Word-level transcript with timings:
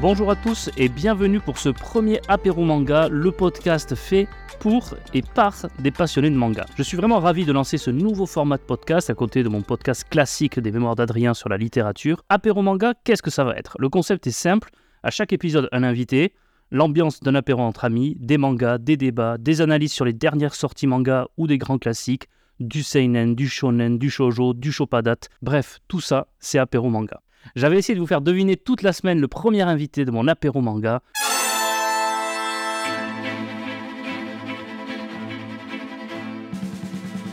Bonjour 0.00 0.30
à 0.30 0.36
tous 0.36 0.70
et 0.78 0.88
bienvenue 0.88 1.40
pour 1.40 1.58
ce 1.58 1.68
premier 1.68 2.22
apéro 2.26 2.64
manga, 2.64 3.08
le 3.10 3.30
podcast 3.32 3.94
fait 3.94 4.28
pour 4.58 4.94
et 5.12 5.20
par 5.20 5.54
des 5.78 5.90
passionnés 5.90 6.30
de 6.30 6.36
manga. 6.36 6.64
Je 6.74 6.82
suis 6.82 6.96
vraiment 6.96 7.20
ravi 7.20 7.44
de 7.44 7.52
lancer 7.52 7.76
ce 7.76 7.90
nouveau 7.90 8.24
format 8.24 8.56
de 8.56 8.62
podcast 8.62 9.10
à 9.10 9.14
côté 9.14 9.42
de 9.42 9.50
mon 9.50 9.60
podcast 9.60 10.08
classique 10.08 10.58
des 10.58 10.72
mémoires 10.72 10.96
d'Adrien 10.96 11.34
sur 11.34 11.50
la 11.50 11.58
littérature. 11.58 12.24
Apéro 12.30 12.62
manga, 12.62 12.94
qu'est-ce 13.04 13.20
que 13.20 13.28
ça 13.28 13.44
va 13.44 13.54
être? 13.56 13.76
Le 13.78 13.90
concept 13.90 14.26
est 14.26 14.30
simple, 14.30 14.70
à 15.02 15.10
chaque 15.10 15.34
épisode 15.34 15.68
un 15.70 15.82
invité, 15.82 16.32
l'ambiance 16.70 17.20
d'un 17.20 17.34
apéro 17.34 17.60
entre 17.60 17.84
amis, 17.84 18.16
des 18.20 18.38
mangas, 18.38 18.78
des 18.78 18.96
débats, 18.96 19.36
des 19.36 19.60
analyses 19.60 19.92
sur 19.92 20.06
les 20.06 20.14
dernières 20.14 20.54
sorties 20.54 20.86
manga 20.86 21.26
ou 21.36 21.46
des 21.46 21.58
grands 21.58 21.78
classiques, 21.78 22.26
du 22.58 22.82
seinen, 22.82 23.34
du 23.34 23.50
shonen, 23.50 23.98
du 23.98 24.08
shoujo, 24.08 24.54
du 24.54 24.72
shopadat, 24.72 25.28
bref, 25.42 25.78
tout 25.88 26.00
ça, 26.00 26.28
c'est 26.38 26.58
apéro 26.58 26.88
manga. 26.88 27.20
J'avais 27.56 27.78
essayé 27.78 27.94
de 27.94 28.00
vous 28.00 28.06
faire 28.06 28.20
deviner 28.20 28.56
toute 28.56 28.82
la 28.82 28.92
semaine 28.92 29.20
le 29.20 29.28
premier 29.28 29.62
invité 29.62 30.04
de 30.04 30.10
mon 30.10 30.28
apéro 30.28 30.60
manga. 30.60 31.02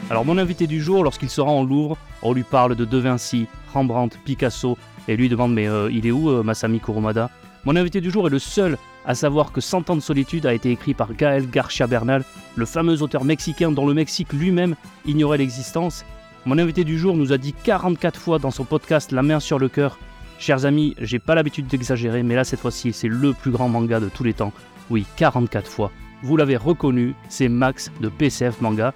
Alors 0.09 0.23
mon 0.23 0.37
invité 0.37 0.67
du 0.67 0.81
jour, 0.81 1.03
lorsqu'il 1.03 1.29
sera 1.29 1.51
en 1.51 1.63
Louvre, 1.63 1.97
on 2.21 2.33
lui 2.33 2.43
parle 2.43 2.75
de 2.75 2.85
De 2.85 2.97
Vinci, 2.97 3.45
Rembrandt, 3.73 4.17
Picasso, 4.23 4.77
et 5.09 5.17
lui 5.17 5.27
demande 5.27 5.53
mais 5.53 5.67
euh, 5.67 5.91
il 5.91 6.07
est 6.07 6.11
où 6.11 6.29
euh, 6.29 6.43
Masami 6.43 6.79
Kurumada 6.79 7.29
Mon 7.65 7.75
invité 7.75 7.99
du 7.99 8.09
jour 8.09 8.27
est 8.27 8.31
le 8.31 8.39
seul 8.39 8.77
à 9.05 9.15
savoir 9.15 9.51
que 9.51 9.61
100 9.61 9.89
ans 9.89 9.95
de 9.95 10.01
solitude 10.01 10.45
a 10.45 10.53
été 10.53 10.69
écrit 10.69 10.93
par 10.93 11.13
Gaël 11.13 11.49
Garcia 11.49 11.87
Bernal, 11.87 12.23
le 12.55 12.65
fameux 12.65 13.01
auteur 13.01 13.23
mexicain 13.23 13.71
dont 13.71 13.87
le 13.87 13.93
Mexique 13.93 14.33
lui-même 14.33 14.75
ignorait 15.05 15.37
l'existence. 15.37 16.03
Mon 16.47 16.59
invité 16.59 16.85
du 16.85 16.97
jour 16.97 17.17
nous 17.17 17.33
a 17.33 17.37
dit 17.37 17.51
44 17.51 18.17
fois 18.17 18.39
dans 18.39 18.51
son 18.51 18.63
podcast 18.63 19.11
La 19.11 19.21
main 19.21 19.41
sur 19.41 19.59
le 19.59 19.67
cœur 19.67 19.99
Chers 20.39 20.63
amis, 20.63 20.95
j'ai 20.97 21.19
pas 21.19 21.35
l'habitude 21.35 21.67
d'exagérer, 21.67 22.23
mais 22.23 22.35
là 22.35 22.45
cette 22.45 22.61
fois-ci, 22.61 22.93
c'est 22.93 23.09
le 23.09 23.33
plus 23.33 23.51
grand 23.51 23.67
manga 23.67 23.99
de 23.99 24.07
tous 24.07 24.23
les 24.23 24.33
temps. 24.33 24.53
Oui, 24.89 25.05
44 25.17 25.69
fois. 25.69 25.91
Vous 26.23 26.37
l'avez 26.37 26.55
reconnu, 26.55 27.15
c'est 27.27 27.49
Max 27.49 27.91
de 27.99 28.07
PCF 28.07 28.61
Manga. 28.61 28.93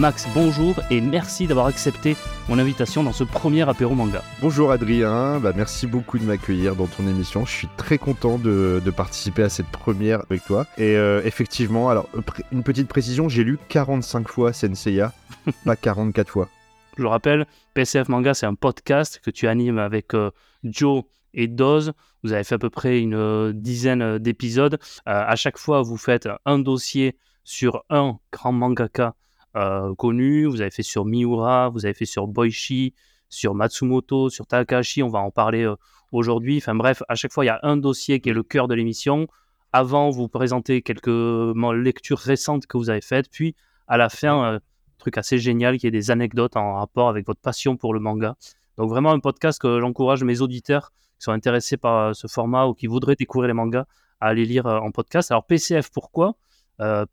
Max, 0.00 0.26
bonjour 0.32 0.76
et 0.90 1.02
merci 1.02 1.46
d'avoir 1.46 1.66
accepté 1.66 2.16
mon 2.48 2.58
invitation 2.58 3.02
dans 3.02 3.12
ce 3.12 3.22
premier 3.22 3.68
apéro 3.68 3.94
manga. 3.94 4.22
Bonjour 4.40 4.72
Adrien, 4.72 5.38
bah, 5.40 5.52
merci 5.54 5.86
beaucoup 5.86 6.18
de 6.18 6.24
m'accueillir 6.24 6.74
dans 6.74 6.86
ton 6.86 7.06
émission. 7.06 7.44
Je 7.44 7.50
suis 7.50 7.68
très 7.76 7.98
content 7.98 8.38
de, 8.38 8.80
participer 8.96 9.42
à 9.42 9.50
cette 9.50 9.66
première 9.66 10.22
avec 10.30 10.42
toi. 10.46 10.64
Et 10.78 10.96
euh, 10.96 11.20
effectivement, 11.26 11.90
alors 11.90 12.08
une 12.50 12.62
petite 12.62 12.88
précision, 12.88 13.28
j'ai 13.28 13.44
lu 13.44 13.58
45 13.68 14.26
fois 14.26 14.54
Senseiya, 14.54 15.12
pas 15.66 15.76
44 15.76 16.30
fois. 16.30 16.48
Je 16.96 17.02
le 17.02 17.08
rappelle, 17.08 17.44
PCF 17.74 18.08
Manga, 18.08 18.32
c'est 18.32 18.46
un 18.46 18.54
podcast 18.54 19.20
que 19.22 19.30
tu 19.30 19.48
animes 19.48 19.78
avec 19.78 20.14
euh, 20.14 20.30
Joe 20.64 21.04
et 21.34 21.46
Doz. 21.46 21.92
Vous 22.24 22.32
avez 22.32 22.44
fait 22.44 22.54
à 22.54 22.58
peu 22.58 22.70
près 22.70 23.00
une 23.00 23.14
euh, 23.14 23.52
dizaine 23.54 24.16
d'épisodes. 24.16 24.78
à 25.04 25.36
chaque 25.36 25.58
fois, 25.58 25.82
vous 25.82 25.98
faites 25.98 26.26
un 26.46 26.58
dossier 26.58 27.18
sur 27.44 27.84
un 27.90 28.18
grand 28.32 28.52
mangaka 28.52 29.14
euh, 29.56 29.94
connus. 29.96 30.46
Vous 30.46 30.60
avez 30.60 30.70
fait 30.70 30.82
sur 30.82 31.04
Miura, 31.04 31.68
vous 31.70 31.84
avez 31.84 31.94
fait 31.94 32.04
sur 32.04 32.26
Boichi, 32.28 32.94
sur 33.28 33.54
Matsumoto, 33.54 34.30
sur 34.30 34.46
Takahashi. 34.46 35.02
On 35.02 35.08
va 35.08 35.18
en 35.18 35.30
parler 35.30 35.64
euh, 35.64 35.74
aujourd'hui. 36.12 36.58
Enfin 36.58 36.74
bref, 36.74 37.02
à 37.08 37.14
chaque 37.14 37.32
fois, 37.32 37.44
il 37.44 37.48
y 37.48 37.50
a 37.50 37.58
un 37.62 37.76
dossier 37.76 38.20
qui 38.20 38.28
est 38.28 38.32
le 38.32 38.42
cœur 38.42 38.68
de 38.68 38.74
l'émission. 38.74 39.26
Avant, 39.72 40.10
vous 40.10 40.28
présentez 40.28 40.82
quelques 40.82 41.08
lectures 41.08 42.18
récentes 42.18 42.66
que 42.66 42.76
vous 42.76 42.90
avez 42.90 43.00
faites. 43.00 43.28
Puis, 43.30 43.54
à 43.86 43.96
la 43.96 44.08
fin, 44.08 44.40
un 44.40 44.54
euh, 44.54 44.58
truc 44.98 45.18
assez 45.18 45.38
génial 45.38 45.78
qui 45.78 45.86
est 45.86 45.92
des 45.92 46.10
anecdotes 46.10 46.56
en 46.56 46.74
rapport 46.74 47.08
avec 47.08 47.26
votre 47.26 47.40
passion 47.40 47.76
pour 47.76 47.94
le 47.94 48.00
manga. 48.00 48.36
Donc 48.76 48.88
vraiment 48.88 49.10
un 49.10 49.20
podcast 49.20 49.60
que 49.60 49.80
j'encourage 49.80 50.22
mes 50.24 50.40
auditeurs 50.40 50.92
qui 51.18 51.24
sont 51.24 51.32
intéressés 51.32 51.76
par 51.76 52.14
ce 52.14 52.26
format 52.28 52.66
ou 52.66 52.74
qui 52.74 52.86
voudraient 52.86 53.16
découvrir 53.16 53.48
les 53.48 53.54
mangas 53.54 53.86
à 54.20 54.28
aller 54.28 54.44
lire 54.44 54.66
en 54.66 54.90
podcast. 54.90 55.30
Alors 55.30 55.44
PCF, 55.44 55.90
pourquoi? 55.90 56.34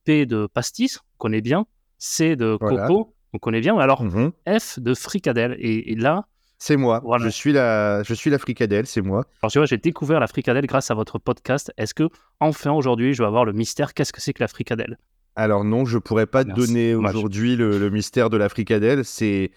P 0.06 0.26
de 0.26 0.48
pastis, 0.48 1.00
on 1.00 1.18
connaît 1.18 1.42
bien. 1.42 1.66
C 1.98 2.36
de 2.36 2.58
Coco, 2.58 3.14
on 3.34 3.40
connaît 3.40 3.62
bien. 3.62 3.78
Alors, 3.78 4.04
mhm. 4.04 4.32
F 4.48 4.80
de 4.80 4.94
Fricadelle. 4.94 5.56
Et, 5.60 5.96
là. 5.96 6.26
C'est 6.60 6.78
moi. 6.78 7.04
Je, 7.20 7.30
suis 7.30 7.54
la, 7.54 8.02
je 8.04 8.14
suis 8.14 8.30
la 8.30 8.40
fricadelle, 8.40 8.88
c'est 8.88 9.02
moi. 9.02 9.26
Alors, 9.42 9.52
tu 9.52 9.60
vois, 9.60 9.68
j'ai 9.68 9.78
découvert 9.78 10.20
la 10.20 10.28
fricadelle 10.28 10.66
grâce 10.66 10.90
à 10.90 10.96
votre 10.96 11.20
podcast. 11.20 11.72
Est-ce 11.78 11.94
que, 11.94 12.10
enfin, 12.40 12.72
aujourd'hui, 12.72 13.14
je 13.14 13.22
vais 13.22 13.28
avoir 13.28 13.46
le 13.46 13.54
mystère 13.54 13.94
Qu'est-ce 13.94 14.12
que 14.12 14.22
c'est 14.22 14.34
que 14.34 14.42
la 14.42 14.48
fricadelle? 14.48 14.98
Alors, 15.36 15.64
non, 15.64 15.86
je 15.86 16.00
pourrais 16.00 16.26
pas 16.26 16.44
te 16.44 16.52
donner 16.52 16.96
aujourd'hui 16.96 17.56
le, 17.56 17.90
mystère 17.90 18.30
de 18.30 18.38
la 18.38 18.50
fricadelle. 18.50 19.06
C'est. 19.06 19.52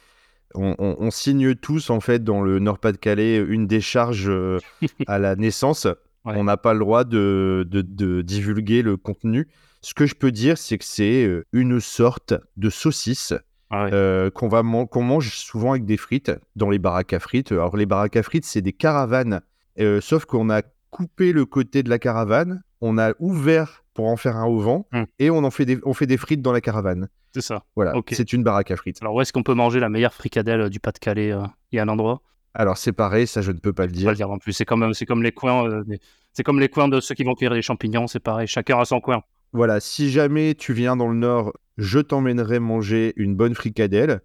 On, 0.54 1.10
signe 1.10 1.54
tous, 1.54 1.90
en 1.90 2.00
fait, 2.00 2.24
dans 2.24 2.42
le 2.42 2.58
Nord-Pas-de-Calais, 2.58 3.36
une 3.36 3.68
décharge 3.68 4.28
euh, 4.28 4.58
à 5.06 5.18
la 5.18 5.36
naissance. 5.36 5.86
On 6.24 6.44
n'a 6.44 6.56
pas 6.56 6.74
le 6.74 6.80
droit 6.80 7.04
de, 7.04 7.66
de 7.70 8.20
divulguer 8.20 8.82
le 8.82 8.96
contenu. 8.96 9.48
Ce 9.82 9.94
que 9.94 10.06
je 10.06 10.14
peux 10.14 10.30
dire, 10.30 10.58
c'est 10.58 10.78
que 10.78 10.84
c'est 10.84 11.24
euh, 11.24 11.46
une 11.52 11.80
sorte 11.80 12.34
de 12.56 12.68
saucisse 12.68 13.32
ah 13.70 13.86
euh, 13.86 14.30
qu'on 14.30 14.48
va 14.48 14.62
qu'on 14.62 15.02
mange 15.02 15.34
souvent 15.34 15.70
avec 15.70 15.84
des 15.84 15.96
frites 15.96 16.32
dans 16.56 16.70
les 16.70 16.78
baraques 16.78 17.12
à 17.12 17.20
frites. 17.20 17.52
Alors 17.52 17.76
les 17.76 17.86
baraques 17.86 18.16
à 18.16 18.22
frites, 18.22 18.44
c'est 18.44 18.60
des 18.60 18.72
caravanes, 18.72 19.40
euh, 19.78 20.00
sauf 20.00 20.24
qu'on 20.24 20.50
a 20.50 20.62
coupé 20.90 21.32
le 21.32 21.46
côté 21.46 21.82
de 21.82 21.88
la 21.88 21.98
caravane, 21.98 22.62
on 22.80 22.98
a 22.98 23.12
ouvert 23.20 23.84
pour 23.94 24.08
en 24.08 24.16
faire 24.16 24.36
un 24.36 24.46
au 24.46 24.58
vent 24.58 24.86
hum. 24.92 25.06
et 25.18 25.30
on 25.30 25.44
en 25.44 25.50
fait 25.50 25.64
des, 25.64 25.78
on 25.84 25.94
fait 25.94 26.06
des 26.06 26.16
frites 26.16 26.42
dans 26.42 26.52
la 26.52 26.60
caravane. 26.60 27.08
C'est 27.32 27.42
ça. 27.42 27.62
Voilà, 27.76 27.94
c'est 28.10 28.32
une 28.32 28.42
baraque 28.42 28.72
à 28.72 28.76
frites. 28.76 28.98
Alors 29.00 29.14
où 29.14 29.20
est-ce 29.20 29.32
qu'on 29.32 29.44
peut 29.44 29.54
manger 29.54 29.78
la 29.78 29.88
meilleure 29.88 30.14
fricadelle 30.14 30.68
du 30.68 30.80
Pas-de-Calais 30.80 31.32
Il 31.70 31.76
y 31.76 31.78
a 31.78 31.82
un 31.82 31.88
endroit? 31.88 32.22
Alors 32.54 32.76
c'est 32.76 32.92
pareil, 32.92 33.28
ça 33.28 33.40
je 33.40 33.52
ne 33.52 33.58
peux 33.58 33.72
pas 33.72 33.86
le 33.86 33.92
dire. 33.92 34.06
Pas 34.06 34.10
le 34.10 34.16
dire 34.16 34.30
en 34.30 34.38
plus. 34.38 34.52
C'est 34.52 34.64
comme, 34.64 34.92
c'est 34.94 35.06
comme 35.06 35.22
les 35.22 35.30
coins, 35.30 35.84
c'est 36.32 36.42
comme 36.42 36.58
les 36.58 36.68
coins 36.68 36.88
de 36.88 36.98
ceux 37.00 37.14
qui 37.14 37.22
vont 37.22 37.34
cueillir 37.34 37.54
les 37.54 37.62
champignons. 37.62 38.08
C'est 38.08 38.18
pareil, 38.18 38.48
chacun 38.48 38.80
a 38.80 38.84
son 38.84 39.00
coin. 39.00 39.22
Voilà, 39.52 39.80
si 39.80 40.10
jamais 40.10 40.54
tu 40.54 40.72
viens 40.72 40.96
dans 40.96 41.08
le 41.08 41.16
Nord, 41.16 41.52
je 41.76 41.98
t'emmènerai 41.98 42.60
manger 42.60 43.12
une 43.16 43.34
bonne 43.34 43.54
fricadelle. 43.54 44.20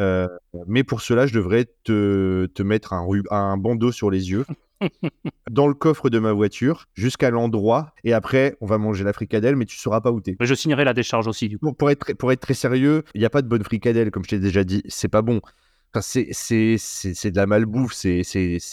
Euh, 0.00 0.28
mais 0.66 0.84
pour 0.84 1.00
cela, 1.00 1.26
je 1.26 1.34
devrais 1.34 1.66
te, 1.84 2.46
te 2.46 2.62
mettre 2.62 2.92
un, 2.92 3.06
un 3.30 3.56
bandeau 3.56 3.92
sur 3.92 4.10
les 4.10 4.30
yeux. 4.30 4.44
dans 5.50 5.66
le 5.66 5.74
coffre 5.74 6.08
de 6.08 6.20
ma 6.20 6.32
voiture 6.32 6.86
jusqu'à 6.94 7.30
l'endroit 7.30 7.92
et 8.04 8.12
après 8.12 8.56
on 8.60 8.66
va 8.66 8.78
manger 8.78 9.02
la 9.02 9.12
fricadelle 9.12 9.56
mais 9.56 9.64
tu 9.64 9.76
sauras 9.76 10.00
pas 10.00 10.12
où 10.12 10.20
t'es. 10.20 10.36
Je 10.40 10.54
signerai 10.54 10.84
la 10.84 10.94
décharge 10.94 11.26
aussi 11.26 11.48
du 11.48 11.58
coup. 11.58 11.72
Pour, 11.72 11.90
être, 11.90 12.12
pour 12.14 12.30
être 12.30 12.40
très 12.40 12.54
sérieux, 12.54 13.02
il 13.14 13.18
n'y 13.20 13.24
a 13.24 13.30
pas 13.30 13.42
de 13.42 13.48
bonne 13.48 13.64
fricadelle 13.64 14.12
comme 14.12 14.24
je 14.24 14.28
t'ai 14.28 14.38
déjà 14.38 14.62
dit, 14.62 14.82
c'est 14.86 15.08
pas 15.08 15.22
bon 15.22 15.40
c'est 16.00 17.30
de 17.30 17.36
la 17.36 17.46
malbouffe, 17.46 17.92
c'est 17.92 18.22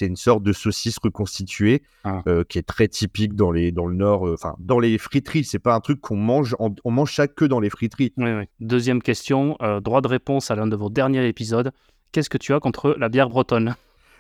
une 0.02 0.16
sorte 0.16 0.44
de 0.44 0.54
saucisse 0.54 0.98
reconstituée 1.02 1.84
ah. 2.04 2.22
euh, 2.28 2.44
qui 2.44 2.58
est 2.58 2.64
très 2.64 2.88
typique 2.88 3.36
dans, 3.36 3.52
les, 3.52 3.72
dans 3.72 3.86
le 3.86 3.96
Nord, 3.96 4.28
euh, 4.28 4.34
enfin 4.34 4.56
dans 4.60 4.80
les 4.80 4.98
friteries. 4.98 5.46
C'est 5.46 5.60
pas 5.60 5.76
un 5.76 5.80
truc 5.80 6.02
qu'on 6.02 6.18
mange, 6.18 6.56
on 6.60 6.92
mange 6.92 7.14
ça 7.14 7.28
que 7.28 7.46
dans 7.46 7.60
les 7.60 7.70
friteries. 7.70 8.14
Deuxième 8.60 9.02
question, 9.02 9.58
euh, 9.62 9.80
droit 9.80 10.02
de 10.02 10.08
réponse 10.08 10.52
à 10.52 10.56
l'un 10.56 10.68
de 10.68 10.76
vos 10.76 10.90
derniers 10.90 11.28
épisodes. 11.28 11.72
Qu'est-ce 12.12 12.30
que 12.30 12.38
tu 12.38 12.54
as 12.54 12.60
contre 12.60 12.96
la 13.00 13.10
bière 13.10 13.30
bretonne? 13.30 13.76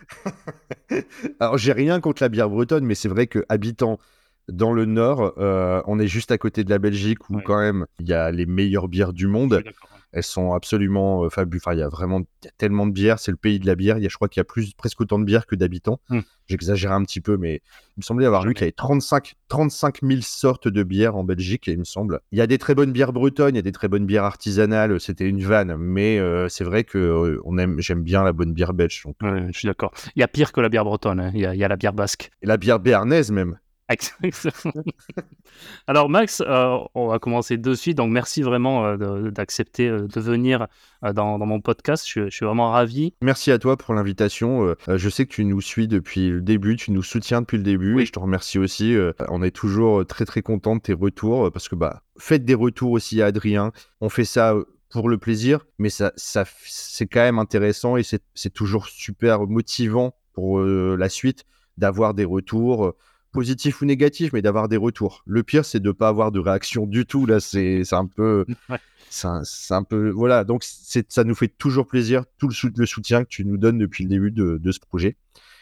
Alors 1.39 1.57
j'ai 1.57 1.73
rien 1.73 1.99
contre 1.99 2.23
la 2.23 2.29
bière 2.29 2.49
bretonne, 2.49 2.85
mais 2.85 2.95
c'est 2.95 3.09
vrai 3.09 3.27
que 3.27 3.45
habitant 3.49 3.99
dans 4.47 4.71
le 4.71 4.85
Nord, 4.85 5.33
on 5.37 5.99
est 5.99 6.07
juste 6.07 6.31
à 6.31 6.37
côté 6.37 6.63
de 6.63 6.69
la 6.69 6.77
Belgique 6.77 7.29
où 7.29 7.39
quand 7.39 7.59
même 7.59 7.87
il 7.99 8.07
y 8.07 8.13
a 8.13 8.31
les 8.31 8.45
meilleures 8.45 8.87
bières 8.87 9.13
du 9.13 9.27
monde. 9.27 9.63
Elles 10.15 10.23
sont 10.23 10.53
absolument 10.53 11.25
euh, 11.25 11.29
fabuleuses. 11.29 11.61
Enfin, 11.65 11.75
il 11.75 11.79
y 11.79 11.83
a 11.83 11.89
vraiment 11.89 12.21
tellement 12.57 12.87
de 12.87 12.93
bières. 12.93 13.19
C'est 13.19 13.31
le 13.31 13.37
pays 13.37 13.59
de 13.59 13.67
la 13.67 13.75
bière. 13.75 13.97
Il 13.97 14.03
y 14.03 14.05
a, 14.05 14.09
je 14.09 14.15
crois 14.15 14.29
qu'il 14.29 14.39
y 14.39 14.41
a 14.41 14.45
plus, 14.45 14.73
presque 14.73 15.01
autant 15.01 15.19
de 15.19 15.25
bières 15.25 15.45
que 15.45 15.55
d'habitants. 15.55 15.99
Mmh. 16.09 16.19
J'exagère 16.47 16.93
un 16.93 17.03
petit 17.03 17.19
peu, 17.19 17.35
mais 17.35 17.55
il 17.55 17.99
me 17.99 18.01
semblait 18.01 18.25
avoir 18.25 18.45
lu 18.45 18.53
qu'il 18.53 18.61
y 18.61 18.65
avait 18.65 18.71
35, 18.71 19.35
35 19.49 20.01
000 20.03 20.21
sortes 20.21 20.69
de 20.69 20.83
bières 20.83 21.17
en 21.17 21.25
Belgique, 21.25 21.67
il 21.67 21.79
me 21.79 21.83
semble. 21.83 22.21
Il 22.31 22.37
y 22.37 22.41
a 22.41 22.47
des 22.47 22.57
très 22.57 22.75
bonnes 22.75 22.93
bières 22.93 23.11
bretonnes, 23.11 23.55
il 23.55 23.57
y 23.57 23.59
a 23.59 23.63
des 23.63 23.73
très 23.73 23.89
bonnes 23.89 24.05
bières 24.05 24.23
artisanales. 24.23 24.99
C'était 25.01 25.27
une 25.27 25.43
vanne, 25.43 25.75
mais 25.77 26.17
euh, 26.17 26.47
c'est 26.47 26.63
vrai 26.63 26.85
que 26.85 26.97
euh, 26.97 27.41
on 27.43 27.57
aime, 27.57 27.81
j'aime 27.81 28.03
bien 28.03 28.23
la 28.23 28.31
bonne 28.31 28.53
bière 28.53 28.73
belge. 28.73 29.03
je 29.21 29.57
suis 29.57 29.67
d'accord. 29.67 29.91
Il 30.15 30.21
y 30.21 30.23
a 30.23 30.29
pire 30.29 30.53
que 30.53 30.61
la 30.61 30.69
bière 30.69 30.85
bretonne. 30.85 31.19
Hein. 31.19 31.31
Il, 31.33 31.41
y 31.41 31.45
a, 31.63 31.67
la 31.67 31.75
bière 31.75 31.93
basque. 31.93 32.31
Et 32.41 32.45
la 32.45 32.57
bière 32.57 32.79
béarnaise 32.79 33.31
même. 33.31 33.57
Alors 35.87 36.09
Max, 36.09 36.41
euh, 36.45 36.77
on 36.95 37.07
va 37.07 37.19
commencer 37.19 37.57
de 37.57 37.73
suite. 37.75 37.97
Donc 37.97 38.11
merci 38.11 38.41
vraiment 38.41 38.85
euh, 38.85 39.29
d'accepter 39.29 39.87
euh, 39.87 40.07
de, 40.07 40.19
venir 40.19 40.67
dans, 41.13 41.37
mon 41.37 41.61
podcast. 41.61 42.05
Je, 42.07 42.29
suis 42.29 42.45
vraiment 42.45 42.71
ravi. 42.71 43.13
Merci 43.21 43.51
à 43.51 43.59
toi 43.59 43.77
pour 43.77 43.93
l'invitation. 43.93 44.75
je 44.87 45.09
sais 45.09 45.25
que 45.25 45.31
tu 45.31 45.45
nous 45.45 45.61
suis 45.61 45.87
depuis 45.87 46.29
le 46.29 46.41
début, 46.41 46.75
tu 46.75 46.91
nous 46.91 47.03
soutiens 47.03 47.41
depuis 47.41 47.57
le 47.57 47.63
début 47.63 48.01
et 48.01 48.05
je 48.05 48.11
te 48.11 48.19
remercie 48.19 48.57
aussi. 48.57 48.95
on 49.29 49.43
est 49.43 49.55
toujours 49.55 50.05
très 50.05 50.25
très 50.25 50.41
content 50.41 50.75
de 50.75 50.81
tes 50.81 50.93
retours 50.93 51.51
parce 51.51 51.69
que 51.69 51.75
bah 51.75 52.01
faites 52.17 52.43
des 52.43 52.55
retours 52.55 52.91
aussi 52.91 53.21
à 53.21 53.27
Adrien. 53.27 53.71
On 54.01 54.09
fait 54.09 54.25
ça 54.25 54.55
pour 54.89 55.09
le 55.09 55.17
plaisir, 55.17 55.65
mais 55.77 55.89
ça, 55.89 56.11
ça 56.15 56.45
c'est 56.63 57.05
quand 57.05 57.19
même 57.19 57.39
intéressant 57.39 57.97
et 57.97 58.03
c'est 58.03 58.53
toujours 58.53 58.87
super 58.87 59.45
motivant 59.45 60.15
pour 60.33 60.61
la 60.61 61.09
suite 61.09 61.45
d'avoir 61.77 62.13
des 62.13 62.25
retours 62.25 62.95
positif 63.35 63.81
ou 63.81 63.85
négatif, 63.85 64.33
mais 64.33 64.41
d'avoir 64.41 64.67
des 64.67 64.77
retours. 64.77 65.21
Le 65.25 65.43
pire, 65.43 65.65
c'est 65.65 65.79
de 65.79 65.87
ne 65.87 65.91
pas 65.91 66.07
avoir 66.07 66.31
de 66.31 66.39
réaction 66.39 66.87
du 66.87 67.05
tout. 67.05 67.25
Là, 67.25 67.39
c'est 67.39 67.83
un 67.93 68.07
peu. 68.07 68.45
C'est 69.09 69.27
un, 69.73 69.83
peu. 69.83 70.09
Voilà, 70.09 70.43
donc 70.43 70.63
ça 70.63 71.23
nous 71.23 71.35
fait 71.35 71.47
toujours 71.47 71.85
plaisir, 71.87 72.23
tout 72.37 72.49
le, 72.49 72.85
soutien 72.85 73.23
que 73.23 73.29
tu 73.29 73.45
nous 73.45 73.57
donnes 73.57 73.77
depuis 73.77 74.03
le 74.03 74.09
début 74.09 74.31
de, 74.31 74.71
ce 74.71 74.79
projet. 74.79 75.15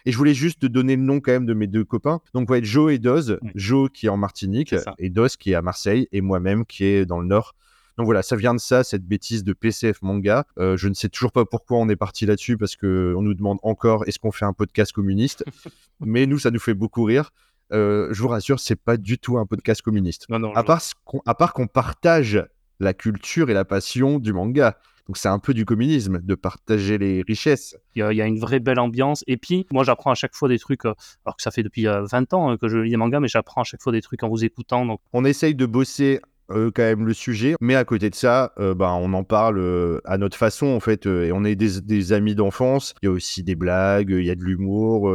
Et 0.06 0.12
je 0.12 0.18
voulais 0.18 0.34
juste 0.34 0.60
te 0.60 0.66
donner 0.66 0.96
le 0.96 1.02
nom 1.02 1.20
quand 1.20 1.32
même 1.32 1.46
de 1.46 1.54
mes 1.54 1.68
deux 1.68 1.84
copains. 1.84 2.20
Donc, 2.34 2.50
va 2.50 2.58
être 2.58 2.66
Joe 2.66 2.94
et 2.94 3.00
Doz. 3.00 3.40
Joe 3.56 3.90
qui 3.94 4.08
est 4.08 4.10
en 4.10 4.18
Martinique 4.18 4.76
et 4.98 5.10
Doz 5.10 5.36
qui 5.38 5.52
est 5.52 5.56
à 5.56 5.62
Marseille 5.62 6.08
et 6.12 6.22
moi-même 6.22 6.66
qui 6.66 6.86
est 6.86 7.06
dans 7.06 7.20
le 7.20 7.28
Nord. 7.28 7.56
Donc 7.98 8.06
voilà, 8.06 8.24
ça 8.24 8.36
vient 8.36 8.56
de 8.56 8.60
ça, 8.60 8.84
cette 8.84 9.06
bêtise 9.06 9.44
de 9.44 9.54
PCF 9.54 10.02
manga. 10.02 10.46
Euh, 10.58 10.78
je 10.78 10.88
ne 10.88 10.94
sais 10.94 11.10
toujours 11.10 11.32
pas 11.32 11.46
pourquoi 11.46 11.78
on 11.78 11.88
est 11.90 11.96
parti 11.96 12.26
là-dessus 12.26 12.58
parce 12.58 12.76
qu'on 12.76 13.22
nous 13.22 13.34
demande 13.36 13.60
encore 13.62 14.08
est-ce 14.08 14.18
qu'on 14.18 14.32
fait 14.32 14.46
un 14.46 14.54
podcast 14.54 14.92
communiste? 14.92 15.46
Mais 16.00 16.26
nous, 16.26 16.40
ça 16.40 16.50
nous 16.50 16.60
fait 16.60 16.74
beaucoup 16.74 17.04
rire. 17.04 17.30
Euh, 17.74 18.10
je 18.12 18.22
vous 18.22 18.28
rassure, 18.28 18.60
c'est 18.60 18.76
pas 18.76 18.98
du 18.98 19.18
tout 19.18 19.38
un 19.38 19.46
podcast 19.46 19.82
communiste. 19.82 20.26
Non, 20.30 20.40
non, 20.40 20.54
à, 20.54 20.64
part 20.64 20.82
qu'on, 21.06 21.22
à 21.26 21.34
part 21.34 21.54
qu'on 21.54 21.68
partage 21.68 22.46
la 22.80 22.94
culture 22.94 23.50
et 23.50 23.54
la 23.54 23.66
passion 23.66 24.20
du 24.20 24.34
manga. 24.34 24.78
Donc 25.08 25.18
c'est 25.18 25.28
un 25.28 25.40
peu 25.40 25.54
du 25.54 25.66
communisme, 25.66 26.22
de 26.22 26.36
partager 26.36 26.98
les 26.98 27.24
richesses. 27.28 27.76
Il 27.96 28.00
y, 28.00 28.22
a, 28.22 28.26
une 28.26 28.40
vraie 28.40 28.60
belle 28.60 28.80
ambiance. 28.80 29.24
Et 29.28 29.36
puis, 29.36 29.66
moi 29.72 29.84
j'apprends 29.84 30.12
à 30.12 30.16
chaque 30.16 30.34
fois 30.34 30.48
des 30.48 30.60
trucs, 30.60 30.86
euh, 30.86 30.94
alors 31.26 31.36
que 31.36 31.44
ça 31.44 31.52
fait 31.52 31.64
depuis 31.64 31.86
20 31.86 32.14
euh, 32.14 32.36
ans 32.38 32.58
que 32.58 32.70
je 32.70 32.78
lis 32.78 32.92
des 32.92 32.98
mangas, 32.98 33.20
mais 33.20 33.28
j'apprends 33.28 33.62
à 33.62 33.64
chaque 33.66 33.82
fois 33.82 33.92
des 33.92 34.02
trucs 34.02 34.24
en 34.24 34.30
vous 34.30 34.46
écoutant. 34.46 34.86
Donc... 34.86 35.02
On 35.12 35.26
essaye 35.26 35.56
de 35.56 35.66
bosser 35.66 36.22
quand 36.50 36.84
même 36.84 37.08
le 37.08 37.14
sujet, 37.14 37.56
mais 37.62 37.74
à 37.74 37.84
côté 37.84 38.12
de 38.12 38.16
ça, 38.16 38.54
bah, 38.58 38.94
on 38.94 39.14
en 39.14 39.24
parle 39.24 40.02
à 40.06 40.20
notre 40.20 40.38
façon 40.38 40.68
en 40.68 40.80
fait, 40.80 41.08
et 41.08 41.32
on 41.32 41.44
est 41.46 41.56
des, 41.56 41.82
des 41.82 42.14
amis 42.14 42.36
d'enfance. 42.36 42.94
Il 43.02 43.08
y 43.08 43.10
a 43.10 43.12
aussi 43.12 43.42
des 43.42 43.56
blagues, 43.56 44.12
il 44.12 44.26
y 44.26 44.30
a 44.30 44.36
de 44.36 44.44
l'humour, 44.44 45.12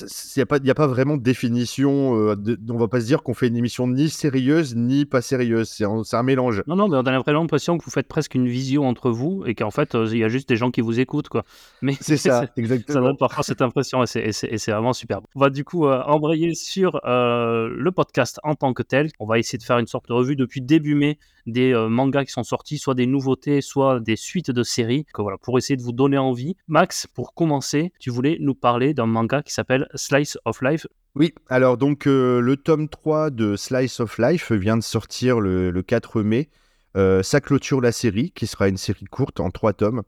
il 0.00 0.06
n'y 0.36 0.42
a, 0.42 0.46
pas, 0.46 0.56
a 0.56 0.74
pas 0.74 0.86
vraiment 0.86 1.16
de 1.16 1.22
définition. 1.22 2.14
Euh, 2.16 2.36
on 2.68 2.76
va 2.76 2.88
pas 2.88 3.00
se 3.00 3.06
dire 3.06 3.22
qu'on 3.22 3.32
fait 3.32 3.48
une 3.48 3.56
émission 3.56 3.88
ni 3.88 4.10
sérieuse 4.10 4.76
ni 4.76 5.06
pas 5.06 5.22
sérieuse. 5.22 5.68
C'est 5.70 5.84
un, 5.84 6.02
un, 6.12 6.22
mélange. 6.22 6.62
Non, 6.66 6.76
non, 6.76 6.88
mais 6.88 6.98
on 6.98 7.00
a 7.00 7.32
l'impression 7.32 7.78
que 7.78 7.84
vous 7.84 7.90
faites 7.90 8.06
presque 8.06 8.34
une 8.34 8.46
vision 8.46 8.86
entre 8.86 9.10
vous 9.10 9.42
et 9.46 9.54
qu'en 9.54 9.70
fait, 9.70 9.94
euh, 9.94 10.06
il 10.10 10.18
y 10.18 10.24
a 10.24 10.28
juste 10.28 10.48
des 10.50 10.56
gens 10.56 10.70
qui 10.70 10.82
vous 10.82 11.00
écoutent. 11.00 11.30
Quoi. 11.30 11.44
Mais 11.82 11.94
c'est 11.98 12.18
ça, 12.18 12.44
exactement. 12.56 12.94
Ça 12.94 13.00
donne 13.00 13.16
parfois 13.16 13.42
cette 13.42 13.62
impression 13.62 14.04
et 14.04 14.32
c'est 14.32 14.70
vraiment 14.70 14.92
superbe. 14.92 15.24
On 15.34 15.40
va 15.40 15.48
du 15.48 15.64
coup 15.64 15.86
euh, 15.86 16.02
embrayer 16.02 16.54
sur 16.54 17.00
le 17.04 17.90
podcast 17.90 18.38
en 18.42 18.54
tant 18.54 18.74
que 18.74 18.82
tel. 18.82 19.10
On 19.18 19.26
va 19.26 19.38
essayer 19.38 19.58
de 19.58 19.64
faire 19.64 19.78
une 19.78 19.86
sorte 19.86 20.08
de 20.08 20.12
revue 20.12 20.36
depuis 20.36 20.60
début 20.60 20.94
mai 20.94 21.18
des 21.46 21.74
mangas 21.88 22.24
qui 22.24 22.32
sont 22.32 22.44
sortis, 22.44 22.78
soit 22.78 22.94
des 22.94 23.06
nouveautés, 23.06 23.60
soit 23.60 24.00
des 24.00 24.16
suites 24.16 24.50
de 24.50 24.62
séries. 24.62 25.06
Que, 25.12 25.22
voilà, 25.22 25.38
pour 25.38 25.58
essayer 25.58 25.76
de 25.76 25.82
vous 25.82 25.92
donner 25.92 26.18
envie. 26.18 26.56
Max, 26.68 27.06
pour 27.06 27.34
commencer, 27.34 27.92
tu 27.98 28.10
voulais 28.10 28.36
nous 28.40 28.54
parler 28.54 28.94
d'un 28.94 29.06
manga 29.06 29.42
qui 29.42 29.52
s'appelle 29.52 29.88
Slice 29.94 30.38
of 30.44 30.62
Life. 30.62 30.86
Oui, 31.16 31.34
alors 31.48 31.76
donc 31.76 32.06
euh, 32.06 32.40
le 32.40 32.56
tome 32.56 32.88
3 32.88 33.30
de 33.30 33.56
Slice 33.56 33.98
of 33.98 34.18
Life 34.18 34.52
vient 34.52 34.76
de 34.76 34.82
sortir 34.82 35.40
le, 35.40 35.82
4 35.82 36.22
mai. 36.22 36.48
Euh, 36.96 37.22
ça 37.22 37.40
clôture 37.40 37.80
la 37.80 37.92
série, 37.92 38.30
qui 38.32 38.46
sera 38.46 38.68
une 38.68 38.76
série 38.76 39.06
courte 39.06 39.40
en 39.40 39.50
3 39.50 39.72
tomes. 39.72 40.02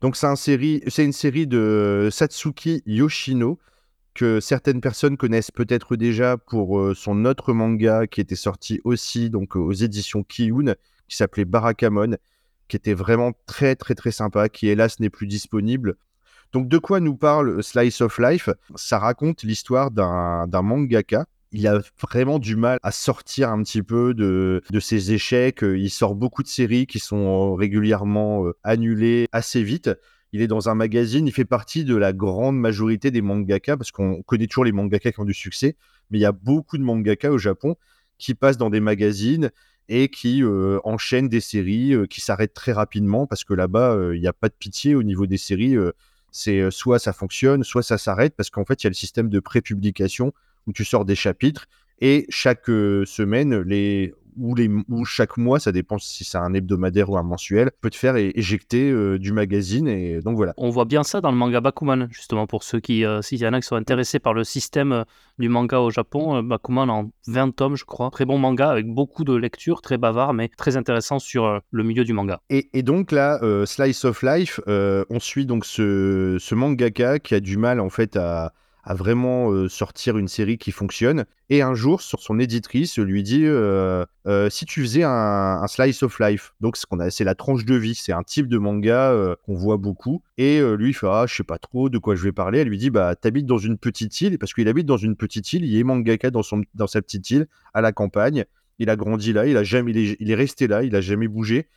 Donc 0.00 0.16
c'est 0.16 0.26
un 0.26 0.34
une 0.34 1.12
série 1.12 1.46
de 1.46 2.08
Satsuki 2.12 2.82
Yoshino, 2.86 3.58
que 4.14 4.40
certaines 4.40 4.80
personnes 4.80 5.16
connaissent 5.16 5.50
peut-être 5.50 5.96
déjà 5.96 6.36
pour 6.36 6.78
euh, 6.78 6.94
son 6.94 7.24
autre 7.24 7.52
manga 7.52 8.06
qui 8.06 8.20
était 8.20 8.36
sorti 8.36 8.80
aussi 8.84 9.30
donc 9.30 9.56
aux 9.56 9.72
éditions 9.72 10.22
Kiyun, 10.22 10.74
qui 11.08 11.16
s'appelait 11.16 11.44
Barakamon, 11.44 12.16
qui 12.68 12.76
était 12.76 12.94
vraiment 12.94 13.32
très 13.46 13.76
très 13.76 13.94
très 13.94 14.12
sympa, 14.12 14.48
qui 14.48 14.68
hélas 14.68 15.00
n'est 15.00 15.10
plus 15.10 15.26
disponible. 15.26 15.96
Donc 16.52 16.68
de 16.68 16.78
quoi 16.78 17.00
nous 17.00 17.16
parle 17.16 17.62
Slice 17.62 18.00
of 18.00 18.18
Life? 18.18 18.48
Ça 18.76 18.98
raconte 18.98 19.42
l'histoire 19.42 19.90
d'un 19.90 20.62
mangaka 20.62 21.26
il 21.54 21.66
a 21.68 21.80
vraiment 22.00 22.40
du 22.40 22.56
mal 22.56 22.78
à 22.82 22.90
sortir 22.90 23.50
un 23.50 23.62
petit 23.62 23.82
peu 23.82 24.12
de, 24.12 24.60
ses 24.80 25.12
échecs. 25.12 25.60
Il 25.62 25.88
sort 25.88 26.16
beaucoup 26.16 26.42
de 26.42 26.48
séries 26.48 26.86
qui 26.86 26.98
sont 26.98 27.54
régulièrement 27.54 28.44
euh, 28.44 28.56
annulées 28.64 29.28
assez 29.30 29.62
vite. 29.62 29.90
Il 30.34 30.42
est 30.42 30.48
dans 30.48 30.68
un 30.68 30.74
magazine, 30.74 31.28
il 31.28 31.32
fait 31.32 31.44
partie 31.44 31.84
de 31.84 31.94
la 31.94 32.12
grande 32.12 32.58
majorité 32.58 33.12
des 33.12 33.22
mangaka, 33.22 33.76
parce 33.76 33.92
qu'on 33.92 34.20
connaît 34.22 34.48
toujours 34.48 34.64
les 34.64 34.72
mangaka 34.72 35.12
qui 35.12 35.20
ont 35.20 35.24
du 35.24 35.32
succès, 35.32 35.76
mais 36.10 36.18
il 36.18 36.22
y 36.22 36.26
a 36.26 36.32
beaucoup 36.32 36.76
de 36.76 36.82
mangaka 36.82 37.30
au 37.30 37.38
Japon 37.38 37.76
qui 38.18 38.34
passent 38.34 38.56
dans 38.56 38.68
des 38.68 38.80
magazines 38.80 39.52
et 39.88 40.08
qui 40.08 40.42
euh, 40.42 40.80
enchaînent 40.82 41.28
des 41.28 41.38
séries 41.38 41.94
euh, 41.94 42.06
qui 42.06 42.20
s'arrêtent 42.20 42.52
très 42.52 42.72
rapidement, 42.72 43.28
parce 43.28 43.44
que 43.44 43.54
là-bas, 43.54 43.96
il 44.12 44.20
n'y 44.20 44.26
a 44.26 44.32
pas 44.32 44.48
de 44.48 44.54
pitié 44.58 44.96
au 44.96 45.04
niveau 45.04 45.26
des 45.26 45.38
séries 45.38 45.76
c'est 46.32 46.68
soit 46.72 46.98
ça 46.98 47.12
fonctionne, 47.12 47.62
soit 47.62 47.84
ça 47.84 47.96
s'arrête, 47.96 48.34
parce 48.36 48.50
qu'en 48.50 48.64
fait, 48.64 48.82
il 48.82 48.86
y 48.86 48.88
a 48.88 48.90
le 48.90 48.94
système 48.94 49.28
de 49.28 49.38
prépublication 49.38 50.32
où 50.66 50.72
tu 50.72 50.84
sors 50.84 51.04
des 51.04 51.14
chapitres 51.14 51.66
et 52.00 52.26
chaque 52.28 52.66
semaine, 52.66 53.60
les, 53.60 54.12
ou, 54.36 54.54
les, 54.54 54.68
ou 54.88 55.04
chaque 55.04 55.36
mois, 55.36 55.58
ça 55.58 55.72
dépend 55.72 55.98
si 55.98 56.24
c'est 56.24 56.38
un 56.38 56.52
hebdomadaire 56.54 57.10
ou 57.10 57.16
un 57.16 57.22
mensuel, 57.22 57.70
peut 57.80 57.90
te 57.90 57.96
faire 57.96 58.16
éjecter 58.16 58.90
euh, 58.90 59.18
du 59.18 59.32
magazine. 59.32 59.88
Et 59.88 60.20
donc 60.20 60.36
voilà. 60.36 60.54
On 60.56 60.70
voit 60.70 60.84
bien 60.84 61.02
ça 61.02 61.20
dans 61.20 61.30
le 61.30 61.36
manga 61.36 61.60
Bakuman, 61.60 62.08
justement, 62.10 62.46
pour 62.46 62.62
ceux 62.62 62.80
qui, 62.80 63.04
euh, 63.04 63.22
s'il 63.22 63.38
y 63.38 63.46
en 63.46 63.52
a 63.52 63.60
qui 63.60 63.66
sont 63.66 63.76
intéressés 63.76 64.18
par 64.18 64.34
le 64.34 64.44
système 64.44 64.92
euh, 64.92 65.04
du 65.38 65.48
manga 65.48 65.80
au 65.80 65.90
Japon, 65.90 66.42
Bakuman 66.42 66.90
en 66.90 67.10
20 67.26 67.54
tomes, 67.54 67.76
je 67.76 67.84
crois. 67.84 68.10
Très 68.10 68.24
bon 68.24 68.38
manga 68.38 68.70
avec 68.70 68.86
beaucoup 68.86 69.24
de 69.24 69.34
lectures, 69.34 69.82
très 69.82 69.98
bavard, 69.98 70.34
mais 70.34 70.48
très 70.56 70.76
intéressant 70.76 71.18
sur 71.18 71.60
le 71.70 71.82
milieu 71.82 72.04
du 72.04 72.12
manga. 72.12 72.40
Et, 72.50 72.70
et 72.72 72.82
donc 72.82 73.10
là, 73.10 73.40
Slice 73.66 74.04
of 74.04 74.22
Life, 74.22 74.60
on 74.66 75.18
suit 75.18 75.46
donc 75.46 75.64
ce, 75.64 76.36
ce 76.38 76.54
mangaka 76.54 77.18
qui 77.18 77.34
a 77.34 77.40
du 77.40 77.56
mal 77.56 77.80
en 77.80 77.90
fait 77.90 78.16
à 78.16 78.52
à 78.84 78.94
vraiment 78.94 79.50
euh, 79.50 79.68
sortir 79.68 80.18
une 80.18 80.28
série 80.28 80.58
qui 80.58 80.70
fonctionne. 80.70 81.24
Et 81.48 81.62
un 81.62 81.74
jour, 81.74 82.02
sur 82.02 82.20
son 82.20 82.38
éditrice, 82.38 82.98
lui 82.98 83.22
dit 83.22 83.44
euh, 83.44 84.04
euh, 84.26 84.50
si 84.50 84.66
tu 84.66 84.82
faisais 84.82 85.02
un, 85.02 85.66
slice 85.66 86.02
of 86.02 86.18
life, 86.20 86.54
donc 86.60 86.76
c'est 87.10 87.24
la 87.24 87.34
tranche 87.34 87.64
de 87.64 87.74
vie, 87.74 87.94
c'est 87.94 88.12
un 88.12 88.22
type 88.22 88.46
de 88.46 88.58
manga 88.58 89.36
qu'on 89.44 89.54
voit 89.54 89.78
beaucoup. 89.78 90.22
Et 90.36 90.60
lui, 90.76 90.90
il 90.90 90.94
fait 90.94 91.06
ah, 91.10 91.24
je 91.26 91.34
sais 91.34 91.44
pas 91.44 91.58
trop 91.58 91.88
de 91.88 91.98
quoi 91.98 92.14
je 92.14 92.22
vais 92.22 92.32
parler. 92.32 92.60
Elle 92.60 92.68
lui 92.68 92.78
dit 92.78 92.90
bah 92.90 93.14
t'habites 93.16 93.46
dans 93.46 93.58
une 93.58 93.78
petite 93.78 94.20
île 94.20 94.38
parce 94.38 94.52
qu'il 94.52 94.68
habite 94.68 94.86
dans 94.86 94.96
une 94.96 95.16
petite 95.16 95.52
île, 95.52 95.64
il 95.64 95.76
est 95.76 95.84
mangaka 95.84 96.30
dans 96.30 96.42
son 96.42 96.62
dans 96.74 96.86
sa 96.86 97.00
petite 97.02 97.30
île 97.30 97.46
à 97.72 97.80
la 97.80 97.92
campagne. 97.92 98.44
Il 98.78 98.90
a 98.90 98.96
grandi 98.96 99.32
là, 99.32 99.46
il 99.46 99.56
a 99.56 99.62
jamais, 99.62 99.92
il 99.92 100.30
est, 100.30 100.34
resté 100.34 100.66
là, 100.66 100.82
il 100.82 100.96
a 100.96 101.00
jamais 101.00 101.28
bougé 101.28 101.68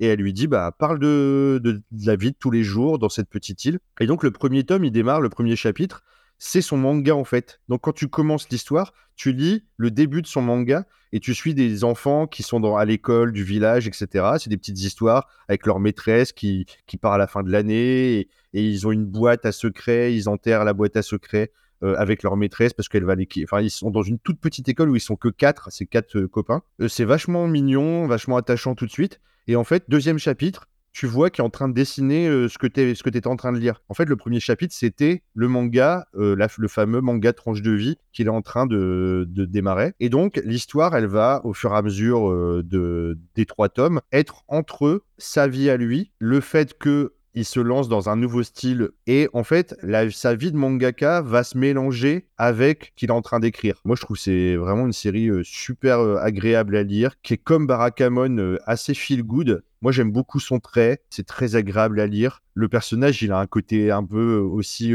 et 0.00 0.06
elle 0.06 0.20
lui 0.20 0.32
dit 0.32 0.46
bah 0.46 0.74
parle 0.78 0.98
de, 0.98 1.60
de, 1.62 1.82
la 2.04 2.16
vie 2.16 2.30
de 2.30 2.36
tous 2.38 2.50
les 2.50 2.62
jours 2.62 2.98
dans 2.98 3.08
cette 3.08 3.28
petite 3.28 3.64
île. 3.64 3.78
Et 4.00 4.06
donc 4.06 4.22
le 4.22 4.30
premier 4.30 4.64
tome, 4.64 4.84
il 4.84 4.90
démarre 4.90 5.20
le 5.20 5.28
premier 5.28 5.56
chapitre 5.56 6.02
c'est 6.38 6.60
son 6.60 6.76
manga 6.76 7.14
en 7.14 7.24
fait. 7.24 7.60
Donc 7.68 7.82
quand 7.82 7.92
tu 7.92 8.08
commences 8.08 8.48
l'histoire, 8.50 8.92
tu 9.16 9.32
lis 9.32 9.64
le 9.76 9.90
début 9.90 10.22
de 10.22 10.26
son 10.26 10.42
manga 10.42 10.84
et 11.12 11.20
tu 11.20 11.34
suis 11.34 11.54
des 11.54 11.84
enfants 11.84 12.26
qui 12.26 12.42
sont 12.42 12.60
dans, 12.60 12.76
à 12.76 12.84
l'école 12.84 13.32
du 13.32 13.44
village, 13.44 13.86
etc. 13.86 14.36
C'est 14.38 14.50
des 14.50 14.56
petites 14.56 14.80
histoires 14.80 15.28
avec 15.48 15.66
leur 15.66 15.80
maîtresse 15.80 16.32
qui, 16.32 16.66
qui 16.86 16.96
part 16.96 17.12
à 17.12 17.18
la 17.18 17.26
fin 17.26 17.42
de 17.42 17.50
l'année 17.50 18.20
et, 18.20 18.28
ils 18.52 18.86
ont 18.86 18.92
une 18.92 19.04
boîte 19.04 19.44
à 19.44 19.52
secret, 19.52 20.14
ils 20.14 20.28
enterrent 20.28 20.64
la 20.64 20.72
boîte 20.72 20.96
à 20.96 21.02
secret. 21.02 21.52
Euh, 21.82 21.94
avec 21.98 22.22
leur 22.22 22.38
maîtresse 22.38 22.72
parce 22.72 22.88
qu'elle 22.88 23.04
va 23.04 23.14
les... 23.14 23.28
enfin 23.44 23.60
ils 23.60 23.70
sont 23.70 23.90
dans 23.90 24.00
une 24.00 24.18
toute 24.18 24.40
petite 24.40 24.66
école 24.66 24.88
où 24.88 24.96
ils 24.96 25.00
sont 25.00 25.14
que 25.14 25.28
quatre 25.28 25.68
c'est 25.70 25.84
quatre 25.84 26.16
euh, 26.16 26.26
copains 26.26 26.62
euh, 26.80 26.88
c'est 26.88 27.04
vachement 27.04 27.46
mignon 27.48 28.06
vachement 28.06 28.38
attachant 28.38 28.74
tout 28.74 28.86
de 28.86 28.90
suite 28.90 29.20
et 29.46 29.56
en 29.56 29.64
fait 29.64 29.84
deuxième 29.86 30.18
chapitre 30.18 30.68
tu 30.96 31.06
vois 31.06 31.28
qu'il 31.28 31.42
est 31.42 31.46
en 31.46 31.50
train 31.50 31.68
de 31.68 31.74
dessiner 31.74 32.26
euh, 32.26 32.48
ce 32.48 32.56
que 32.56 32.66
tu 32.66 32.80
étais 32.80 33.26
en 33.26 33.36
train 33.36 33.52
de 33.52 33.58
lire. 33.58 33.82
En 33.90 33.94
fait, 33.94 34.06
le 34.06 34.16
premier 34.16 34.40
chapitre, 34.40 34.74
c'était 34.74 35.22
le 35.34 35.46
manga, 35.46 36.06
euh, 36.14 36.34
le 36.56 36.68
fameux 36.68 37.02
manga 37.02 37.34
tranche 37.34 37.60
de 37.60 37.72
vie 37.72 37.98
qu'il 38.14 38.28
est 38.28 38.30
en 38.30 38.40
train 38.40 38.64
de, 38.64 39.28
démarrer. 39.28 39.92
Et 40.00 40.08
donc, 40.08 40.40
l'histoire, 40.42 40.96
elle 40.96 41.04
va, 41.04 41.42
au 41.44 41.52
fur 41.52 41.74
et 41.74 41.76
à 41.76 41.82
mesure 41.82 42.30
euh, 42.30 42.62
de, 42.64 43.18
des 43.34 43.44
trois 43.44 43.68
tomes, 43.68 44.00
être 44.10 44.44
entre 44.48 44.86
eux, 44.86 45.04
sa 45.18 45.48
vie 45.48 45.68
à 45.68 45.76
lui, 45.76 46.12
le 46.18 46.40
fait 46.40 46.78
que 46.78 47.12
il 47.36 47.44
se 47.44 47.60
lance 47.60 47.88
dans 47.88 48.08
un 48.08 48.16
nouveau 48.16 48.42
style 48.42 48.90
et 49.06 49.28
en 49.34 49.44
fait 49.44 49.76
sa 50.10 50.34
vie 50.34 50.50
de 50.50 50.56
mangaka 50.56 51.20
va 51.20 51.44
se 51.44 51.56
mélanger 51.56 52.26
avec 52.38 52.94
qu'il 52.96 53.10
est 53.10 53.12
en 53.12 53.22
train 53.22 53.38
d'écrire. 53.38 53.80
Moi 53.84 53.94
je 53.94 54.00
trouve 54.00 54.16
c'est 54.16 54.56
vraiment 54.56 54.86
une 54.86 54.92
série 54.92 55.30
super 55.44 56.00
agréable 56.00 56.74
à 56.76 56.82
lire 56.82 57.20
qui 57.22 57.34
est 57.34 57.38
comme 57.38 57.66
Barakamon 57.66 58.56
assez 58.66 58.94
feel 58.94 59.22
good 59.22 59.62
Moi, 59.82 59.92
j'aime 59.92 60.10
beaucoup 60.10 60.40
son 60.40 60.58
trait. 60.58 61.02
C'est 61.10 61.26
très 61.26 61.54
agréable 61.54 62.00
à 62.00 62.06
lire. 62.06 62.42
Le 62.54 62.68
personnage, 62.68 63.22
il 63.22 63.32
a 63.32 63.38
un 63.38 63.46
côté 63.46 63.90
un 63.90 64.04
peu 64.04 64.38
aussi 64.38 64.94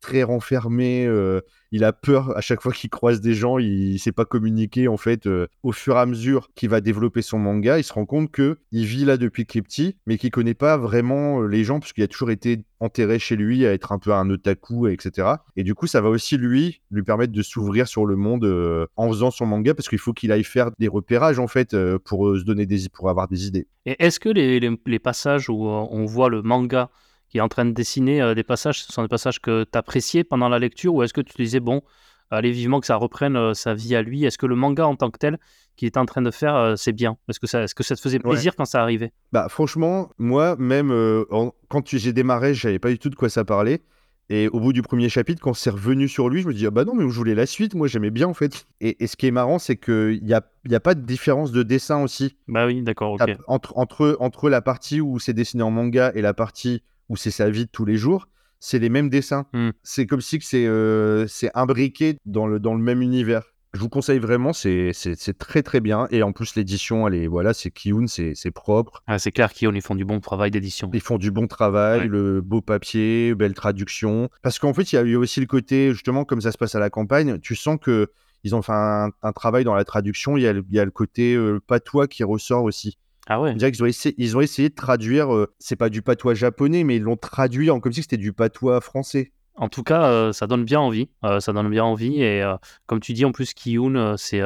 très 0.00 0.22
renfermé 0.22 1.08
il 1.72 1.84
a 1.84 1.92
peur 1.92 2.36
à 2.36 2.40
chaque 2.40 2.62
fois 2.62 2.72
qu'il 2.72 2.90
croise 2.90 3.20
des 3.20 3.34
gens, 3.34 3.58
il 3.58 3.92
ne 3.92 3.98
sait 3.98 4.12
pas 4.12 4.24
communiquer. 4.24 4.88
En 4.88 4.96
fait, 4.96 5.26
euh, 5.26 5.46
au 5.62 5.72
fur 5.72 5.96
et 5.96 6.00
à 6.00 6.06
mesure 6.06 6.50
qu'il 6.54 6.68
va 6.68 6.80
développer 6.80 7.22
son 7.22 7.38
manga, 7.38 7.78
il 7.78 7.84
se 7.84 7.92
rend 7.92 8.06
compte 8.06 8.30
que 8.30 8.58
il 8.72 8.84
vit 8.84 9.04
là 9.04 9.16
depuis 9.16 9.46
qu'il 9.46 9.60
est 9.60 9.62
petit, 9.62 9.96
mais 10.06 10.18
qu'il 10.18 10.30
connaît 10.30 10.54
pas 10.54 10.76
vraiment 10.76 11.42
euh, 11.42 11.46
les 11.46 11.64
gens 11.64 11.78
parce 11.78 11.92
qu'il 11.92 12.02
a 12.04 12.08
toujours 12.08 12.30
été 12.30 12.64
enterré 12.80 13.18
chez 13.18 13.36
lui 13.36 13.66
à 13.66 13.72
être 13.72 13.92
un 13.92 13.98
peu 13.98 14.12
un 14.12 14.28
otaku, 14.30 14.88
etc. 14.88 15.28
Et 15.56 15.62
du 15.62 15.74
coup, 15.74 15.86
ça 15.86 16.00
va 16.00 16.08
aussi 16.08 16.36
lui 16.36 16.80
lui 16.90 17.02
permettre 17.02 17.32
de 17.32 17.42
s'ouvrir 17.42 17.86
sur 17.86 18.06
le 18.06 18.16
monde 18.16 18.44
euh, 18.44 18.86
en 18.96 19.08
faisant 19.08 19.30
son 19.30 19.46
manga 19.46 19.74
parce 19.74 19.88
qu'il 19.88 19.98
faut 19.98 20.12
qu'il 20.12 20.32
aille 20.32 20.44
faire 20.44 20.70
des 20.78 20.88
repérages 20.88 21.38
en 21.38 21.46
fait 21.46 21.76
pour 22.04 22.36
se 22.36 22.42
donner 22.42 22.66
des 22.66 22.88
pour 22.92 23.10
avoir 23.10 23.28
des 23.28 23.46
idées. 23.46 23.66
Et 23.86 23.96
est-ce 24.04 24.18
que 24.18 24.28
les, 24.28 24.60
les 24.60 24.98
passages 24.98 25.48
où 25.48 25.66
on 25.66 26.04
voit 26.06 26.28
le 26.28 26.42
manga 26.42 26.90
qui 27.30 27.38
est 27.38 27.40
en 27.40 27.48
train 27.48 27.64
de 27.64 27.70
dessiner 27.70 28.20
euh, 28.20 28.34
des 28.34 28.42
passages, 28.42 28.82
ce 28.82 28.92
sont 28.92 29.02
des 29.02 29.08
passages 29.08 29.40
que 29.40 29.64
tu 29.64 29.78
appréciais 29.78 30.24
pendant 30.24 30.48
la 30.48 30.58
lecture 30.58 30.94
ou 30.94 31.02
est-ce 31.02 31.14
que 31.14 31.20
tu 31.20 31.32
disais, 31.36 31.60
bon, 31.60 31.82
allez 32.30 32.50
vivement 32.50 32.80
que 32.80 32.86
ça 32.86 32.96
reprenne 32.96 33.36
euh, 33.36 33.54
sa 33.54 33.72
vie 33.72 33.94
à 33.94 34.02
lui 34.02 34.24
Est-ce 34.24 34.36
que 34.36 34.46
le 34.46 34.56
manga 34.56 34.86
en 34.86 34.96
tant 34.96 35.10
que 35.10 35.18
tel 35.18 35.38
qu'il 35.76 35.86
est 35.86 35.96
en 35.96 36.06
train 36.06 36.22
de 36.22 36.30
faire, 36.30 36.56
euh, 36.56 36.74
c'est 36.76 36.92
bien? 36.92 37.16
Est-ce 37.28 37.38
que, 37.38 37.46
ça, 37.46 37.62
est-ce 37.62 37.74
que 37.74 37.84
ça 37.84 37.94
te 37.94 38.00
faisait 38.00 38.18
plaisir 38.18 38.56
quand 38.56 38.64
ça 38.64 38.82
arrivait? 38.82 39.12
Bah 39.32 39.48
franchement, 39.48 40.10
moi 40.18 40.56
même 40.58 40.92
quand 41.68 41.88
j'ai 41.88 42.12
démarré, 42.12 42.52
je 42.52 42.62
savais 42.62 42.78
pas 42.80 42.90
du 42.90 42.98
tout 42.98 43.08
de 43.08 43.14
quoi 43.14 43.28
ça 43.28 43.44
parlait. 43.44 43.80
Et 44.32 44.46
au 44.46 44.60
bout 44.60 44.72
du 44.72 44.82
premier 44.82 45.08
chapitre, 45.08 45.42
quand 45.42 45.54
c'est 45.54 45.70
revenu 45.70 46.06
sur 46.06 46.28
lui, 46.28 46.42
je 46.42 46.46
me 46.46 46.54
dis 46.54 46.64
ah 46.64 46.70
bah 46.70 46.84
non 46.84 46.94
mais 46.94 47.02
je 47.02 47.16
voulais 47.16 47.34
la 47.34 47.46
suite, 47.46 47.74
moi 47.74 47.88
j'aimais 47.88 48.10
bien 48.10 48.28
en 48.28 48.34
fait. 48.34 48.66
Et, 48.80 49.04
ce 49.08 49.16
qui 49.16 49.26
est 49.26 49.32
marrant, 49.32 49.58
c'est 49.58 49.76
qu'il 49.76 50.22
n'y 50.22 50.32
a, 50.32 50.42
y 50.68 50.74
a 50.76 50.80
pas 50.80 50.94
de 50.94 51.00
différence 51.00 51.50
de 51.50 51.64
dessin 51.64 52.00
aussi. 52.00 52.36
Bah 52.46 52.66
oui, 52.66 52.82
d'accord, 52.82 53.12
ok. 53.14 53.36
Entre, 53.48 53.76
entre, 53.76 54.16
entre 54.20 54.48
la 54.48 54.62
partie 54.62 55.00
où 55.00 55.18
c'est 55.18 55.32
dessiné 55.32 55.64
en 55.64 55.72
manga 55.72 56.12
et 56.14 56.22
la 56.22 56.32
partie 56.32 56.84
où 57.10 57.16
c'est 57.16 57.30
sa 57.30 57.50
vie 57.50 57.66
de 57.66 57.70
tous 57.70 57.84
les 57.84 57.96
jours, 57.96 58.28
c'est 58.60 58.78
les 58.78 58.88
mêmes 58.88 59.10
dessins. 59.10 59.46
Hmm. 59.52 59.70
C'est 59.82 60.06
comme 60.06 60.22
si 60.22 60.38
c'est 60.40 60.66
euh, 60.66 61.26
c'est 61.26 61.50
imbriqué 61.54 62.16
dans 62.24 62.46
le, 62.46 62.58
dans 62.58 62.74
le 62.74 62.82
même 62.82 63.02
univers. 63.02 63.42
Je 63.72 63.78
vous 63.78 63.88
conseille 63.88 64.18
vraiment, 64.18 64.52
c'est 64.52 64.92
très 65.38 65.62
très 65.62 65.80
bien. 65.80 66.08
Et 66.10 66.24
en 66.24 66.32
plus, 66.32 66.56
l'édition, 66.56 67.06
elle 67.06 67.14
est, 67.14 67.26
voilà, 67.28 67.54
c'est 67.54 67.70
Kiyun, 67.70 68.06
c'est 68.08 68.50
propre. 68.50 69.04
Ah, 69.06 69.20
c'est 69.20 69.30
clair, 69.30 69.52
Kiyun, 69.52 69.72
ils 69.76 69.82
font 69.82 69.94
du 69.94 70.04
bon 70.04 70.18
travail 70.18 70.50
d'édition. 70.50 70.90
Ils 70.92 71.00
font 71.00 71.18
du 71.18 71.30
bon 71.30 71.46
travail, 71.46 72.08
le 72.08 72.40
beau 72.40 72.62
papier, 72.62 73.32
belle 73.36 73.54
traduction. 73.54 74.28
Parce 74.42 74.58
qu'en 74.58 74.74
fait, 74.74 74.92
il 74.92 74.96
y 74.96 74.98
a 74.98 75.02
eu 75.02 75.14
aussi 75.14 75.38
le 75.38 75.46
côté, 75.46 75.92
justement, 75.92 76.24
comme 76.24 76.40
ça 76.40 76.50
se 76.50 76.58
passe 76.58 76.74
à 76.74 76.80
la 76.80 76.90
campagne, 76.90 77.38
tu 77.38 77.54
sens 77.54 77.78
que 77.80 78.08
ils 78.42 78.56
ont 78.56 78.62
fait 78.62 78.72
un, 78.72 79.32
travail 79.34 79.62
dans 79.62 79.74
la 79.74 79.84
traduction. 79.84 80.36
Il 80.36 80.42
y 80.42 80.48
a, 80.48 80.50
il 80.52 80.74
y 80.74 80.80
a 80.80 80.84
le 80.84 80.90
côté 80.90 81.36
euh, 81.36 81.60
patois 81.64 82.08
qui 82.08 82.24
ressort 82.24 82.64
aussi. 82.64 82.98
Ah 83.26 83.40
ouais. 83.40 83.52
On 83.52 83.56
dirait 83.56 83.72
qu'ils 83.72 83.82
ont 83.82 83.86
essayé, 83.86 84.14
ils 84.18 84.36
ont 84.36 84.40
essayé 84.40 84.68
de 84.68 84.74
traduire, 84.74 85.34
euh, 85.34 85.52
c'est 85.58 85.76
pas 85.76 85.88
du 85.88 86.02
patois 86.02 86.34
japonais, 86.34 86.84
mais 86.84 86.96
ils 86.96 87.02
l'ont 87.02 87.16
traduit 87.16 87.70
en 87.70 87.80
comme 87.80 87.92
si 87.92 88.02
c'était 88.02 88.16
du 88.16 88.32
patois 88.32 88.80
français. 88.80 89.32
En 89.54 89.68
tout 89.68 89.82
cas, 89.82 90.04
euh, 90.04 90.32
ça 90.32 90.46
donne 90.46 90.64
bien 90.64 90.80
envie. 90.80 91.10
Euh, 91.24 91.40
ça 91.40 91.52
donne 91.52 91.68
bien 91.68 91.84
envie. 91.84 92.22
Et 92.22 92.42
comme 92.86 93.00
tu 93.00 93.12
dis, 93.12 93.24
en 93.24 93.32
plus, 93.32 93.52
Kiyun, 93.52 94.16
c'est 94.16 94.40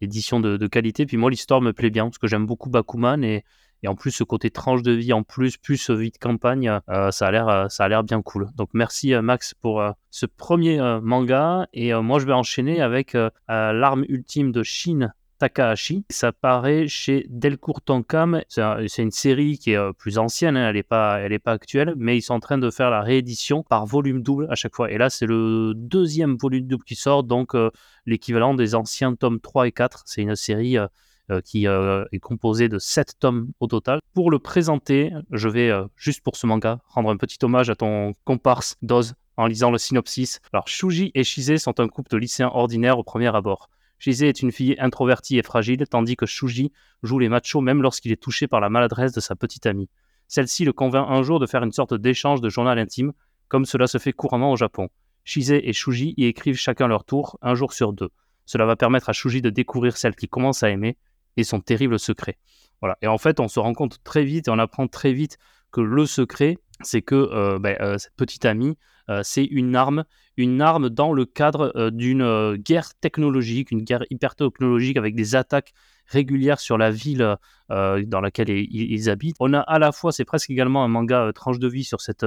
édition 0.00 0.38
de, 0.40 0.66
qualité. 0.66 1.06
Puis 1.06 1.16
moi, 1.16 1.30
l'histoire 1.30 1.60
me 1.60 1.72
plaît 1.72 1.90
bien 1.90 2.04
parce 2.04 2.18
que 2.18 2.26
j'aime 2.26 2.46
beaucoup 2.46 2.70
Bakuman 2.70 3.24
et, 3.24 3.44
et, 3.82 3.88
en 3.88 3.94
plus, 3.94 4.12
ce 4.12 4.24
côté 4.24 4.50
tranche 4.50 4.82
de 4.82 4.92
vie, 4.92 5.12
en 5.12 5.22
plus, 5.22 5.56
plus 5.56 5.90
vie 5.90 6.10
de 6.10 6.18
campagne, 6.18 6.80
ça 7.10 7.26
a 7.26 7.30
l'air, 7.30 7.66
ça 7.70 7.84
a 7.84 7.88
l'air 7.88 8.04
bien 8.04 8.22
cool. 8.22 8.48
Donc 8.54 8.70
merci 8.74 9.12
Max 9.14 9.54
pour 9.54 9.82
ce 10.10 10.26
premier 10.26 10.78
manga. 11.02 11.66
Et 11.72 11.92
moi, 11.94 12.20
je 12.20 12.26
vais 12.26 12.32
enchaîner 12.32 12.80
avec 12.80 13.16
l'arme 13.48 14.04
ultime 14.08 14.52
de 14.52 14.62
Shin 14.62 15.10
Takahashi. 15.44 16.06
Ça 16.08 16.32
paraît 16.32 16.88
chez 16.88 17.26
Delcourt 17.28 17.82
Tonkam. 17.82 18.40
C'est 18.48 19.02
une 19.02 19.10
série 19.10 19.58
qui 19.58 19.72
est 19.72 19.76
euh, 19.76 19.92
plus 19.92 20.16
ancienne, 20.16 20.56
hein, 20.56 20.70
elle 20.70 20.76
n'est 20.76 20.82
pas, 20.82 21.20
elle 21.20 21.38
pas 21.38 21.52
actuelle, 21.52 21.92
mais 21.98 22.16
ils 22.16 22.22
sont 22.22 22.32
en 22.32 22.40
train 22.40 22.56
de 22.56 22.70
faire 22.70 22.88
la 22.88 23.02
réédition 23.02 23.62
par 23.62 23.84
volume 23.84 24.22
double 24.22 24.46
à 24.50 24.54
chaque 24.54 24.74
fois. 24.74 24.90
Et 24.90 24.96
là, 24.96 25.10
c'est 25.10 25.26
le 25.26 25.74
deuxième 25.76 26.36
volume 26.36 26.66
double 26.66 26.84
qui 26.84 26.94
sort, 26.94 27.24
donc 27.24 27.54
euh, 27.54 27.70
l'équivalent 28.06 28.54
des 28.54 28.74
anciens 28.74 29.14
tomes 29.16 29.38
3 29.38 29.66
et 29.68 29.72
4. 29.72 30.04
C'est 30.06 30.22
une 30.22 30.34
série 30.34 30.78
euh, 30.78 30.88
qui 31.42 31.66
est 31.66 32.20
composée 32.20 32.70
de 32.70 32.78
7 32.78 33.18
tomes 33.18 33.50
au 33.60 33.66
total. 33.66 34.00
Pour 34.14 34.30
le 34.30 34.38
présenter, 34.38 35.12
je 35.30 35.50
vais, 35.50 35.70
juste 35.96 36.22
pour 36.22 36.36
ce 36.36 36.46
manga, 36.46 36.80
rendre 36.86 37.10
un 37.10 37.18
petit 37.18 37.38
hommage 37.42 37.68
à 37.68 37.74
ton 37.74 38.14
comparse 38.24 38.76
Doz 38.80 39.12
en 39.36 39.46
lisant 39.46 39.70
le 39.70 39.78
synopsis. 39.78 40.40
Alors, 40.54 40.68
Shuji 40.68 41.10
et 41.14 41.22
Shize 41.22 41.58
sont 41.58 41.80
un 41.80 41.88
couple 41.88 42.10
de 42.12 42.16
lycéens 42.16 42.50
ordinaires 42.54 42.98
au 42.98 43.02
premier 43.02 43.34
abord. 43.34 43.68
Shizé 44.04 44.28
est 44.28 44.42
une 44.42 44.52
fille 44.52 44.76
introvertie 44.78 45.38
et 45.38 45.42
fragile, 45.42 45.86
tandis 45.88 46.14
que 46.14 46.26
Shuji 46.26 46.72
joue 47.02 47.18
les 47.18 47.30
machos 47.30 47.62
même 47.62 47.80
lorsqu'il 47.80 48.12
est 48.12 48.22
touché 48.22 48.46
par 48.46 48.60
la 48.60 48.68
maladresse 48.68 49.12
de 49.12 49.20
sa 49.20 49.34
petite 49.34 49.64
amie. 49.64 49.88
Celle-ci 50.28 50.66
le 50.66 50.74
convainc 50.74 51.06
un 51.08 51.22
jour 51.22 51.40
de 51.40 51.46
faire 51.46 51.62
une 51.62 51.72
sorte 51.72 51.94
d'échange 51.94 52.42
de 52.42 52.50
journal 52.50 52.78
intime, 52.78 53.14
comme 53.48 53.64
cela 53.64 53.86
se 53.86 53.96
fait 53.96 54.12
couramment 54.12 54.52
au 54.52 54.56
Japon. 54.56 54.90
Shizé 55.24 55.70
et 55.70 55.72
Shuji 55.72 56.12
y 56.18 56.26
écrivent 56.26 56.58
chacun 56.58 56.86
leur 56.86 57.04
tour, 57.04 57.38
un 57.40 57.54
jour 57.54 57.72
sur 57.72 57.94
deux. 57.94 58.10
Cela 58.44 58.66
va 58.66 58.76
permettre 58.76 59.08
à 59.08 59.14
Shuji 59.14 59.40
de 59.40 59.48
découvrir 59.48 59.96
celle 59.96 60.14
qu'il 60.14 60.28
commence 60.28 60.62
à 60.62 60.68
aimer 60.68 60.98
et 61.38 61.42
son 61.42 61.60
terrible 61.60 61.98
secret. 61.98 62.36
Voilà. 62.82 62.98
Et 63.00 63.06
en 63.06 63.16
fait, 63.16 63.40
on 63.40 63.48
se 63.48 63.58
rend 63.58 63.72
compte 63.72 64.04
très 64.04 64.24
vite 64.24 64.48
et 64.48 64.50
on 64.50 64.58
apprend 64.58 64.86
très 64.86 65.14
vite 65.14 65.38
que 65.72 65.80
le 65.80 66.04
secret, 66.04 66.58
c'est 66.82 67.00
que 67.00 67.14
euh, 67.14 67.58
ben, 67.58 67.78
euh, 67.80 67.96
cette 67.96 68.16
petite 68.16 68.44
amie, 68.44 68.76
c'est 69.22 69.44
une 69.44 69.76
arme, 69.76 70.04
une 70.36 70.60
arme 70.60 70.88
dans 70.88 71.12
le 71.12 71.24
cadre 71.24 71.90
d'une 71.90 72.56
guerre 72.56 72.94
technologique, 72.94 73.70
une 73.70 73.82
guerre 73.82 74.04
hyper 74.10 74.34
technologique 74.34 74.96
avec 74.96 75.14
des 75.14 75.34
attaques 75.34 75.72
régulières 76.06 76.60
sur 76.60 76.78
la 76.78 76.90
ville 76.90 77.36
dans 77.68 78.20
laquelle 78.20 78.50
ils, 78.50 79.10
habitent. 79.10 79.36
On 79.40 79.52
a 79.52 79.60
à 79.60 79.78
la 79.78 79.92
fois, 79.92 80.12
c'est 80.12 80.24
presque 80.24 80.50
également 80.50 80.84
un 80.84 80.88
manga 80.88 81.30
tranche 81.34 81.58
de 81.58 81.68
vie 81.68 81.84
sur 81.84 82.00
cette 82.00 82.26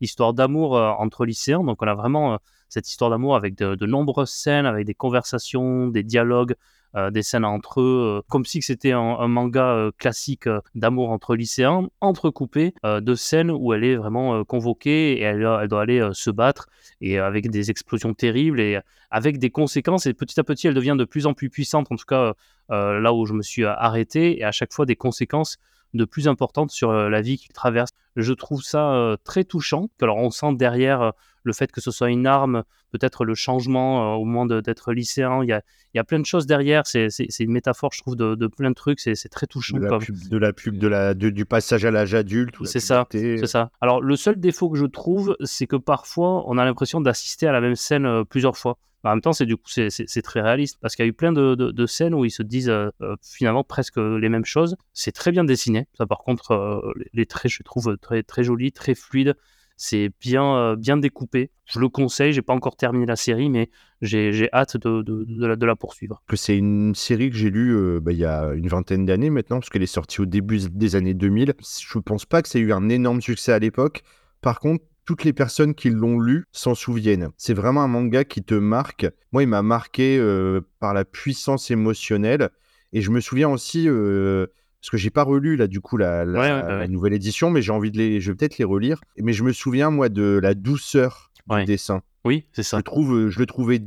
histoire 0.00 0.34
d'amour 0.34 0.74
entre 0.74 1.24
lycéens. 1.24 1.62
Donc 1.62 1.82
on 1.82 1.86
a 1.86 1.94
vraiment 1.94 2.38
cette 2.68 2.88
histoire 2.88 3.10
d'amour 3.10 3.36
avec 3.36 3.56
de, 3.56 3.86
nombreuses 3.86 4.30
scènes, 4.30 4.66
avec 4.66 4.86
des 4.86 4.94
conversations, 4.94 5.88
des 5.88 6.02
dialogues, 6.02 6.52
euh, 6.52 6.85
des 7.10 7.22
scènes 7.22 7.44
entre 7.44 7.80
eux, 7.80 8.18
euh, 8.18 8.22
comme 8.28 8.44
si 8.44 8.62
c'était 8.62 8.92
un, 8.92 9.28
manga 9.28 9.72
euh, 9.72 9.90
classique 9.98 10.48
d'amour 10.74 11.10
entre 11.10 11.36
lycéens, 11.36 11.88
entrecoupé 12.00 12.74
de 12.84 13.14
scènes 13.14 13.50
où 13.50 13.72
elle 13.72 13.84
est 13.84 13.96
vraiment 13.96 14.44
convoquée 14.44 15.18
et 15.18 15.20
elle, 15.20 15.46
elle 15.60 15.68
doit 15.68 15.82
aller 15.82 16.08
se 16.12 16.30
battre 16.30 16.68
et 17.00 17.18
avec 17.18 17.50
des 17.50 17.70
explosions 17.70 18.14
terribles 18.14 18.60
et 18.60 18.80
avec 19.10 19.38
des 19.38 19.50
conséquences. 19.50 20.06
Et 20.06 20.14
petit 20.14 20.38
à 20.40 20.44
petit, 20.44 20.68
elle 20.68 20.74
devient 20.74 20.96
de 20.98 21.04
plus 21.04 21.26
en 21.26 21.34
plus 21.34 21.50
puissante, 21.50 21.90
en 21.90 21.96
tout 21.96 22.06
cas 22.06 22.34
là 22.68 23.12
où 23.12 23.26
je 23.26 23.32
me 23.32 23.42
suis 23.42 23.64
arrêté, 23.64 24.38
et 24.38 24.44
à 24.44 24.52
chaque 24.52 24.72
fois 24.72 24.86
des 24.86 24.96
conséquences 24.96 25.58
de 25.96 26.04
plus 26.04 26.28
importantes 26.28 26.70
sur 26.70 26.92
la 26.92 27.20
vie 27.20 27.38
qu'il 27.38 27.52
traverse. 27.52 27.90
Je 28.16 28.32
trouve 28.32 28.62
ça 28.62 29.16
très 29.24 29.44
touchant. 29.44 29.88
Alors 30.00 30.18
on 30.18 30.30
sent 30.30 30.54
derrière 30.54 31.12
le 31.46 31.52
fait 31.52 31.72
que 31.72 31.80
ce 31.80 31.90
soit 31.90 32.10
une 32.10 32.26
arme, 32.26 32.64
peut-être 32.90 33.24
le 33.24 33.34
changement 33.34 34.14
euh, 34.14 34.16
au 34.16 34.24
moment 34.24 34.46
d'être 34.46 34.92
lycéen. 34.92 35.42
Il 35.42 35.48
y, 35.48 35.52
a, 35.52 35.62
il 35.94 35.96
y 35.96 36.00
a 36.00 36.04
plein 36.04 36.18
de 36.18 36.26
choses 36.26 36.44
derrière. 36.44 36.86
C'est 36.86 37.08
une 37.38 37.52
métaphore, 37.52 37.90
je 37.94 38.00
trouve, 38.00 38.16
de, 38.16 38.46
plein 38.48 38.70
de 38.70 38.74
trucs. 38.74 39.00
C'est 39.00 39.28
très 39.28 39.46
touchant. 39.46 39.78
De 39.78 39.86
la, 39.86 39.98
pub, 39.98 40.28
de 40.28 40.36
la 40.36 40.52
pub, 40.52 40.76
de 40.76 40.88
la, 40.88 41.14
du 41.14 41.46
passage 41.46 41.84
à 41.84 41.90
l'âge 41.90 42.14
adulte. 42.14 42.54
C'est 42.64 42.80
ça, 42.80 43.06
c'est 43.10 43.46
ça. 43.46 43.70
Alors, 43.80 44.02
le 44.02 44.16
seul 44.16 44.38
défaut 44.38 44.68
que 44.68 44.78
je 44.78 44.86
trouve, 44.86 45.36
c'est 45.44 45.66
que 45.66 45.76
parfois, 45.76 46.44
on 46.48 46.58
a 46.58 46.64
l'impression 46.64 47.00
d'assister 47.00 47.46
à 47.46 47.52
la 47.52 47.60
même 47.60 47.76
scène 47.76 48.06
euh, 48.06 48.24
plusieurs 48.24 48.56
fois. 48.56 48.78
En 49.06 49.14
même 49.14 49.20
temps, 49.20 49.32
c'est 49.32 49.46
du 49.46 49.56
coup 49.56 49.68
c'est 49.68 50.22
très 50.22 50.40
réaliste 50.40 50.78
parce 50.80 50.96
qu'il 50.96 51.04
y 51.04 51.06
a 51.06 51.08
eu 51.08 51.12
plein 51.12 51.32
de, 51.32 51.86
scènes 51.86 52.14
où 52.14 52.24
ils 52.24 52.30
se 52.30 52.42
disent 52.42 52.68
euh, 52.70 52.90
finalement 53.22 53.64
presque 53.64 53.98
les 53.98 54.28
mêmes 54.28 54.44
choses. 54.44 54.76
C'est 54.92 55.12
très 55.12 55.30
bien 55.30 55.44
dessiné. 55.44 55.86
Ça, 55.96 56.06
par 56.06 56.18
contre, 56.18 56.82
les, 57.12 57.26
traits, 57.26 57.52
je 57.52 57.62
trouve 57.62 57.96
très 57.98 58.22
très 58.22 58.44
jolis, 58.44 58.72
très 58.72 58.94
fluides. 58.94 59.34
C'est 59.76 60.10
bien, 60.20 60.56
euh, 60.56 60.76
bien 60.76 60.96
découpé. 60.96 61.50
Je 61.66 61.78
le 61.78 61.88
conseille. 61.88 62.32
J'ai 62.32 62.42
pas 62.42 62.54
encore 62.54 62.76
terminé 62.76 63.04
la 63.04 63.16
série, 63.16 63.50
mais 63.50 63.70
j'ai 64.00 64.48
hâte 64.52 64.76
de, 64.78 65.02
de, 65.02 65.66
la, 65.66 65.76
poursuivre. 65.76 66.22
Que 66.26 66.36
c'est 66.36 66.56
une 66.56 66.94
série 66.94 67.30
que 67.30 67.36
j'ai 67.36 67.50
lue 67.50 67.76
euh, 67.76 68.00
bah, 68.00 68.12
il 68.12 68.18
y 68.18 68.24
a 68.24 68.52
une 68.54 68.68
vingtaine 68.68 69.04
d'années 69.04 69.30
maintenant, 69.30 69.58
parce 69.58 69.68
qu'elle 69.68 69.82
est 69.82 69.86
sortie 69.86 70.22
au 70.22 70.26
début 70.26 70.60
des 70.70 70.96
années 70.96 71.14
2000. 71.14 71.54
Je 71.60 71.98
pense 71.98 72.24
pas 72.24 72.40
que 72.40 72.48
ça 72.48 72.58
ait 72.58 72.62
eu 72.62 72.72
un 72.72 72.88
énorme 72.88 73.20
succès 73.20 73.52
à 73.52 73.58
l'époque. 73.58 74.02
Par 74.40 74.60
contre, 74.60 74.84
toutes 75.06 75.24
les 75.24 75.32
personnes 75.32 75.74
qui 75.74 75.88
l'ont 75.88 76.20
lu 76.20 76.44
s'en 76.52 76.74
souviennent. 76.74 77.30
C'est 77.38 77.54
vraiment 77.54 77.82
un 77.82 77.88
manga 77.88 78.24
qui 78.24 78.42
te 78.42 78.54
marque. 78.54 79.06
Moi, 79.32 79.44
il 79.44 79.48
m'a 79.48 79.62
marqué 79.62 80.18
euh, 80.18 80.60
par 80.80 80.92
la 80.92 81.06
puissance 81.06 81.70
émotionnelle. 81.70 82.50
Et 82.92 83.00
je 83.00 83.10
me 83.10 83.20
souviens 83.20 83.48
aussi, 83.48 83.86
parce 83.86 84.90
que 84.90 84.96
j'ai 84.96 85.10
pas 85.10 85.24
relu 85.24 85.56
là 85.56 85.66
du 85.66 85.80
coup 85.80 85.96
la, 85.96 86.24
la, 86.24 86.86
nouvelle 86.86 87.12
édition, 87.12 87.50
mais 87.50 87.60
j'ai 87.60 87.72
envie 87.72 87.90
de 87.90 87.98
les, 87.98 88.20
je 88.20 88.30
vais 88.30 88.36
peut-être 88.36 88.58
les 88.58 88.64
relire. 88.64 89.00
Mais 89.18 89.32
je 89.32 89.42
me 89.42 89.52
souviens 89.52 89.90
moi 89.90 90.08
de 90.08 90.38
la 90.42 90.54
douceur 90.54 91.32
du 91.48 91.64
dessin. 91.64 92.02
Oui, 92.24 92.44
c'est 92.52 92.62
ça. 92.62 92.78
Je 92.78 92.82
trouve, 92.82 93.14
euh, 93.14 93.30
je 93.30 93.38
le 93.38 93.46
trouvais 93.46 93.80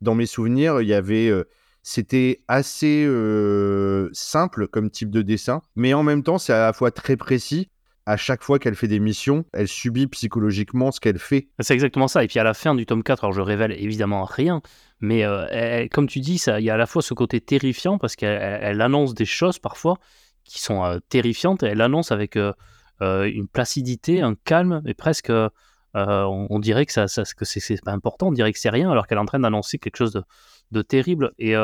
dans 0.00 0.14
mes 0.14 0.26
souvenirs, 0.26 0.80
il 0.80 0.88
y 0.88 0.94
avait, 0.94 1.28
euh, 1.28 1.44
c'était 1.82 2.42
assez 2.48 3.04
euh, 3.06 4.10
simple 4.12 4.68
comme 4.68 4.90
type 4.90 5.10
de 5.10 5.22
dessin, 5.22 5.62
mais 5.74 5.94
en 5.94 6.02
même 6.02 6.22
temps 6.22 6.38
c'est 6.38 6.52
à 6.52 6.66
la 6.66 6.72
fois 6.72 6.90
très 6.90 7.16
précis. 7.16 7.70
À 8.08 8.16
chaque 8.16 8.42
fois 8.42 8.58
qu'elle 8.58 8.74
fait 8.74 8.88
des 8.88 9.00
missions, 9.00 9.44
elle 9.52 9.68
subit 9.68 10.06
psychologiquement 10.06 10.90
ce 10.92 10.98
qu'elle 10.98 11.18
fait. 11.18 11.48
C'est 11.60 11.74
exactement 11.74 12.08
ça. 12.08 12.24
Et 12.24 12.26
puis 12.26 12.38
à 12.38 12.42
la 12.42 12.54
fin 12.54 12.74
du 12.74 12.86
tome 12.86 13.02
4, 13.02 13.24
alors 13.24 13.34
je 13.34 13.42
révèle 13.42 13.72
évidemment 13.72 14.24
rien, 14.24 14.62
mais 15.00 15.26
comme 15.92 16.06
tu 16.06 16.20
dis, 16.20 16.42
il 16.46 16.64
y 16.64 16.70
a 16.70 16.74
à 16.74 16.76
la 16.78 16.86
fois 16.86 17.02
ce 17.02 17.12
côté 17.12 17.42
terrifiant 17.42 17.98
parce 17.98 18.16
qu'elle 18.16 18.80
annonce 18.80 19.12
des 19.12 19.26
choses 19.26 19.58
parfois 19.58 19.98
qui 20.44 20.58
sont 20.58 20.98
terrifiantes. 21.10 21.62
Elle 21.62 21.82
annonce 21.82 22.10
avec 22.10 22.38
une 23.00 23.48
placidité, 23.52 24.22
un 24.22 24.36
calme, 24.36 24.80
et 24.86 24.94
presque, 24.94 25.30
on, 25.92 26.58
dirait 26.60 26.86
que, 26.86 26.92
ça, 26.92 27.06
que 27.36 27.44
c'est 27.44 27.84
pas 27.84 27.92
important, 27.92 28.28
on 28.28 28.32
dirait 28.32 28.54
que 28.54 28.58
c'est 28.58 28.70
rien, 28.70 28.90
alors 28.90 29.06
qu'elle 29.06 29.18
est 29.18 29.20
en 29.20 29.26
train 29.26 29.40
d'annoncer 29.40 29.78
quelque 29.78 29.98
chose 29.98 30.22
de, 30.70 30.80
terrible. 30.80 31.32
Et 31.38 31.54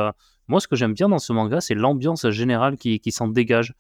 moi, 0.47 0.61
ce 0.61 0.69
que 0.69 0.77
j'aime 0.77 0.93
bien 0.93 1.09
dans 1.09 1.19
ce 1.19 1.33
manga, 1.33 1.63
c'est 1.63 1.75
l'ambiance 1.75 2.29
générale 2.29 2.77
qui 2.77 3.13
s'en 3.13 3.29
dégage. 3.29 3.73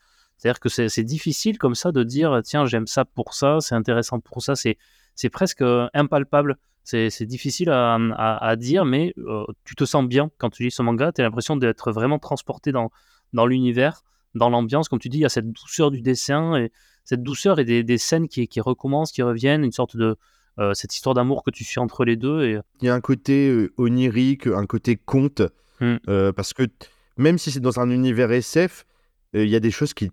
C'est-à-dire 0.44 0.60
que 0.60 0.68
c'est 0.68 1.04
difficile 1.04 1.56
comme 1.56 1.74
ça 1.74 1.90
de 1.90 2.02
dire 2.02 2.42
tiens, 2.44 2.66
j'aime 2.66 2.86
ça 2.86 3.06
pour 3.06 3.32
ça, 3.32 3.60
c'est 3.62 3.74
intéressant 3.74 4.20
pour 4.20 4.42
ça, 4.42 4.52
c'est 4.54 5.30
presque 5.30 5.64
impalpable. 5.94 6.58
C'est 6.82 7.24
difficile 7.24 7.70
à, 7.70 7.96
à, 8.18 8.56
dire, 8.56 8.84
mais 8.84 9.14
tu 9.64 9.74
te 9.74 9.86
sens 9.86 10.04
bien 10.04 10.30
quand 10.36 10.50
tu 10.50 10.64
lis 10.64 10.70
ce 10.70 10.82
manga, 10.82 11.12
tu 11.12 11.22
as 11.22 11.24
l'impression 11.24 11.56
d'être 11.56 11.92
vraiment 11.92 12.18
transporté 12.18 12.72
dans, 12.72 12.90
dans 13.32 13.46
l'univers, 13.46 14.02
dans 14.34 14.50
l'ambiance. 14.50 14.90
Comme 14.90 14.98
tu 14.98 15.08
dis, 15.08 15.16
il 15.16 15.22
y 15.22 15.24
a 15.24 15.30
cette 15.30 15.50
douceur 15.50 15.90
du 15.90 16.02
dessin, 16.02 16.56
et 16.56 16.72
cette 17.06 17.22
douceur 17.22 17.58
et 17.58 17.64
des, 17.64 17.82
des 17.82 17.96
scènes 17.96 18.28
qui, 18.28 18.46
qui, 18.46 18.60
recommencent, 18.60 19.12
qui 19.12 19.22
reviennent, 19.22 19.64
une 19.64 19.72
sorte 19.72 19.96
de. 19.96 20.14
cette 20.74 20.94
histoire 20.94 21.14
d'amour 21.14 21.42
que 21.42 21.52
tu 21.52 21.64
suis 21.64 21.80
entre 21.80 22.04
les 22.04 22.16
deux. 22.16 22.44
Et... 22.44 22.58
Il 22.82 22.86
y 22.86 22.90
a 22.90 22.94
un 22.94 23.00
côté 23.00 23.70
onirique, 23.78 24.46
un 24.46 24.66
côté 24.66 24.96
conte, 24.96 25.40
mmh. 25.80 26.32
parce 26.36 26.52
que 26.52 26.64
même 27.16 27.38
si 27.38 27.50
c'est 27.50 27.60
dans 27.60 27.80
un 27.80 27.88
univers 27.88 28.30
SF, 28.30 28.84
il 29.42 29.48
y 29.48 29.56
a 29.56 29.60
des 29.60 29.70
choses 29.70 29.94
qui, 29.94 30.10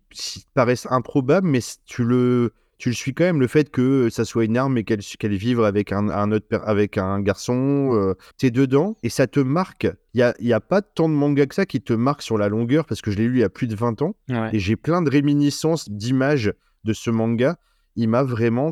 paraissent 0.54 0.88
improbables, 0.90 1.48
mais 1.48 1.60
tu 1.86 2.04
le, 2.04 2.54
tu 2.78 2.90
le 2.90 2.96
suis 2.96 3.14
quand 3.14 3.24
même. 3.24 3.40
Le 3.40 3.48
fait 3.48 3.70
que 3.70 4.10
ça 4.10 4.26
soit 4.26 4.46
une 4.46 4.58
arme 4.58 4.78
et 4.78 4.84
qu'elle 4.84 5.02
qu'elle 5.02 5.36
vive 5.36 5.62
avec 5.62 5.92
un, 5.92 6.10
un, 6.10 6.32
autre, 6.32 6.48
avec 6.66 6.98
un 6.98 7.22
garçon, 7.22 7.92
euh, 7.94 8.16
tu 8.38 8.48
es 8.48 8.52
dedans 8.52 8.98
et 9.04 9.10
ça 9.10 9.28
te 9.28 9.40
marque. 9.40 9.88
Il 10.14 10.18
n'y 10.18 10.24
a, 10.24 10.34
y 10.40 10.54
a 10.54 10.60
pas 10.60 10.82
tant 10.82 11.08
de 11.08 11.14
manga 11.14 11.46
que 11.46 11.56
ça 11.56 11.66
qui 11.66 11.82
te 11.82 11.94
marque 11.94 12.24
sur 12.24 12.38
la 12.38 12.50
longueur 12.50 12.86
parce 12.86 13.02
que 13.02 13.12
je 13.12 13.18
l'ai 13.18 13.28
lu 13.28 13.38
il 13.38 13.42
y 13.42 13.44
a 13.44 13.50
plus 13.50 13.68
de 13.68 13.76
20 13.76 14.02
ans 14.02 14.16
et 14.52 14.60
j'ai 14.60 14.76
plein 14.76 15.02
de 15.02 15.10
réminiscences 15.10 15.90
d'images 15.90 16.54
de 16.84 16.94
ce 16.94 17.12
manga. 17.12 17.58
Il 17.96 18.10
m'a 18.10 18.24
vraiment 18.24 18.72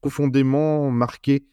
profondément 0.00 0.90
marqué. 0.90 1.44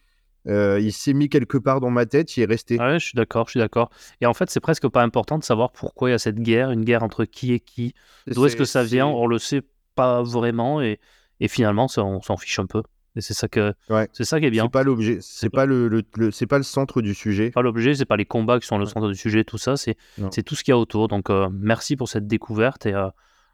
Euh, 0.48 0.80
il 0.80 0.92
s'est 0.92 1.14
mis 1.14 1.30
quelque 1.30 1.58
part 1.58 1.80
dans 1.80 1.90
ma 1.90 2.06
tête, 2.06 2.36
il 2.36 2.44
est 2.44 2.46
resté. 2.46 2.80
Ouais, 2.80 3.00
je 3.00 3.06
suis 3.06 3.16
d'accord, 3.16 3.46
je 3.48 3.52
suis 3.52 3.60
d'accord. 3.60 3.90
Et 4.22 4.26
en 4.26 4.34
fait, 4.34 4.50
c'est 4.50 4.60
presque 4.60 4.88
pas 4.88 5.04
important 5.04 5.38
de 5.38 5.44
savoir 5.44 5.72
pourquoi 5.72 6.10
il 6.10 6.12
y 6.14 6.16
a 6.16 6.20
cette 6.20 6.40
guerre, 6.40 6.72
une 6.72 6.84
guerre 6.84 7.04
entre 7.04 7.26
qui 7.26 7.54
et 7.54 7.60
qui. 7.60 7.94
D'où 8.28 8.46
est-ce 8.46 8.56
que 8.56 8.66
ça 8.66 8.84
vient 8.84 9.08
On 9.08 9.28
le 9.28 9.38
sait 9.38 9.62
pas 9.96 10.24
vraiment 10.24 10.82
et, 10.82 11.00
et 11.40 11.48
finalement, 11.48 11.88
on 11.98 12.22
s'en 12.22 12.38
fiche 12.38 12.60
un 12.60 12.66
peu. 12.66 12.82
Et 13.16 13.22
c'est 13.22 13.34
ça 13.34 13.48
que 13.50 13.74
c'est 14.14 14.24
ça 14.24 14.40
qui 14.40 14.46
est 14.46 14.52
bien. 14.52 14.64
C'est 14.64 14.72
pas 14.72 14.84
l'objet, 14.84 15.18
c'est 15.22 15.50
pas 15.50 15.66
le, 15.66 15.90
le, 15.90 16.32
c'est 16.32 16.48
pas 16.48 16.58
le 16.58 16.64
centre 16.64 17.02
du 17.02 17.14
sujet. 17.14 17.52
Pas 17.52 17.62
l'objet, 17.62 17.94
c'est 17.94 18.06
pas 18.06 18.16
les 18.16 18.26
combats 18.26 18.60
qui 18.60 18.68
sont 18.68 18.78
le 18.78 18.86
centre 18.86 19.10
du 19.10 19.16
sujet, 19.16 19.44
tout 19.44 19.58
ça, 19.58 19.76
c'est 19.76 19.98
c'est 20.32 20.44
tout 20.44 20.56
ce 20.56 20.64
qu'il 20.64 20.72
y 20.72 20.76
a 20.76 20.78
autour. 20.78 21.10
Donc 21.10 21.30
euh, 21.30 21.50
merci 21.52 21.98
pour 21.98 22.08
cette 22.08 22.28
découverte 22.28 22.86
et 22.86 22.94
euh, 22.94 23.10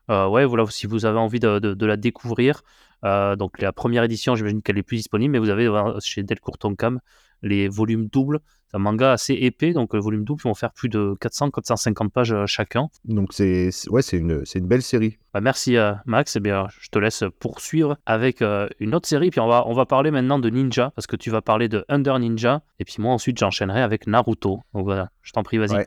euh, 0.09 0.27
ouais, 0.27 0.45
voilà, 0.45 0.65
si 0.69 0.87
vous 0.87 1.05
avez 1.05 1.17
envie 1.17 1.39
de, 1.39 1.59
de, 1.59 1.85
la 1.85 1.97
découvrir, 1.97 2.61
euh, 3.03 3.35
donc 3.35 3.61
la 3.61 3.71
première 3.71 4.03
édition, 4.03 4.35
j'imagine 4.35 4.61
qu'elle 4.61 4.77
est 4.77 4.83
plus 4.83 4.97
disponible, 4.97 5.31
mais 5.31 5.39
vous 5.39 5.49
avez 5.49 5.69
chez 5.99 6.23
Delcourt 6.23 6.57
Tonkam 6.57 6.99
les 7.43 7.67
volumes 7.67 8.07
doubles. 8.07 8.39
C'est 8.69 8.77
un 8.77 8.79
manga 8.79 9.11
assez 9.11 9.33
épais, 9.33 9.71
donc 9.71 9.93
le 9.93 9.99
volume 9.99 10.25
double 10.25 10.41
vont 10.41 10.55
faire 10.55 10.73
plus 10.73 10.89
de 10.89 11.15
400-450 11.21 12.09
pages 12.09 12.33
euh, 12.33 12.45
chacun. 12.47 12.89
Donc 13.05 13.31
c'est 13.31 13.69
ouais, 13.89 14.01
c'est 14.01 14.17
une, 14.17 14.43
une 14.55 14.67
belle 14.67 14.81
série. 14.81 15.17
Bah, 15.33 15.39
merci 15.39 15.77
Max, 16.05 16.35
et 16.35 16.39
eh 16.39 16.41
bien 16.41 16.67
je 16.81 16.89
te 16.89 16.99
laisse 16.99 17.23
poursuivre 17.39 17.97
avec 18.05 18.41
une 18.41 18.95
autre 18.95 19.07
série, 19.07 19.29
puis 19.29 19.39
on 19.39 19.47
va, 19.47 19.67
on 19.67 19.73
va 19.73 19.85
parler 19.85 20.11
maintenant 20.11 20.39
de 20.39 20.49
Ninja, 20.49 20.91
parce 20.95 21.07
que 21.07 21.15
tu 21.15 21.29
vas 21.29 21.41
parler 21.41 21.69
de 21.69 21.85
Under 21.89 22.17
Ninja, 22.19 22.63
et 22.79 22.85
puis 22.85 22.95
moi 22.99 23.13
ensuite 23.13 23.37
j'enchaînerai 23.37 23.81
avec 23.81 24.07
Naruto. 24.07 24.61
Donc 24.73 24.83
voilà, 24.83 25.11
je 25.21 25.31
t'en 25.31 25.43
prie, 25.43 25.59
vas-y. 25.59 25.85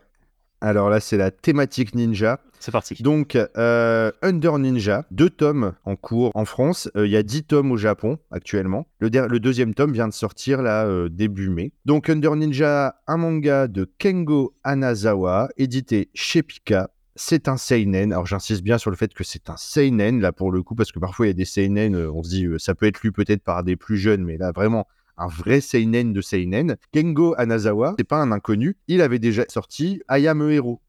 Alors 0.61 0.91
là, 0.91 1.01
c'est 1.01 1.17
la 1.17 1.31
thématique 1.31 1.95
ninja. 1.95 2.39
C'est 2.61 2.71
parti. 2.71 3.03
Donc, 3.03 3.37
euh, 3.57 4.13
Under 4.21 4.59
Ninja, 4.59 5.07
deux 5.11 5.31
tomes 5.31 5.73
en 5.85 5.97
cours 5.97 6.31
en 6.35 6.45
France. 6.45 6.91
Euh, 6.95 7.07
il 7.07 7.11
y 7.11 7.17
a 7.17 7.23
dix 7.23 7.43
tomes 7.43 7.73
au 7.73 7.79
Japon 7.79 8.19
actuellement. 8.31 8.87
Le, 8.99 9.09
deuxième 9.39 9.73
tome 9.75 9.93
vient 9.93 10.09
de 10.09 10.13
sortir 10.13 10.61
là 10.61 10.85
euh, 10.85 11.09
début 11.09 11.49
mai. 11.49 11.73
Donc, 11.87 12.11
Under 12.11 12.37
Ninja, 12.37 12.97
un 13.07 13.17
manga 13.17 13.67
de 13.67 13.91
Kengo 13.99 14.55
Anazawa, 14.63 15.49
édité 15.57 16.11
chez 16.13 16.43
Pika. 16.43 16.91
C'est 17.17 17.49
un 17.49 17.57
seinen. 17.57 18.13
Alors, 18.13 18.27
j'insiste 18.27 18.63
bien 18.63 18.77
sur 18.77 18.91
le 18.91 18.97
fait 18.97 19.15
que 19.15 19.25
c'est 19.25 19.49
un 19.49 19.57
seinen 19.57 20.21
là 20.21 20.33
pour 20.33 20.53
le 20.53 20.63
coup, 20.63 20.75
parce 20.75 20.93
que 20.93 20.99
parfois 20.99 21.27
il 21.27 21.31
y 21.31 21.33
a 21.33 21.35
des 21.35 21.45
seinen, 21.47 21.97
on 21.97 22.23
se 22.23 22.29
dit 22.29 22.47
ça 22.59 22.75
peut 22.75 22.87
être 22.87 23.03
lu 23.03 23.11
peut-être 23.11 23.43
par 23.43 23.65
des 23.65 23.77
plus 23.77 23.97
jeunes, 23.97 24.23
mais 24.23 24.39
là 24.39 24.53
vraiment 24.53 24.87
un 25.19 25.27
vrai 25.27 25.61
seinen 25.61 26.13
de 26.13 26.21
seinen. 26.21 26.77
Kengo 26.93 27.35
Anazawa, 27.37 27.95
c'est 27.99 28.05
pas 28.05 28.19
un 28.19 28.33
inconnu, 28.33 28.77
il 28.89 29.03
avait 29.03 29.19
déjà 29.19 29.45
sorti 29.49 30.01
I 30.11 30.27
Am 30.29 30.41
a 30.41 30.51
Hero. 30.51 30.81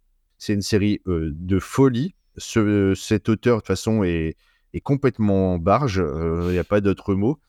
C'est 0.41 0.53
une 0.53 0.63
série 0.63 1.01
euh, 1.05 1.29
de 1.35 1.59
folie. 1.59 2.15
Ce, 2.35 2.95
cet 2.95 3.29
auteur, 3.29 3.57
de 3.57 3.61
toute 3.61 3.67
façon, 3.67 4.03
est, 4.03 4.37
est 4.73 4.81
complètement 4.81 5.59
barge, 5.59 5.97
il 5.97 6.01
euh, 6.01 6.51
n'y 6.51 6.57
a 6.57 6.63
pas 6.63 6.81
d'autre 6.81 7.13
mot. 7.13 7.39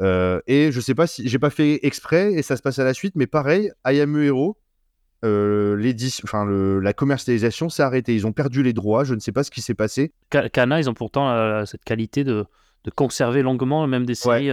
Euh, 0.00 0.40
et 0.46 0.70
je 0.70 0.80
sais 0.80 0.94
pas 0.94 1.08
si 1.08 1.28
j'ai 1.28 1.40
pas 1.40 1.50
fait 1.50 1.84
exprès 1.84 2.34
et 2.34 2.42
ça 2.42 2.56
se 2.56 2.62
passe 2.62 2.78
à 2.78 2.84
la 2.84 2.94
suite, 2.94 3.14
mais 3.16 3.26
pareil, 3.26 3.72
I 3.84 4.00
Am 4.00 4.14
a 4.14 4.22
Hero, 4.22 4.56
enfin, 5.24 6.46
la 6.46 6.92
commercialisation 6.92 7.68
s'est 7.68 7.82
arrêtée. 7.82 8.14
Ils 8.14 8.28
ont 8.28 8.32
perdu 8.32 8.62
les 8.62 8.72
droits, 8.72 9.02
je 9.02 9.16
ne 9.16 9.20
sais 9.20 9.32
pas 9.32 9.42
ce 9.42 9.50
qui 9.50 9.60
s'est 9.60 9.74
passé. 9.74 10.12
Kana, 10.52 10.78
ils 10.78 10.88
ont 10.88 10.94
pourtant 10.94 11.66
cette 11.66 11.82
qualité 11.82 12.22
de, 12.22 12.44
de, 12.84 12.90
conserver 12.92 13.42
longuement 13.42 13.84
même 13.88 14.06
des 14.06 14.14
séries 14.14 14.52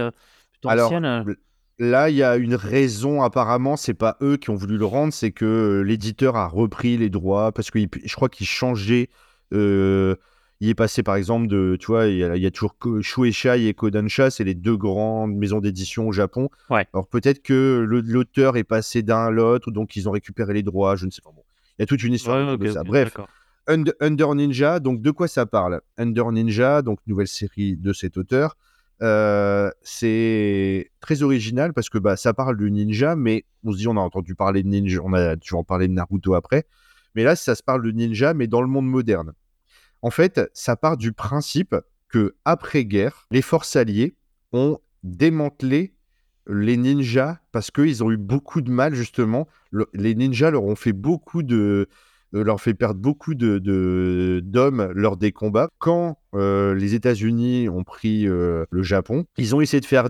anciennes. 0.64 1.36
Là, 1.78 2.08
il 2.08 2.16
y 2.16 2.22
a 2.22 2.36
une 2.36 2.54
raison 2.54 3.22
apparemment, 3.22 3.76
c'est 3.76 3.94
pas 3.94 4.16
eux 4.22 4.36
qui 4.36 4.50
ont 4.50 4.54
voulu 4.54 4.78
le 4.78 4.84
rendre, 4.84 5.12
c'est 5.12 5.32
que 5.32 5.44
euh, 5.44 5.80
l'éditeur 5.82 6.36
a 6.36 6.46
repris 6.46 6.96
les 6.96 7.10
droits 7.10 7.50
parce 7.50 7.70
que 7.70 7.80
je 7.80 8.14
crois 8.14 8.28
qu'il 8.28 8.46
changeait. 8.46 9.08
Euh, 9.52 10.14
il 10.60 10.68
est 10.68 10.74
passé 10.74 11.02
par 11.02 11.16
exemple 11.16 11.48
de, 11.48 11.76
tu 11.80 11.86
vois, 11.86 12.06
il 12.06 12.16
y 12.18 12.46
a, 12.46 12.50
toujours 12.52 12.76
Shueisha 13.00 13.56
et 13.56 13.74
Kodansha, 13.74 14.30
c'est 14.30 14.44
les 14.44 14.54
deux 14.54 14.76
grandes 14.76 15.34
maisons 15.34 15.60
d'édition 15.60 16.06
au 16.06 16.12
Japon. 16.12 16.48
Alors 16.70 17.08
peut-être 17.08 17.42
que 17.42 17.84
l'auteur 17.86 18.56
est 18.56 18.64
passé 18.64 19.02
d'un 19.02 19.26
à 19.26 19.30
l'autre, 19.30 19.72
donc 19.72 19.96
ils 19.96 20.08
ont 20.08 20.12
récupéré 20.12 20.54
les 20.54 20.62
droits, 20.62 20.94
je 20.94 21.06
ne 21.06 21.10
sais 21.10 21.22
pas. 21.22 21.32
Bon. 21.34 21.42
Il 21.78 21.82
y 21.82 21.84
a 21.84 21.86
toute 21.86 22.04
une 22.04 22.14
histoire 22.14 22.56
de 22.56 22.70
ça. 22.70 22.84
Bref, 22.84 23.16
Under, 23.66 24.34
Ninja, 24.34 24.78
donc 24.78 25.02
de 25.02 25.10
quoi 25.10 25.26
ça 25.26 25.44
parle? 25.44 25.80
Under 25.98 26.30
Ninja, 26.30 26.82
donc 26.82 27.00
nouvelle 27.06 27.28
série 27.28 27.76
de 27.76 27.92
cet 27.92 28.16
auteur. 28.16 28.56
Euh, 29.02 29.70
c'est 29.82 30.90
très 31.00 31.22
original 31.22 31.72
parce 31.72 31.90
que 31.90 31.98
bah, 31.98 32.16
ça 32.16 32.32
parle 32.32 32.56
de 32.56 32.68
ninja, 32.68 33.16
mais 33.16 33.44
on 33.64 33.72
se 33.72 33.78
dit 33.78 33.88
on 33.88 33.96
a 33.96 34.00
entendu 34.00 34.34
parler 34.34 34.62
de 34.62 34.68
ninja, 34.68 35.00
on 35.02 35.12
a 35.12 35.36
toujours 35.36 35.60
en 35.60 35.64
parler 35.64 35.88
de 35.88 35.92
Naruto 35.92 36.34
après, 36.34 36.64
mais 37.14 37.24
là 37.24 37.36
ça 37.36 37.54
se 37.54 37.62
parle 37.62 37.82
de 37.82 37.90
ninja, 37.90 38.34
mais 38.34 38.46
dans 38.46 38.62
le 38.62 38.68
monde 38.68 38.86
moderne. 38.86 39.32
En 40.02 40.10
fait, 40.10 40.40
ça 40.52 40.76
part 40.76 40.96
du 40.96 41.12
principe 41.12 41.74
que 42.08 42.36
après 42.44 42.84
guerre, 42.84 43.26
les 43.30 43.42
forces 43.42 43.74
alliées 43.74 44.16
ont 44.52 44.78
démantelé 45.02 45.94
les 46.46 46.76
ninjas 46.76 47.38
parce 47.52 47.70
qu'ils 47.70 48.04
ont 48.04 48.10
eu 48.10 48.16
beaucoup 48.16 48.60
de 48.60 48.70
mal 48.70 48.94
justement. 48.94 49.48
les 49.92 50.14
ninjas 50.14 50.50
leur 50.50 50.64
ont 50.64 50.76
fait 50.76 50.92
beaucoup 50.92 51.42
de 51.42 51.88
leur 52.42 52.60
fait 52.60 52.74
perdre 52.74 53.00
beaucoup 53.00 53.34
de, 53.34 54.40
d'hommes 54.44 54.90
lors 54.94 55.16
des 55.16 55.32
combats. 55.32 55.68
Quand 55.78 56.18
euh, 56.34 56.74
les 56.74 56.94
États-Unis 56.94 57.68
ont 57.68 57.84
pris 57.84 58.26
euh, 58.26 58.64
le 58.70 58.82
Japon, 58.82 59.24
ils 59.38 59.54
ont 59.54 59.60
essayé 59.60 59.80
de 59.80 59.86
faire 59.86 60.08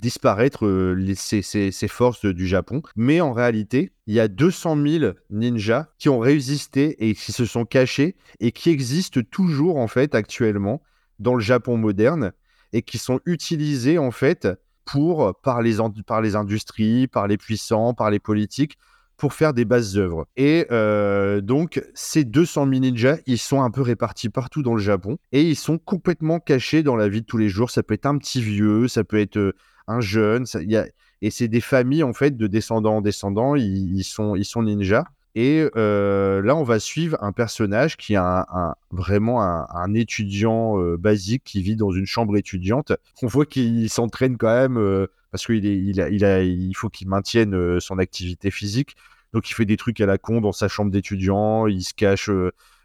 disparaître 0.00 0.94
ces, 1.14 1.88
forces 1.88 2.24
du 2.24 2.46
Japon. 2.46 2.82
Mais 2.96 3.20
en 3.20 3.32
réalité, 3.32 3.92
il 4.06 4.14
y 4.14 4.20
a 4.20 4.28
200 4.28 4.78
000 4.86 5.12
ninjas 5.30 5.88
qui 5.98 6.08
ont 6.08 6.18
résisté 6.18 7.08
et 7.08 7.14
qui 7.14 7.32
se 7.32 7.44
sont 7.44 7.64
cachés 7.64 8.16
et 8.40 8.52
qui 8.52 8.70
existent 8.70 9.20
toujours 9.30 9.76
en 9.76 9.88
fait 9.88 10.14
actuellement 10.14 10.82
dans 11.18 11.34
le 11.34 11.40
Japon 11.40 11.76
moderne 11.76 12.32
et 12.72 12.82
qui 12.82 12.98
sont 12.98 13.20
utilisés 13.26 13.98
en 13.98 14.10
fait 14.10 14.48
pour 14.86 15.38
par 15.42 15.60
les, 15.60 15.76
par 16.06 16.22
les 16.22 16.36
industries, 16.36 17.06
par 17.06 17.28
les 17.28 17.36
puissants, 17.36 17.92
par 17.94 18.10
les 18.10 18.18
politiques 18.18 18.78
pour 19.20 19.34
faire 19.34 19.52
des 19.52 19.66
bases 19.66 19.98
œuvres. 19.98 20.26
Et 20.38 20.66
euh, 20.70 21.42
donc, 21.42 21.84
ces 21.94 22.24
200 22.24 22.66
000 22.66 22.80
ninjas, 22.80 23.18
ils 23.26 23.38
sont 23.38 23.62
un 23.62 23.70
peu 23.70 23.82
répartis 23.82 24.30
partout 24.30 24.62
dans 24.62 24.74
le 24.74 24.80
Japon 24.80 25.18
et 25.30 25.42
ils 25.42 25.56
sont 25.56 25.76
complètement 25.76 26.40
cachés 26.40 26.82
dans 26.82 26.96
la 26.96 27.06
vie 27.08 27.20
de 27.20 27.26
tous 27.26 27.36
les 27.36 27.50
jours. 27.50 27.70
Ça 27.70 27.82
peut 27.82 27.92
être 27.92 28.06
un 28.06 28.16
petit 28.16 28.40
vieux, 28.40 28.88
ça 28.88 29.04
peut 29.04 29.20
être 29.20 29.36
euh, 29.36 29.52
un 29.86 30.00
jeune. 30.00 30.46
Ça, 30.46 30.62
y 30.62 30.74
a... 30.74 30.86
Et 31.20 31.30
c'est 31.30 31.48
des 31.48 31.60
familles, 31.60 32.02
en 32.02 32.14
fait, 32.14 32.34
de 32.34 32.46
descendants 32.46 32.96
en 32.96 33.00
descendants. 33.02 33.56
Ils, 33.56 34.04
sont, 34.04 34.36
ils 34.36 34.46
sont 34.46 34.62
ninjas. 34.62 35.04
Et 35.34 35.62
là, 35.74 36.56
on 36.56 36.64
va 36.64 36.78
suivre 36.78 37.16
un 37.20 37.32
personnage 37.32 37.96
qui 37.96 38.14
est 38.14 38.44
vraiment 38.90 39.42
un, 39.42 39.94
étudiant 39.94 40.76
basique 40.96 41.44
qui 41.44 41.62
vit 41.62 41.76
dans 41.76 41.92
une 41.92 42.06
chambre 42.06 42.36
étudiante. 42.36 42.92
On 43.22 43.26
voit 43.26 43.46
qu'il 43.46 43.88
s'entraîne 43.90 44.36
quand 44.36 44.52
même 44.52 45.06
parce 45.30 45.46
qu'il 45.46 46.72
faut 46.74 46.88
qu'il 46.88 47.08
maintienne 47.08 47.80
son 47.80 47.98
activité 47.98 48.50
physique. 48.50 48.96
Donc 49.32 49.48
il 49.48 49.54
fait 49.54 49.66
des 49.66 49.76
trucs 49.76 50.00
à 50.00 50.06
la 50.06 50.18
con 50.18 50.40
dans 50.40 50.52
sa 50.52 50.66
chambre 50.66 50.90
d'étudiant, 50.90 51.68
il 51.68 51.82
se 51.82 51.94
cache, 51.94 52.28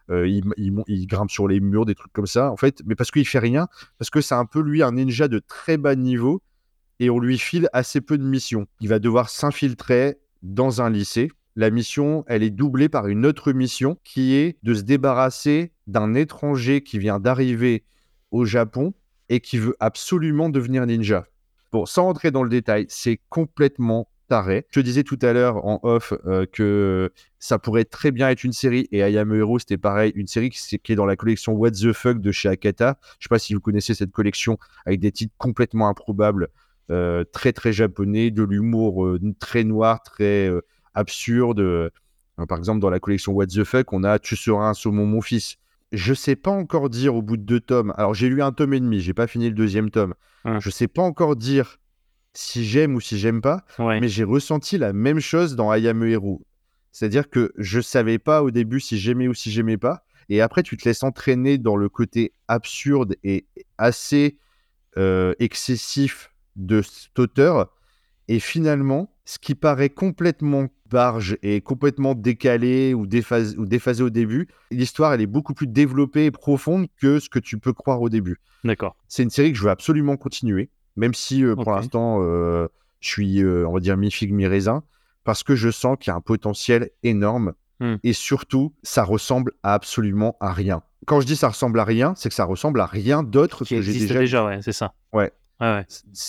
il, 0.09 0.43
il, 0.57 1.07
grimpe 1.07 1.31
sur 1.31 1.47
les 1.47 1.59
murs, 1.59 1.85
des 1.85 1.95
trucs 1.95 2.13
comme 2.13 2.27
ça. 2.27 2.51
En 2.51 2.57
fait, 2.57 2.83
mais 2.85 2.93
parce 2.93 3.09
qu'il 3.09 3.25
fait 3.27 3.39
rien, 3.39 3.67
parce 3.97 4.11
que 4.11 4.21
c'est 4.21 4.35
un 4.35 4.45
peu 4.45 4.61
lui 4.61 4.83
un 4.83 4.91
ninja 4.91 5.27
de 5.27 5.39
très 5.39 5.77
bas 5.77 5.95
niveau 5.95 6.43
et 6.99 7.09
on 7.09 7.19
lui 7.19 7.37
file 7.37 7.69
assez 7.73 8.01
peu 8.01 8.17
de 8.17 8.23
missions. 8.23 8.67
Il 8.79 8.89
va 8.89 8.99
devoir 8.99 9.29
s'infiltrer 9.29 10.17
dans 10.43 10.81
un 10.81 10.89
lycée 10.89 11.31
la 11.55 11.69
mission, 11.69 12.25
elle 12.27 12.43
est 12.43 12.49
doublée 12.49 12.89
par 12.89 13.07
une 13.07 13.25
autre 13.25 13.53
mission 13.53 13.97
qui 14.03 14.35
est 14.35 14.57
de 14.63 14.73
se 14.73 14.81
débarrasser 14.81 15.71
d'un 15.87 16.13
étranger 16.13 16.81
qui 16.81 16.99
vient 16.99 17.19
d'arriver 17.19 17.85
au 18.31 18.45
Japon 18.45 18.93
et 19.29 19.39
qui 19.39 19.57
veut 19.57 19.75
absolument 19.79 20.49
devenir 20.49 20.85
ninja. 20.85 21.25
Bon, 21.71 21.85
sans 21.85 22.03
rentrer 22.03 22.31
dans 22.31 22.43
le 22.43 22.49
détail, 22.49 22.85
c'est 22.89 23.19
complètement 23.29 24.09
taré. 24.27 24.65
Je 24.69 24.79
te 24.79 24.83
disais 24.83 25.03
tout 25.03 25.19
à 25.21 25.33
l'heure 25.33 25.65
en 25.65 25.79
off 25.83 26.13
euh, 26.25 26.45
que 26.51 27.11
ça 27.39 27.59
pourrait 27.59 27.85
très 27.85 28.11
bien 28.11 28.29
être 28.29 28.43
une 28.43 28.53
série, 28.53 28.87
et 28.91 29.03
Am 29.03 29.33
Hero, 29.33 29.59
c'était 29.59 29.77
pareil, 29.77 30.11
une 30.15 30.27
série 30.27 30.49
qui, 30.49 30.75
est 30.75 30.95
dans 30.95 31.05
la 31.05 31.15
collection 31.15 31.53
What 31.53 31.71
the 31.71 31.93
Fuck 31.93 32.19
de 32.19 32.31
chez 32.31 32.49
Akata. 32.49 32.97
Je 33.19 33.25
sais 33.25 33.29
pas 33.29 33.39
si 33.39 33.53
vous 33.53 33.61
connaissez 33.61 33.93
cette 33.93 34.11
collection 34.11 34.57
avec 34.85 34.99
des 34.99 35.11
titres 35.11 35.33
complètement 35.37 35.87
improbables, 35.87 36.49
euh, 36.91 37.23
très 37.31 37.53
très 37.53 37.71
japonais, 37.71 38.31
de 38.31 38.43
l'humour 38.43 39.05
euh, 39.05 39.19
très 39.39 39.63
noir, 39.63 40.01
très 40.01 40.49
absurde. 40.95 41.91
par 42.47 42.57
exemple, 42.57 42.79
dans 42.79 42.89
la 42.89 42.99
collection 42.99 43.33
What 43.33 43.47
the 43.47 43.63
Fuck, 43.63 43.93
on 43.93 44.03
a 44.03 44.19
Tu 44.19 44.35
seras 44.35 44.67
un 44.67 44.73
saumon, 44.73 45.05
mon 45.05 45.21
fils. 45.21 45.57
Je 45.91 46.13
sais 46.13 46.35
pas 46.35 46.51
encore 46.51 46.89
dire 46.89 47.15
au 47.15 47.21
bout 47.21 47.37
de 47.37 47.43
deux 47.43 47.59
tomes. 47.59 47.93
Alors 47.95 48.13
j'ai 48.13 48.27
lu 48.27 48.41
un 48.41 48.51
tome 48.51 48.73
et 48.73 48.79
demi, 48.79 48.99
j'ai 48.99 49.13
pas 49.13 49.27
fini 49.27 49.49
le 49.49 49.55
deuxième 49.55 49.91
tome. 49.91 50.15
Je 50.59 50.69
sais 50.69 50.87
pas 50.87 51.01
encore 51.01 51.35
dire 51.35 51.79
si 52.33 52.65
j'aime 52.65 52.95
ou 52.95 53.01
si 53.01 53.17
j'aime 53.17 53.41
pas, 53.41 53.65
mais 53.79 54.07
j'ai 54.07 54.23
ressenti 54.23 54.77
la 54.77 54.93
même 54.93 55.19
chose 55.19 55.55
dans 55.55 55.73
I 55.73 55.87
Am 55.87 56.03
Hero. 56.03 56.45
C'est-à-dire 56.91 57.29
que 57.29 57.51
je 57.57 57.81
savais 57.81 58.19
pas 58.19 58.43
au 58.43 58.51
début 58.51 58.79
si 58.79 58.97
j'aimais 58.97 59.27
ou 59.27 59.33
si 59.33 59.51
j'aimais 59.51 59.77
pas, 59.77 60.05
et 60.29 60.41
après 60.41 60.63
tu 60.63 60.77
te 60.77 60.87
laisses 60.87 61.03
entraîner 61.03 61.57
dans 61.57 61.75
le 61.75 61.89
côté 61.89 62.33
absurde 62.47 63.15
et 63.23 63.45
assez 63.77 64.37
euh, 64.97 65.33
excessif 65.39 66.31
de 66.55 66.81
cet 66.81 67.19
auteur, 67.19 67.73
et 68.27 68.39
finalement, 68.39 69.14
ce 69.25 69.39
qui 69.39 69.55
paraît 69.55 69.89
complètement 69.89 70.67
barge 70.89 71.37
et 71.41 71.61
complètement 71.61 72.13
décalé 72.13 72.93
ou 72.93 73.07
déphasé, 73.07 73.57
ou 73.57 73.65
déphasé 73.65 74.03
au 74.03 74.09
début, 74.09 74.47
l'histoire 74.71 75.13
elle 75.13 75.21
est 75.21 75.27
beaucoup 75.27 75.53
plus 75.53 75.67
développée 75.67 76.25
et 76.25 76.31
profonde 76.31 76.87
que 77.01 77.19
ce 77.19 77.29
que 77.29 77.39
tu 77.39 77.57
peux 77.57 77.73
croire 77.73 78.01
au 78.01 78.09
début. 78.09 78.37
D'accord. 78.63 78.95
C'est 79.07 79.23
une 79.23 79.29
série 79.29 79.51
que 79.51 79.57
je 79.57 79.63
veux 79.63 79.71
absolument 79.71 80.15
continuer 80.15 80.69
même 80.95 81.13
si 81.13 81.43
euh, 81.43 81.55
pour 81.55 81.71
l'instant, 81.71 82.19
euh, 82.21 82.67
je 82.99 83.09
suis, 83.09 83.41
euh, 83.41 83.67
on 83.67 83.73
va 83.73 83.79
dire, 83.79 83.97
mi-figue, 83.97 84.33
mi-raisin, 84.33 84.83
parce 85.23 85.43
que 85.43 85.55
je 85.55 85.69
sens 85.69 85.97
qu'il 85.99 86.11
y 86.11 86.13
a 86.13 86.15
un 86.15 86.21
potentiel 86.21 86.91
énorme. 87.03 87.53
Hmm. 87.79 87.95
Et 88.03 88.13
surtout, 88.13 88.73
ça 88.83 89.03
ressemble 89.03 89.51
absolument 89.63 90.37
à 90.39 90.53
rien. 90.53 90.81
Quand 91.05 91.19
je 91.19 91.27
dis 91.27 91.35
ça 91.35 91.49
ressemble 91.49 91.79
à 91.79 91.83
rien, 91.83 92.13
c'est 92.15 92.29
que 92.29 92.35
ça 92.35 92.45
ressemble 92.45 92.79
à 92.79 92.85
rien 92.85 93.21
d'autre 93.21 93.65
que 93.65 93.81
j'ai 93.81 93.93
déjà. 93.93 94.19
déjà, 94.19 94.45
ouais, 94.45 94.59
c'est 94.61 94.71
ça. 94.71 94.93
Ouais. 95.11 95.31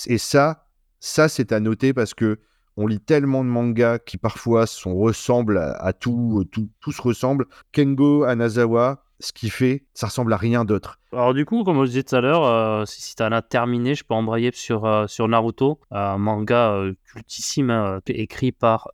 Et 0.06 0.18
ça, 0.18 0.66
ça 0.98 1.28
c'est 1.28 1.52
à 1.52 1.61
noter 1.61 1.94
parce 1.94 2.14
que 2.14 2.40
on 2.76 2.86
lit 2.86 3.00
tellement 3.00 3.44
de 3.44 3.48
mangas 3.48 3.98
qui 3.98 4.18
parfois 4.18 4.66
sont, 4.66 4.96
ressemblent 4.96 5.58
à, 5.58 5.92
tout, 5.92 6.44
tout, 6.52 6.68
tout 6.80 6.92
se 6.92 7.02
ressemble. 7.02 7.46
Kengo 7.72 8.24
Anazawa, 8.24 9.02
ce 9.20 9.32
qu'il 9.32 9.50
fait, 9.50 9.84
ça 9.94 10.06
ressemble 10.08 10.32
à 10.32 10.36
rien 10.36 10.64
d'autre. 10.64 10.98
Alors 11.12 11.32
du 11.32 11.46
coup, 11.46 11.64
comme 11.64 11.82
je 11.84 11.88
disais 11.88 12.02
tout 12.02 12.16
à 12.16 12.20
l'heure, 12.20 12.44
euh, 12.44 12.84
si, 12.84 13.16
tu 13.16 13.22
en 13.22 13.32
as 13.32 13.42
terminé, 13.42 13.94
je 13.94 14.04
peux 14.04 14.14
embrayer 14.14 14.50
sur, 14.52 14.84
euh, 14.84 15.06
sur 15.06 15.26
Naruto, 15.28 15.80
un 15.90 16.18
manga 16.18 16.72
euh, 16.72 16.92
cultissime 17.04 18.00
écrit 18.08 18.52
par 18.52 18.88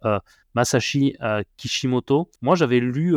Masashi 0.54 1.16
Kishimoto. 1.56 2.30
Moi, 2.40 2.54
j'avais 2.54 2.78
lu 2.78 3.16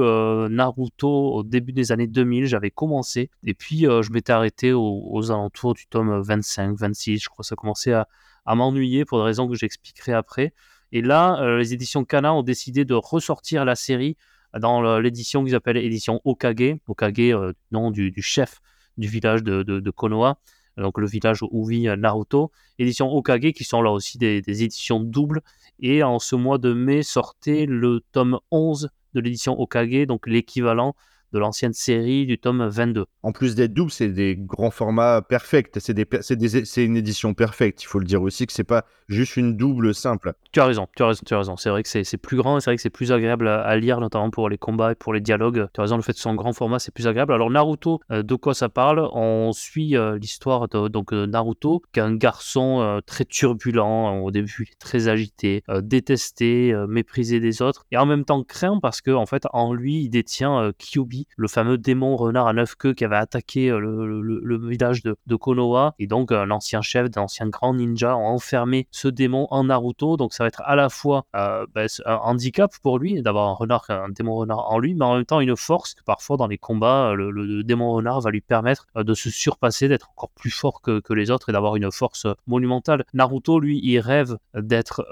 Naruto 0.50 1.34
au 1.34 1.44
début 1.44 1.74
des 1.74 1.92
années 1.92 2.08
2000, 2.08 2.48
j'avais 2.48 2.72
commencé, 2.72 3.30
et 3.44 3.54
puis 3.54 3.82
je 3.82 4.12
m'étais 4.12 4.34
arrêté 4.34 4.74
aux, 4.74 5.32
alentours 5.32 5.76
du 5.76 5.86
tome 5.86 6.22
25, 6.22 6.76
26, 6.76 7.20
je 7.20 7.30
crois 7.30 7.44
que 7.44 7.48
ça 7.48 7.56
commençait 7.56 7.94
à, 7.94 8.08
à 8.46 8.56
m'ennuyer 8.56 9.06
pour 9.06 9.20
des 9.20 9.26
raisons 9.26 9.48
que 9.48 9.56
j'expliquerai 9.56 10.14
après. 10.14 10.54
Et 10.92 11.02
là, 11.02 11.58
les 11.58 11.74
éditions 11.74 12.06
Kana 12.06 12.34
ont 12.34 12.44
décidé 12.44 12.86
de 12.86 12.94
ressortir 12.94 13.66
la 13.66 13.76
série 13.76 14.18
dans 14.60 15.00
l'édition 15.00 15.44
qu'ils 15.44 15.56
appellent 15.56 15.78
édition 15.78 16.22
Okage, 16.24 16.78
Okage, 16.88 17.20
euh, 17.20 17.54
nom 17.72 17.92
du, 17.92 18.14
chef 18.22 18.62
du 18.98 19.08
village 19.08 19.44
de, 19.44 19.90
Konoha, 19.92 20.38
donc 20.78 20.98
le 20.98 21.08
village 21.08 21.40
où 21.42 21.66
vit 21.66 21.88
Naruto. 21.98 22.52
Édition 22.80 23.12
Okage, 23.12 23.52
qui 23.54 23.64
sont 23.64 23.82
là 23.82 23.92
aussi 23.92 24.18
des, 24.18 24.42
des 24.42 24.64
éditions 24.64 25.00
doubles. 25.00 25.42
Et 25.80 26.04
en 26.04 26.20
ce 26.20 26.36
mois 26.36 26.58
de 26.58 26.74
mai 26.74 27.04
sortait 27.04 27.66
le 27.66 28.02
tome 28.12 28.40
11 28.52 28.90
de 29.14 29.20
l'édition 29.20 29.60
Okage, 29.60 30.08
donc 30.08 30.28
l'équivalent 30.28 30.96
de 31.34 31.40
l'ancienne 31.40 31.74
série 31.74 32.26
du 32.26 32.38
tome 32.38 32.68
22. 32.68 33.06
En 33.24 33.32
plus 33.32 33.56
d'être 33.56 33.74
double, 33.74 33.92
c'est 33.92 34.10
des 34.10 34.36
grands 34.38 34.72
formats 34.72 35.22
perfects. 35.22 35.80
C'est 35.80 36.84
une 36.84 36.98
édition 36.98 37.34
parfaite. 37.34 37.84
Il 37.84 37.88
faut 37.88 38.00
le 38.00 38.06
dire 38.06 38.22
aussi 38.22 38.46
que 38.46 38.54
c'est 38.54 38.64
pas 38.64 38.86
juste 39.08 39.38
une 39.38 39.56
double 39.56 39.94
simple. 39.94 40.34
Tu 40.52 40.60
as 40.60 40.66
raison, 40.66 40.88
tu 40.96 41.04
as 41.04 41.08
raison, 41.08 41.22
tu 41.26 41.34
as 41.34 41.38
raison. 41.38 41.58
C'est 41.58 41.70
vrai 41.70 41.84
que 41.84 41.90
c'est 41.90 42.18
plus 42.18 42.38
grand, 42.38 42.60
c'est 42.60 42.70
vrai 42.70 42.76
que 42.76 42.82
c'est 42.82 42.90
plus 42.90 43.12
agréable 43.12 43.48
à, 43.48 43.76
lire, 43.78 44.00
notamment 44.00 44.30
pour 44.30 44.50
les 44.50 44.58
combats 44.58 44.94
et 44.94 44.96
pour 44.96 45.14
les 45.14 45.22
dialogues. 45.22 45.68
Tu 45.74 45.80
as 45.80 45.84
raison, 45.84 45.98
le 45.98 46.02
fait 46.02 46.14
de 46.14 46.18
son 46.18 46.36
grand 46.36 46.54
format, 46.54 46.80
c'est 46.80 46.94
plus 46.94 47.08
agréable. 47.08 47.34
Alors 47.34 47.50
Naruto, 47.50 48.00
euh, 48.12 48.24
de 48.24 48.36
quoi 48.36 48.54
ça 48.54 48.70
parle? 48.70 49.08
On 49.14 49.52
suit 49.54 49.96
euh, 49.96 50.18
l'histoire 50.18 50.68
de 50.68 50.88
donc 50.88 51.12
Naruto, 51.12 51.82
qui 51.94 52.00
est 52.00 52.04
un 52.04 52.16
garçon 52.16 52.82
euh, 52.82 53.00
très 53.06 53.26
turbulent. 53.26 54.24
Au 54.24 54.32
début, 54.32 54.68
très 54.80 55.08
agité, 55.08 55.64
détesté, 55.82 56.74
méprisé 56.88 57.40
des 57.40 57.62
autres, 57.62 57.86
et 57.92 57.98
en 57.98 58.06
même 58.06 58.26
temps 58.26 58.44
craint 58.44 58.80
parce 58.82 59.02
que 59.02 59.12
en 59.12 59.26
fait, 59.26 59.44
en 59.54 59.74
lui, 59.74 60.04
il 60.04 60.10
détient 60.10 60.72
Kyubi, 60.78 61.25
le 61.36 61.48
fameux 61.48 61.78
démon 61.78 62.16
renard 62.16 62.48
à 62.48 62.54
neuf 62.54 62.76
queues 62.76 62.94
qui 62.94 63.06
avait 63.06 63.16
attaqué 63.16 63.70
euh, 63.70 63.80
le, 63.80 64.68
village 64.68 65.04
de, 65.04 65.36
Konoha. 65.36 65.94
Et 66.00 66.08
donc, 66.08 66.32
euh, 66.32 66.46
l'ancien 66.46 66.82
chef 66.82 67.10
d'un 67.10 67.24
ancien 67.24 67.48
grand 67.48 67.74
ninja 67.74 68.12
a 68.12 68.16
enfermé 68.16 68.88
ce 68.92 69.08
démon 69.08 69.48
en 69.52 69.66
Naruto. 69.66 70.18
Donc, 70.18 70.34
ça 70.34 70.44
va 70.44 70.48
être 70.48 70.62
à 70.66 70.76
la 70.76 70.90
fois 70.90 71.26
euh, 71.36 71.66
ben, 71.74 71.88
un 72.06 72.16
handicap 72.16 72.72
pour 72.82 73.00
lui 73.00 73.22
d'avoir 73.22 73.50
un 73.50 73.54
renard, 73.54 73.86
un 73.90 74.10
démon 74.10 74.36
renard 74.36 74.72
en 74.72 74.80
lui, 74.80 74.96
mais 74.96 75.06
en 75.06 75.16
même 75.16 75.26
temps 75.26 75.40
une 75.40 75.56
force 75.56 75.94
que 75.94 76.04
parfois 76.04 76.38
dans 76.38 76.48
les 76.48 76.58
combats, 76.58 77.14
le, 77.16 77.64
démon 77.64 77.94
renard 77.94 78.22
va 78.22 78.32
lui 78.32 78.42
permettre 78.42 78.88
de 78.96 79.14
se 79.14 79.30
surpasser, 79.30 79.88
d'être 79.88 80.10
encore 80.12 80.30
plus 80.32 80.52
fort 80.52 80.82
que, 80.82 81.02
les 81.14 81.32
autres 81.32 81.50
et 81.50 81.52
d'avoir 81.54 81.76
une 81.76 81.92
force 81.92 82.28
monumentale. 82.48 83.06
Naruto, 83.14 83.60
lui, 83.60 83.80
il 83.84 84.00
rêve 84.00 84.38
d'être 84.54 85.06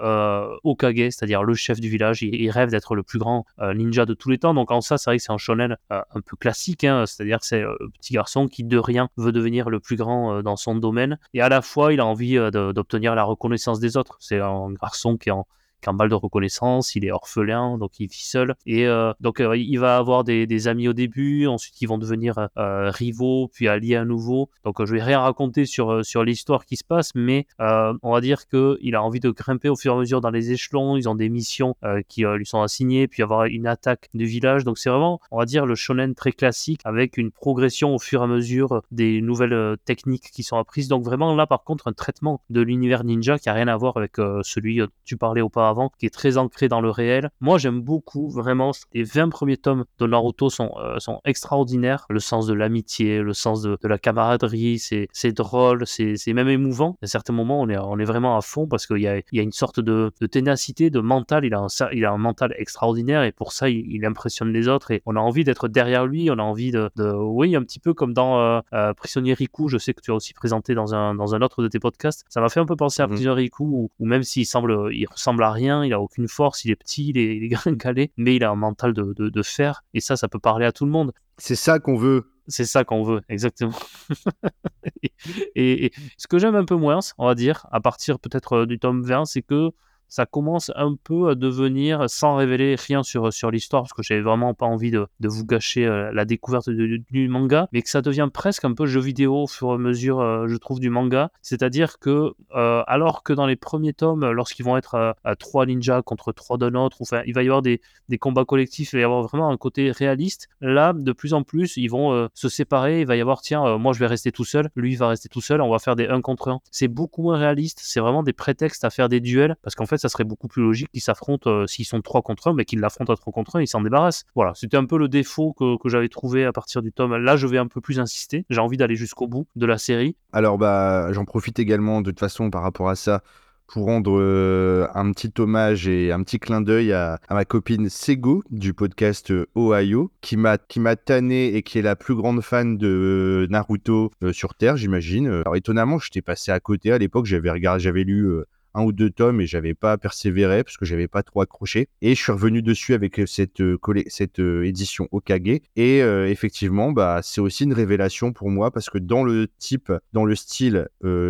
Okage, 0.63 1.11
c'est-à-dire 1.11 1.43
le 1.43 1.53
chef 1.53 1.79
du 1.79 1.89
village. 1.89 2.21
Il, 2.21 2.49
rêve 2.51 2.69
d'être 2.69 2.95
le 2.95 3.03
plus 3.03 3.19
grand 3.19 3.45
ninja 3.73 4.05
de 4.05 4.13
tous 4.13 4.29
les 4.29 4.37
temps. 4.37 4.53
Donc, 4.53 4.71
en 4.71 4.81
ça, 4.81 4.97
c'est 4.97 5.09
vrai 5.09 5.17
que 5.17 5.23
c'est 5.23 5.31
un 5.31 5.37
shonen 5.37 5.77
un 6.13 6.21
peu 6.21 6.35
classique, 6.37 6.83
hein, 6.83 7.05
c'est-à-dire 7.05 7.39
que 7.39 7.45
c'est 7.45 7.61
le 7.61 7.69
euh, 7.69 7.89
petit 7.99 8.13
garçon 8.13 8.47
qui 8.47 8.63
de 8.63 8.77
rien 8.77 9.09
veut 9.17 9.31
devenir 9.31 9.69
le 9.69 9.79
plus 9.79 9.95
grand 9.95 10.35
euh, 10.35 10.41
dans 10.41 10.55
son 10.55 10.75
domaine, 10.75 11.17
et 11.33 11.41
à 11.41 11.49
la 11.49 11.61
fois 11.61 11.93
il 11.93 11.99
a 11.99 12.05
envie 12.05 12.37
euh, 12.37 12.51
d'obtenir 12.73 13.15
la 13.15 13.23
reconnaissance 13.23 13.79
des 13.79 13.97
autres. 13.97 14.17
C'est 14.19 14.39
un 14.39 14.71
garçon 14.73 15.17
qui 15.17 15.29
est 15.29 15.33
en 15.33 15.47
un 15.87 15.93
mal 15.93 16.09
de 16.09 16.15
reconnaissance, 16.15 16.95
il 16.95 17.05
est 17.05 17.11
orphelin, 17.11 17.77
donc 17.77 17.99
il 17.99 18.07
vit 18.07 18.23
seul. 18.23 18.55
Et 18.65 18.87
euh, 18.87 19.13
donc 19.19 19.39
euh, 19.39 19.57
il 19.57 19.77
va 19.77 19.97
avoir 19.97 20.23
des, 20.23 20.67
amis 20.67 20.87
au 20.87 20.93
début, 20.93 21.47
ensuite 21.47 21.81
ils 21.81 21.87
vont 21.87 21.97
devenir 21.97 22.49
euh, 22.57 22.89
rivaux, 22.89 23.49
puis 23.53 23.67
alliés 23.67 23.95
à 23.95 24.05
nouveau. 24.05 24.49
Donc 24.63 24.83
je 24.83 24.93
vais 24.93 25.01
rien 25.01 25.19
raconter 25.19 25.65
sur, 25.65 26.05
sur 26.05 26.23
l'histoire 26.23 26.65
qui 26.65 26.77
se 26.77 26.83
passe, 26.83 27.11
mais 27.15 27.47
on 27.59 28.11
va 28.11 28.21
dire 28.21 28.47
qu'il 28.47 28.95
a 28.95 29.03
envie 29.03 29.19
de 29.19 29.29
grimper 29.29 29.69
au 29.69 29.75
fur 29.75 29.93
et 29.93 29.95
à 29.95 29.99
mesure 29.99 30.21
dans 30.21 30.29
les 30.29 30.51
échelons, 30.51 30.95
ils 30.97 31.09
ont 31.09 31.15
des 31.15 31.29
missions 31.29 31.75
qui 32.07 32.23
lui 32.23 32.45
sont 32.45 32.61
assignées, 32.61 33.07
puis 33.07 33.23
avoir 33.23 33.45
une 33.45 33.67
attaque 33.67 34.09
du 34.13 34.25
village. 34.25 34.63
Donc 34.63 34.77
c'est 34.77 34.89
vraiment, 34.89 35.19
on 35.31 35.39
va 35.39 35.45
dire, 35.45 35.65
le 35.65 35.75
shonen 35.75 36.15
très 36.15 36.31
classique 36.31 36.81
avec 36.85 37.17
une 37.17 37.31
progression 37.31 37.95
au 37.95 37.99
fur 37.99 38.21
et 38.21 38.23
à 38.23 38.27
mesure 38.27 38.81
des 38.91 39.21
nouvelles 39.21 39.77
techniques 39.85 40.31
qui 40.31 40.43
sont 40.43 40.57
apprises. 40.57 40.87
Donc 40.87 41.03
vraiment 41.03 41.35
là 41.35 41.47
par 41.47 41.63
contre 41.63 41.87
un 41.87 41.93
traitement 41.93 42.41
de 42.49 42.61
l'univers 42.61 43.03
ninja 43.03 43.37
qui 43.37 43.49
a 43.49 43.53
rien 43.53 43.67
à 43.67 43.75
voir 43.75 43.97
avec 43.97 44.13
celui 44.43 44.77
dont 44.77 44.87
tu 45.05 45.17
parlais 45.17 45.41
auparavant 45.41 45.72
qui 45.97 46.05
est 46.05 46.13
très 46.13 46.37
ancré 46.37 46.67
dans 46.67 46.81
le 46.81 46.89
réel. 46.89 47.29
Moi, 47.41 47.57
j'aime 47.57 47.81
beaucoup, 47.81 48.29
vraiment, 48.29 48.71
les 48.93 49.03
20 49.03 49.29
premiers 49.29 49.57
tomes 49.57 49.85
de 49.99 50.07
Naruto 50.07 50.49
sont, 50.49 50.71
euh, 50.77 50.99
sont 50.99 51.19
extraordinaires. 51.25 52.05
Le 52.09 52.19
sens 52.19 52.47
de 52.47 52.53
l'amitié, 52.53 53.19
le 53.19 53.33
sens 53.33 53.61
de, 53.61 53.77
la 53.83 53.97
camaraderie, 53.97 54.79
c'est 54.79 55.31
drôle, 55.31 55.85
c'est 55.85 56.33
même 56.33 56.49
émouvant. 56.49 56.97
À 57.01 57.07
certains 57.07 57.33
moments, 57.33 57.61
on 57.61 57.69
est, 57.69 57.77
on 57.77 57.99
est 57.99 58.05
vraiment 58.05 58.37
à 58.37 58.41
fond 58.41 58.67
parce 58.67 58.87
qu'il 58.87 58.99
y 58.99 59.07
a, 59.07 59.17
il 59.17 59.37
y 59.37 59.39
a 59.39 59.43
une 59.43 59.51
sorte 59.51 59.79
de, 59.79 60.11
ténacité, 60.31 60.89
de 60.89 60.99
mental. 60.99 61.45
Il 61.45 61.53
a, 61.53 61.59
un, 61.59 61.67
il 61.91 62.05
a 62.05 62.11
un 62.11 62.17
mental 62.17 62.53
extraordinaire 62.57 63.23
et 63.23 63.31
pour 63.31 63.51
ça, 63.51 63.69
il, 63.69 64.03
impressionne 64.03 64.51
les 64.51 64.67
autres 64.67 64.91
et 64.91 65.01
on 65.05 65.15
a 65.15 65.19
envie 65.19 65.43
d'être 65.43 65.67
derrière 65.67 66.05
lui. 66.05 66.29
On 66.29 66.37
a 66.37 66.43
envie 66.43 66.71
de, 66.71 66.89
oui, 67.15 67.55
un 67.55 67.63
petit 67.63 67.79
peu 67.79 67.93
comme 67.93 68.13
dans 68.13 68.39
euh, 68.39 68.59
euh, 68.73 68.93
Prisonnier 68.93 69.33
Riku, 69.33 69.69
je 69.69 69.77
sais 69.77 69.93
que 69.93 70.01
tu 70.01 70.11
as 70.11 70.15
aussi 70.15 70.33
présenté 70.33 70.75
dans 70.75 70.93
un, 70.93 71.15
dans 71.15 71.35
un 71.35 71.41
autre 71.41 71.63
de 71.63 71.67
tes 71.67 71.79
podcasts. 71.79 72.25
Ça 72.29 72.41
m'a 72.41 72.49
fait 72.49 72.59
un 72.59 72.65
peu 72.65 72.75
penser 72.75 73.01
à 73.01 73.07
mmh. 73.07 73.09
Prisonnier 73.09 73.35
Riku 73.35 73.63
où, 73.99 74.05
même 74.05 74.23
s'il 74.23 74.45
semble, 74.45 74.89
il 74.93 75.05
ressemble 75.05 75.43
à 75.43 75.51
rien 75.51 75.62
il 75.63 75.93
a 75.93 75.99
aucune 75.99 76.27
force, 76.27 76.65
il 76.65 76.71
est 76.71 76.75
petit, 76.75 77.09
il 77.09 77.17
est, 77.17 77.37
il 77.37 77.57
mais 78.17 78.35
il 78.35 78.43
a 78.43 78.49
un 78.49 78.55
mental 78.55 78.93
de, 78.93 79.41
fer, 79.43 79.83
et 79.93 79.99
ça, 79.99 80.15
ça 80.15 80.27
peut 80.27 80.39
parler 80.39 80.65
à 80.65 80.71
tout 80.71 80.85
le 80.85 80.91
monde. 80.91 81.13
C'est 81.37 81.55
ça 81.55 81.79
qu'on 81.79 81.95
veut. 81.95 82.29
C'est 82.47 82.65
ça 82.65 82.83
qu'on 82.83 83.03
veut, 83.03 83.21
exactement. 83.29 83.77
et, 85.55 85.91
ce 86.17 86.27
que 86.27 86.37
j'aime 86.37 86.55
un 86.55 86.65
peu 86.65 86.75
moins, 86.75 86.99
on 87.17 87.25
va 87.25 87.35
dire, 87.35 87.65
à 87.71 87.79
partir 87.79 88.19
peut-être 88.19 88.53
euh, 88.53 88.65
du 88.65 88.79
tome 88.79 89.01
20, 89.01 89.23
c'est 89.25 89.41
que 89.41 89.71
ça 90.13 90.27
commence 90.27 90.71
un 90.75 90.93
peu 90.93 91.29
à 91.29 91.35
devenir, 91.35 92.07
sans 92.07 92.35
révéler 92.35 92.75
rien 92.75 93.01
sur, 93.01 93.33
sur 93.33 93.49
l'histoire, 93.49 93.81
parce 93.81 93.93
que 93.93 94.03
j'avais 94.03 94.21
vraiment 94.21 94.53
pas 94.53 94.67
envie 94.67 94.91
de, 94.91 95.07
de 95.19 95.27
vous 95.27 95.43
gâcher 95.43 95.87
euh, 95.87 96.11
la 96.13 96.23
découverte 96.23 96.69
du 96.69 97.27
manga, 97.27 97.67
mais 97.73 97.81
que 97.81 97.89
ça 97.89 98.03
devient 98.03 98.29
presque 98.31 98.63
un 98.63 98.75
peu 98.75 98.85
jeu 98.85 98.99
vidéo 98.99 99.35
au 99.41 99.47
fur 99.47 99.71
et 99.71 99.73
à 99.73 99.77
mesure, 99.79 100.19
euh, 100.19 100.47
je 100.47 100.55
trouve, 100.57 100.79
du 100.79 100.91
manga. 100.91 101.31
C'est-à-dire 101.41 101.97
que, 101.97 102.33
euh, 102.53 102.83
alors 102.85 103.23
que 103.23 103.33
dans 103.33 103.47
les 103.47 103.55
premiers 103.55 103.93
tomes, 103.93 104.29
lorsqu'ils 104.29 104.61
vont 104.61 104.77
être 104.77 105.15
à, 105.23 105.35
trois 105.35 105.65
ninjas 105.65 106.03
contre 106.03 106.31
trois 106.31 106.59
d'un 106.59 106.75
autre, 106.75 106.97
enfin, 107.01 107.23
il 107.25 107.33
va 107.33 107.41
y 107.41 107.47
avoir 107.47 107.63
des, 107.63 107.81
des, 108.07 108.19
combats 108.19 108.45
collectifs, 108.45 108.93
il 108.93 108.97
va 108.97 109.01
y 109.01 109.05
avoir 109.05 109.23
vraiment 109.23 109.49
un 109.49 109.57
côté 109.57 109.89
réaliste. 109.89 110.47
Là, 110.61 110.93
de 110.93 111.11
plus 111.11 111.33
en 111.33 111.41
plus, 111.41 111.75
ils 111.75 111.87
vont 111.87 112.29
se 112.35 112.49
séparer, 112.49 113.01
il 113.01 113.07
va 113.07 113.15
y 113.15 113.21
avoir, 113.21 113.41
tiens, 113.41 113.79
moi 113.79 113.93
je 113.93 113.99
vais 113.99 114.05
rester 114.05 114.31
tout 114.31 114.45
seul, 114.45 114.69
lui 114.75 114.95
va 114.95 115.07
rester 115.07 115.27
tout 115.27 115.41
seul, 115.41 115.59
on 115.59 115.71
va 115.71 115.79
faire 115.79 115.95
des 115.95 116.05
1 116.05 116.21
contre 116.21 116.49
1. 116.49 116.59
C'est 116.69 116.87
beaucoup 116.87 117.23
moins 117.23 117.37
réaliste, 117.37 117.79
c'est 117.81 117.99
vraiment 117.99 118.21
des 118.21 118.33
prétextes 118.33 118.85
à 118.85 118.91
faire 118.91 119.09
des 119.09 119.19
duels, 119.19 119.55
parce 119.63 119.73
qu'en 119.73 119.87
fait, 119.87 120.02
ça 120.03 120.09
serait 120.09 120.23
beaucoup 120.23 120.47
plus 120.47 120.61
logique 120.61 120.89
qu'ils 120.91 121.01
s'affrontent, 121.01 121.65
s'ils 121.67 121.85
sont 121.85 122.01
3 122.01 122.21
contre 122.21 122.49
1, 122.49 122.53
mais 122.53 122.65
qu'ils 122.65 122.79
l'affrontent 122.79 123.11
à 123.11 123.15
3 123.15 123.33
contre 123.33 123.55
1, 123.55 123.61
ils 123.61 123.67
s'en 123.67 123.81
débarrassent. 123.81 124.25
Voilà, 124.35 124.53
c'était 124.55 124.77
un 124.77 124.85
peu 124.85 124.97
le 124.97 125.07
défaut 125.07 125.53
que, 125.53 125.89
j'avais 125.89 126.09
trouvé 126.09 126.45
à 126.45 126.51
partir 126.51 126.81
du 126.81 126.91
tome. 126.91 127.15
Là, 127.15 127.37
je 127.37 127.47
vais 127.47 127.57
un 127.57 127.67
peu 127.67 127.81
plus 127.81 127.99
insister. 127.99 128.45
J'ai 128.49 128.59
envie 128.59 128.77
d'aller 128.77 128.95
jusqu'au 128.95 129.27
bout 129.27 129.47
de 129.55 129.65
la 129.65 129.77
série. 129.77 130.15
Alors, 130.31 130.57
bah, 130.57 131.11
j'en 131.11 131.25
profite 131.25 131.59
également 131.59 132.01
de 132.01 132.11
toute 132.11 132.19
façon 132.19 132.49
par 132.49 132.63
rapport 132.63 132.89
à 132.89 132.95
ça 132.95 133.23
pour 133.67 133.85
rendre 133.85 134.19
euh, 134.19 134.87
un 134.93 135.11
petit 135.11 135.31
hommage 135.39 135.87
et 135.87 136.11
un 136.11 136.21
petit 136.21 136.39
clin 136.39 136.61
d'œil 136.61 136.91
à, 136.93 137.19
ma 137.29 137.45
copine 137.45 137.89
Sego 137.89 138.43
du 138.51 138.73
podcast 138.73 139.31
euh, 139.31 139.47
Ohio, 139.55 140.11
qui 140.21 140.37
m'a 140.37 140.57
qui 140.57 140.79
m'a 140.79 140.95
tanné 140.95 141.55
et 141.55 141.63
qui 141.63 141.79
est 141.79 141.81
la 141.81 141.95
plus 141.95 142.13
grande 142.15 142.41
fan 142.41 142.77
de 142.77 143.47
Naruto 143.49 144.11
euh, 144.23 144.33
sur 144.33 144.53
Terre, 144.53 144.77
j'imagine. 144.77 145.27
Alors 145.27 145.55
étonnamment, 145.55 145.97
je 145.97 146.11
t'ai 146.11 146.21
passé 146.21 146.51
à 146.51 146.59
côté 146.59 146.91
à 146.91 146.97
l'époque, 146.97 147.25
j'avais 147.25 147.49
regardé, 147.49 147.81
j'avais 147.81 148.03
lu 148.03 148.29
un 148.73 148.83
ou 148.83 148.91
deux 148.91 149.09
tomes 149.09 149.41
et 149.41 149.47
j'avais 149.47 149.73
pas 149.73 149.97
persévéré 149.97 150.63
parce 150.63 150.77
que 150.77 150.85
j'avais 150.85 151.07
pas 151.07 151.23
trop 151.23 151.41
accroché. 151.41 151.89
Et 152.01 152.15
je 152.15 152.21
suis 152.21 152.31
revenu 152.31 152.61
dessus 152.61 152.93
avec 152.93 153.19
euh, 153.19 153.25
cette, 153.25 153.61
euh, 153.61 153.77
cette 154.07 154.39
euh, 154.39 154.63
édition 154.63 155.07
Okage. 155.11 155.59
Et 155.75 155.99
effectivement, 155.99 156.91
bah, 156.91 157.21
c'est 157.23 157.41
aussi 157.41 157.63
une 157.63 157.73
révélation 157.73 158.33
pour 158.33 158.49
moi 158.49 158.71
parce 158.71 158.89
que 158.89 158.97
dans 158.97 159.23
le 159.23 159.47
type, 159.57 159.91
dans 160.13 160.25
le 160.25 160.35
style 160.35 160.87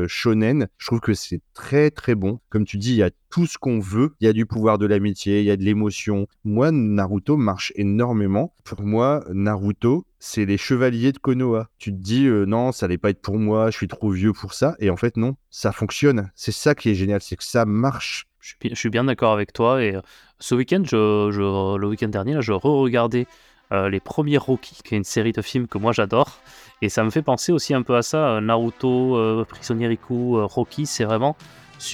shonen, 0.07 0.67
je 0.77 0.85
trouve 0.85 0.99
que 0.99 1.13
c'est 1.13 1.41
très 1.53 1.89
très 1.89 2.15
bon. 2.15 2.39
Comme 2.49 2.65
tu 2.65 2.77
dis, 2.77 2.91
il 2.91 2.97
y 2.97 3.03
a 3.03 3.09
tout 3.33 3.47
ce 3.47 3.57
qu'on 3.57 3.79
veut. 3.79 4.13
Il 4.19 4.27
y 4.27 4.29
a 4.29 4.33
du 4.33 4.45
pouvoir 4.45 4.77
de 4.77 4.85
l'amitié, 4.85 5.39
il 5.39 5.45
y 5.45 5.49
a 5.49 5.57
de 5.57 5.63
l'émotion. 5.63 6.27
Moi, 6.43 6.69
Naruto 6.71 7.35
marche 7.35 7.73
énormément. 7.75 8.53
Pour 8.63 8.83
moi, 8.83 9.23
Naruto, 9.33 10.05
c'est 10.19 10.45
les 10.45 10.59
chevaliers 10.59 11.13
de 11.13 11.17
Konoha. 11.17 11.67
Tu 11.79 11.89
te 11.89 11.97
dis, 11.97 12.27
euh, 12.27 12.45
non, 12.45 12.71
ça 12.71 12.85
allait 12.85 12.99
pas 12.99 13.09
être 13.09 13.23
pour 13.23 13.39
moi, 13.39 13.71
je 13.71 13.77
suis 13.77 13.87
trop 13.87 14.11
vieux 14.11 14.33
pour 14.33 14.53
ça. 14.53 14.75
Et 14.77 14.91
en 14.91 14.97
fait, 14.97 15.17
non, 15.17 15.35
ça 15.49 15.71
fonctionne. 15.71 16.29
C'est 16.35 16.51
ça 16.51 16.75
qui 16.75 16.91
est 16.91 16.93
génial, 16.93 17.21
c'est 17.23 17.35
que 17.35 17.43
ça 17.43 17.65
marche. 17.65 18.27
Je 18.39 18.75
suis 18.75 18.91
bien 18.91 19.05
d'accord 19.05 19.33
avec 19.33 19.51
toi. 19.51 19.81
Et 19.81 19.95
euh, 19.95 20.01
ce 20.37 20.53
week-end, 20.53 20.83
je, 20.85 21.75
le 21.75 21.87
week-end 21.87 22.09
dernier, 22.09 22.39
je 22.39 22.53
re-regardais 22.53 23.25
euh, 23.71 23.89
les 23.89 23.99
premiers 23.99 24.37
Rocky, 24.37 24.77
qui 24.83 24.93
est 24.93 24.97
une 24.99 25.03
série 25.03 25.31
de 25.31 25.41
films 25.41 25.65
que 25.65 25.79
moi 25.79 25.91
j'adore. 25.91 26.37
Et 26.83 26.89
ça 26.89 27.03
me 27.03 27.09
fait 27.09 27.23
penser 27.23 27.51
aussi 27.51 27.73
un 27.73 27.81
peu 27.81 27.95
à 27.95 28.03
ça. 28.03 28.41
Naruto, 28.41 29.43
Prisonnier 29.49 29.87
Riku, 29.87 30.39
Rocky, 30.45 30.85
c'est 30.85 31.05
vraiment 31.05 31.35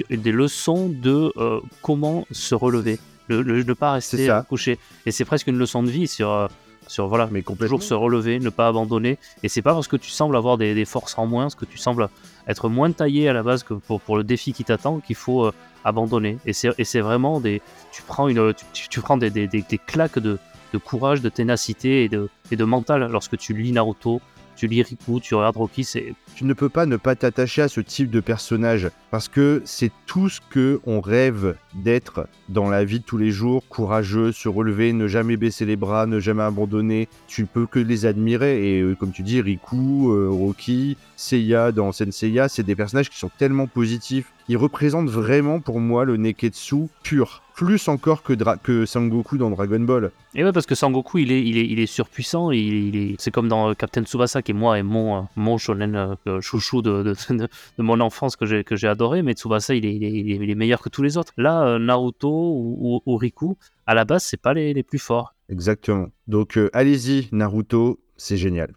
des 0.09 0.31
leçons 0.31 0.89
de 0.89 1.31
euh, 1.37 1.59
comment 1.81 2.25
se 2.31 2.55
relever, 2.55 2.99
ne 3.29 3.73
pas 3.73 3.93
rester 3.93 4.29
couché. 4.47 4.79
Et 5.05 5.11
c'est 5.11 5.25
presque 5.25 5.47
une 5.47 5.57
leçon 5.57 5.83
de 5.83 5.89
vie 5.89 6.07
sur, 6.07 6.31
euh, 6.31 6.47
sur 6.87 7.07
voilà, 7.07 7.29
mais 7.31 7.41
toujours 7.41 7.83
se 7.83 7.93
relever, 7.93 8.39
ne 8.39 8.49
pas 8.49 8.67
abandonner. 8.67 9.17
Et 9.43 9.49
c'est 9.49 9.61
pas 9.61 9.73
parce 9.73 9.87
que 9.87 9.95
tu 9.95 10.09
sembles 10.09 10.35
avoir 10.35 10.57
des, 10.57 10.85
forces 10.85 11.17
en 11.17 11.25
moins, 11.25 11.43
parce 11.43 11.55
que 11.55 11.65
tu 11.65 11.77
sembles 11.77 12.09
être 12.47 12.69
moins 12.69 12.91
taillé 12.91 13.29
à 13.29 13.33
la 13.33 13.43
base 13.43 13.63
que 13.63 13.73
pour, 13.73 14.01
pour 14.01 14.17
le 14.17 14.23
défi 14.23 14.53
qui 14.53 14.63
t'attend, 14.63 14.99
qu'il 14.99 15.15
faut 15.15 15.45
euh, 15.45 15.53
abandonner. 15.83 16.37
Et 16.45 16.53
c'est 16.53 17.01
vraiment 17.01 17.39
des, 17.39 17.61
tu 17.91 18.01
prends 18.01 18.27
une, 18.27 18.53
tu, 18.73 19.01
prends 19.01 19.17
des, 19.17 19.29
des, 19.29 19.47
des, 19.47 19.63
claques 19.77 20.19
de, 20.19 20.37
de, 20.73 20.77
courage, 20.77 21.21
de 21.21 21.29
ténacité 21.29 22.03
et 22.03 22.09
de, 22.09 22.29
et 22.51 22.55
de 22.55 22.63
mental 22.63 23.07
lorsque 23.11 23.37
tu 23.37 23.53
lis 23.53 23.71
Naruto, 23.71 24.21
tu 24.59 24.67
lis 24.67 24.81
Riku, 24.81 25.21
tu 25.21 25.35
regardes 25.35 25.55
Rocky, 25.55 25.85
c'est... 25.85 26.13
Tu 26.35 26.43
ne 26.43 26.53
peux 26.53 26.67
pas 26.67 26.85
ne 26.85 26.97
pas 26.97 27.15
t'attacher 27.15 27.61
à 27.61 27.69
ce 27.69 27.79
type 27.79 28.09
de 28.09 28.19
personnage 28.19 28.89
parce 29.09 29.29
que 29.29 29.61
c'est 29.63 29.91
tout 30.05 30.27
ce 30.27 30.41
que 30.49 30.81
on 30.85 30.99
rêve 30.99 31.55
d'être 31.73 32.27
dans 32.49 32.69
la 32.69 32.83
vie 32.83 32.99
de 32.99 33.05
tous 33.05 33.17
les 33.17 33.31
jours, 33.31 33.63
courageux, 33.69 34.33
se 34.33 34.49
relever, 34.49 34.91
ne 34.91 35.07
jamais 35.07 35.37
baisser 35.37 35.65
les 35.65 35.77
bras, 35.77 36.07
ne 36.07 36.19
jamais 36.19 36.43
abandonner. 36.43 37.07
Tu 37.27 37.45
peux 37.45 37.67
que 37.67 37.79
les 37.79 38.05
admirer 38.05 38.77
et 38.77 38.81
euh, 38.81 38.95
comme 38.95 39.13
tu 39.13 39.23
dis, 39.23 39.39
Riku, 39.39 40.11
euh, 40.11 40.27
Rocky, 40.29 40.97
Seiya 41.15 41.71
dans 41.71 41.93
Senseiya, 41.93 42.49
c'est 42.49 42.63
des 42.63 42.75
personnages 42.75 43.09
qui 43.09 43.17
sont 43.17 43.31
tellement 43.37 43.67
positifs. 43.67 44.33
Ils 44.49 44.57
représentent 44.57 45.09
vraiment 45.09 45.61
pour 45.61 45.79
moi 45.79 46.03
le 46.03 46.17
Neketsu 46.17 46.87
pur 47.03 47.43
plus 47.59 47.89
encore 47.89 48.23
que, 48.23 48.33
que 48.63 48.85
Sangoku 48.85 49.37
dans 49.37 49.49
Dragon 49.49 49.81
Ball. 49.81 50.11
Et 50.33 50.45
ouais, 50.45 50.53
parce 50.53 50.65
que 50.65 50.75
Sangoku, 50.75 51.17
il 51.17 51.29
est, 51.33 51.45
il 51.45 51.57
est, 51.57 51.65
il 51.65 51.81
est 51.81 51.87
surpuissant. 51.87 52.51
Il, 52.51 52.95
est, 52.95 53.15
c'est 53.19 53.31
comme 53.31 53.49
dans 53.49 53.75
Captain 53.75 54.03
Tsubasa, 54.03 54.41
qui 54.41 54.51
est 54.51 54.53
moi 54.53 54.79
et 54.79 54.83
mon, 54.83 55.17
euh, 55.17 55.21
mon 55.35 55.57
shonen 55.57 56.15
euh, 56.25 56.39
chouchou 56.39 56.81
de, 56.81 57.03
de, 57.29 57.35
de, 57.35 57.83
mon 57.83 57.99
enfance 57.99 58.37
que 58.37 58.45
j'ai, 58.45 58.63
que 58.63 58.77
j'ai 58.77 58.87
adoré. 58.87 59.23
Mais 59.23 59.33
Tsubasa, 59.33 59.75
il 59.75 59.85
est, 59.85 59.93
il 59.93 60.49
est, 60.49 60.55
meilleur 60.55 60.81
que 60.81 60.87
tous 60.87 61.03
les 61.03 61.17
autres. 61.17 61.33
Là, 61.35 61.65
euh, 61.65 61.79
Naruto 61.79 62.29
ou, 62.29 63.01
ou, 63.05 63.17
Riku, 63.17 63.57
à 63.85 63.93
la 63.93 64.05
base, 64.05 64.23
c'est 64.23 64.41
pas 64.41 64.53
les, 64.53 64.73
les 64.73 64.83
plus 64.83 64.99
forts. 64.99 65.35
Exactement. 65.49 66.07
Donc, 66.27 66.57
allez-y, 66.71 67.27
Naruto, 67.33 67.99
c'est 68.15 68.37
génial. 68.37 68.71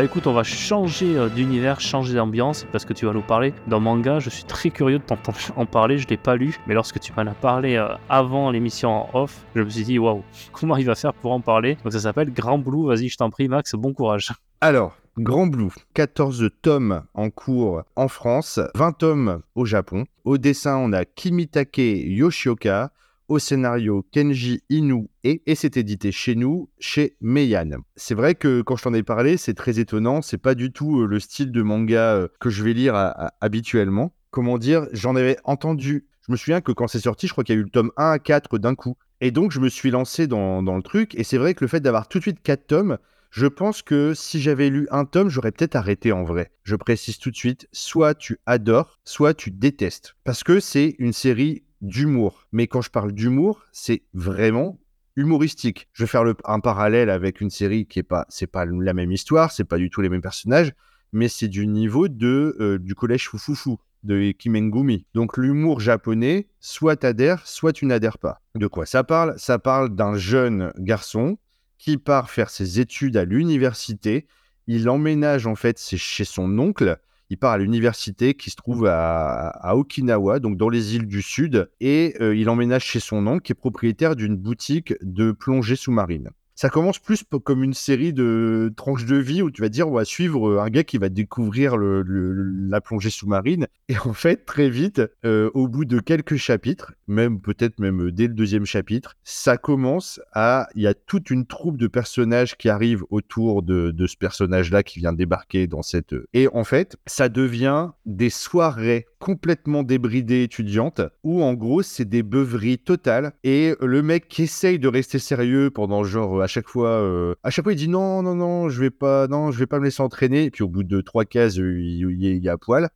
Bah 0.00 0.06
écoute, 0.06 0.26
on 0.26 0.32
va 0.32 0.44
changer 0.44 1.18
euh, 1.18 1.28
d'univers, 1.28 1.78
changer 1.78 2.14
d'ambiance 2.14 2.66
parce 2.72 2.86
que 2.86 2.94
tu 2.94 3.04
vas 3.04 3.12
nous 3.12 3.20
parler 3.20 3.52
d'un 3.66 3.80
manga. 3.80 4.18
Je 4.18 4.30
suis 4.30 4.44
très 4.44 4.70
curieux 4.70 4.98
de 4.98 5.04
t'entendre 5.04 5.36
en 5.56 5.66
parler. 5.66 5.98
Je 5.98 6.08
l'ai 6.08 6.16
pas 6.16 6.36
lu, 6.36 6.58
mais 6.66 6.72
lorsque 6.72 6.98
tu 7.00 7.12
m'en 7.12 7.30
as 7.30 7.34
parlé 7.34 7.76
euh, 7.76 7.86
avant 8.08 8.50
l'émission 8.50 8.88
en 8.88 9.10
off, 9.12 9.44
je 9.54 9.60
me 9.60 9.68
suis 9.68 9.84
dit 9.84 9.98
waouh, 9.98 10.22
comment 10.52 10.78
il 10.78 10.86
va 10.86 10.94
faire 10.94 11.12
pour 11.12 11.32
en 11.32 11.42
parler? 11.42 11.76
Donc 11.84 11.92
ça 11.92 12.00
s'appelle 12.00 12.32
Grand 12.32 12.56
Blue. 12.56 12.86
Vas-y, 12.86 13.10
je 13.10 13.18
t'en 13.18 13.28
prie, 13.28 13.46
Max. 13.46 13.74
Bon 13.74 13.92
courage. 13.92 14.32
Alors, 14.62 14.96
Grand 15.18 15.46
Blue, 15.46 15.68
14 15.92 16.48
tomes 16.62 17.02
en 17.12 17.28
cours 17.28 17.82
en 17.94 18.08
France, 18.08 18.58
20 18.76 18.92
tomes 18.92 19.42
au 19.54 19.66
Japon. 19.66 20.06
Au 20.24 20.38
dessin, 20.38 20.78
on 20.78 20.94
a 20.94 21.04
Kimitake 21.04 21.76
Yoshioka, 21.76 22.90
au 23.30 23.38
scénario 23.38 24.04
Kenji 24.10 24.60
Inu 24.68 25.06
et, 25.22 25.40
et 25.46 25.54
c'est 25.54 25.76
édité 25.76 26.10
chez 26.10 26.34
nous, 26.34 26.68
chez 26.80 27.16
Meian. 27.20 27.70
C'est 27.94 28.16
vrai 28.16 28.34
que 28.34 28.60
quand 28.60 28.74
je 28.76 28.82
t'en 28.82 28.92
ai 28.92 29.04
parlé, 29.04 29.36
c'est 29.36 29.54
très 29.54 29.78
étonnant, 29.78 30.20
c'est 30.20 30.36
pas 30.36 30.56
du 30.56 30.72
tout 30.72 31.00
euh, 31.00 31.06
le 31.06 31.20
style 31.20 31.52
de 31.52 31.62
manga 31.62 32.16
euh, 32.16 32.28
que 32.40 32.50
je 32.50 32.64
vais 32.64 32.72
lire 32.72 32.94
habituellement. 33.40 34.12
Comment 34.32 34.58
dire, 34.58 34.86
j'en 34.92 35.14
avais 35.14 35.36
entendu, 35.44 36.06
je 36.26 36.32
me 36.32 36.36
souviens 36.36 36.60
que 36.60 36.72
quand 36.72 36.88
c'est 36.88 37.00
sorti, 37.00 37.28
je 37.28 37.32
crois 37.32 37.44
qu'il 37.44 37.54
y 37.54 37.58
a 37.58 37.60
eu 37.60 37.64
le 37.64 37.70
tome 37.70 37.92
1 37.96 38.10
à 38.10 38.18
4 38.18 38.58
d'un 38.58 38.74
coup. 38.74 38.96
Et 39.20 39.30
donc 39.30 39.52
je 39.52 39.60
me 39.60 39.68
suis 39.68 39.92
lancé 39.92 40.26
dans, 40.26 40.62
dans 40.64 40.76
le 40.76 40.82
truc, 40.82 41.14
et 41.14 41.22
c'est 41.22 41.38
vrai 41.38 41.54
que 41.54 41.64
le 41.64 41.68
fait 41.68 41.80
d'avoir 41.80 42.08
tout 42.08 42.18
de 42.18 42.24
suite 42.24 42.42
4 42.42 42.66
tomes, 42.66 42.98
je 43.30 43.46
pense 43.46 43.82
que 43.82 44.12
si 44.12 44.40
j'avais 44.40 44.70
lu 44.70 44.88
un 44.90 45.04
tome, 45.04 45.28
j'aurais 45.28 45.52
peut-être 45.52 45.76
arrêté 45.76 46.10
en 46.10 46.24
vrai. 46.24 46.50
Je 46.64 46.74
précise 46.74 47.18
tout 47.18 47.30
de 47.30 47.36
suite, 47.36 47.68
soit 47.70 48.16
tu 48.16 48.38
adores, 48.44 48.98
soit 49.04 49.34
tu 49.34 49.52
détestes. 49.52 50.16
Parce 50.24 50.42
que 50.42 50.58
c'est 50.58 50.96
une 50.98 51.12
série 51.12 51.62
d'humour. 51.80 52.46
Mais 52.52 52.66
quand 52.66 52.82
je 52.82 52.90
parle 52.90 53.12
d'humour, 53.12 53.62
c'est 53.72 54.02
vraiment 54.14 54.78
humoristique. 55.16 55.88
Je 55.92 56.04
vais 56.04 56.08
faire 56.08 56.24
un 56.44 56.60
parallèle 56.60 57.10
avec 57.10 57.40
une 57.40 57.50
série 57.50 57.86
qui 57.86 57.98
est 57.98 58.04
pas, 58.04 58.26
c'est 58.28 58.46
pas 58.46 58.64
la 58.64 58.94
même 58.94 59.12
histoire, 59.12 59.52
c'est 59.52 59.64
pas 59.64 59.78
du 59.78 59.90
tout 59.90 60.00
les 60.00 60.08
mêmes 60.08 60.22
personnages, 60.22 60.72
mais 61.12 61.28
c'est 61.28 61.48
du 61.48 61.66
niveau 61.66 62.08
de 62.08 62.56
euh, 62.60 62.78
du 62.78 62.94
collège 62.94 63.28
Fufufu 63.28 63.76
de 64.02 64.30
Kimengumi. 64.32 65.06
Donc 65.14 65.36
l'humour 65.36 65.80
japonais, 65.80 66.48
soit 66.60 66.96
t'adhères, 66.96 67.46
soit 67.46 67.72
tu 67.72 67.86
n'adhères 67.86 68.18
pas. 68.18 68.40
De 68.54 68.66
quoi 68.66 68.86
ça 68.86 69.04
parle? 69.04 69.34
Ça 69.36 69.58
parle 69.58 69.94
d'un 69.94 70.16
jeune 70.16 70.72
garçon 70.78 71.38
qui 71.76 71.98
part 71.98 72.30
faire 72.30 72.50
ses 72.50 72.80
études 72.80 73.16
à 73.16 73.24
l'université 73.24 74.26
il 74.72 74.88
emménage 74.88 75.48
en 75.48 75.56
fait 75.56 75.80
chez 75.80 76.24
son 76.24 76.58
oncle. 76.58 76.98
Il 77.30 77.38
part 77.38 77.52
à 77.52 77.58
l'université 77.58 78.34
qui 78.34 78.50
se 78.50 78.56
trouve 78.56 78.86
à, 78.86 79.76
Okinawa, 79.76 80.40
donc 80.40 80.56
dans 80.56 80.68
les 80.68 80.96
îles 80.96 81.06
du 81.06 81.22
Sud, 81.22 81.70
et 81.80 82.16
euh, 82.20 82.34
il 82.34 82.50
emménage 82.50 82.84
chez 82.84 82.98
son 82.98 83.24
oncle 83.28 83.42
qui 83.42 83.52
est 83.52 83.54
propriétaire 83.54 84.16
d'une 84.16 84.36
boutique 84.36 84.94
de 85.00 85.30
plongée 85.30 85.76
sous-marine 85.76 86.30
ça 86.60 86.68
commence 86.68 86.98
plus 86.98 87.24
comme 87.42 87.64
une 87.64 87.72
série 87.72 88.12
de 88.12 88.70
tranches 88.76 89.06
de 89.06 89.16
vie 89.16 89.40
où 89.40 89.50
tu 89.50 89.62
vas 89.62 89.70
dire 89.70 89.88
on 89.88 89.92
va 89.92 90.04
suivre 90.04 90.46
euh, 90.46 90.60
un 90.60 90.68
gars 90.68 90.84
qui 90.84 90.98
va 90.98 91.08
découvrir 91.08 91.78
la 91.78 92.82
plongée 92.82 93.08
sous-marine. 93.08 93.66
Et 93.88 93.96
en 94.04 94.12
fait 94.12 94.44
très 94.44 94.68
vite 94.68 95.00
euh, 95.24 95.50
au 95.54 95.68
bout 95.68 95.86
de 95.86 96.00
quelques 96.00 96.36
chapitres 96.36 96.92
même 97.08 97.40
peut-être 97.40 97.78
même 97.78 98.08
euh, 98.08 98.12
dès 98.12 98.26
le 98.26 98.34
deuxième 98.34 98.66
chapitre 98.66 99.16
ça 99.24 99.56
commence 99.56 100.20
à 100.32 100.68
il 100.74 100.82
y 100.82 100.86
a 100.86 100.92
toute 100.92 101.30
une 101.30 101.46
troupe 101.46 101.78
de 101.78 101.86
personnages 101.86 102.58
qui 102.58 102.68
arrivent 102.68 103.04
autour 103.08 103.62
de, 103.62 103.90
de 103.90 104.06
ce 104.06 104.18
personnage 104.18 104.70
là 104.70 104.82
qui 104.82 104.98
vient 105.00 105.14
débarquer 105.14 105.66
dans 105.66 105.82
cette 105.82 106.14
et 106.34 106.46
en 106.52 106.64
fait 106.64 106.98
ça 107.06 107.30
devient 107.30 107.88
des 108.04 108.30
soirées 108.30 109.06
complètement 109.18 109.82
débridées 109.82 110.42
étudiantes 110.42 111.00
où 111.24 111.42
en 111.42 111.54
gros 111.54 111.82
c'est 111.82 112.04
des 112.04 112.22
beuveries 112.22 112.78
totales 112.78 113.32
et 113.44 113.74
le 113.80 114.02
mec 114.02 114.28
qui 114.28 114.42
essaye 114.42 114.78
de 114.78 114.88
rester 114.88 115.18
sérieux 115.18 115.70
pendant 115.70 116.04
genre 116.04 116.48
chaque 116.50 116.68
fois, 116.68 116.88
euh, 116.88 117.34
à 117.42 117.50
chaque 117.50 117.64
fois, 117.64 117.72
il 117.72 117.76
dit 117.76 117.88
non, 117.88 118.22
non, 118.22 118.34
non, 118.34 118.68
je 118.68 118.80
vais 118.80 118.90
pas, 118.90 119.26
non, 119.28 119.50
je 119.50 119.58
vais 119.58 119.66
pas 119.66 119.78
me 119.78 119.84
laisser 119.84 120.02
entraîner. 120.02 120.44
Et 120.44 120.50
puis 120.50 120.62
au 120.62 120.68
bout 120.68 120.82
de 120.82 121.00
trois 121.00 121.24
cases, 121.24 121.58
euh, 121.58 121.80
il, 121.80 122.44
est 122.44 122.48
à 122.48 122.58
poil. 122.58 122.90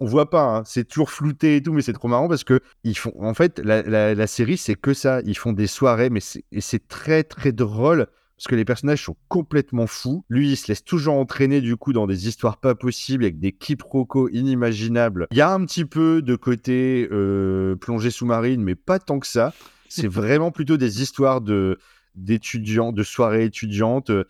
On 0.00 0.06
voit 0.06 0.30
pas, 0.30 0.42
hein, 0.42 0.62
c'est 0.64 0.84
toujours 0.84 1.10
flouté 1.10 1.56
et 1.56 1.62
tout, 1.62 1.72
mais 1.72 1.82
c'est 1.82 1.92
trop 1.92 2.08
marrant 2.08 2.28
parce 2.28 2.44
que 2.44 2.60
ils 2.84 2.96
font, 2.96 3.12
en 3.20 3.34
fait, 3.34 3.58
la, 3.58 4.26
série, 4.26 4.56
c'est 4.56 4.76
que 4.76 4.94
ça. 4.94 5.20
Ils 5.24 5.36
font 5.36 5.52
des 5.52 5.66
soirées, 5.66 6.10
mais 6.10 6.20
c'est 6.20 6.88
très, 6.88 7.22
très 7.22 7.52
drôle 7.52 8.06
parce 8.36 8.48
que 8.48 8.54
les 8.54 8.64
personnages 8.64 9.04
sont 9.04 9.16
complètement 9.28 9.86
fous. 9.86 10.24
Lui, 10.28 10.52
il 10.52 10.56
se 10.56 10.68
laisse 10.68 10.84
toujours 10.84 11.14
entraîner 11.14 11.60
du 11.60 11.76
coup 11.76 11.92
dans 11.92 12.06
des 12.06 12.28
histoires 12.28 12.58
pas 12.58 12.74
possibles 12.74 13.24
avec 13.24 13.38
des 13.38 13.52
quiproquos 13.52 14.28
inimaginables. 14.28 15.26
Il 15.30 15.36
y 15.36 15.40
a 15.40 15.52
un 15.52 15.64
petit 15.64 15.84
peu 15.84 16.22
de 16.22 16.34
côté 16.34 17.08
euh, 17.12 17.76
plongée 17.76 18.10
sous-marine, 18.10 18.62
mais 18.62 18.74
pas 18.74 18.98
tant 18.98 19.18
que 19.18 19.26
ça. 19.26 19.52
C'est 19.88 20.08
vraiment 20.08 20.50
plutôt 20.50 20.76
des 20.76 21.02
histoires 21.02 21.40
de 21.40 21.78
d'étudiants, 22.14 22.92
de 22.92 23.02
soirées 23.02 23.44
étudiantes. 23.44 24.10
Euh, 24.10 24.24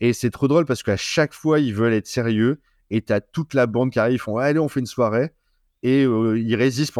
et 0.00 0.12
c'est 0.12 0.30
trop 0.30 0.48
drôle 0.48 0.64
parce 0.64 0.82
qu'à 0.82 0.96
chaque 0.96 1.34
fois, 1.34 1.60
ils 1.60 1.74
veulent 1.74 1.92
être 1.92 2.06
sérieux. 2.06 2.60
Et 2.90 3.02
tu 3.02 3.12
as 3.12 3.20
toute 3.20 3.54
la 3.54 3.66
bande 3.66 3.90
qui 3.90 3.98
arrive, 3.98 4.14
ils 4.14 4.18
font 4.18 4.38
Allez, 4.38 4.58
on 4.58 4.68
fait 4.68 4.80
une 4.80 4.86
soirée. 4.86 5.32
Et 5.84 6.04
euh, 6.04 6.38
ils 6.38 6.56
résistent. 6.56 6.98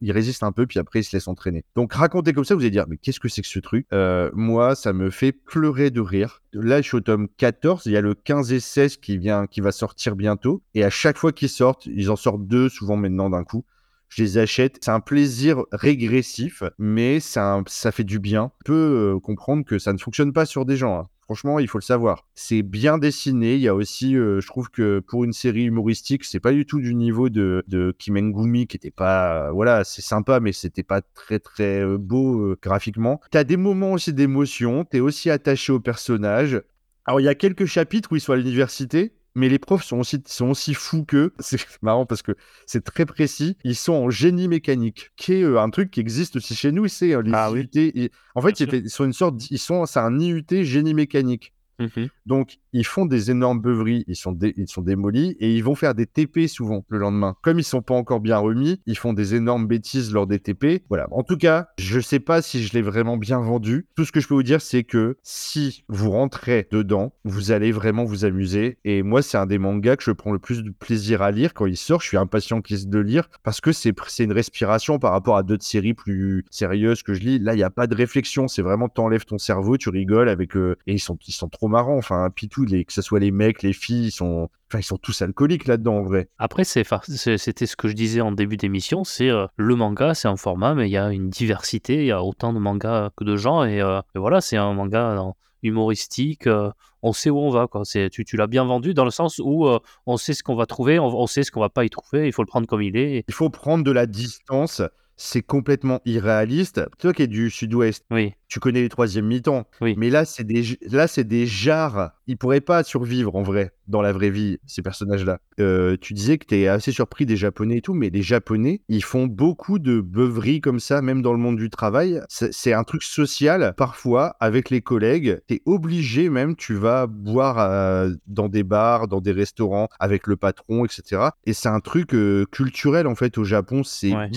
Ils 0.00 0.12
résistent 0.12 0.42
un 0.42 0.52
peu, 0.52 0.66
puis 0.66 0.78
après, 0.78 1.00
ils 1.00 1.04
se 1.04 1.14
laissent 1.14 1.28
entraîner. 1.28 1.64
Donc, 1.76 1.92
raconter 1.92 2.32
comme 2.32 2.44
ça, 2.44 2.54
vous 2.54 2.62
allez 2.62 2.70
dire 2.70 2.86
Mais 2.88 2.96
qu'est-ce 2.96 3.20
que 3.20 3.28
c'est 3.28 3.42
que 3.42 3.48
ce 3.48 3.58
truc? 3.58 3.86
Euh, 3.92 4.30
Moi, 4.32 4.74
ça 4.74 4.92
me 4.92 5.10
fait 5.10 5.32
pleurer 5.32 5.90
de 5.90 6.00
rire. 6.00 6.42
Là, 6.52 6.80
je 6.80 6.88
suis 6.88 6.96
au 6.96 7.00
tome 7.00 7.28
14. 7.36 7.86
Il 7.86 7.92
y 7.92 7.96
a 7.96 8.00
le 8.00 8.14
15 8.14 8.52
et 8.52 8.60
16 8.60 8.96
qui, 8.98 9.18
vient, 9.18 9.46
qui 9.46 9.60
va 9.60 9.72
sortir 9.72 10.16
bientôt. 10.16 10.62
Et 10.74 10.84
à 10.84 10.90
chaque 10.90 11.18
fois 11.18 11.32
qu'ils 11.32 11.50
sortent, 11.50 11.86
ils 11.86 12.10
en 12.10 12.16
sortent 12.16 12.46
deux, 12.46 12.68
souvent 12.68 12.96
maintenant 12.96 13.28
d'un 13.28 13.44
coup 13.44 13.64
je 14.10 14.22
les 14.22 14.38
achète. 14.38 14.78
C'est 14.82 14.90
un 14.90 15.00
plaisir 15.00 15.64
régressif, 15.72 16.62
mais 16.78 17.20
ça, 17.20 17.62
ça 17.66 17.92
fait 17.92 18.04
du 18.04 18.18
bien. 18.18 18.52
On 18.60 18.64
peut 18.64 19.14
euh, 19.14 19.20
comprendre 19.20 19.64
que 19.64 19.78
ça 19.78 19.92
ne 19.92 19.98
fonctionne 19.98 20.32
pas 20.32 20.44
sur 20.44 20.66
des 20.66 20.76
gens. 20.76 20.98
Hein. 20.98 21.08
Franchement, 21.22 21.60
il 21.60 21.68
faut 21.68 21.78
le 21.78 21.84
savoir. 21.84 22.26
C'est 22.34 22.62
bien 22.62 22.98
dessiné. 22.98 23.54
Il 23.54 23.60
y 23.60 23.68
a 23.68 23.74
aussi, 23.74 24.16
euh, 24.16 24.40
je 24.40 24.46
trouve 24.48 24.68
que 24.68 24.98
pour 24.98 25.22
une 25.22 25.32
série 25.32 25.62
humoristique, 25.62 26.24
c'est 26.24 26.40
pas 26.40 26.50
du 26.50 26.66
tout 26.66 26.80
du 26.80 26.96
niveau 26.96 27.28
de, 27.28 27.62
de 27.68 27.94
Kimengumi, 27.96 28.66
qui 28.66 28.76
était 28.76 28.90
pas, 28.90 29.46
euh, 29.46 29.50
voilà, 29.52 29.84
c'est 29.84 30.02
sympa, 30.02 30.40
mais 30.40 30.52
c'était 30.52 30.82
pas 30.82 31.02
très 31.02 31.38
très 31.38 31.84
beau 31.96 32.56
graphiquement. 32.60 33.20
T'as 33.30 33.44
des 33.44 33.56
moments 33.56 33.92
aussi 33.92 34.12
d'émotion. 34.12 34.84
T'es 34.84 34.98
aussi 34.98 35.30
attaché 35.30 35.72
au 35.72 35.78
personnage. 35.78 36.60
Alors, 37.06 37.20
il 37.20 37.24
y 37.24 37.28
a 37.28 37.36
quelques 37.36 37.66
chapitres 37.66 38.10
où 38.10 38.16
ils 38.16 38.20
sont 38.20 38.32
à 38.32 38.36
l'université 38.36 39.12
mais 39.34 39.48
les 39.48 39.58
profs 39.58 39.84
sont 39.84 39.98
aussi, 39.98 40.22
sont 40.26 40.50
aussi 40.50 40.74
fous 40.74 41.04
qu'eux. 41.04 41.32
C'est 41.38 41.60
marrant 41.82 42.06
parce 42.06 42.22
que 42.22 42.32
c'est 42.66 42.84
très 42.84 43.06
précis. 43.06 43.56
Ils 43.64 43.76
sont 43.76 43.92
en 43.92 44.10
génie 44.10 44.48
mécanique, 44.48 45.10
qui 45.16 45.34
est 45.34 45.42
euh, 45.42 45.60
un 45.60 45.70
truc 45.70 45.90
qui 45.90 46.00
existe 46.00 46.36
aussi 46.36 46.54
chez 46.54 46.72
nous. 46.72 46.88
C'est 46.88 47.14
euh, 47.14 47.22
les 47.22 47.32
ah, 47.34 47.50
IUT. 47.50 48.10
En 48.34 48.42
fait, 48.42 48.60
ils 48.60 48.90
sont 48.90 49.04
une 49.04 49.12
sorte, 49.12 49.50
ils 49.50 49.58
sont, 49.58 49.86
c'est 49.86 50.00
un 50.00 50.18
IUT 50.18 50.46
génie 50.62 50.94
mécanique. 50.94 51.52
Mmh 51.80 52.06
Donc, 52.26 52.58
ils 52.72 52.86
font 52.86 53.06
des 53.06 53.30
énormes 53.30 53.60
beuveries, 53.60 54.04
ils 54.06 54.16
sont, 54.16 54.38
ils 54.40 54.68
sont 54.68 54.82
démolis 54.82 55.36
et 55.40 55.54
ils 55.54 55.64
vont 55.64 55.74
faire 55.74 55.94
des 55.94 56.06
TP 56.06 56.46
souvent 56.46 56.84
le 56.88 56.98
lendemain. 56.98 57.36
Comme 57.42 57.58
ils 57.58 57.64
sont 57.64 57.82
pas 57.82 57.94
encore 57.94 58.20
bien 58.20 58.38
remis, 58.38 58.80
ils 58.86 58.96
font 58.96 59.12
des 59.12 59.34
énormes 59.34 59.66
bêtises 59.66 60.12
lors 60.12 60.26
des 60.26 60.38
TP. 60.38 60.84
Voilà. 60.88 61.08
En 61.10 61.22
tout 61.22 61.36
cas, 61.36 61.68
je 61.78 61.98
sais 61.98 62.20
pas 62.20 62.42
si 62.42 62.62
je 62.62 62.72
l'ai 62.74 62.82
vraiment 62.82 63.16
bien 63.16 63.40
vendu. 63.40 63.86
Tout 63.96 64.04
ce 64.04 64.12
que 64.12 64.20
je 64.20 64.28
peux 64.28 64.34
vous 64.34 64.42
dire, 64.42 64.60
c'est 64.60 64.84
que 64.84 65.16
si 65.22 65.84
vous 65.88 66.10
rentrez 66.10 66.68
dedans, 66.70 67.12
vous 67.24 67.50
allez 67.50 67.72
vraiment 67.72 68.04
vous 68.04 68.24
amuser. 68.24 68.78
Et 68.84 69.02
moi, 69.02 69.22
c'est 69.22 69.38
un 69.38 69.46
des 69.46 69.58
mangas 69.58 69.96
que 69.96 70.04
je 70.04 70.12
prends 70.12 70.32
le 70.32 70.38
plus 70.38 70.62
de 70.62 70.70
plaisir 70.70 71.22
à 71.22 71.30
lire 71.30 71.54
quand 71.54 71.66
il 71.66 71.76
sort. 71.76 72.02
Je 72.02 72.08
suis 72.08 72.16
impatient 72.16 72.60
de 72.60 72.98
lire 72.98 73.28
parce 73.42 73.60
que 73.60 73.72
c'est 73.72 73.94
une 74.18 74.32
respiration 74.32 74.98
par 74.98 75.12
rapport 75.12 75.36
à 75.36 75.42
d'autres 75.42 75.64
séries 75.64 75.94
plus 75.94 76.44
sérieuses 76.50 77.02
que 77.02 77.14
je 77.14 77.20
lis. 77.20 77.38
Là, 77.38 77.54
il 77.54 77.56
n'y 77.56 77.62
a 77.62 77.70
pas 77.70 77.86
de 77.86 77.94
réflexion. 77.94 78.48
C'est 78.48 78.62
vraiment, 78.62 78.88
t'enlèves 78.88 79.24
ton 79.24 79.38
cerveau, 79.38 79.76
tu 79.76 79.88
rigoles 79.88 80.28
avec 80.28 80.56
eux. 80.56 80.76
Et 80.86 80.92
ils 80.92 81.00
sont, 81.00 81.18
ils 81.26 81.32
sont 81.32 81.48
trop 81.48 81.68
marrants. 81.70 81.96
Enfin, 81.96 82.28
Pitou, 82.30 82.64
les, 82.64 82.84
que 82.84 82.92
ce 82.92 83.02
soit 83.02 83.20
les 83.20 83.30
mecs, 83.30 83.62
les 83.62 83.72
filles, 83.72 84.08
ils 84.08 84.10
sont, 84.10 84.48
enfin, 84.68 84.80
ils 84.80 84.84
sont 84.84 84.98
tous 84.98 85.22
alcooliques 85.22 85.66
là-dedans 85.66 85.98
en 85.98 86.02
vrai. 86.02 86.28
Après, 86.38 86.64
c'était 86.64 86.84
ce 86.84 87.76
que 87.76 87.88
je 87.88 87.94
disais 87.94 88.20
en 88.20 88.32
début 88.32 88.56
d'émission, 88.58 89.04
c'est 89.04 89.30
euh, 89.30 89.46
le 89.56 89.74
manga, 89.76 90.14
c'est 90.14 90.28
un 90.28 90.36
format, 90.36 90.74
mais 90.74 90.88
il 90.88 90.92
y 90.92 90.98
a 90.98 91.10
une 91.10 91.30
diversité, 91.30 91.94
il 91.94 92.06
y 92.06 92.12
a 92.12 92.22
autant 92.22 92.52
de 92.52 92.58
mangas 92.58 93.10
que 93.16 93.24
de 93.24 93.36
gens, 93.36 93.64
et, 93.64 93.80
euh, 93.80 94.00
voilà, 94.14 94.40
c'est 94.40 94.56
un 94.56 94.74
manga 94.74 95.32
humoristique. 95.62 96.46
Euh, 96.46 96.70
on 97.02 97.14
sait 97.14 97.30
où 97.30 97.38
on 97.38 97.48
va, 97.48 97.66
quoi. 97.66 97.82
Tu, 97.84 98.24
tu 98.26 98.36
l'as 98.36 98.46
bien 98.46 98.64
vendu 98.64 98.92
dans 98.92 99.06
le 99.06 99.10
sens 99.10 99.40
où 99.42 99.66
on 100.04 100.16
sait 100.18 100.34
ce 100.34 100.42
qu'on 100.42 100.54
va 100.54 100.66
trouver, 100.66 100.98
on, 100.98 101.06
on 101.06 101.26
sait 101.26 101.44
ce 101.44 101.50
qu'on 101.50 101.60
va 101.60 101.70
pas 101.70 101.86
y 101.86 101.88
trouver. 101.88 102.26
Il 102.26 102.32
faut 102.32 102.42
le 102.42 102.46
prendre 102.46 102.66
comme 102.66 102.82
il 102.82 102.94
est. 102.94 103.24
Il 103.26 103.32
faut 103.32 103.48
prendre 103.48 103.82
de 103.82 103.90
la 103.90 104.04
distance 104.04 104.82
c'est 105.20 105.42
complètement 105.42 106.00
irréaliste. 106.06 106.80
Toi 106.98 107.12
qui 107.12 107.22
es 107.22 107.26
du 107.26 107.50
sud-ouest, 107.50 108.04
oui. 108.10 108.32
Tu 108.50 108.60
connais 108.60 108.82
les 108.82 108.88
troisième 108.88 109.26
mi-temps. 109.26 109.66
Oui. 109.80 109.94
Mais 109.96 110.10
là, 110.10 110.24
c'est 110.24 110.44
des, 110.44 110.78
là, 110.90 111.06
c'est 111.06 111.24
des 111.24 111.46
jarres. 111.46 112.12
Ils 112.26 112.36
pourraient 112.36 112.60
pas 112.60 112.82
survivre 112.82 113.34
en 113.36 113.42
vrai, 113.42 113.72
dans 113.88 114.02
la 114.02 114.12
vraie 114.12 114.30
vie, 114.30 114.58
ces 114.66 114.82
personnages-là. 114.82 115.38
Euh, 115.58 115.96
tu 116.00 116.14
disais 116.14 116.38
que 116.38 116.46
tu 116.46 116.56
es 116.56 116.68
assez 116.68 116.92
surpris 116.92 117.26
des 117.26 117.36
Japonais 117.36 117.78
et 117.78 117.80
tout, 117.80 117.94
mais 117.94 118.10
les 118.10 118.22
Japonais, 118.22 118.82
ils 118.88 119.04
font 119.04 119.26
beaucoup 119.26 119.78
de 119.78 120.00
beuveries 120.00 120.60
comme 120.60 120.80
ça, 120.80 121.00
même 121.00 121.22
dans 121.22 121.32
le 121.32 121.38
monde 121.38 121.56
du 121.56 121.70
travail. 121.70 122.20
C'est 122.28 122.72
un 122.72 122.84
truc 122.84 123.02
social, 123.02 123.74
parfois, 123.76 124.36
avec 124.40 124.70
les 124.70 124.82
collègues. 124.82 125.40
Tu 125.48 125.54
es 125.54 125.62
obligé 125.64 126.28
même, 126.28 126.56
tu 126.56 126.74
vas 126.74 127.06
boire 127.06 127.58
euh, 127.58 128.10
dans 128.26 128.48
des 128.48 128.64
bars, 128.64 129.08
dans 129.08 129.20
des 129.20 129.32
restaurants, 129.32 129.88
avec 129.98 130.26
le 130.26 130.36
patron, 130.36 130.84
etc. 130.84 131.28
Et 131.46 131.52
c'est 131.52 131.68
un 131.68 131.80
truc 131.80 132.14
euh, 132.14 132.44
culturel, 132.50 133.06
en 133.06 133.14
fait, 133.14 133.38
au 133.38 133.44
Japon. 133.44 133.82
C'est 133.84 134.12
ouais 134.12 134.30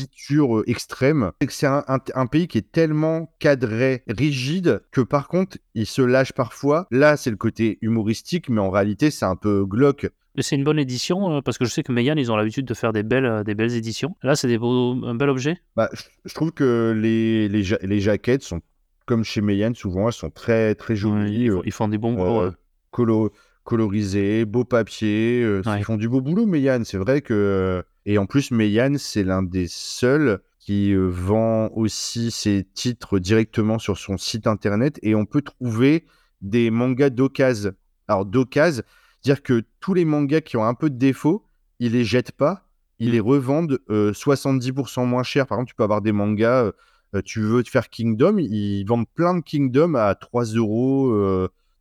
extrême. 0.68 1.32
C'est 1.50 1.68
un, 1.68 1.84
un, 1.88 2.28
pays 2.28 2.48
qui 2.48 2.58
est 2.58 2.72
tellement 2.72 3.32
cadré, 3.40 4.03
rigide, 4.08 4.82
que 4.92 5.02
par 5.02 5.28
contre, 5.28 5.58
il 5.76 5.86
se 5.86 6.02
lâche 6.02 6.34
parfois. 6.34 6.88
Là, 6.92 7.18
c'est 7.18 7.30
le 7.30 7.38
côté 7.38 7.78
humoristique, 7.82 8.50
mais 8.50 8.62
en 8.62 8.70
réalité, 8.70 9.12
c'est 9.12 9.26
un 9.26 9.36
peu 9.36 9.66
glauque. 9.66 10.10
C'est 10.40 10.56
une 10.56 10.64
bonne 10.64 10.80
édition, 10.80 11.38
euh, 11.38 11.42
parce 11.42 11.60
que 11.60 11.66
je 11.66 11.70
sais 11.70 11.84
que 11.84 11.92
Meian, 11.92 12.16
ils 12.16 12.32
ont 12.32 12.36
l'habitude 12.36 12.66
de 12.66 12.74
faire 12.74 12.92
des 12.92 13.04
belles, 13.04 13.26
euh, 13.26 13.44
des 13.44 13.54
belles 13.54 13.74
éditions. 13.74 14.16
Là, 14.24 14.36
c'est 14.36 14.52
un 14.56 15.16
bel 15.16 15.30
objet 15.30 15.62
bah, 15.76 15.90
Je 16.26 16.34
trouve 16.34 16.52
que 16.52 16.98
les, 16.98 17.48
les, 17.50 17.64
les, 17.82 18.00
jaquettes 18.00 18.42
sont, 18.42 18.62
comme 19.06 19.24
chez 19.24 19.42
Meian, 19.42 19.74
souvent, 19.76 20.08
elles 20.08 20.14
sont 20.14 20.32
très, 20.32 20.74
très 20.74 20.96
jolies. 20.96 21.50
ils, 21.66 21.72
font, 21.72 21.88
des 21.88 22.00
bons 22.00 22.42
euh, 22.42 22.50
colo 22.90 23.32
colorisés, 23.64 24.44
beau 24.46 24.66
papier. 24.66 25.62
Ils 25.66 25.84
font 25.84 25.98
du 25.98 26.10
beau 26.10 26.20
boulot, 26.20 26.48
Meian. 26.48 26.84
C'est 26.84 26.98
vrai 26.98 27.22
que. 27.22 27.84
Et 28.06 28.18
en 28.18 28.26
plus, 28.26 28.52
Meian, 28.52 28.96
c'est 28.98 29.24
l'un 29.24 29.44
des 29.44 29.68
seuls 29.70 30.42
qui 30.66 30.94
euh, 30.94 31.10
vend 31.10 31.70
aussi 31.74 32.32
ses 32.32 32.64
titres 32.64 33.20
directement 33.20 33.80
sur 33.80 33.98
son 33.98 34.18
site 34.18 34.48
internet 34.48 34.98
et 35.02 35.14
on 35.14 35.26
peut 35.26 35.42
trouver 35.42 36.06
des 36.42 36.72
mangas 36.72 37.10
d'occasion. 37.10 37.74
Alors 38.08 38.26
d'occasion, 38.26 38.84
dire 39.24 39.44
que 39.44 39.64
tous 39.82 39.94
les 39.94 40.06
mangas 40.06 40.40
qui 40.40 40.56
ont 40.56 40.64
un 40.64 40.74
peu 40.74 40.90
de 40.90 40.98
défaut, 40.98 41.46
ils 41.80 41.92
les 41.92 42.06
jettent 42.06 42.32
pas, 42.32 42.66
ils 43.00 43.12
les 43.12 43.20
mmh. 43.20 43.26
revendent 43.26 43.80
70% 43.90 45.02
euh, 45.02 45.06
moins 45.06 45.24
cher. 45.24 45.48
Par 45.48 45.58
exemple, 45.58 45.70
tu 45.70 45.76
peux 45.76 45.84
avoir 45.84 46.02
des 46.02 46.14
mangas, 46.14 46.72
euh, 47.14 47.22
tu 47.26 47.42
veux 47.42 47.62
te 47.62 47.70
faire 47.70 47.90
Kingdom, 47.90 48.38
ils 48.38 48.86
vendent 48.86 49.10
plein 49.14 49.36
de 49.36 49.42
Kingdom 49.42 49.96
à 49.96 50.16
3 50.16 50.46
euros, 50.46 51.14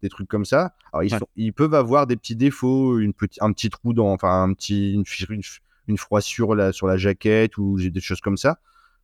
des 0.03 0.09
trucs 0.09 0.29
comme 0.29 0.45
ça. 0.45 0.75
Alors 0.92 1.05
ils, 1.05 1.16
ils, 1.37 1.53
peuvent 1.53 1.75
avoir 1.75 2.09
des 2.09 2.16
petits 2.16 2.35
défauts, 2.35 2.99
une 2.99 3.12
un 3.40 3.53
petit 3.53 3.71
trou 3.71 3.92
dans, 3.92 4.12
enfin 4.12 4.42
un 4.42 4.53
petit, 4.55 4.95
une, 4.95 5.05
une, 5.31 5.42
une 5.87 5.99
froissure 5.99 6.57
là, 6.57 6.73
sur 6.73 6.88
la 6.88 6.97
jaquette 6.97 7.59
ou 7.59 7.79
des 7.79 8.01
choses 8.01 8.21
comme 8.21 8.37
ça 8.37 8.59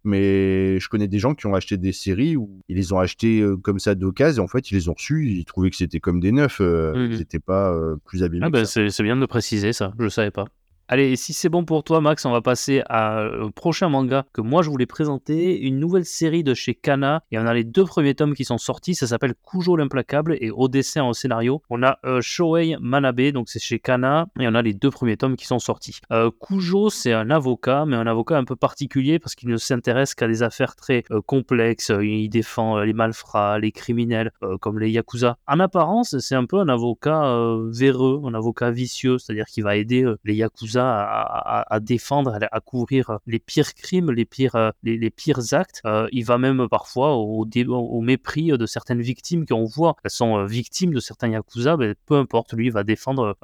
mais 0.05 0.79
je 0.79 0.89
connais 0.89 1.09
des 1.09 1.19
gens 1.19 1.35
qui 1.35 1.47
ont 1.47 1.55
acheté 1.55 1.77
des 1.77 1.93
séries 1.93 2.37
où 2.37 2.61
ils 2.69 2.77
les 2.77 2.93
ont 2.93 2.99
achetées 2.99 3.41
euh, 3.41 3.57
comme 3.57 3.79
ça 3.79 3.95
d'occasion 3.95 4.43
et 4.43 4.45
en 4.45 4.49
fait 4.49 4.71
ils 4.71 4.75
les 4.75 4.89
ont 4.89 4.95
reçus, 4.95 5.29
ils 5.29 5.45
trouvaient 5.45 5.71
que 5.71 5.77
c'était 5.77 6.01
comme 6.01 6.21
des 6.21 6.33
neufs, 6.33 6.61
euh, 6.61 6.95
mmh 6.95 7.13
ils 7.13 7.19
n'étaient 7.19 7.39
pas 7.41 7.73
euh, 7.73 7.97
plus 8.05 8.23
abîmés. 8.23 8.47
Ah 8.47 8.51
bah, 8.51 8.65
c'est 8.65 9.03
bien 9.03 9.17
de 9.17 9.27
préciser 9.27 9.73
ça, 9.73 9.93
je 9.99 10.05
ne 10.05 10.09
savais 10.09 10.31
pas. 10.31 10.47
Allez, 10.91 11.17
si 11.17 11.35
c'est 11.35 11.51
bon 11.51 11.67
pour 11.67 11.85
toi, 11.85 12.01
Max, 12.01 12.25
on 12.25 12.31
va 12.31 12.41
passer 12.41 12.83
à, 12.89 13.27
au 13.43 13.51
prochain 13.51 13.91
manga 13.91 14.25
que 14.33 14.41
moi 14.41 14.63
je 14.63 14.71
voulais 14.71 14.87
présenter. 14.87 15.61
Une 15.61 15.79
nouvelle 15.79 16.07
série 16.07 16.43
de 16.43 16.55
chez 16.55 16.75
Kana. 16.75 17.23
Et 17.31 17.39
on 17.39 17.47
a 17.47 17.53
les 17.53 17.63
deux 17.65 17.85
premiers 17.85 18.15
tomes 18.15 18.33
qui 18.33 18.47
sont 18.47 18.57
sortis. 18.57 18.95
Ça 18.95 19.07
s'appelle 19.07 19.35
Kujo 19.47 19.77
l'implacable 19.77 20.39
et 20.41 20.51
au 20.51 20.67
dessin, 20.67 21.05
au 21.05 21.13
scénario, 21.13 21.61
on 21.69 21.83
a 21.83 21.99
euh, 22.07 22.23
Shohei 22.23 22.79
Manabe, 22.81 23.33
donc 23.33 23.51
c'est 23.51 23.59
chez 23.59 23.79
Kana. 23.79 24.29
Et 24.41 24.49
on 24.49 24.55
a 24.55 24.63
les 24.63 24.73
deux 24.73 24.91
premiers 24.91 25.19
tomes 25.19 25.37
qui 25.37 25.45
sont 25.45 25.59
sortis. 25.59 26.01
Euh, 26.11 26.31
Kujo, 26.41 26.89
c'est 26.89 27.13
un 27.13 27.29
avocat, 27.29 27.85
mais 27.85 27.97
un 27.97 28.07
avocat 28.07 28.39
un 28.39 28.45
peu 28.45 28.57
particulier 28.57 29.19
parce 29.19 29.35
qu'il 29.35 29.51
ne 29.51 29.59
s'intéresse 29.59 30.15
qu'à 30.15 30.27
des 30.27 30.43
affaires 30.43 30.75
très 30.75 31.05
euh, 31.11 31.21
complexes. 31.21 31.93
Il 32.01 32.31
défend 32.31 32.79
les 32.79 32.95
malfrats, 32.95 33.59
les 33.59 33.73
criminels, 33.73 34.33
comme 34.63 34.79
les 34.79 34.91
yakuza. 34.91 35.37
En 35.47 35.61
apparence, 35.61 36.19
c'est 36.19 36.35
un 36.35 36.47
peu 36.47 36.59
un 36.61 36.69
avocat 36.71 37.59
véreux, 37.71 38.23
un 38.25 38.33
avocat 38.33 38.71
vicieux, 38.71 39.19
c'est-à-dire 39.19 39.45
qu'il 39.45 39.65
va 39.65 39.77
aider 39.77 40.11
les 40.25 40.35
yakuza 40.35 40.78
à, 40.79 41.79
défendre, 41.81 42.39
à, 42.51 42.61
couvrir 42.61 43.19
les 43.27 43.39
pires 43.39 43.75
crimes, 43.75 44.11
les 44.11 44.25
pires, 44.25 44.73
les, 44.83 45.11
pires 45.11 45.53
actes. 45.53 45.83
il 46.13 46.25
va 46.25 46.39
même 46.39 46.69
parfois 46.69 47.15
au, 47.17 48.01
mépris 48.01 48.49
de 48.49 48.67
certaines 48.67 49.01
victimes 49.01 49.47
qu'on 49.47 49.65
voit, 49.65 49.97
elles 50.05 50.11
sont 50.11 50.45
victimes 50.45 50.93
de 50.93 51.01
certains 51.01 51.29
yakuza, 51.29 51.77
ben, 51.77 51.95
peu 52.07 52.17
importe, 52.17 52.53
lui 52.53 52.71
va 52.71 52.85
défendre 52.85 53.37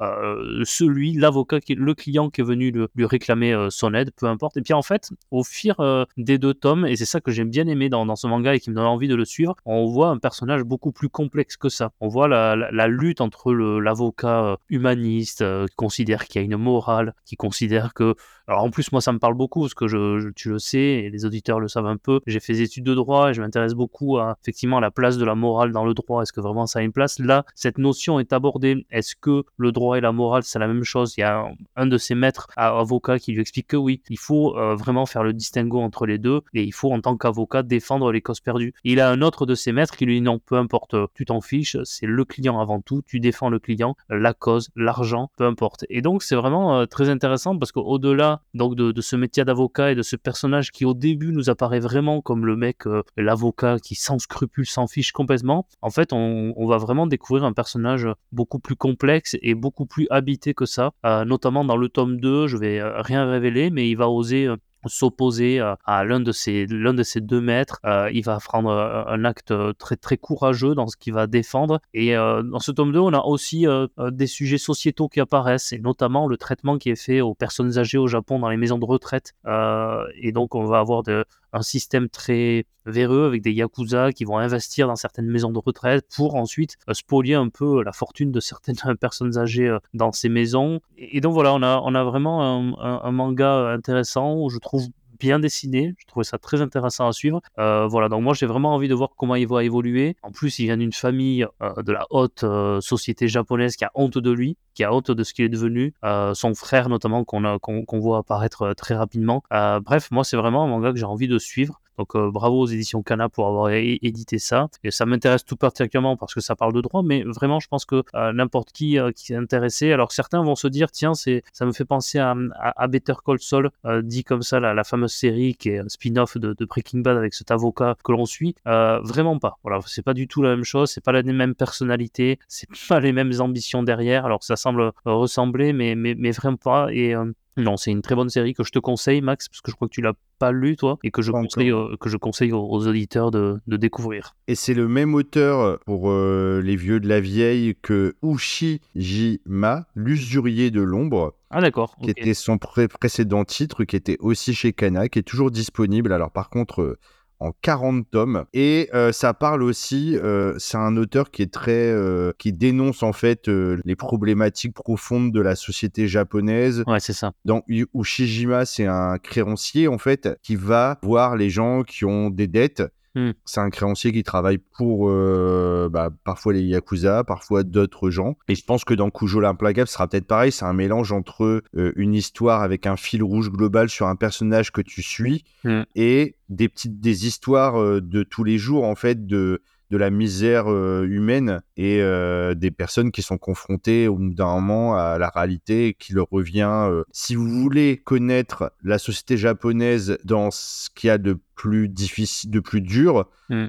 celui, 0.63 1.13
l'avocat, 1.13 1.59
le 1.69 1.93
client 1.93 2.29
qui 2.29 2.41
est 2.41 2.45
venu 2.45 2.71
lui 2.95 3.05
réclamer 3.05 3.67
son 3.69 3.93
aide, 3.93 4.11
peu 4.15 4.27
importe. 4.27 4.57
Et 4.57 4.61
puis 4.61 4.73
en 4.73 4.81
fait, 4.81 5.09
au 5.31 5.43
fil 5.43 5.75
des 6.17 6.37
deux 6.37 6.53
tomes, 6.53 6.85
et 6.85 6.95
c'est 6.95 7.05
ça 7.05 7.21
que 7.21 7.31
j'aime 7.31 7.49
bien 7.49 7.67
aimer 7.67 7.89
dans, 7.89 8.15
ce 8.15 8.27
manga 8.27 8.55
et 8.55 8.59
qui 8.59 8.69
me 8.69 8.75
donne 8.75 8.85
envie 8.85 9.07
de 9.07 9.15
le 9.15 9.25
suivre, 9.25 9.55
on 9.65 9.85
voit 9.85 10.09
un 10.09 10.17
personnage 10.17 10.63
beaucoup 10.63 10.91
plus 10.91 11.09
complexe 11.09 11.57
que 11.57 11.69
ça. 11.69 11.91
On 11.99 12.07
voit 12.07 12.27
la, 12.27 12.87
lutte 12.87 13.21
entre 13.21 13.53
l'avocat 13.53 14.57
humaniste 14.69 15.43
qui 15.67 15.75
considère 15.75 16.25
qu'il 16.25 16.41
y 16.41 16.43
a 16.43 16.45
une 16.45 16.57
morale, 16.57 17.13
qui 17.25 17.35
considère 17.35 17.93
que 17.93 18.15
alors 18.47 18.63
en 18.63 18.69
plus, 18.69 18.91
moi, 18.91 19.01
ça 19.01 19.11
me 19.11 19.19
parle 19.19 19.33
beaucoup 19.33 19.61
parce 19.61 19.73
que 19.73 19.87
je, 19.87 20.29
tu 20.31 20.49
le 20.49 20.59
sais 20.59 20.77
et 20.77 21.09
les 21.09 21.25
auditeurs 21.25 21.59
le 21.59 21.67
savent 21.67 21.87
un 21.87 21.97
peu. 21.97 22.19
J'ai 22.27 22.39
fait 22.39 22.53
des 22.53 22.61
études 22.61 22.83
de 22.83 22.93
droit 22.93 23.29
et 23.31 23.33
je 23.33 23.41
m'intéresse 23.41 23.73
beaucoup 23.73 24.17
à 24.17 24.37
effectivement 24.41 24.79
la 24.79 24.91
place 24.91 25.17
de 25.17 25.25
la 25.25 25.35
morale 25.35 25.71
dans 25.71 25.85
le 25.85 25.93
droit. 25.93 26.21
Est-ce 26.21 26.33
que 26.33 26.41
vraiment 26.41 26.67
ça 26.67 26.79
a 26.79 26.81
une 26.83 26.91
place? 26.91 27.17
Là, 27.19 27.45
cette 27.55 27.77
notion 27.77 28.19
est 28.19 28.33
abordée. 28.33 28.85
Est-ce 28.91 29.15
que 29.15 29.43
le 29.57 29.71
droit 29.71 29.97
et 29.97 30.01
la 30.01 30.11
morale, 30.11 30.43
c'est 30.43 30.59
la 30.59 30.67
même 30.67 30.83
chose? 30.83 31.15
Il 31.17 31.21
y 31.21 31.23
a 31.23 31.45
un, 31.75 31.87
de 31.87 31.97
ses 31.97 32.15
maîtres 32.15 32.47
avocats 32.55 33.19
qui 33.19 33.31
lui 33.31 33.41
explique 33.41 33.67
que 33.67 33.77
oui, 33.77 34.01
il 34.09 34.19
faut 34.19 34.57
euh, 34.57 34.75
vraiment 34.75 35.05
faire 35.05 35.23
le 35.23 35.33
distinguo 35.33 35.81
entre 35.81 36.05
les 36.05 36.17
deux 36.17 36.41
et 36.53 36.63
il 36.63 36.73
faut 36.73 36.91
en 36.91 37.01
tant 37.01 37.17
qu'avocat 37.17 37.63
défendre 37.63 38.11
les 38.11 38.21
causes 38.21 38.39
perdues. 38.39 38.73
il 38.83 38.99
a 38.99 39.09
un 39.09 39.21
autre 39.21 39.45
de 39.45 39.55
ses 39.55 39.71
maîtres 39.71 39.95
qui 39.95 40.05
lui 40.05 40.15
dit 40.15 40.21
non, 40.21 40.39
peu 40.39 40.55
importe, 40.55 40.95
tu 41.13 41.25
t'en 41.25 41.41
fiches, 41.41 41.77
c'est 41.83 42.05
le 42.05 42.25
client 42.25 42.59
avant 42.59 42.81
tout, 42.81 43.01
tu 43.05 43.19
défends 43.19 43.49
le 43.49 43.59
client, 43.59 43.95
la 44.09 44.33
cause, 44.33 44.69
l'argent, 44.75 45.31
peu 45.37 45.45
importe. 45.45 45.85
Et 45.89 46.01
donc 46.01 46.23
c'est 46.23 46.35
vraiment 46.35 46.79
euh, 46.79 46.85
très 46.85 47.09
intéressant 47.09 47.57
parce 47.57 47.71
qu'au-delà 47.71 48.34
donc 48.53 48.75
de, 48.75 49.01
ce 49.01 49.15
métier 49.15 49.45
d'avocat 49.45 49.91
et 49.91 49.95
de 49.95 50.01
ce 50.01 50.15
personnage 50.15 50.71
qui 50.71 50.85
au 50.85 50.93
début 50.93 51.31
nous 51.31 51.49
apparaît 51.49 51.79
vraiment 51.79 52.21
comme 52.21 52.45
le 52.45 52.55
mec, 52.55 52.87
euh, 52.87 53.03
l'avocat 53.17 53.77
qui 53.79 53.95
sans 53.95 54.19
scrupule 54.19 54.65
s'en 54.65 54.87
fiche 54.87 55.11
complètement, 55.11 55.67
en 55.81 55.89
fait 55.89 56.13
on, 56.13 56.65
va 56.65 56.77
vraiment 56.77 57.05
découvrir 57.05 57.43
un 57.43 57.53
personnage 57.53 58.07
beaucoup 58.31 58.59
plus 58.59 58.75
complexe 58.75 59.37
et 59.41 59.53
beaucoup 59.53 59.85
plus 59.85 60.07
habité 60.09 60.53
que 60.53 60.65
ça, 60.65 60.91
euh, 61.05 61.25
notamment 61.25 61.63
dans 61.63 61.77
le 61.77 61.89
tome 61.89 62.19
2, 62.19 62.47
je 62.47 62.57
vais 62.57 62.79
euh, 62.79 63.01
rien 63.01 63.29
révéler, 63.29 63.69
mais 63.69 63.89
il 63.89 63.95
va 63.95 64.09
oser 64.09 64.49
s'opposer 64.87 65.59
à 65.85 66.03
l'un 66.03 66.19
de 66.19 66.31
ces 66.31 66.65
l'un 66.67 66.93
de 66.93 67.03
deux 67.19 67.41
maîtres. 67.41 67.79
il 68.11 68.23
va 68.23 68.37
prendre 68.39 68.71
un 68.71 69.25
acte 69.25 69.53
très 69.77 69.95
très 69.95 70.17
courageux 70.17 70.75
dans 70.75 70.87
ce 70.87 70.97
qu'il 70.97 71.13
va 71.13 71.27
défendre. 71.27 71.79
Et 71.93 72.13
dans 72.13 72.59
ce 72.59 72.71
tome 72.71 72.91
2, 72.91 72.99
on 72.99 73.13
a 73.13 73.21
aussi 73.21 73.65
des 74.11 74.27
sujets 74.27 74.57
sociétaux 74.57 75.07
qui 75.07 75.19
apparaissent, 75.19 75.73
et 75.73 75.79
notamment 75.79 76.27
le 76.27 76.37
traitement 76.37 76.77
qui 76.77 76.89
est 76.89 77.01
fait 77.01 77.21
aux 77.21 77.33
personnes 77.33 77.77
âgées 77.77 77.97
au 77.97 78.07
Japon 78.07 78.39
dans 78.39 78.49
les 78.49 78.57
maisons 78.57 78.77
de 78.77 78.85
retraite. 78.85 79.33
et 79.45 80.31
donc 80.31 80.55
on 80.55 80.65
va 80.65 80.79
avoir 80.79 81.03
de, 81.03 81.25
un 81.55 81.61
système 81.61 82.09
très 82.09 82.65
véreux 82.85 83.25
avec 83.25 83.41
des 83.41 83.51
yakuza 83.51 84.11
qui 84.11 84.25
vont 84.25 84.37
investir 84.37 84.87
dans 84.87 84.95
certaines 84.95 85.27
maisons 85.27 85.51
de 85.51 85.59
retraite 85.59 86.05
pour 86.15 86.35
ensuite 86.35 86.75
spolier 86.91 87.35
un 87.35 87.49
peu 87.49 87.81
la 87.83 87.93
fortune 87.93 88.31
de 88.31 88.39
certaines 88.39 88.75
personnes 88.99 89.37
âgées 89.37 89.75
dans 89.93 90.11
ces 90.11 90.29
maisons. 90.29 90.81
Et 90.97 91.21
donc 91.21 91.33
voilà, 91.33 91.53
on 91.53 91.63
a, 91.63 91.81
on 91.83 91.95
a 91.95 92.03
vraiment 92.03 92.43
un, 92.43 93.01
un 93.03 93.11
manga 93.11 93.69
intéressant 93.69 94.35
où 94.35 94.49
je 94.49 94.59
trouve 94.59 94.87
bien 95.25 95.39
dessiné. 95.39 95.95
Je 95.97 96.05
trouvais 96.05 96.23
ça 96.23 96.37
très 96.37 96.61
intéressant 96.61 97.07
à 97.07 97.11
suivre. 97.11 97.41
Euh, 97.57 97.87
voilà, 97.87 98.09
donc 98.09 98.21
moi 98.21 98.33
j'ai 98.35 98.45
vraiment 98.45 98.75
envie 98.75 98.87
de 98.87 98.93
voir 98.93 99.09
comment 99.17 99.35
il 99.35 99.47
va 99.47 99.63
évoluer. 99.63 100.15
En 100.21 100.31
plus, 100.31 100.59
il 100.59 100.65
vient 100.65 100.77
d'une 100.77 100.93
famille 100.93 101.47
euh, 101.63 101.81
de 101.81 101.91
la 101.91 102.05
haute 102.11 102.43
euh, 102.43 102.79
société 102.79 103.27
japonaise 103.27 103.75
qui 103.75 103.85
a 103.85 103.91
honte 103.95 104.19
de 104.19 104.31
lui, 104.31 104.55
qui 104.75 104.83
a 104.83 104.93
honte 104.93 105.09
de 105.09 105.23
ce 105.23 105.33
qu'il 105.33 105.45
est 105.45 105.49
devenu. 105.49 105.93
son 106.33 106.53
frère 106.53 106.89
notamment 106.89 107.23
qu'on 107.23 107.59
qu'on 107.59 107.99
voit 107.99 108.19
apparaître 108.19 108.73
très 108.73 108.95
rapidement. 108.95 109.41
bref, 109.49 110.11
moi 110.11 110.23
c'est 110.23 110.37
vraiment 110.37 110.63
un 110.63 110.67
manga 110.67 110.91
que 110.91 110.99
j'ai 110.99 111.05
envie 111.05 111.27
de 111.27 111.39
suivre. 111.39 111.81
Donc 111.97 112.15
euh, 112.15 112.29
bravo 112.31 112.59
aux 112.59 112.67
éditions 112.67 113.03
Cana 113.03 113.29
pour 113.29 113.47
avoir 113.47 113.69
édité 113.71 114.39
ça. 114.39 114.67
Et 114.83 114.91
ça 114.91 115.05
m'intéresse 115.05 115.45
tout 115.45 115.55
particulièrement 115.55 116.17
parce 116.17 116.33
que 116.33 116.41
ça 116.41 116.55
parle 116.55 116.73
de 116.73 116.81
droit, 116.81 117.03
mais 117.03 117.23
vraiment 117.23 117.59
je 117.59 117.67
pense 117.67 117.85
que 117.85 118.03
euh, 118.13 118.33
n'importe 118.33 118.71
qui 118.71 118.99
euh, 118.99 119.11
qui 119.11 119.33
est 119.33 119.37
intéressé, 119.37 119.91
alors 119.91 120.11
certains 120.11 120.43
vont 120.43 120.55
se 120.55 120.67
dire 120.67 120.91
tiens 120.91 121.13
ça 121.13 121.65
me 121.65 121.71
fait 121.71 121.85
penser 121.85 122.19
à, 122.19 122.35
à, 122.59 122.87
Better 122.87 123.13
Call 123.25 123.39
Saul, 123.39 123.69
dit 124.03 124.23
comme 124.23 124.41
ça 124.41 124.59
la, 124.59 124.83
fameuse 124.83 125.13
série 125.13 125.55
qui 125.55 125.69
est 125.69 125.79
un 125.79 125.89
spin-off 125.89 126.37
de, 126.37 126.55
Breaking 126.65 126.99
Bad 126.99 127.17
avec 127.17 127.33
cet 127.33 127.51
avocat 127.51 127.95
que 128.03 128.11
l'on 128.11 128.25
suit. 128.25 128.55
vraiment 128.65 129.39
pas. 129.39 129.57
Voilà, 129.63 129.79
c'est 129.85 130.01
pas 130.01 130.13
du 130.13 130.27
tout 130.27 130.41
la 130.41 130.49
même 130.49 130.63
chose, 130.63 130.91
c'est 130.91 131.03
pas 131.03 131.11
la 131.11 131.23
même 131.23 131.55
personnalité, 131.55 132.39
c'est 132.47 132.67
pas 132.89 132.99
les 132.99 133.13
mêmes 133.13 133.33
ambitions 133.39 133.83
derrière. 133.83 134.25
Alors 134.25 134.43
ça 134.43 134.55
semble 134.55 134.91
ressembler, 135.05 135.73
mais 135.73 135.95
mais, 135.95 136.15
mais 136.15 136.31
vraiment 136.31 136.57
pas. 136.57 136.87
Et 136.91 137.15
non, 137.57 137.77
c'est 137.77 137.91
une 137.91 138.01
très 138.01 138.15
bonne 138.15 138.29
série 138.29 138.53
que 138.53 138.63
je 138.63 138.71
te 138.71 138.79
conseille, 138.79 139.21
Max, 139.21 139.47
parce 139.47 139.61
que 139.61 139.71
je 139.71 139.75
crois 139.75 139.87
que 139.87 139.93
tu 139.93 140.01
l'as 140.01 140.13
pas 140.39 140.51
lu, 140.51 140.75
toi, 140.75 140.97
et 141.03 141.11
que 141.11 141.21
je, 141.21 141.31
conseille, 141.31 141.71
euh, 141.71 141.95
que 141.99 142.09
je 142.09 142.17
conseille 142.17 142.51
aux, 142.51 142.87
auditeurs 142.87 143.31
de, 143.31 143.61
découvrir. 143.67 144.35
Et 144.47 144.55
c'est 144.55 144.73
le 144.73 144.89
même 144.89 145.15
auteur 145.15 145.79
pour 145.85 146.09
euh, 146.09 146.61
Les 146.61 146.75
Vieux 146.75 146.99
de 146.99 147.07
la 147.07 147.21
Vieille 147.21 147.75
que 147.81 148.15
Ushijima, 148.21 149.87
l'usurier 149.95 150.69
de 150.69 150.81
l'ombre. 150.81 151.33
Ah 151.49 151.61
d'accord. 151.61 151.95
Qui 152.01 152.09
était 152.09 152.33
son 152.33 152.57
précédent 152.57 153.45
titre, 153.45 153.85
qui 153.85 153.95
était 153.95 154.17
aussi 154.19 154.53
chez 154.53 154.73
Kana, 154.73 155.07
qui 155.07 155.19
est 155.19 155.23
toujours 155.23 155.51
disponible. 155.51 156.11
Alors 156.11 156.31
par 156.31 156.49
contre, 156.49 156.81
euh, 156.81 156.99
en 157.39 157.51
40 157.61 158.09
tomes. 158.09 158.45
Et 158.53 158.89
euh, 158.93 159.11
ça 159.11 159.33
parle 159.33 159.63
aussi, 159.63 160.17
euh, 160.17 160.55
c'est 160.57 160.77
un 160.77 160.95
auteur 160.97 161.31
qui 161.31 161.41
est 161.41 161.51
très, 161.51 161.89
euh, 161.91 162.31
qui 162.37 162.53
dénonce 162.53 163.03
en 163.03 163.13
fait 163.13 163.47
les 163.47 163.95
problématiques 163.95 164.73
profondes 164.73 165.31
de 165.31 165.41
la 165.41 165.55
société 165.55 166.07
japonaise. 166.07 166.83
Ouais, 166.87 166.99
c'est 166.99 167.13
ça. 167.13 167.31
Donc 167.45 167.63
Ushijima, 167.67 168.65
c'est 168.65 168.85
un 168.85 169.17
créancier 169.17 169.87
en 169.87 169.97
fait 169.97 170.29
qui 170.41 170.55
va 170.55 170.99
voir 171.03 171.35
les 171.35 171.49
gens 171.49 171.83
qui 171.83 172.05
ont 172.05 172.29
des 172.29 172.47
dettes 172.47 172.83
Hmm. 173.15 173.31
C'est 173.45 173.61
un 173.61 173.69
créancier 173.69 174.11
qui 174.11 174.23
travaille 174.23 174.57
pour 174.57 175.09
euh, 175.09 175.87
bah, 175.89 176.09
parfois 176.25 176.53
les 176.53 176.61
Yakuza, 176.61 177.23
parfois 177.23 177.63
d'autres 177.63 178.09
gens. 178.09 178.35
Et 178.49 178.55
je 178.55 178.65
pense 178.65 178.83
que 178.83 178.93
dans 178.93 179.09
Kujo 179.09 179.39
l'implacable, 179.39 179.87
ce 179.87 179.93
sera 179.93 180.07
peut-être 180.07 180.27
pareil. 180.27 180.51
C'est 180.51 180.65
un 180.65 180.73
mélange 180.73 181.13
entre 181.13 181.63
euh, 181.75 181.93
une 181.95 182.13
histoire 182.13 182.61
avec 182.61 182.85
un 182.85 182.97
fil 182.97 183.23
rouge 183.23 183.49
global 183.49 183.89
sur 183.89 184.07
un 184.07 184.17
personnage 184.17 184.71
que 184.71 184.81
tu 184.81 185.01
suis 185.01 185.45
hmm. 185.63 185.83
et 185.95 186.35
des 186.49 186.67
petites 186.67 186.99
des 186.99 187.25
histoires 187.25 187.81
euh, 187.81 188.01
de 188.01 188.23
tous 188.23 188.43
les 188.43 188.57
jours 188.57 188.83
en 188.83 188.95
fait 188.95 189.25
de 189.25 189.61
de 189.91 189.97
la 189.97 190.09
misère 190.09 190.71
euh, 190.71 191.05
humaine 191.07 191.61
et 191.77 192.01
euh, 192.01 192.55
des 192.55 192.71
personnes 192.71 193.11
qui 193.11 193.21
sont 193.21 193.37
confrontées 193.37 194.07
au 194.07 194.15
bout 194.15 194.33
d'un 194.33 194.59
moment 194.59 194.95
à 194.95 195.17
la 195.17 195.29
réalité 195.29 195.95
qui 195.97 196.13
leur 196.13 196.27
revient. 196.31 196.87
Euh. 196.89 197.03
Si 197.11 197.35
vous 197.35 197.47
voulez 197.47 197.97
connaître 197.97 198.71
la 198.83 198.97
société 198.97 199.37
japonaise 199.37 200.17
dans 200.23 200.49
ce 200.51 200.89
qu'il 200.89 201.07
y 201.07 201.11
a 201.11 201.17
de 201.17 201.37
plus 201.55 201.87
difficile, 201.87 202.49
de 202.49 202.59
plus 202.59 202.81
dur, 202.81 203.29
mm. 203.49 203.67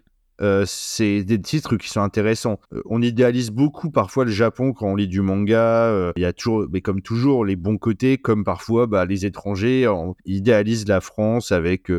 c'est 0.64 1.22
des 1.22 1.40
titres 1.40 1.76
qui 1.76 1.88
sont 1.88 2.00
intéressants. 2.00 2.58
on 2.86 3.00
idéalise 3.02 3.50
beaucoup 3.50 3.90
parfois 3.90 4.24
le 4.24 4.30
Japon 4.30 4.72
quand 4.72 4.88
on 4.88 4.96
lit 4.96 5.08
du 5.08 5.20
manga. 5.20 6.12
Il 6.16 6.22
y 6.22 6.24
a 6.24 6.32
toujours, 6.32 6.66
mais 6.72 6.80
comme 6.80 7.02
toujours, 7.02 7.44
les 7.44 7.56
bons 7.56 7.78
côtés, 7.78 8.18
comme 8.18 8.42
parfois 8.42 8.86
bah, 8.86 9.04
les 9.04 9.26
étrangers 9.26 9.86
on 9.86 10.16
idéalisent 10.24 10.88
la 10.88 11.00
France 11.00 11.52
avec 11.52 11.90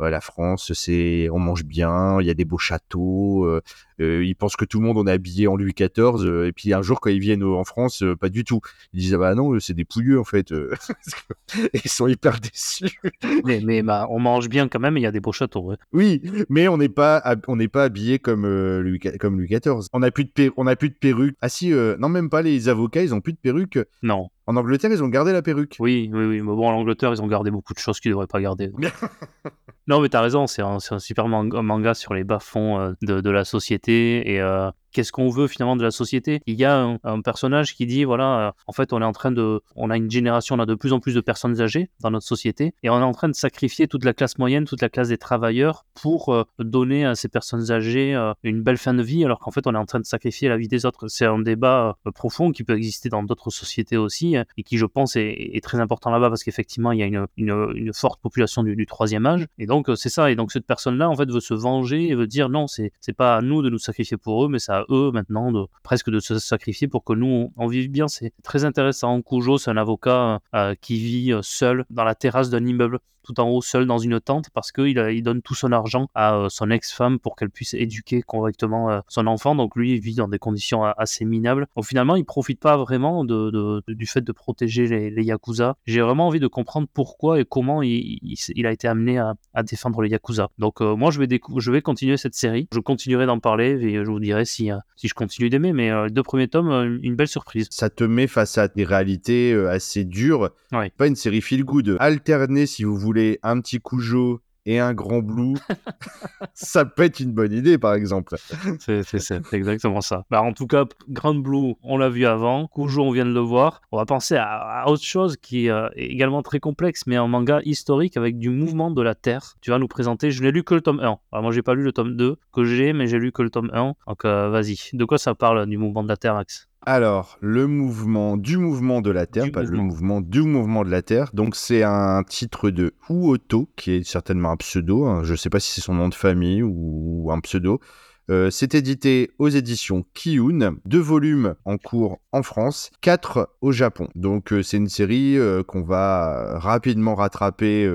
la 0.00 0.20
France, 0.20 0.72
c'est 0.74 1.28
on 1.30 1.38
mange 1.38 1.64
bien, 1.64 2.20
il 2.20 2.26
y 2.26 2.30
a 2.30 2.34
des 2.34 2.44
beaux 2.44 2.58
châteaux. 2.58 3.60
Euh, 4.00 4.06
euh, 4.06 4.24
ils 4.24 4.34
pensent 4.34 4.56
que 4.56 4.64
tout 4.64 4.80
le 4.80 4.86
monde 4.86 4.98
on 4.98 5.06
est 5.06 5.12
habillé 5.12 5.48
en 5.48 5.56
Louis 5.56 5.74
XIV. 5.74 6.24
Euh, 6.24 6.46
et 6.46 6.52
puis 6.52 6.72
un 6.72 6.82
jour, 6.82 7.00
quand 7.00 7.10
ils 7.10 7.18
viennent 7.18 7.42
en 7.42 7.64
France, 7.64 8.04
pas 8.20 8.28
du 8.28 8.44
tout. 8.44 8.60
Ils 8.92 9.00
disent 9.00 9.14
ah 9.14 9.18
bah 9.18 9.34
non, 9.34 9.58
c'est 9.60 9.74
des 9.74 9.84
pouilleux 9.84 10.20
en 10.20 10.24
fait. 10.24 10.52
ils 11.74 11.90
sont 11.90 12.06
hyper 12.06 12.40
déçus. 12.40 12.98
mais, 13.44 13.60
mais 13.64 13.82
bah, 13.82 14.06
on 14.10 14.18
mange 14.18 14.48
bien 14.48 14.68
quand 14.68 14.80
même. 14.80 14.96
Il 14.96 15.02
y 15.02 15.06
a 15.06 15.12
des 15.12 15.20
beaux 15.20 15.32
châteaux. 15.32 15.72
Oui, 15.92 16.22
mais 16.48 16.68
on 16.68 16.76
n'est 16.76 16.88
pas 16.88 17.22
on 17.48 17.56
n'est 17.56 17.68
pas 17.68 17.84
habillé 17.84 18.18
comme 18.18 18.46
Louis 18.46 19.00
comme 19.20 19.38
Louis 19.38 19.48
XIV. 19.48 19.88
On 19.92 20.00
n'a 20.00 20.10
plus 20.10 20.24
de 20.24 20.52
on 20.56 20.66
a 20.66 20.76
plus 20.76 20.90
de 20.90 20.94
perruque. 20.94 21.36
Ah 21.40 21.48
si, 21.48 21.70
non 21.70 22.08
même 22.08 22.30
pas 22.30 22.42
les 22.42 22.68
avocats, 22.68 23.02
ils 23.02 23.14
ont 23.14 23.20
plus 23.20 23.32
de 23.32 23.38
perruque. 23.38 23.78
Non. 24.02 24.28
En 24.48 24.56
Angleterre, 24.56 24.92
ils 24.92 25.02
ont 25.02 25.08
gardé 25.08 25.32
la 25.32 25.42
perruque. 25.42 25.76
Oui, 25.80 26.08
oui, 26.12 26.24
oui. 26.24 26.40
Mais 26.40 26.54
bon, 26.54 26.68
en 26.68 26.74
Angleterre, 26.74 27.12
ils 27.12 27.20
ont 27.20 27.26
gardé 27.26 27.50
beaucoup 27.50 27.74
de 27.74 27.80
choses 27.80 27.98
qu'ils 27.98 28.10
ne 28.10 28.14
devraient 28.14 28.28
pas 28.28 28.40
garder. 28.40 28.70
non, 29.88 30.00
mais 30.00 30.08
t'as 30.08 30.20
raison, 30.20 30.46
c'est 30.46 30.62
un, 30.62 30.78
super 30.78 31.26
manga, 31.26 31.94
sur 31.94 32.14
les 32.14 32.22
bas-fonds 32.22 32.78
euh, 32.78 32.92
de, 33.02 33.30
la 33.30 33.44
société. 33.44 33.85
Et 33.92 34.40
euh, 34.40 34.70
qu'est-ce 34.96 35.12
qu'on 35.12 35.28
veut 35.28 35.46
finalement 35.46 35.76
de 35.76 35.82
la 35.82 35.90
société. 35.90 36.40
Il 36.46 36.54
y 36.54 36.64
a 36.64 36.96
un, 37.04 37.20
personnage 37.20 37.74
qui 37.74 37.84
dit 37.84 38.04
voilà, 38.04 38.54
en 38.66 38.72
fait, 38.72 38.94
on 38.94 39.02
est 39.02 39.04
en 39.04 39.12
train 39.12 39.30
de, 39.30 39.60
on 39.74 39.90
a 39.90 39.96
une 39.98 40.10
génération, 40.10 40.54
on 40.54 40.58
a 40.58 40.64
de 40.64 40.74
plus 40.74 40.94
en 40.94 41.00
plus 41.00 41.14
de 41.14 41.20
personnes 41.20 41.60
âgées 41.60 41.90
dans 42.00 42.10
notre 42.10 42.26
société 42.26 42.72
et 42.82 42.88
on 42.88 42.98
est 42.98 43.02
en 43.02 43.12
train 43.12 43.28
de 43.28 43.34
sacrifier 43.34 43.88
toute 43.88 44.06
la 44.06 44.14
classe 44.14 44.38
moyenne, 44.38 44.64
toute 44.64 44.80
la 44.80 44.88
classe 44.88 45.08
des 45.08 45.18
travailleurs 45.18 45.84
pour 45.92 46.46
donner 46.58 47.04
à 47.04 47.14
ces 47.14 47.28
personnes 47.28 47.70
âgées 47.70 48.14
une 48.42 48.62
belle 48.62 48.78
fin 48.78 48.94
de 48.94 49.02
vie, 49.02 49.22
alors 49.22 49.38
qu'en 49.38 49.50
fait, 49.50 49.66
on 49.66 49.74
est 49.74 49.78
en 49.78 49.84
train 49.84 50.00
de 50.00 50.06
sacrifier 50.06 50.48
la 50.48 50.56
vie 50.56 50.68
des 50.68 50.86
autres. 50.86 51.08
C'est 51.08 51.26
un 51.26 51.40
débat 51.40 51.98
profond 52.14 52.50
qui 52.50 52.64
peut 52.64 52.76
exister 52.76 53.10
dans 53.10 53.22
d'autres 53.22 53.50
sociétés 53.50 53.98
aussi 53.98 54.36
et 54.56 54.62
qui, 54.62 54.78
je 54.78 54.86
pense, 54.86 55.16
est, 55.16 55.60
très 55.62 55.80
important 55.80 56.10
là-bas 56.10 56.30
parce 56.30 56.42
qu'effectivement, 56.42 56.92
il 56.92 57.00
y 57.00 57.02
a 57.02 57.06
une, 57.06 57.26
une, 57.36 57.92
forte 57.92 58.20
population 58.22 58.62
du, 58.62 58.76
du, 58.76 58.86
troisième 58.86 59.26
âge. 59.26 59.46
Et 59.58 59.66
donc, 59.66 59.90
c'est 59.96 60.08
ça. 60.08 60.30
Et 60.30 60.36
donc, 60.36 60.52
cette 60.52 60.66
personne-là, 60.66 61.10
en 61.10 61.16
fait, 61.16 61.30
veut 61.30 61.40
se 61.40 61.54
venger 61.54 62.08
et 62.08 62.14
veut 62.14 62.26
dire 62.26 62.48
non, 62.48 62.66
c'est 62.66 62.92
pas 63.16 63.36
à 63.36 63.42
nous 63.42 63.62
de 63.62 63.68
nous 63.68 63.78
sacrifier 63.78 64.16
pour 64.16 64.44
eux, 64.44 64.48
mais 64.48 64.58
c'est 64.58 64.72
à 64.72 64.85
eux 64.90 65.10
maintenant 65.12 65.52
de 65.52 65.66
presque 65.82 66.10
de 66.10 66.20
se 66.20 66.38
sacrifier 66.38 66.88
pour 66.88 67.04
que 67.04 67.12
nous, 67.12 67.52
on, 67.56 67.66
vive 67.66 67.90
bien. 67.90 68.08
C'est 68.08 68.32
très 68.42 68.64
intéressant. 68.64 69.20
Cujo, 69.22 69.58
c'est 69.58 69.70
un 69.70 69.76
avocat 69.76 70.40
euh, 70.54 70.74
qui 70.80 70.98
vit 70.98 71.32
euh, 71.32 71.40
seul 71.42 71.84
dans 71.90 72.04
la 72.04 72.14
terrasse 72.14 72.50
d'un 72.50 72.64
immeuble 72.64 72.98
tout 73.26 73.38
en 73.40 73.48
haut 73.48 73.62
seul 73.62 73.86
dans 73.86 73.98
une 73.98 74.20
tente 74.20 74.50
parce 74.50 74.72
qu'il 74.72 74.96
il 74.96 75.22
donne 75.22 75.42
tout 75.42 75.54
son 75.54 75.72
argent 75.72 76.08
à 76.14 76.36
euh, 76.36 76.48
son 76.48 76.70
ex-femme 76.70 77.18
pour 77.18 77.36
qu'elle 77.36 77.50
puisse 77.50 77.74
éduquer 77.74 78.22
correctement 78.22 78.90
euh, 78.90 79.00
son 79.08 79.26
enfant. 79.26 79.54
Donc 79.54 79.76
lui, 79.76 79.94
il 79.94 80.00
vit 80.00 80.14
dans 80.14 80.28
des 80.28 80.38
conditions 80.38 80.84
assez 80.84 81.24
minables. 81.24 81.66
Donc 81.76 81.86
finalement, 81.86 82.16
il 82.16 82.24
profite 82.24 82.60
pas 82.60 82.76
vraiment 82.76 83.24
de, 83.24 83.82
du 83.88 84.06
fait 84.06 84.20
de 84.20 84.32
protéger 84.32 85.10
les, 85.10 85.24
Yakuza. 85.24 85.76
J'ai 85.86 86.00
vraiment 86.00 86.28
envie 86.28 86.38
de 86.38 86.46
comprendre 86.46 86.86
pourquoi 86.92 87.40
et 87.40 87.44
comment 87.44 87.82
il, 87.82 88.20
il, 88.22 88.66
a 88.66 88.70
été 88.70 88.86
amené 88.86 89.18
à, 89.18 89.34
défendre 89.64 90.00
les 90.02 90.10
Yakuza. 90.10 90.50
Donc 90.58 90.80
euh, 90.80 90.94
moi, 90.94 91.10
je 91.10 91.18
vais, 91.18 91.28
je 91.56 91.70
vais 91.72 91.82
continuer 91.82 92.16
cette 92.16 92.34
série. 92.34 92.68
Je 92.72 92.78
continuerai 92.78 93.26
d'en 93.26 93.40
parler 93.40 93.70
et 93.82 94.04
je 94.04 94.10
vous 94.10 94.20
dirai 94.20 94.44
si, 94.44 94.70
si 94.94 95.08
je 95.08 95.14
continue 95.14 95.50
d'aimer. 95.50 95.72
Mais 95.72 95.90
les 96.04 96.10
deux 96.10 96.22
premiers 96.22 96.48
tomes, 96.48 97.00
une 97.02 97.16
belle 97.16 97.28
surprise. 97.28 97.66
Ça 97.70 97.90
te 97.90 98.04
met 98.04 98.28
face 98.28 98.56
à 98.58 98.68
des 98.68 98.84
réalités 98.84 99.52
assez 99.68 100.04
dures. 100.04 100.50
Pas 100.70 101.06
une 101.06 101.16
série 101.16 101.40
feel 101.40 101.64
good. 101.64 101.96
Alterner, 101.98 102.66
si 102.66 102.84
vous 102.84 102.96
voulez 102.96 103.15
un 103.42 103.60
petit 103.60 103.80
Cujo 103.80 104.40
et 104.66 104.80
un 104.80 104.92
grand 104.94 105.20
blue, 105.20 105.54
ça 106.54 106.84
peut 106.84 107.04
être 107.04 107.20
une 107.20 107.32
bonne 107.32 107.52
idée, 107.52 107.78
par 107.78 107.94
exemple. 107.94 108.36
C'est 108.80 109.54
exactement 109.54 110.00
ça. 110.00 110.24
Bah, 110.28 110.42
en 110.42 110.52
tout 110.52 110.66
cas, 110.66 110.84
Grand 111.08 111.36
Blue, 111.36 111.74
on 111.84 111.96
l'a 111.96 112.08
vu 112.08 112.26
avant. 112.26 112.66
Cujo, 112.66 113.02
on 113.02 113.12
vient 113.12 113.24
de 113.24 113.32
le 113.32 113.40
voir. 113.40 113.80
On 113.92 113.96
va 113.96 114.04
penser 114.04 114.36
à, 114.36 114.84
autre 114.88 115.04
chose 115.04 115.36
qui 115.36 115.70
euh, 115.70 115.88
est 115.94 116.06
également 116.06 116.42
très 116.42 116.58
complexe, 116.58 117.06
mais 117.06 117.14
un 117.14 117.28
manga 117.28 117.60
historique 117.64 118.16
avec 118.16 118.38
du 118.38 118.50
mouvement 118.50 118.90
de 118.90 119.00
la 119.02 119.14
Terre. 119.14 119.54
Tu 119.60 119.70
vas 119.70 119.78
nous 119.78 119.88
présenter. 119.88 120.32
Je 120.32 120.42
n'ai 120.42 120.50
lu 120.50 120.64
que 120.64 120.74
le 120.74 120.80
tome 120.80 120.98
1. 120.98 121.02
Alors, 121.04 121.42
moi, 121.42 121.52
j'ai 121.52 121.62
pas 121.62 121.74
lu 121.74 121.84
le 121.84 121.92
tome 121.92 122.16
2 122.16 122.36
que 122.52 122.64
j'ai, 122.64 122.92
mais 122.92 123.06
j'ai 123.06 123.18
lu 123.18 123.30
que 123.30 123.42
le 123.42 123.50
tome 123.50 123.70
1. 123.72 123.94
Donc, 124.08 124.24
euh, 124.24 124.50
vas-y. 124.50 124.76
De 124.92 125.04
quoi 125.04 125.18
ça 125.18 125.36
parle 125.36 125.66
du 125.66 125.78
mouvement 125.78 126.02
de 126.02 126.08
la 126.08 126.16
Terre, 126.16 126.34
Max 126.34 126.68
alors, 126.86 127.36
le 127.40 127.66
mouvement 127.66 128.36
du 128.36 128.58
mouvement 128.58 129.00
de 129.00 129.10
la 129.10 129.26
Terre, 129.26 129.50
pas 129.50 129.64
le 129.64 129.76
mouvement 129.76 130.20
du 130.20 130.42
mouvement 130.42 130.84
de 130.84 130.90
la 130.90 131.02
Terre. 131.02 131.30
Donc, 131.34 131.56
c'est 131.56 131.82
un 131.82 132.22
titre 132.22 132.70
de 132.70 132.94
Uoto, 133.10 133.68
qui 133.76 133.90
est 133.90 134.08
certainement 134.08 134.52
un 134.52 134.56
pseudo. 134.56 135.04
Hein. 135.04 135.24
Je 135.24 135.32
ne 135.32 135.36
sais 135.36 135.50
pas 135.50 135.58
si 135.58 135.72
c'est 135.72 135.80
son 135.80 135.94
nom 135.94 136.08
de 136.08 136.14
famille 136.14 136.62
ou 136.62 137.28
un 137.32 137.40
pseudo. 137.40 137.80
Euh, 138.28 138.50
c'est 138.50 138.74
édité 138.74 139.30
aux 139.38 139.48
éditions 139.48 140.04
Kiyun, 140.14 140.76
deux 140.84 141.00
volumes 141.00 141.54
en 141.64 141.76
cours 141.76 142.18
en 142.32 142.42
France, 142.42 142.90
quatre 143.00 143.56
au 143.60 143.70
Japon. 143.70 144.08
Donc 144.16 144.52
euh, 144.52 144.62
c'est 144.62 144.78
une 144.78 144.88
série 144.88 145.38
euh, 145.38 145.62
qu'on 145.62 145.82
va 145.82 146.58
rapidement 146.58 147.14
rattraper 147.14 147.88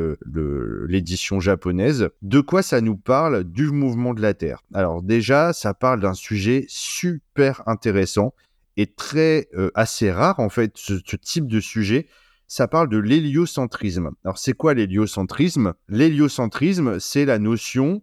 l'édition 0.87 1.39
japonaise. 1.39 2.09
De 2.21 2.39
quoi 2.39 2.61
ça 2.61 2.81
nous 2.81 2.95
parle 2.95 3.43
du 3.43 3.71
mouvement 3.71 4.13
de 4.13 4.21
la 4.21 4.33
Terre? 4.33 4.61
Alors 4.73 5.01
déjà, 5.01 5.53
ça 5.53 5.73
parle 5.73 5.99
d'un 5.99 6.13
sujet 6.13 6.65
super 6.67 7.63
intéressant 7.65 8.33
est 8.77 8.95
très 8.95 9.49
assez 9.75 10.11
rare 10.11 10.39
en 10.39 10.49
fait 10.49 10.73
ce, 10.75 10.93
type 11.15 11.47
de 11.47 11.59
sujet. 11.59 12.07
Ça 12.47 12.67
parle 12.67 12.89
de 12.89 12.97
l'héliocentrisme. 12.97 14.11
Alors 14.25 14.37
c'est 14.37 14.51
quoi 14.51 14.73
l'héliocentrisme? 14.73 15.73
L'héliocentrisme, 15.87 16.99
c'est 16.99 17.23
la 17.23 17.39
notion 17.39 18.01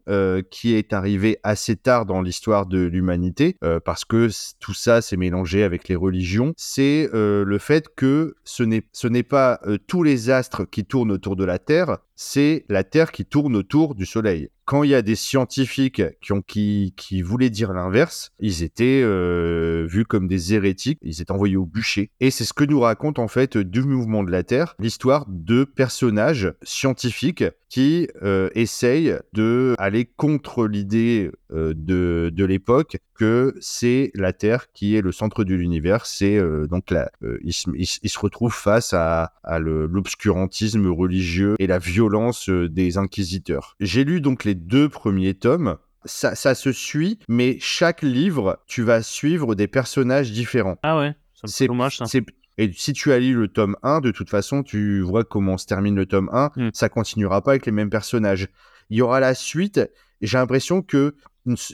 qui 0.50 0.74
est 0.74 0.94
arrivée 0.94 1.38
assez 1.42 1.76
tard 1.76 2.06
dans 2.06 2.22
l'histoire 2.22 2.64
de 2.64 2.78
l'humanité, 2.78 3.58
parce 3.84 4.06
que 4.06 4.30
tout 4.58 4.72
ça 4.72 5.02
s'est 5.02 5.18
mélangé 5.18 5.64
avec 5.64 5.88
les 5.88 5.96
religions. 5.96 6.54
C'est 6.56 7.10
le 7.12 7.58
fait 7.58 7.94
que 7.94 8.36
ce 8.44 8.62
n'est 8.62 9.22
pas 9.22 9.60
tous 9.86 10.02
les 10.02 10.30
astres 10.30 10.64
qui 10.64 10.86
tournent 10.86 11.12
autour 11.12 11.36
de 11.36 11.44
la 11.44 11.58
Terre, 11.58 11.98
c'est 12.20 12.64
la 12.68 12.82
Terre 12.82 13.12
qui 13.12 13.24
tourne 13.24 13.54
autour 13.54 13.94
du 13.94 14.04
Soleil. 14.04 14.50
Quand 14.64 14.82
il 14.82 14.90
y 14.90 14.94
a 14.94 15.00
des 15.00 15.14
scientifiques 15.14 16.02
qui, 16.46 17.22
voulaient 17.22 17.48
dire 17.48 17.72
l'inverse, 17.72 18.32
ils 18.38 18.62
étaient 18.62 19.00
euh, 19.02 19.86
vus 19.88 20.04
comme 20.04 20.26
des 20.26 20.52
hérétiques, 20.52 20.98
ils 21.00 21.22
étaient 21.22 21.30
envoyés 21.30 21.56
au 21.56 21.64
bûcher. 21.64 22.10
Et 22.20 22.30
c'est 22.30 22.44
ce 22.44 22.52
que 22.52 22.64
nous 22.64 22.80
raconte 22.80 23.18
en 23.18 23.28
fait 23.28 23.56
du 23.56 23.82
mouvement 23.82 24.24
de 24.24 24.30
la 24.30 24.42
Terre, 24.42 24.74
l'histoire 24.78 25.24
de 25.28 25.64
personnages 25.64 26.52
scientifiques 26.62 27.44
qui 27.70 28.08
euh, 28.22 28.50
essayent 28.54 29.16
de 29.32 29.74
aller 29.78 30.04
contre 30.04 30.66
l'idée 30.66 31.30
euh, 31.52 31.72
de, 31.74 32.30
de 32.34 32.44
l'époque 32.44 32.98
que 33.14 33.54
c'est 33.60 34.10
la 34.14 34.32
Terre 34.32 34.70
qui 34.72 34.96
est 34.96 35.00
le 35.00 35.12
centre 35.12 35.44
de 35.44 35.54
l'univers. 35.54 36.04
C'est 36.04 36.38
donc 36.68 36.90
là, 36.90 37.10
ils, 37.42 37.52
se 37.52 38.18
retrouvent 38.18 38.54
face 38.54 38.92
à 38.92 39.32
l'obscurantisme 39.58 40.86
religieux 40.86 41.56
et 41.58 41.66
la 41.66 41.78
violence 41.78 42.07
euh, 42.48 42.68
des 42.68 42.98
inquisiteurs. 42.98 43.76
J'ai 43.80 44.04
lu 44.04 44.20
donc 44.20 44.44
les 44.44 44.54
deux 44.54 44.88
premiers 44.88 45.34
tomes. 45.34 45.76
Ça, 46.04 46.34
ça, 46.34 46.54
se 46.54 46.72
suit, 46.72 47.18
mais 47.28 47.58
chaque 47.60 48.02
livre, 48.02 48.62
tu 48.66 48.82
vas 48.82 49.02
suivre 49.02 49.54
des 49.54 49.66
personnages 49.66 50.30
différents. 50.30 50.76
Ah 50.82 50.98
ouais, 50.98 51.14
c'est 51.44 51.66
dommage 51.66 51.98
ça. 51.98 52.04
Et 52.56 52.72
si 52.72 52.92
tu 52.92 53.12
as 53.12 53.20
lu 53.20 53.34
le 53.34 53.48
tome 53.48 53.76
1, 53.82 54.00
de 54.00 54.10
toute 54.10 54.30
façon, 54.30 54.62
tu 54.64 55.00
vois 55.00 55.24
comment 55.24 55.56
se 55.56 55.66
termine 55.66 55.94
le 55.94 56.06
tome 56.06 56.28
1, 56.32 56.50
hmm. 56.56 56.70
ça 56.74 56.88
continuera 56.88 57.40
pas 57.42 57.52
avec 57.52 57.66
les 57.66 57.72
mêmes 57.72 57.90
personnages. 57.90 58.48
Il 58.90 58.96
y 58.96 59.02
aura 59.02 59.20
la 59.20 59.34
suite, 59.34 59.80
j'ai 60.20 60.38
l'impression 60.38 60.82
que 60.82 61.14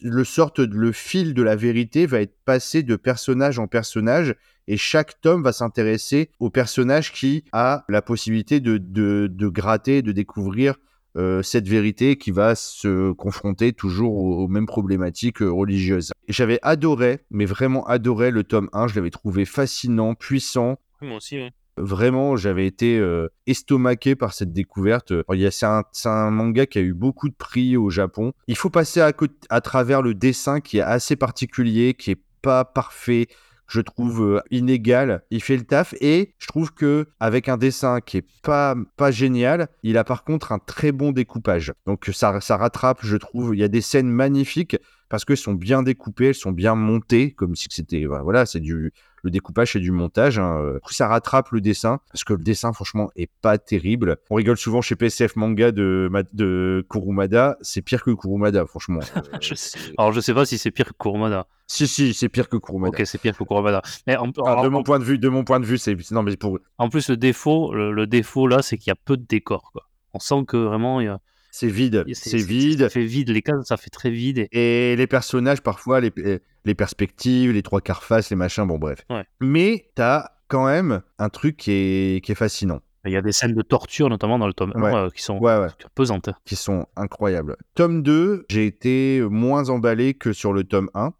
le 0.02 0.24
sorte 0.24 0.58
le 0.58 0.92
fil 0.92 1.34
de 1.34 1.42
la 1.42 1.56
vérité 1.56 2.06
va 2.06 2.20
être 2.20 2.36
passé 2.44 2.82
de 2.82 2.96
personnage 2.96 3.58
en 3.58 3.66
personnage 3.66 4.34
et 4.66 4.76
chaque 4.76 5.20
tome 5.20 5.42
va 5.42 5.52
s'intéresser 5.52 6.30
au 6.40 6.50
personnage 6.50 7.12
qui 7.12 7.44
a 7.52 7.84
la 7.88 8.02
possibilité 8.02 8.60
de, 8.60 8.78
de, 8.78 9.48
gratter, 9.48 10.02
de 10.02 10.12
découvrir 10.12 10.76
euh, 11.16 11.42
cette 11.42 11.68
vérité 11.68 12.16
qui 12.16 12.30
va 12.30 12.54
se 12.54 13.12
confronter 13.12 13.72
toujours 13.72 14.16
aux, 14.16 14.48
mêmes 14.48 14.66
problématiques 14.66 15.42
euh, 15.42 15.50
religieuses. 15.50 16.10
J'avais 16.28 16.58
adoré, 16.62 17.20
mais 17.30 17.44
vraiment 17.44 17.86
adoré 17.86 18.30
le 18.30 18.42
tome 18.42 18.68
1, 18.72 18.88
je 18.88 18.96
l'avais 18.96 19.10
trouvé 19.10 19.44
fascinant, 19.44 20.14
puissant. 20.14 20.80
Moi 21.00 21.18
aussi, 21.18 21.36
oui. 21.36 21.50
Vraiment, 21.76 22.36
j'avais 22.36 22.66
été 22.66 22.98
euh, 22.98 23.28
estomaqué 23.46 24.14
par 24.14 24.32
cette 24.32 24.52
découverte. 24.52 25.12
C'est 25.50 25.66
un, 25.66 25.82
un, 26.04 26.30
manga 26.30 26.66
qui 26.66 26.78
a 26.78 26.82
eu 26.82 26.94
beaucoup 26.94 27.28
de 27.28 27.34
prix 27.34 27.76
au 27.76 27.90
Japon. 27.90 28.32
Il 28.46 28.56
faut 28.56 28.70
passer 28.70 29.00
à, 29.00 29.12
à 29.50 29.60
travers 29.60 30.02
le 30.02 30.14
dessin 30.14 30.60
qui 30.60 30.78
est 30.78 30.82
assez 30.82 31.16
particulier, 31.16 31.94
qui 31.94 32.12
est 32.12 32.22
pas 32.42 32.64
parfait, 32.64 33.26
je 33.66 33.80
trouve 33.80 34.22
euh, 34.22 34.40
inégal. 34.50 35.22
Il 35.30 35.42
fait 35.42 35.56
le 35.56 35.64
taf 35.64 35.94
et 36.00 36.34
je 36.38 36.46
trouve 36.46 36.72
que 36.72 37.06
avec 37.20 37.48
un 37.48 37.56
dessin 37.56 38.00
qui 38.00 38.18
est 38.18 38.26
pas 38.42 38.74
pas 38.96 39.10
génial, 39.10 39.68
il 39.82 39.96
a 39.98 40.04
par 40.04 40.24
contre 40.24 40.52
un 40.52 40.58
très 40.58 40.92
bon 40.92 41.12
découpage. 41.12 41.72
Donc 41.86 42.10
ça 42.12 42.40
ça 42.40 42.56
rattrape, 42.56 42.98
je 43.02 43.16
trouve. 43.16 43.54
Il 43.54 43.60
y 43.60 43.64
a 43.64 43.68
des 43.68 43.80
scènes 43.80 44.10
magnifiques 44.10 44.76
parce 45.08 45.24
qu'elles 45.24 45.36
sont 45.36 45.54
bien 45.54 45.82
découpées, 45.82 46.28
elles 46.28 46.34
sont 46.34 46.52
bien 46.52 46.74
montées, 46.74 47.32
comme 47.32 47.54
si 47.54 47.66
c'était 47.70 48.04
voilà, 48.06 48.46
c'est 48.46 48.60
du 48.60 48.92
le 49.24 49.30
découpage 49.30 49.74
et 49.74 49.80
du 49.80 49.90
montage. 49.90 50.38
Hein. 50.38 50.60
Euh, 50.60 50.78
ça 50.90 51.08
rattrape 51.08 51.50
le 51.50 51.60
dessin, 51.60 51.98
parce 52.12 52.22
que 52.22 52.34
le 52.34 52.44
dessin, 52.44 52.72
franchement, 52.72 53.10
est 53.16 53.30
pas 53.40 53.58
terrible. 53.58 54.18
On 54.30 54.36
rigole 54.36 54.58
souvent 54.58 54.82
chez 54.82 54.94
PCF 54.94 55.34
Manga 55.34 55.72
de, 55.72 56.10
de 56.32 56.86
Kurumada. 56.90 57.56
C'est 57.62 57.82
pire 57.82 58.04
que 58.04 58.10
Kurumada, 58.10 58.66
franchement. 58.66 59.00
je 59.40 59.54
Alors, 59.96 60.12
je 60.12 60.20
sais 60.20 60.34
pas 60.34 60.44
si 60.44 60.58
c'est 60.58 60.70
pire 60.70 60.86
que 60.86 60.92
Kurumada. 60.92 61.46
Si, 61.66 61.88
si, 61.88 62.12
c'est 62.12 62.28
pire 62.28 62.48
que 62.48 62.58
Kurumada. 62.58 62.90
Ok, 62.90 63.06
c'est 63.06 63.18
pire 63.18 63.36
que 63.36 63.42
Kurumada. 63.44 63.82
Mais 64.06 64.14
de 64.14 64.68
mon 64.68 64.82
point 64.82 64.98
de 64.98 65.04
vue, 65.04 65.18
de 65.18 65.28
mon 65.28 65.42
point 65.42 65.58
de 65.58 65.64
vue, 65.64 65.78
c'est 65.78 65.96
non 66.12 66.22
mais 66.22 66.36
pour. 66.36 66.58
En 66.78 66.90
plus, 66.90 67.08
le 67.08 67.16
défaut, 67.16 67.74
le, 67.74 68.06
défaut 68.06 68.46
là, 68.46 68.60
c'est 68.60 68.76
qu'il 68.76 68.90
y 68.90 68.92
a 68.92 68.96
peu 68.96 69.16
de 69.16 69.24
décors. 69.26 69.72
Quoi. 69.72 69.88
On 70.12 70.18
sent 70.18 70.44
que 70.46 70.58
vraiment, 70.58 71.00
il 71.00 71.06
y 71.06 71.08
a 71.08 71.18
c'est 71.54 71.68
vide. 71.68 72.04
C'est 72.14 72.36
vide. 72.36 72.80
Ça 72.80 72.88
fait 72.88 73.04
vide. 73.04 73.30
Les 73.30 73.40
cases, 73.40 73.66
ça 73.68 73.76
fait 73.76 73.88
très 73.88 74.10
vide. 74.10 74.48
Et, 74.50 74.96
les 74.96 75.06
personnages, 75.06 75.60
parfois, 75.62 76.00
les, 76.00 76.12
les, 76.64 76.74
perspectives, 76.74 77.52
les 77.52 77.62
trois 77.62 77.80
quarts 77.80 78.02
face, 78.02 78.28
les 78.30 78.34
machins, 78.34 78.66
bon, 78.66 78.76
bref. 78.76 79.04
Ouais. 79.08 79.24
Mais 79.40 79.88
t'as 79.94 80.30
quand 80.48 80.66
même 80.66 81.02
un 81.20 81.28
truc 81.28 81.56
qui 81.56 81.70
est, 81.70 82.24
qui 82.24 82.32
est 82.32 82.34
fascinant. 82.34 82.80
Il 83.04 83.12
y 83.12 83.16
a 83.16 83.22
des 83.22 83.30
scènes 83.30 83.54
de 83.54 83.62
torture, 83.62 84.08
notamment 84.08 84.40
dans 84.40 84.48
le 84.48 84.52
tome 84.52 84.72
1, 84.74 84.82
euh, 84.82 85.10
qui 85.10 85.22
sont 85.22 85.40
pesantes. 85.94 86.30
Qui 86.44 86.56
sont 86.56 86.86
incroyables. 86.96 87.56
Tome 87.76 88.02
2, 88.02 88.46
j'ai 88.50 88.66
été 88.66 89.20
moins 89.20 89.68
emballé 89.68 90.14
que 90.14 90.32
sur 90.32 90.52
le 90.52 90.64
tome 90.64 90.90
1. 90.94 91.12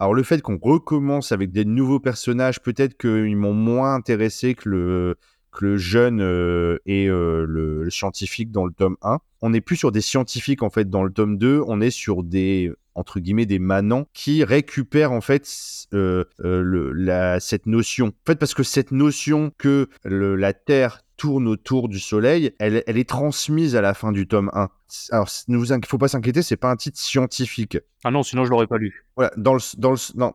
Alors 0.00 0.12
le 0.12 0.24
fait 0.24 0.42
qu'on 0.42 0.58
recommence 0.60 1.30
avec 1.30 1.52
des 1.52 1.64
nouveaux 1.64 2.00
personnages, 2.00 2.60
peut-être 2.60 2.98
qu'ils 2.98 3.36
m'ont 3.36 3.54
moins 3.54 3.94
intéressé 3.94 4.54
que 4.54 4.68
le, 4.68 5.18
le 5.60 5.76
jeune 5.76 6.20
euh, 6.20 6.78
et 6.86 7.08
euh, 7.08 7.44
le, 7.46 7.88
scientifique 7.90 8.50
dans 8.50 8.64
le 8.64 8.72
tome 8.72 8.96
1. 9.02 9.18
On 9.40 9.50
n'est 9.50 9.60
plus 9.60 9.76
sur 9.76 9.92
des 9.92 10.00
scientifiques 10.00 10.62
en 10.62 10.70
fait 10.70 10.88
dans 10.90 11.02
le 11.02 11.12
tome 11.12 11.38
2, 11.38 11.62
on 11.66 11.80
est 11.80 11.90
sur 11.90 12.22
des 12.22 12.72
entre 12.98 13.20
guillemets 13.20 13.46
des 13.46 13.58
manants 13.58 14.06
qui 14.12 14.44
récupèrent 14.44 15.12
en 15.12 15.20
fait 15.20 15.48
euh, 15.94 16.24
le, 16.38 16.92
la, 16.92 17.40
cette 17.40 17.66
notion. 17.66 18.08
En 18.08 18.26
fait, 18.26 18.36
parce 18.36 18.54
que 18.54 18.62
cette 18.62 18.90
notion 18.90 19.52
que 19.56 19.88
le, 20.04 20.36
la 20.36 20.52
Terre 20.52 21.00
tourne 21.18 21.48
autour 21.48 21.88
du 21.88 21.98
Soleil, 21.98 22.52
elle, 22.58 22.82
elle, 22.86 22.96
est 22.96 23.08
transmise 23.08 23.76
à 23.76 23.80
la 23.80 23.92
fin 23.92 24.12
du 24.12 24.26
tome 24.26 24.50
1. 24.54 24.68
Alors, 25.10 25.28
ne 25.48 25.56
vous 25.58 25.66
faut 25.86 25.98
pas 25.98 26.08
s'inquiéter, 26.08 26.42
c'est 26.42 26.56
pas 26.56 26.70
un 26.70 26.76
titre 26.76 26.98
scientifique. 26.98 27.76
Ah 28.04 28.10
non, 28.10 28.22
sinon 28.22 28.44
je 28.44 28.50
l'aurais 28.50 28.68
pas 28.68 28.78
lu. 28.78 29.04
Voilà, 29.16 29.32
dans 29.36 29.54
le, 29.54 29.60
dans 29.76 29.90
le, 29.90 29.98
non, 30.14 30.32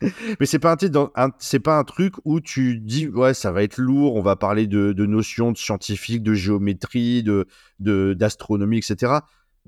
mais 0.38 0.46
c'est 0.46 0.58
pas 0.58 0.70
un 0.70 0.76
titre, 0.76 1.10
c'est 1.38 1.60
pas 1.60 1.78
un 1.78 1.84
truc 1.84 2.14
où 2.24 2.40
tu 2.40 2.78
dis 2.78 3.08
ouais 3.08 3.32
ça 3.32 3.50
va 3.50 3.62
être 3.62 3.78
lourd, 3.78 4.16
on 4.16 4.20
va 4.20 4.36
parler 4.36 4.66
de, 4.66 4.92
de 4.92 5.06
notions 5.06 5.50
de 5.50 5.56
scientifiques, 5.56 6.22
de 6.22 6.34
géométrie, 6.34 7.22
de 7.22 7.46
d'astronomie, 7.80 8.78
etc. 8.78 9.20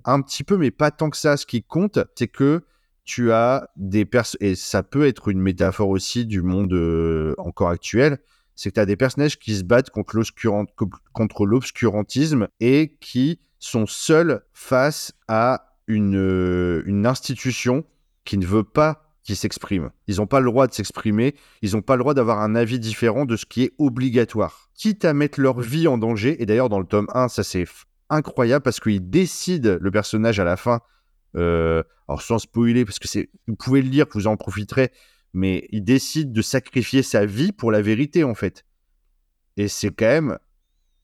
Un 0.05 0.23
petit 0.23 0.45
peu, 0.45 0.57
mais 0.57 0.71
pas 0.71 0.91
tant 0.91 1.11
que 1.11 1.17
ça. 1.17 1.37
Ce 1.37 1.47
qui 1.47 1.63
compte, 1.63 1.99
c'est 2.17 2.29
que 2.29 2.63
tu 3.05 3.33
as 3.33 3.69
des 3.77 4.05
personnes, 4.05 4.39
et 4.41 4.55
ça 4.55 4.83
peut 4.83 5.07
être 5.07 5.29
une 5.29 5.41
métaphore 5.41 5.89
aussi 5.89 6.27
du 6.27 6.43
monde 6.43 6.73
euh, 6.73 7.35
encore 7.39 7.71
actuel, 7.71 8.19
c'est 8.55 8.71
que 8.71 8.75
tu 8.75 8.81
as 8.81 8.87
des 8.87 8.97
personnages 8.97 9.39
qui 9.39 9.57
se 9.57 9.65
battent 9.65 9.91
contre 9.91 11.47
l'obscurantisme 11.47 12.49
et 12.61 12.97
qui 13.01 13.41
sont 13.59 13.87
seuls 13.87 14.43
face 14.53 15.13
à 15.29 15.77
une, 15.87 16.17
euh, 16.17 16.83
une 16.87 17.07
institution 17.07 17.85
qui 18.25 18.39
ne 18.39 18.47
veut 18.47 18.65
pas 18.65 19.11
qu'ils 19.23 19.37
s'expriment. 19.37 19.91
Ils 20.07 20.17
n'ont 20.17 20.27
pas 20.27 20.41
le 20.41 20.47
droit 20.47 20.67
de 20.67 20.73
s'exprimer, 20.73 21.35
ils 21.63 21.73
n'ont 21.73 21.83
pas 21.83 21.97
le 21.97 22.01
droit 22.01 22.15
d'avoir 22.15 22.41
un 22.41 22.55
avis 22.55 22.79
différent 22.79 23.25
de 23.25 23.37
ce 23.37 23.47
qui 23.47 23.65
est 23.65 23.73
obligatoire. 23.79 24.71
Quitte 24.75 25.05
à 25.05 25.15
mettre 25.15 25.41
leur 25.41 25.61
vie 25.61 25.89
en 25.89 25.99
danger, 25.99 26.41
et 26.43 26.47
d'ailleurs 26.47 26.69
dans 26.69 26.81
le 26.81 26.87
tome 26.87 27.09
1, 27.15 27.29
ça 27.29 27.43
c'est 27.43 27.67
incroyable 28.11 28.63
parce 28.63 28.81
qu'il 28.81 29.09
décide, 29.09 29.79
le 29.81 29.91
personnage 29.91 30.39
à 30.41 30.45
la 30.45 30.57
fin, 30.57 30.81
euh, 31.37 31.83
alors 32.09 32.23
sans 32.23 32.39
spoiler, 32.39 32.85
parce 32.85 32.99
que 32.99 33.27
vous 33.47 33.57
pouvez 33.57 33.83
le 33.83 33.89
lire, 33.89 34.07
vous 34.13 34.27
en 34.27 34.37
profiterez, 34.37 34.91
mais 35.33 35.67
il 35.71 35.85
décide 35.85 36.33
de 36.33 36.43
sacrifier 36.43 37.03
sa 37.03 37.25
vie 37.25 37.53
pour 37.53 37.71
la 37.71 37.81
vérité 37.81 38.25
en 38.25 38.35
fait. 38.35 38.65
Et 39.57 39.69
c'est 39.69 39.91
quand 39.91 40.07
même 40.07 40.39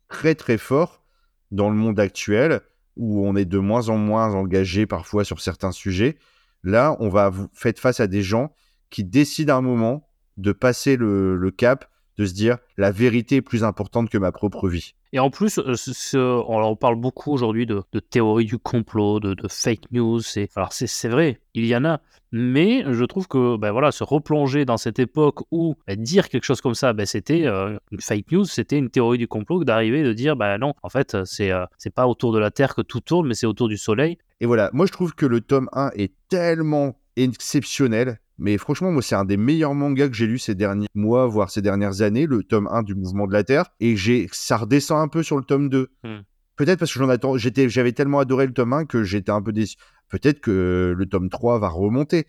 très 0.09 0.35
très 0.35 0.59
fort 0.59 1.05
dans 1.53 1.71
le 1.71 1.77
monde 1.77 2.01
actuel 2.01 2.61
où 2.97 3.27
on 3.27 3.37
est 3.37 3.45
de 3.45 3.59
moins 3.59 3.89
en 3.89 3.99
moins 3.99 4.35
engagé 4.35 4.87
parfois 4.87 5.25
sur 5.25 5.41
certains 5.41 5.73
sujets. 5.73 6.19
Là, 6.65 6.97
on 6.99 7.09
va 7.09 7.29
vous 7.29 7.49
faire 7.53 7.75
face 7.77 8.01
à 8.01 8.07
des 8.07 8.23
gens 8.23 8.53
qui 8.91 9.05
décident 9.05 9.55
à 9.55 9.59
un 9.59 9.63
moment 9.63 10.09
de 10.39 10.53
passer 10.53 10.97
le 10.97 11.51
cap, 11.51 11.89
de 12.19 12.27
se 12.27 12.35
dire 12.35 12.59
la 12.77 12.91
vérité 12.91 13.37
est 13.37 13.43
plus 13.43 13.65
importante 13.65 14.11
que 14.11 14.19
ma 14.19 14.33
propre 14.33 14.69
vie. 14.69 14.95
Et 15.13 15.19
en 15.19 15.31
plus, 15.31 15.59
euh, 15.59 16.43
on 16.47 16.77
parle 16.77 16.97
beaucoup 16.97 17.33
aujourd'hui 17.33 17.65
de, 17.65 17.83
de, 17.93 18.01
théorie 18.01 18.45
du 18.45 18.59
complot, 18.59 19.21
de, 19.21 19.37
fake 19.49 19.91
news. 19.93 20.21
Alors 20.57 20.73
c'est 20.73 21.09
vrai, 21.09 21.41
il 21.55 21.67
y 21.67 21.77
en 21.77 21.85
a. 21.85 22.01
Mais 22.33 22.85
je 22.93 23.05
trouve 23.05 23.29
que 23.29 23.57
ben 23.57 23.71
voilà, 23.71 23.93
se 23.93 24.05
replonger 24.05 24.65
dans 24.65 24.77
cette 24.77 24.99
époque 24.99 25.41
où 25.51 25.77
ben, 25.87 25.97
dire 26.03 26.29
quelque 26.29 26.45
chose 26.45 26.61
comme 26.61 26.75
ça, 26.75 26.93
ben, 26.93 27.07
c'était 27.07 27.47
euh, 27.47 27.79
une 27.93 28.01
fake 28.01 28.33
news, 28.33 28.45
c'était 28.45 28.79
une 28.79 28.91
théorie 28.91 29.17
du 29.17 29.29
complot, 29.29 29.65
d'arriver 29.65 30.03
de 30.03 30.13
dire 30.13 30.37
ben 30.37 30.59
non, 30.59 30.75
en 30.83 30.89
fait, 30.89 31.25
c'est 31.25 31.53
euh, 31.53 31.65
c'est 31.79 31.95
pas 31.95 32.07
autour 32.07 32.33
de 32.33 32.39
la 32.39 32.51
Terre 32.51 32.75
que 32.75 32.83
tout 32.83 33.01
tourne, 33.01 33.29
mais 33.29 33.35
c'est 33.35 33.47
autour 33.47 33.69
du 33.69 33.79
Soleil. 33.79 34.19
Et 34.41 34.47
voilà, 34.47 34.71
moi 34.73 34.87
je 34.87 34.93
trouve 34.93 35.15
que 35.15 35.25
le 35.25 35.41
tome 35.41 35.69
1 35.73 35.93
est 35.95 36.13
tellement 36.29 36.99
exceptionnel 37.17 38.19
mais 38.39 38.59
franchement, 38.59 38.93
moi, 38.93 39.03
c'est 39.03 39.15
un 39.15 39.25
des 39.25 39.37
meilleurs 39.37 39.75
mangas 39.75 40.09
que 40.09 40.15
j'ai 40.15 40.27
lu 40.27 40.39
ces 40.39 40.55
derniers 40.55 40.89
mois, 40.95 41.27
voire 41.27 41.51
ces 41.51 41.63
dernières 41.63 42.03
années, 42.03 42.27
le 42.27 42.43
tome 42.43 42.69
1 42.71 42.83
du 42.83 42.95
Mouvement 42.95 43.27
de 43.27 43.33
la 43.33 43.45
Terre. 43.45 43.67
Et 43.81 43.97
j'ai, 43.97 44.29
ça 44.33 44.59
redescend 44.59 45.01
un 45.01 45.09
peu 45.09 45.23
sur 45.23 45.37
le 45.37 45.45
tome 45.45 45.69
2. 45.71 45.91
Hmm. 46.05 46.19
Peut-être 46.57 46.79
parce 46.79 46.93
que 46.93 46.99
j'en 46.99 47.09
attends, 47.09 47.37
j'étais, 47.37 47.69
j'avais 47.69 47.93
tellement 47.93 48.19
adoré 48.19 48.47
le 48.47 48.53
tome 48.53 48.73
1 48.73 48.85
que 48.85 49.03
j'étais 49.05 49.31
un 49.33 49.43
peu 49.43 49.53
déçu. 49.53 49.77
Peut-être 50.09 50.41
que 50.41 50.95
le 50.97 51.07
tome 51.07 51.31
3 51.31 51.59
va 51.59 51.69
remonter. 51.69 52.27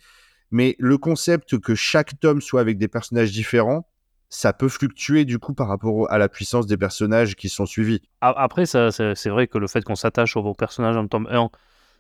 Mais 0.50 0.76
le 0.80 0.98
concept 0.98 1.60
que 1.60 1.76
chaque 1.76 2.20
tome 2.20 2.40
soit 2.40 2.62
avec 2.62 2.78
des 2.78 2.88
personnages 2.88 3.32
différents, 3.32 3.86
ça 4.30 4.54
peut 4.54 4.70
fluctuer 4.70 5.26
du 5.26 5.40
coup 5.40 5.54
par 5.54 5.68
rapport 5.68 6.10
à 6.10 6.18
la 6.18 6.30
puissance 6.30 6.68
des 6.68 6.78
personnages 6.78 7.36
qui 7.36 7.50
sont 7.50 7.66
suivis. 7.66 8.02
Après, 8.22 8.66
ça, 8.66 8.92
c'est 8.92 9.30
vrai 9.30 9.48
que 9.48 9.58
le 9.58 9.68
fait 9.68 9.84
qu'on 9.84 9.96
s'attache 9.96 10.38
aux 10.38 10.54
personnages 10.54 10.96
dans 10.96 11.02
le 11.02 11.10
tome 11.10 11.28
1 11.30 11.50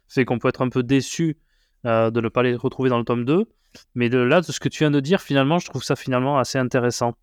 fait 0.08 0.24
qu'on 0.24 0.40
peut 0.40 0.48
être 0.48 0.62
un 0.62 0.70
peu 0.70 0.84
déçu 0.84 1.38
euh, 1.86 2.09
de 2.11 2.21
ne 2.21 2.30
pas 2.30 2.43
les 2.43 2.55
retrouver 2.55 2.89
dans 2.89 2.97
le 2.97 3.03
tome 3.03 3.25
2. 3.25 3.45
Mais 3.95 4.09
de 4.09 4.17
là, 4.17 4.41
de 4.41 4.45
ce 4.45 4.59
que 4.59 4.69
tu 4.69 4.80
viens 4.80 4.91
de 4.91 4.99
dire, 4.99 5.21
finalement, 5.21 5.59
je 5.59 5.67
trouve 5.67 5.84
ça 5.84 5.95
finalement 5.95 6.38
assez 6.38 6.57
intéressant. 6.57 7.13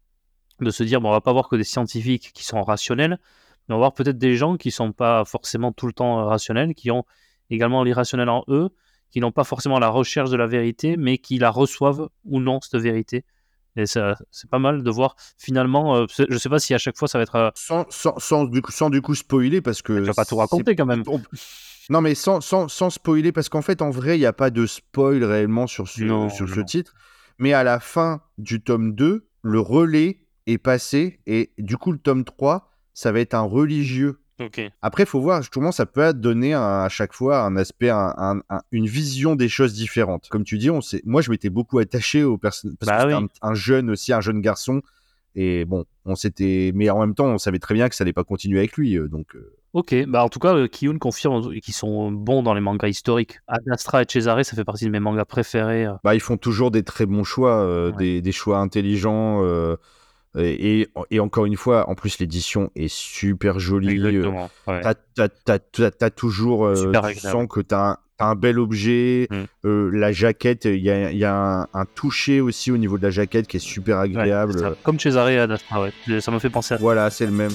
De 0.61 0.71
se 0.71 0.85
dire, 0.85 1.01
bon, 1.01 1.09
on 1.09 1.13
va 1.13 1.21
pas 1.21 1.33
voir 1.33 1.49
que 1.49 1.57
des 1.57 1.65
scientifiques 1.65 2.31
qui 2.33 2.45
sont 2.45 2.63
rationnels, 2.63 3.19
mais 3.69 3.75
on 3.75 3.79
va 3.79 3.87
voir 3.87 3.95
peut-être 3.95 4.19
des 4.19 4.37
gens 4.37 4.57
qui 4.57 4.71
sont 4.71 4.93
pas 4.93 5.25
forcément 5.25 5.73
tout 5.73 5.87
le 5.87 5.93
temps 5.93 6.25
rationnels, 6.27 6.75
qui 6.75 6.91
ont 6.91 7.05
également 7.51 7.83
l'irrationnel 7.83 8.29
en 8.29 8.45
eux, 8.49 8.71
qui 9.11 9.21
n'ont 9.21 9.33
pas 9.33 9.45
forcément 9.45 9.79
la 9.79 9.89
recherche 9.89 10.31
de 10.31 10.37
la 10.37 10.47
vérité, 10.47 10.97
mais 10.97 11.19
qui 11.19 11.39
la 11.39 11.51
reçoivent 11.51 12.09
ou 12.25 12.41
non, 12.41 12.61
cette 12.61 12.81
vérité. 12.81 13.25
Et 13.77 13.87
c'est 13.87 14.03
pas 14.51 14.59
mal 14.59 14.83
de 14.83 14.91
voir 14.91 15.17
finalement. 15.37 15.97
Euh, 15.97 16.07
je 16.29 16.39
sais 16.39 16.49
pas 16.49 16.61
si 16.61 16.75
à 16.75 16.79
chaque 16.79 16.97
fois 16.97 17.09
ça 17.09 17.19
va 17.19 17.23
être. 17.23 17.53
Sans, 17.57 17.87
sans, 17.91 18.19
sans, 18.19 18.45
du 18.45 18.63
coup, 18.63 18.71
sans 18.71 18.91
du 18.91 19.03
coup 19.03 19.15
spoiler, 19.15 19.61
parce 19.61 19.83
que. 19.83 19.93
Tu 19.95 20.05
vas 20.05 20.15
pas 20.15 20.25
tout 20.25 20.37
raconter 20.37 20.77
quand 20.77 20.87
même. 20.87 21.03
Non, 21.91 22.01
mais 22.01 22.15
sans, 22.15 22.41
sans, 22.41 22.69
sans 22.69 22.91
spoiler, 22.91 23.33
parce 23.33 23.49
qu'en 23.49 23.63
fait, 23.63 23.83
en 23.83 23.91
vrai, 23.91 24.17
il 24.17 24.21
n'y 24.21 24.27
a 24.27 24.33
pas 24.33 24.51
de 24.51 24.67
spoil 24.67 25.23
réellement 25.23 25.67
sur 25.67 25.89
ce, 25.89 26.29
sur 26.31 26.49
ce 26.49 26.61
titre. 26.61 26.95
Mais 27.39 27.53
à 27.53 27.63
la 27.63 27.81
fin 27.81 28.23
du 28.39 28.63
tome 28.63 28.95
2, 28.95 29.29
le 29.43 29.61
relais 29.61 30.21
est 30.47 30.59
passé, 30.59 31.21
et 31.27 31.53
du 31.59 31.77
coup, 31.77 31.93
le 31.93 31.99
tome 31.99 32.25
3, 32.25 32.71
ça 32.95 33.13
va 33.13 33.21
être 33.21 33.35
un 33.35 33.43
religieux. 33.43 34.21
Après, 34.83 35.03
il 35.05 35.07
faut 35.07 35.21
voir, 35.21 35.43
justement, 35.43 35.73
ça 35.73 35.87
peut 35.87 36.13
donner 36.13 36.55
à 36.55 36.89
chaque 36.91 37.13
fois 37.13 37.41
un 37.41 37.57
aspect, 37.57 37.91
un, 37.91 38.43
une 38.73 38.87
vision 38.87 39.37
des 39.37 39.49
choses 39.49 39.75
différentes. 39.75 40.29
Comme 40.29 40.45
tu 40.45 40.59
dis, 40.59 40.71
on 40.71 40.81
sait, 40.81 41.03
moi, 41.05 41.23
je 41.23 41.31
m'étais 41.31 41.51
beaucoup 41.51 41.79
attaché 41.79 42.25
aux 42.25 42.39
personnes, 42.39 42.77
parce 42.79 42.91
bah 42.91 43.05
que 43.05 43.11
c'était 43.13 43.39
un, 43.43 43.55
jeune 43.55 43.91
aussi, 43.91 44.13
un 44.13 44.21
jeune 44.21 44.41
garçon. 44.41 44.83
Et 45.37 45.65
bon, 45.65 45.85
on 46.05 46.15
s'était, 46.15 46.73
mais 46.75 46.91
en 46.91 47.01
même 47.01 47.15
temps, 47.15 47.27
on 47.27 47.39
savait 47.39 47.59
très 47.59 47.75
bien 47.75 47.89
que 47.89 47.95
ça 47.95 48.05
n'allait 48.05 48.13
pas 48.13 48.25
continuer 48.25 48.59
avec 48.59 48.77
lui. 48.77 48.97
Euh, 48.97 49.09
donc, 49.09 49.35
euh, 49.35 49.53
Ok, 49.75 49.93
bah 50.07 50.23
en 50.23 50.29
tout 50.29 50.39
cas, 50.39 50.55
euh, 50.55 50.69
Kiyun 50.69 50.99
confirme 50.99 51.53
qu'ils 51.59 51.75
sont 51.75 52.13
bons 52.13 52.45
dans 52.45 52.55
les 52.55 52.61
mangas 52.61 52.87
historiques. 52.87 53.41
Adastra 53.49 54.03
et 54.03 54.07
Cesare, 54.09 54.45
ça 54.45 54.55
fait 54.55 54.65
partie 54.65 54.85
de 54.85 54.91
mes 54.91 55.01
mangas 55.01 55.25
préférés. 55.25 55.89
Bah, 56.05 56.15
ils 56.15 56.21
font 56.21 56.37
toujours 56.37 56.71
des 56.71 56.85
très 56.85 57.07
bons 57.07 57.25
choix, 57.25 57.59
euh, 57.59 57.91
des, 57.91 58.23
des, 58.23 58.33
choix 58.33 58.59
intelligents. 58.59 59.43
Et, 60.37 60.89
et, 61.11 61.21
encore 61.21 61.47
une 61.47 61.57
fois, 61.57 61.89
en 61.89 61.95
plus, 61.95 62.19
l'édition 62.19 62.71
est 62.75 62.93
super 62.93 63.59
jolie. 63.61 63.93
Exactement. 63.93 64.51
Ouais. 64.67 64.81
T'as 64.83 66.11
toujours. 66.11 66.73
tu 66.75 67.19
sens 67.19 67.47
que 67.49 67.61
t'as 67.61 67.91
un, 67.91 67.99
un 68.19 68.35
bel 68.35 68.59
objet. 68.59 69.29
Mm. 69.31 69.91
la 69.91 70.13
jaquette, 70.13 70.65
il 70.65 70.83
y 70.83 70.91
a, 70.91 71.13
y 71.13 71.25
a 71.25 71.69
un, 71.73 71.85
toucher 71.95 72.41
aussi 72.41 72.71
au 72.71 72.77
niveau 72.77 72.99
de 72.99 73.03
la 73.03 73.11
jaquette 73.11 73.47
qui 73.47 73.59
est 73.59 73.61
super 73.61 73.99
agréable. 73.99 74.55
Comme 74.83 74.99
Adastra, 75.05 75.83
ouais. 75.83 76.21
Ça 76.21 76.31
me 76.31 76.39
fait 76.39 76.51
penser 76.51 76.75
à 76.75 76.77
Voilà, 76.79 77.11
c'est 77.11 77.27
le 77.27 77.33
même. 77.33 77.53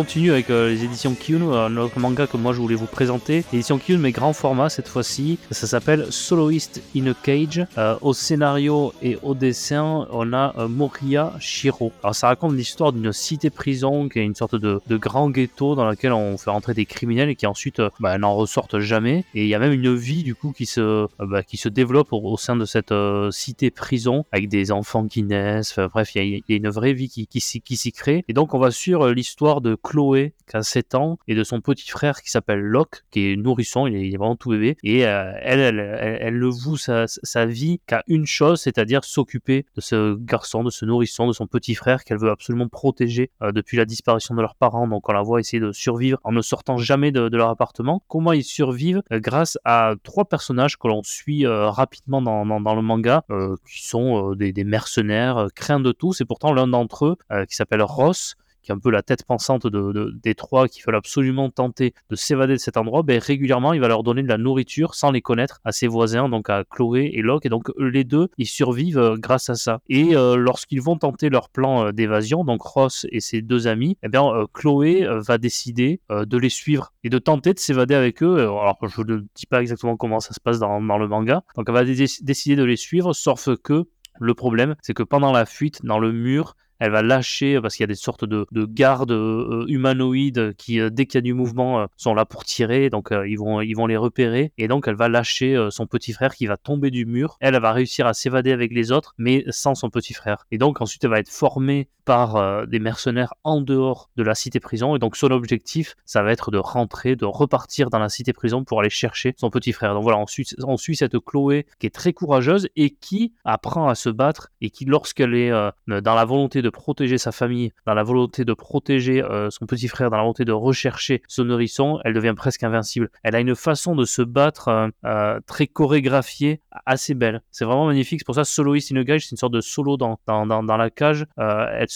Continue 0.00 0.30
avec 0.30 0.48
euh, 0.48 0.70
les 0.70 0.82
éditions 0.82 1.14
Kyun, 1.14 1.52
un 1.52 1.76
autre 1.76 1.98
manga 1.98 2.26
que 2.26 2.38
moi 2.38 2.54
je 2.54 2.58
voulais 2.58 2.74
vous 2.74 2.86
présenter. 2.86 3.44
L'édition 3.52 3.76
Kyun, 3.76 3.98
mais 3.98 4.12
grand 4.12 4.32
format 4.32 4.70
cette 4.70 4.88
fois-ci. 4.88 5.38
Ça 5.50 5.66
s'appelle 5.66 6.06
Soloist 6.08 6.80
in 6.96 7.08
a 7.08 7.12
Cage. 7.12 7.66
Euh, 7.76 7.96
au 8.00 8.14
scénario 8.14 8.94
et 9.02 9.18
au 9.22 9.34
dessin, 9.34 10.08
on 10.10 10.32
a 10.32 10.54
euh, 10.56 10.68
Moria 10.68 11.34
Shiro. 11.38 11.92
Alors 12.02 12.14
ça 12.14 12.28
raconte 12.28 12.54
l'histoire 12.54 12.94
d'une 12.94 13.12
cité-prison 13.12 14.08
qui 14.08 14.20
est 14.20 14.24
une 14.24 14.34
sorte 14.34 14.54
de, 14.54 14.80
grand 14.88 15.28
ghetto 15.28 15.74
dans 15.74 15.84
laquelle 15.84 16.14
on 16.14 16.38
fait 16.38 16.48
rentrer 16.48 16.72
des 16.72 16.86
criminels 16.86 17.28
et 17.28 17.36
qui 17.36 17.46
ensuite 17.46 17.82
bah, 17.98 18.16
n'en 18.16 18.34
ressortent 18.34 18.78
jamais. 18.78 19.26
Et 19.34 19.42
il 19.42 19.48
y 19.48 19.54
a 19.54 19.58
même 19.58 19.74
une 19.74 19.94
vie 19.94 20.22
du 20.22 20.34
coup 20.34 20.52
qui 20.52 20.64
se, 20.64 21.08
bah, 21.18 21.42
qui 21.42 21.58
se 21.58 21.68
développe 21.68 22.08
au, 22.12 22.38
sein 22.38 22.56
de 22.56 22.64
cette 22.64 22.94
cité-prison 23.32 24.24
avec 24.32 24.48
des 24.48 24.72
enfants 24.72 25.06
qui 25.06 25.24
naissent. 25.24 25.78
bref, 25.92 26.14
il 26.14 26.42
y, 26.48 26.52
a 26.54 26.56
une 26.56 26.70
vraie 26.70 26.94
vie 26.94 27.10
qui, 27.10 27.26
qui, 27.26 27.42
qui 27.60 27.76
s'y 27.76 27.92
crée. 27.92 28.24
Et 28.28 28.32
donc 28.32 28.54
on 28.54 28.58
va 28.58 28.70
suivre 28.70 29.10
l'histoire 29.10 29.60
de 29.60 29.74
Chloé 29.90 30.34
qui 30.48 30.56
a 30.56 30.62
7 30.62 30.94
ans 30.94 31.18
et 31.26 31.34
de 31.34 31.42
son 31.42 31.60
petit 31.60 31.90
frère 31.90 32.22
qui 32.22 32.30
s'appelle 32.30 32.60
Locke 32.60 33.02
qui 33.10 33.32
est 33.32 33.36
nourrisson, 33.36 33.88
il 33.88 33.96
est, 33.96 34.16
vraiment 34.16 34.36
tout 34.36 34.50
bébé 34.50 34.76
et 34.84 35.04
euh, 35.04 35.32
elle, 35.40 35.58
elle, 35.58 36.18
elle, 36.20 36.34
le 36.34 36.48
voue 36.48 36.76
sa, 36.76 37.06
vie 37.46 37.80
qu'à 37.86 38.04
une 38.06 38.26
chose, 38.26 38.60
c'est-à-dire 38.60 39.02
s'occuper 39.02 39.66
de 39.74 39.80
ce 39.80 40.14
garçon, 40.14 40.62
de 40.62 40.70
ce 40.70 40.84
nourrisson, 40.84 41.26
de 41.26 41.32
son 41.32 41.48
petit 41.48 41.74
frère 41.74 42.04
qu'elle 42.04 42.18
veut 42.18 42.30
absolument 42.30 42.68
protéger 42.68 43.30
euh, 43.42 43.50
depuis 43.50 43.76
la 43.76 43.84
disparition 43.84 44.34
de 44.36 44.40
leurs 44.40 44.54
parents. 44.54 44.86
Donc 44.86 45.08
on 45.08 45.12
la 45.12 45.22
voit 45.22 45.40
essayer 45.40 45.60
de 45.60 45.72
survivre 45.72 46.18
en 46.22 46.30
ne 46.30 46.40
sortant 46.40 46.76
jamais 46.76 47.10
de, 47.10 47.28
leur 47.36 47.48
appartement. 47.48 48.02
Comment 48.06 48.32
ils 48.32 48.44
survivent 48.44 49.02
grâce 49.10 49.58
à 49.64 49.94
trois 50.04 50.24
personnages 50.24 50.76
que 50.76 50.86
l'on 50.86 51.02
suit 51.02 51.46
rapidement 51.46 52.22
dans, 52.22 52.44
dans, 52.60 52.74
le 52.74 52.82
manga, 52.82 53.24
qui 53.66 53.86
sont 53.86 54.34
des, 54.34 54.52
des 54.52 54.64
mercenaires, 54.64 55.48
craints 55.54 55.80
de 55.80 55.92
tous 55.92 56.20
et 56.20 56.24
pourtant 56.24 56.52
l'un 56.52 56.68
d'entre 56.68 57.06
eux 57.06 57.16
qui 57.46 57.56
s'appelle 57.56 57.82
Ross 57.82 58.36
qui 58.62 58.70
est 58.70 58.74
un 58.74 58.78
peu 58.78 58.90
la 58.90 59.02
tête 59.02 59.24
pensante 59.24 59.66
de, 59.66 60.12
des 60.22 60.34
trois, 60.34 60.68
qui 60.68 60.82
veulent 60.82 60.96
absolument 60.96 61.50
tenter 61.50 61.94
de 62.10 62.16
s'évader 62.16 62.54
de 62.54 62.58
cet 62.58 62.76
endroit, 62.76 63.02
ben, 63.02 63.18
régulièrement, 63.18 63.72
il 63.72 63.80
va 63.80 63.88
leur 63.88 64.02
donner 64.02 64.22
de 64.22 64.28
la 64.28 64.38
nourriture 64.38 64.94
sans 64.94 65.10
les 65.10 65.22
connaître 65.22 65.60
à 65.64 65.72
ses 65.72 65.86
voisins, 65.86 66.28
donc 66.28 66.50
à 66.50 66.64
Chloé 66.64 67.10
et 67.14 67.22
Locke. 67.22 67.46
Et 67.46 67.48
donc, 67.48 67.70
les 67.78 68.04
deux, 68.04 68.28
ils 68.38 68.46
survivent 68.46 68.98
euh, 68.98 69.16
grâce 69.16 69.50
à 69.50 69.54
ça. 69.54 69.80
Et 69.88 70.16
euh, 70.16 70.36
lorsqu'ils 70.36 70.82
vont 70.82 70.96
tenter 70.96 71.28
leur 71.30 71.48
plan 71.48 71.86
euh, 71.86 71.92
d'évasion, 71.92 72.44
donc 72.44 72.62
Ross 72.62 73.06
et 73.10 73.20
ses 73.20 73.42
deux 73.42 73.66
amis, 73.66 73.96
eh 74.02 74.08
bien, 74.08 74.30
Chloé 74.52 75.06
va 75.26 75.38
décider 75.38 76.00
de 76.10 76.36
les 76.36 76.48
suivre 76.48 76.92
et 77.04 77.08
de 77.08 77.18
tenter 77.18 77.54
de 77.54 77.58
s'évader 77.58 77.94
avec 77.94 78.22
eux. 78.22 78.40
Alors, 78.40 78.78
je 78.82 79.02
ne 79.02 79.18
dis 79.34 79.46
pas 79.46 79.60
exactement 79.60 79.96
comment 79.96 80.20
ça 80.20 80.32
se 80.32 80.40
passe 80.40 80.58
dans 80.58 80.78
le 80.78 81.08
manga. 81.08 81.42
Donc, 81.56 81.66
elle 81.68 81.74
va 81.74 81.84
décider 81.84 82.56
de 82.56 82.64
les 82.64 82.76
suivre, 82.76 83.12
sauf 83.12 83.48
que 83.62 83.86
le 84.18 84.34
problème, 84.34 84.76
c'est 84.82 84.94
que 84.94 85.02
pendant 85.02 85.32
la 85.32 85.46
fuite, 85.46 85.80
dans 85.84 85.98
le 85.98 86.12
mur, 86.12 86.56
elle 86.80 86.90
va 86.90 87.02
lâcher 87.02 87.60
parce 87.60 87.76
qu'il 87.76 87.84
y 87.84 87.84
a 87.84 87.88
des 87.88 87.94
sortes 87.94 88.24
de, 88.24 88.46
gardes 88.64 89.12
euh, 89.12 89.64
humanoïdes 89.68 90.54
qui, 90.56 90.80
euh, 90.80 90.90
dès 90.90 91.06
qu'il 91.06 91.16
y 91.16 91.18
a 91.18 91.22
du 91.22 91.34
mouvement, 91.34 91.80
euh, 91.80 91.86
sont 91.96 92.14
là 92.14 92.24
pour 92.24 92.44
tirer. 92.44 92.90
Donc 92.90 93.10
ils 93.26 93.36
vont 93.36 93.86
les 93.86 93.96
repérer 93.96 94.52
et 94.56 94.66
donc 94.66 94.88
elle 94.88 94.94
va 94.94 95.08
lâcher 95.08 95.68
son 95.70 95.86
petit 95.86 96.12
frère 96.12 96.34
qui 96.34 96.46
va 96.46 96.56
tomber 96.56 96.90
du 96.90 97.04
mur. 97.04 97.36
Elle, 97.40 97.58
va 97.60 97.72
réussir 97.72 98.06
à 98.06 98.14
s'évader 98.14 98.52
avec 98.52 98.72
les 98.72 98.90
autres, 98.90 99.14
mais 99.18 99.44
sans 99.50 99.74
son 99.74 99.90
petit 99.90 100.14
frère. 100.14 100.46
Et 100.50 100.58
donc 100.58 100.80
ensuite 100.80 101.04
elle 101.04 101.10
va 101.10 101.18
être 101.18 101.28
formée 101.28 101.88
par 102.06 102.66
des 102.66 102.78
mercenaires 102.80 103.34
en 103.44 103.60
dehors 103.60 104.10
de 104.16 104.22
la 104.22 104.34
cité 104.34 104.58
prison. 104.58 104.96
Et 104.96 104.98
donc 104.98 105.16
son 105.16 105.30
objectif, 105.30 105.96
ça 106.06 106.22
va 106.22 106.32
être 106.32 106.50
de 106.50 106.58
rentrer, 106.58 107.14
de 107.14 107.26
repartir 107.26 107.90
dans 107.90 107.98
la 107.98 108.08
cité 108.08 108.32
prison 108.32 108.64
pour 108.64 108.80
aller 108.80 108.90
chercher 108.90 109.34
son 109.36 109.50
petit 109.50 109.72
frère. 109.72 109.92
Donc 109.92 110.02
voilà, 110.02 110.18
on 110.18 110.26
suit, 110.26 110.46
on 110.64 110.76
suit 110.76 110.96
cette 110.96 111.18
Chloé 111.18 111.66
qui 111.78 111.86
est 111.86 111.94
très 111.94 112.12
courageuse 112.12 112.68
et 112.74 112.90
qui 112.90 113.32
apprend 113.44 113.88
à 113.88 113.94
se 113.94 114.08
battre 114.08 114.48
et 114.60 114.70
qui, 114.70 114.86
lorsqu'elle 114.86 115.34
est 115.34 115.50
dans 115.50 116.14
la 116.14 116.24
volonté 116.24 116.62
de 116.62 116.69
protéger 116.70 117.18
sa 117.18 117.32
famille, 117.32 117.72
dans 117.86 117.94
la 117.94 118.02
volonté 118.02 118.44
de 118.44 118.52
protéger 118.52 119.22
euh, 119.22 119.50
son 119.50 119.66
petit 119.66 119.88
frère, 119.88 120.10
dans 120.10 120.16
la 120.16 120.22
volonté 120.22 120.44
de 120.44 120.52
rechercher 120.52 121.22
son 121.28 121.44
nourrisson, 121.44 122.00
elle 122.04 122.14
devient 122.14 122.34
presque 122.36 122.62
invincible. 122.62 123.10
Elle 123.22 123.34
a 123.34 123.40
une 123.40 123.54
façon 123.54 123.94
de 123.94 124.04
se 124.04 124.22
battre 124.22 124.68
euh, 124.68 124.88
euh, 125.04 125.40
très 125.46 125.66
chorégraphiée, 125.66 126.60
assez 126.86 127.14
belle. 127.14 127.42
C'est 127.50 127.64
vraiment 127.64 127.86
magnifique. 127.86 128.20
C'est 128.20 128.26
pour 128.26 128.34
ça, 128.34 128.44
Soloist 128.44 128.92
in 128.92 128.96
a 128.96 129.04
Cage, 129.04 129.24
c'est 129.24 129.32
une 129.32 129.36
sorte 129.36 129.52
de 129.52 129.60
solo 129.60 129.96
dans, 129.96 130.18
dans, 130.26 130.46
dans, 130.46 130.76
la 130.76 130.90
cage. 130.90 131.26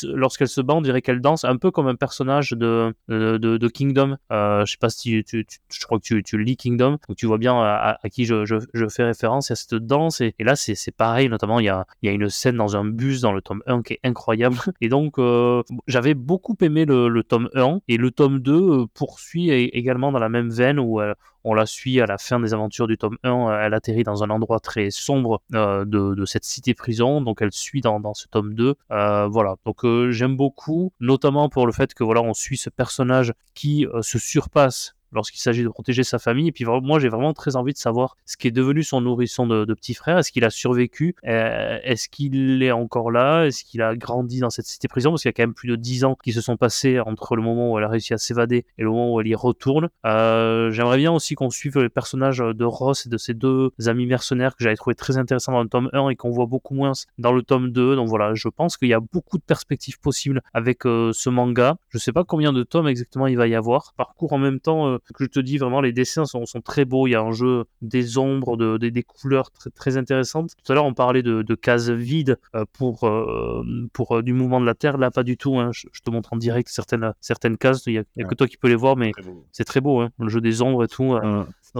Lorsqu'elle 0.03 0.49
se 0.49 0.61
bat, 0.61 0.75
on 0.75 0.81
dirait 0.81 1.03
qu'elle 1.03 1.21
danse 1.21 1.45
un 1.45 1.57
peu 1.57 1.71
comme 1.71 1.87
un 1.87 1.95
personnage 1.95 2.51
de, 2.51 2.95
de, 3.09 3.39
de, 3.39 3.69
Kingdom. 3.69 4.17
je 4.31 4.65
sais 4.67 4.79
pas 4.79 4.91
si 4.91 5.23
tu, 5.25 5.47
je 5.73 5.85
crois 5.85 5.99
que 5.99 6.21
tu, 6.21 6.39
lis 6.39 6.57
Kingdom, 6.57 6.99
donc 7.09 7.17
tu 7.17 7.27
vois 7.27 7.39
bien 7.39 7.55
à, 7.61 7.99
qui 8.11 8.25
je, 8.25 8.45
je, 8.45 8.57
je, 8.73 8.89
fais 8.89 9.05
référence. 9.05 9.51
A 9.51 9.57
cette 9.57 9.75
danse 9.75 10.21
et, 10.21 10.35
là, 10.41 10.57
c'est 10.57 10.97
pareil, 10.97 11.29
notamment, 11.29 11.61
il 11.61 11.67
y 11.67 11.69
a, 11.69 11.87
y 12.03 12.09
a 12.09 12.13
une 12.13 12.29
scène 12.29 12.57
dans 12.57 12.77
un 12.77 12.85
bus 12.85 13.21
dans 13.21 13.33
le 13.33 13.41
tome 13.41 13.63
1 13.67 13.83
qui 13.83 13.95
est 13.95 14.01
incroyable. 14.05 14.59
Et 14.81 14.89
donc, 14.89 15.19
euh, 15.19 15.63
j'avais 15.87 16.15
beaucoup 16.15 16.57
aimé 16.61 16.85
le, 16.85 17.23
tome 17.23 17.49
1 17.55 17.81
et 17.89 17.97
le 17.97 18.11
tome 18.11 18.41
2 18.41 18.53
euh, 18.53 18.87
poursuit 18.93 19.51
également 19.51 20.13
dans 20.13 20.19
la 20.19 20.29
même 20.29 20.51
veine 20.51 20.79
où 20.79 21.01
euh, 21.01 21.15
on 21.45 21.55
la 21.55 21.67
suit 21.67 22.01
à 22.01 22.07
la 22.07 22.19
fin 22.19 22.41
des 22.41 22.55
aventures 22.55 22.87
du 22.87 22.97
tome 22.97 23.19
1. 23.23 23.61
Elle 23.61 23.75
atterrit 23.75 24.03
dans 24.03 24.25
un 24.25 24.31
endroit 24.31 24.61
très 24.61 24.91
sombre 24.91 25.43
de, 25.51 26.25
cette 26.25 26.45
cité-prison, 26.45 27.21
donc 27.21 27.43
elle 27.43 27.53
suit 27.53 27.83
dans, 27.83 28.15
ce 28.15 28.27
tome 28.29 28.55
2. 28.55 28.75
voilà, 28.89 29.57
donc 29.67 29.85
j'aime 30.11 30.37
beaucoup, 30.37 30.93
notamment 31.01 31.51
pour 31.51 31.67
le 31.67 31.73
fait 31.73 31.93
que 31.93 32.03
voilà, 32.03 32.23
on 32.23 32.33
suit 32.33 32.57
ce 32.57 32.71
personnage 32.71 33.35
qui 33.55 33.87
se 34.01 34.19
surpasse 34.19 34.95
lorsqu'il 35.15 35.41
s'agit 35.41 35.63
de 35.63 35.69
protéger 35.69 36.05
sa 36.05 36.19
famille. 36.19 36.49
Et 36.49 36.53
puis 36.53 36.65
moi, 36.65 36.99
j'ai 36.99 37.09
vraiment 37.09 37.33
très 37.33 37.57
envie 37.57 37.73
de 37.73 37.79
savoir 37.79 38.17
ce 38.25 38.37
qui 38.37 38.49
est 38.49 38.53
devenu 38.53 38.83
son 38.83 39.01
nourrisson 39.01 39.47
de, 39.47 39.75
petit 39.75 39.95
frère. 39.95 40.19
Est-ce 40.19 40.31
qu'il 40.31 40.45
a 40.45 40.51
survécu? 40.51 41.15
Euh, 41.27 41.79
Est-ce 41.83 42.09
qu'il 42.09 42.63
est 42.63 42.71
encore 42.71 43.11
là? 43.11 43.47
Est-ce 43.47 43.65
qu'il 43.65 43.83
a 43.83 43.97
grandi 43.97 44.41
dans 44.41 44.51
cette 44.51 44.67
cité 44.67 44.89
prison? 44.89 45.11
Parce 45.11 45.23
qu'il 45.23 45.29
y 45.29 45.31
a 45.31 45.33
quand 45.33 45.43
même 45.43 45.55
plus 45.55 45.69
de 45.69 45.77
10 45.77 46.05
ans 46.05 46.17
qui 46.23 46.33
se 46.33 46.41
sont 46.41 46.57
passés 46.57 47.01
entre 47.01 47.37
le 47.37 47.43
moment 47.43 47.73
où 47.73 47.79
elle 47.79 47.85
a 47.85 47.89
réussi 47.89 48.15
à 48.15 48.19
s'évader 48.19 48.65
et 48.79 48.83
le 48.83 48.91
moment 48.91 49.13
où 49.13 49.21
elle 49.21 49.27
y 49.27 49.35
retourne. 49.35 49.89
Euh, 50.07 50.71
j'aimerais 50.71 50.99
bien 50.99 51.13
aussi 51.13 51.35
qu'on 51.35 51.51
suive 51.51 51.79
les 51.79 51.89
personnages 51.89 52.39
de 52.39 52.65
Ross 52.65 53.07
et 53.07 53.09
de 53.09 53.17
ses 53.17 53.35
deux 53.35 53.73
amis 53.87 54.07
mercenaires 54.07 54.57
que 54.57 54.65
j'avais 54.65 54.77
trouvé 54.77 54.95
très 54.95 55.17
intéressants 55.17 55.53
dans 55.53 55.63
le 55.63 55.69
tome 55.69 55.91
1 55.93 56.11
et 56.11 56.17
qu'on 56.17 56.31
voit 56.31 56.47
beaucoup 56.47 56.75
moins 56.75 56.93
dans 57.19 57.33
le 57.33 57.43
tome 57.43 57.71
2. 57.71 57.97
Donc 57.97 58.09
voilà, 58.09 58.35
je 58.35 58.49
pense 58.49 58.77
qu'il 58.77 58.89
y 58.89 58.95
a 58.95 59.01
beaucoup 59.01 59.39
de 59.39 59.43
perspectives 59.43 59.99
possibles 60.01 60.43
avec 60.53 60.87
euh, 60.87 61.13
ce 61.13 61.31
manga. 61.31 61.77
Je 61.91 61.99
sais 61.99 62.13
pas 62.13 62.25
combien 62.25 62.53
de 62.53 62.63
tomes 62.63 62.89
exactement 62.89 63.27
il 63.27 63.37
va 63.37 63.47
y 63.49 63.55
avoir. 63.55 63.93
Parcours 63.97 64.33
en 64.33 64.39
même 64.39 64.61
temps 64.61 64.99
que 65.13 65.25
je 65.25 65.29
te 65.29 65.41
dis 65.41 65.59
vraiment, 65.59 65.81
les 65.81 65.93
dessins 65.93 66.25
sont, 66.25 66.47
sont, 66.47 66.61
très 66.61 66.85
beaux. 66.85 67.07
Il 67.07 67.11
y 67.11 67.15
a 67.15 67.21
un 67.21 67.33
jeu 67.33 67.65
des 67.83 68.19
ombres, 68.19 68.57
de, 68.57 68.77
des 68.79 69.03
couleurs 69.03 69.51
très, 69.51 69.71
très, 69.71 69.97
intéressantes. 69.97 70.53
Tout 70.65 70.73
à 70.73 70.75
l'heure, 70.75 70.85
on 70.85 70.95
parlait 70.95 71.23
de, 71.23 71.43
de 71.43 71.55
cases 71.55 71.91
vides 71.91 72.39
euh, 72.55 72.65
pour, 72.73 73.05
euh, 73.05 73.63
pour 73.93 74.17
euh, 74.17 74.23
du 74.23 74.33
mouvement 74.33 74.61
de 74.61 74.67
la 74.67 74.75
Terre. 74.75 74.99
Là, 74.99 75.11
pas 75.11 75.23
du 75.23 75.37
tout. 75.37 75.59
Hein. 75.59 75.71
Je, 75.73 76.01
te 76.05 76.11
montre 76.11 76.33
en 76.33 76.37
direct 76.37 76.69
certaines, 76.69 77.13
certaines 77.21 77.59
cases. 77.59 77.83
Il 77.87 78.05
n'y 78.17 78.23
a, 78.23 78.27
que 78.27 78.35
toi 78.35 78.47
qui 78.47 78.57
peux 78.57 78.69
les 78.69 78.75
voir, 78.75 78.97
mais 78.97 79.13
c'est 79.53 79.65
très 79.65 79.81
beau. 79.81 80.01
Hein. 80.01 80.11
Le 80.19 80.29
jeu 80.29 80.41
des 80.41 80.63
ombres 80.63 80.85
et 80.85 80.89
tout. 80.89 81.17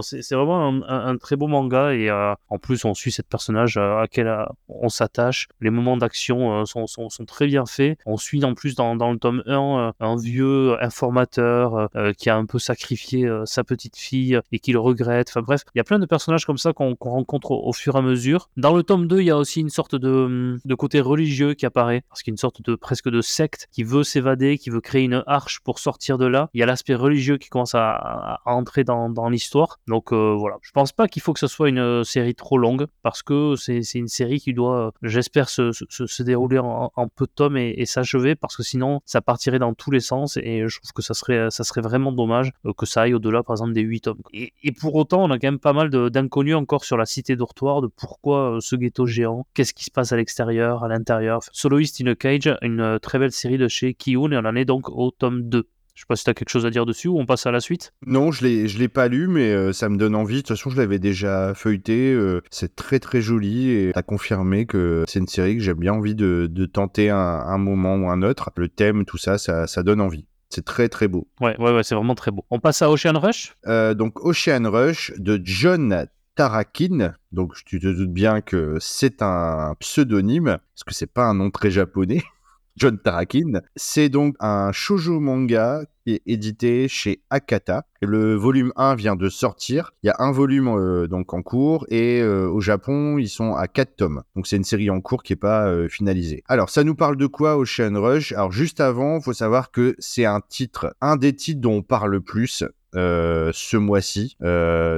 C'est 0.01 0.35
vraiment 0.35 0.83
un, 0.87 1.17
très 1.17 1.35
beau 1.35 1.47
manga 1.47 1.93
et 1.93 2.11
en 2.11 2.57
plus 2.59 2.85
on 2.85 2.93
suit 2.93 3.11
cette 3.11 3.27
personnage 3.27 3.77
à 3.77 4.05
quel 4.09 4.33
on 4.67 4.89
s'attache. 4.89 5.47
Les 5.61 5.69
moments 5.69 5.97
d'action 5.97 6.65
sont, 6.65 6.87
sont, 6.87 7.09
sont, 7.09 7.25
très 7.25 7.47
bien 7.47 7.65
faits. 7.65 7.97
On 8.05 8.17
suit 8.17 8.43
en 8.43 8.53
plus 8.53 8.75
dans, 8.75 8.95
dans 8.95 9.11
le 9.11 9.17
tome 9.17 9.43
1 9.45 9.93
un 9.99 10.15
vieux 10.17 10.81
informateur 10.83 11.89
qui 12.17 12.29
a 12.29 12.35
un 12.35 12.45
peu 12.45 12.59
sacrifié 12.59 13.25
euh, 13.25 13.45
sa 13.45 13.63
petite 13.63 13.97
fille 13.97 14.39
et 14.51 14.59
qu'il 14.59 14.77
regrette. 14.77 15.29
Enfin 15.29 15.41
bref, 15.41 15.61
il 15.73 15.77
y 15.77 15.81
a 15.81 15.83
plein 15.83 15.99
de 15.99 16.05
personnages 16.05 16.45
comme 16.45 16.57
ça 16.57 16.73
qu'on 16.73 16.95
rencontre 16.99 17.51
au, 17.51 17.73
fur 17.73 17.95
et 17.95 17.99
à 17.99 18.01
mesure. 18.01 18.49
Dans 18.57 18.75
le 18.75 18.83
tome 18.83 19.07
2, 19.07 19.21
il 19.21 19.25
y 19.25 19.31
a 19.31 19.37
aussi 19.37 19.61
une 19.61 19.69
sorte 19.69 19.95
de, 19.95 20.59
de 20.63 20.75
côté 20.75 21.01
religieux 21.01 21.53
qui 21.53 21.65
apparaît, 21.65 22.03
parce 22.09 22.23
qu'il 22.23 22.31
y 22.31 22.33
a 22.33 22.35
une 22.35 22.37
sorte 22.37 22.61
de 22.61 22.75
presque 22.75 23.09
de 23.09 23.21
secte 23.21 23.67
qui 23.71 23.83
veut 23.83 24.03
s'évader, 24.03 24.57
qui 24.57 24.69
veut 24.69 24.81
créer 24.81 25.03
une 25.03 25.23
arche 25.27 25.59
pour 25.61 25.79
sortir 25.79 26.17
de 26.17 26.25
là. 26.25 26.49
Il 26.53 26.59
y 26.59 26.63
a 26.63 26.65
l'aspect 26.65 26.95
religieux 26.95 27.37
qui 27.37 27.49
commence 27.49 27.75
à, 27.75 28.39
entrer 28.45 28.83
dans, 28.83 29.09
dans 29.09 29.29
l'histoire. 29.29 29.79
Donc 29.87 30.11
euh, 30.11 30.35
voilà, 30.37 30.57
je 30.61 30.71
pense 30.71 30.91
pas 30.91 31.07
qu'il 31.07 31.21
faut 31.21 31.33
que 31.33 31.39
ce 31.39 31.47
soit 31.47 31.69
une 31.69 31.79
euh, 31.79 32.03
série 32.03 32.35
trop 32.35 32.57
longue, 32.57 32.87
parce 33.03 33.23
que 33.23 33.55
c'est 33.55 33.81
une 33.93 34.07
série 34.07 34.39
qui 34.39 34.53
doit, 34.53 34.91
j'espère, 35.01 35.49
se, 35.49 36.23
dérouler 36.23 36.59
en, 36.59 37.07
peu 37.15 37.25
de 37.25 37.31
tomes 37.31 37.57
et, 37.57 37.85
s'achever, 37.85 38.35
parce 38.35 38.55
que 38.57 38.63
sinon 38.63 39.01
ça 39.05 39.21
partirait 39.21 39.59
dans 39.59 39.73
tous 39.73 39.91
les 39.91 39.99
sens 39.99 40.37
et 40.37 40.67
je 40.67 40.79
trouve 40.79 40.91
que 40.93 41.01
ça 41.01 41.13
serait, 41.13 41.51
ça 41.51 41.63
serait 41.63 41.81
vraiment 41.81 42.11
dommage 42.11 42.51
que 42.77 42.85
ça 42.85 43.03
aille 43.03 43.13
au-delà, 43.13 43.43
par 43.43 43.53
exemple, 43.53 43.73
des 43.73 43.81
8 43.81 44.01
tomes. 44.01 44.21
Et, 44.33 44.51
pour 44.79 44.95
autant, 44.95 45.23
on 45.23 45.31
a 45.31 45.39
quand 45.39 45.47
même 45.47 45.59
pas 45.59 45.73
mal 45.73 45.89
d'inconnus 45.89 46.55
encore 46.55 46.83
sur 46.83 46.97
la 46.97 47.05
cité 47.05 47.35
dortoir, 47.35 47.81
de 47.81 47.87
pourquoi 47.87 48.55
euh, 48.55 48.59
ce 48.59 48.75
ghetto 48.75 49.05
géant, 49.05 49.45
qu'est-ce 49.53 49.73
qui 49.73 49.85
se 49.85 49.91
passe 49.91 50.11
à 50.11 50.17
l'extérieur, 50.17 50.83
à 50.83 50.87
l'intérieur. 50.87 51.41
Soloist 51.51 52.01
in 52.01 52.07
a 52.07 52.15
Cage, 52.15 52.55
une 52.61 52.81
euh, 52.81 52.99
très 52.99 53.19
belle 53.19 53.31
série 53.31 53.57
de 53.57 53.67
chez 53.67 53.93
Kiyun, 53.93 54.31
et 54.31 54.37
on 54.37 54.45
en 54.45 54.55
est 54.55 54.65
donc 54.65 54.89
au 54.89 55.11
tome 55.11 55.43
2. 55.43 55.67
Je 55.95 56.01
sais 56.01 56.05
pas 56.07 56.15
si 56.15 56.25
tu 56.25 56.29
as 56.29 56.33
quelque 56.33 56.49
chose 56.49 56.65
à 56.65 56.69
dire 56.69 56.85
dessus 56.85 57.07
ou 57.07 57.17
on 57.19 57.25
passe 57.25 57.45
à 57.45 57.51
la 57.51 57.61
suite. 57.61 57.93
Non, 58.05 58.31
je 58.31 58.43
l'ai, 58.43 58.67
je 58.67 58.77
l'ai 58.77 58.89
pas 58.89 59.07
lu, 59.07 59.27
mais 59.27 59.51
euh, 59.51 59.73
ça 59.73 59.89
me 59.89 59.97
donne 59.97 60.13
envie. 60.13 60.35
De 60.35 60.39
toute 60.41 60.49
façon, 60.49 60.69
je 60.69 60.77
l'avais 60.77 60.99
déjà 60.99 61.53
feuilleté. 61.55 62.17
c'est 62.51 62.75
très 62.75 62.99
très 62.99 63.21
joli 63.21 63.69
et 63.71 63.91
as 63.95 64.03
confirmé 64.03 64.65
que 64.65 65.03
c'est 65.07 65.19
une 65.19 65.27
série 65.27 65.55
que 65.57 65.63
j'ai 65.63 65.73
bien 65.73 65.93
envie 65.93 66.15
de, 66.15 66.47
de 66.51 66.65
tenter 66.65 67.09
un, 67.09 67.17
un, 67.17 67.57
moment 67.57 67.95
ou 67.95 68.09
un 68.09 68.21
autre. 68.21 68.51
Le 68.57 68.67
thème, 68.67 69.05
tout 69.05 69.17
ça, 69.17 69.37
ça, 69.37 69.67
ça 69.67 69.83
donne 69.83 70.01
envie. 70.01 70.25
C'est 70.49 70.65
très 70.65 70.89
très 70.89 71.07
beau. 71.07 71.27
Ouais, 71.41 71.57
ouais, 71.59 71.71
ouais, 71.73 71.83
c'est 71.83 71.95
vraiment 71.95 72.15
très 72.15 72.31
beau. 72.31 72.45
On 72.51 72.59
passe 72.59 72.81
à 72.81 72.89
Ocean 72.89 73.17
Rush? 73.19 73.55
Euh, 73.67 73.93
Donc 73.93 74.23
Ocean 74.23 74.69
Rush 74.69 75.11
de 75.17 75.41
John 75.43 76.07
Tarakin. 76.35 77.13
Donc 77.31 77.55
tu 77.65 77.79
te 77.79 77.87
doutes 77.87 78.13
bien 78.13 78.41
que 78.41 78.77
c'est 78.79 79.21
un 79.21 79.75
pseudonyme, 79.79 80.57
parce 80.73 80.83
que 80.85 80.93
c'est 80.93 81.11
pas 81.11 81.25
un 81.25 81.33
nom 81.33 81.49
très 81.51 81.71
japonais. 81.71 82.23
John 82.77 82.99
Tarakin. 82.99 83.61
C'est 83.75 84.09
donc 84.09 84.35
un 84.39 84.71
shoujo 84.71 85.19
manga 85.19 85.83
qui 86.03 86.15
est 86.15 86.21
édité 86.25 86.87
chez 86.87 87.21
Akata. 87.29 87.85
Le 88.01 88.35
volume 88.35 88.71
1 88.75 88.95
vient 88.95 89.15
de 89.15 89.29
sortir. 89.29 89.93
Il 90.03 90.07
y 90.07 90.09
a 90.09 90.15
un 90.19 90.31
volume 90.31 90.67
euh, 90.67 91.07
donc 91.07 91.33
en 91.33 91.41
cours 91.41 91.85
et 91.89 92.21
euh, 92.21 92.47
au 92.47 92.59
Japon, 92.59 93.17
ils 93.17 93.29
sont 93.29 93.55
à 93.55 93.67
4 93.67 93.95
tomes. 93.95 94.23
Donc 94.35 94.45
c'est 94.47 94.57
une 94.57 94.63
série 94.63 94.89
en 94.89 95.01
cours 95.01 95.23
qui 95.23 95.33
n'est 95.33 95.37
pas 95.37 95.67
euh, 95.67 95.87
finalisée. 95.87 96.43
Alors 96.47 96.69
ça 96.69 96.83
nous 96.83 96.95
parle 96.95 97.17
de 97.17 97.27
quoi 97.27 97.57
Ocean 97.57 97.93
Rush? 97.95 98.33
Alors 98.33 98.51
juste 98.51 98.81
avant, 98.81 99.21
faut 99.21 99.33
savoir 99.33 99.71
que 99.71 99.95
c'est 99.99 100.25
un 100.25 100.41
titre, 100.41 100.95
un 101.01 101.15
des 101.15 101.33
titres 101.33 101.61
dont 101.61 101.77
on 101.77 101.81
parle 101.81 102.11
le 102.11 102.21
plus 102.21 102.63
ce 102.95 103.77
mois-ci. 103.77 104.37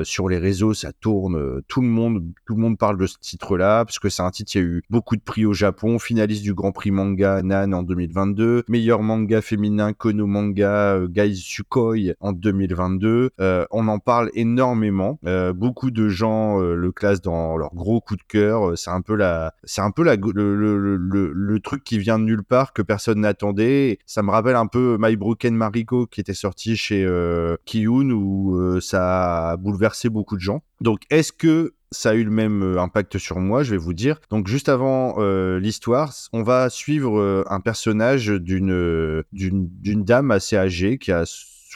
sur 0.03 0.29
les 0.29 0.37
réseaux, 0.37 0.73
ça 0.73 0.91
tourne. 0.93 1.61
Tout 1.67 1.81
le 1.81 1.87
monde, 1.87 2.23
tout 2.45 2.55
le 2.55 2.61
monde 2.61 2.77
parle 2.77 2.97
de 2.97 3.05
ce 3.05 3.17
titre-là 3.19 3.85
parce 3.85 3.99
que 3.99 4.09
c'est 4.09 4.23
un 4.23 4.31
titre 4.31 4.51
qui 4.51 4.57
a 4.57 4.61
eu 4.61 4.83
beaucoup 4.89 5.15
de 5.15 5.21
prix 5.21 5.45
au 5.45 5.53
Japon, 5.53 5.99
finaliste 5.99 6.43
du 6.43 6.53
Grand 6.53 6.71
Prix 6.71 6.91
manga 6.91 7.41
Nan 7.43 7.73
en 7.73 7.83
2022, 7.83 8.63
meilleur 8.67 9.01
manga 9.01 9.41
féminin 9.41 9.93
Kono 9.93 10.27
Manga 10.27 10.99
Gai 11.07 11.33
Sukoi 11.35 12.15
en 12.19 12.31
2022. 12.33 13.31
on 13.39 13.87
en 13.87 13.99
parle 13.99 14.29
énormément. 14.33 15.19
beaucoup 15.55 15.91
de 15.91 16.09
gens 16.09 16.59
le 16.59 16.91
classent 16.91 17.21
dans 17.21 17.57
leur 17.57 17.73
gros 17.73 18.01
coup 18.01 18.15
de 18.15 18.23
cœur. 18.27 18.77
C'est 18.77 18.89
un 18.89 19.01
peu 19.01 19.15
la, 19.15 19.53
c'est 19.63 19.81
un 19.81 19.91
peu 19.91 20.03
le, 20.03 21.59
truc 21.63 21.83
qui 21.83 21.97
vient 21.97 22.19
de 22.19 22.23
nulle 22.23 22.43
part 22.43 22.73
que 22.73 22.81
personne 22.81 23.21
n'attendait. 23.21 23.99
Ça 24.05 24.23
me 24.23 24.31
rappelle 24.31 24.55
un 24.55 24.67
peu 24.67 24.97
My 24.99 25.15
Broken 25.15 25.55
Mariko 25.55 26.05
qui 26.05 26.21
était 26.21 26.33
sorti 26.33 26.75
chez 26.75 27.03
euh, 27.03 27.57
Kiyun 27.87 28.11
où 28.11 28.55
euh, 28.55 28.79
ça 28.81 29.51
a 29.51 29.57
bouleversé 29.57 30.09
beaucoup 30.09 30.35
de 30.35 30.41
gens. 30.41 30.63
Donc 30.81 31.01
est-ce 31.09 31.31
que 31.31 31.73
ça 31.91 32.09
a 32.09 32.13
eu 32.15 32.23
le 32.23 32.31
même 32.31 32.63
euh, 32.63 32.81
impact 32.81 33.17
sur 33.17 33.39
moi, 33.39 33.63
je 33.63 33.71
vais 33.71 33.77
vous 33.77 33.93
dire. 33.93 34.19
Donc 34.29 34.47
juste 34.47 34.69
avant 34.69 35.17
l'histoire, 35.57 36.13
on 36.33 36.43
va 36.43 36.69
suivre 36.69 37.45
un 37.49 37.59
personnage 37.59 38.27
d'une 38.27 39.23
d'une 39.31 40.03
dame 40.03 40.31
assez 40.31 40.57
âgée 40.57 40.97
qui 40.97 41.11
a 41.11 41.25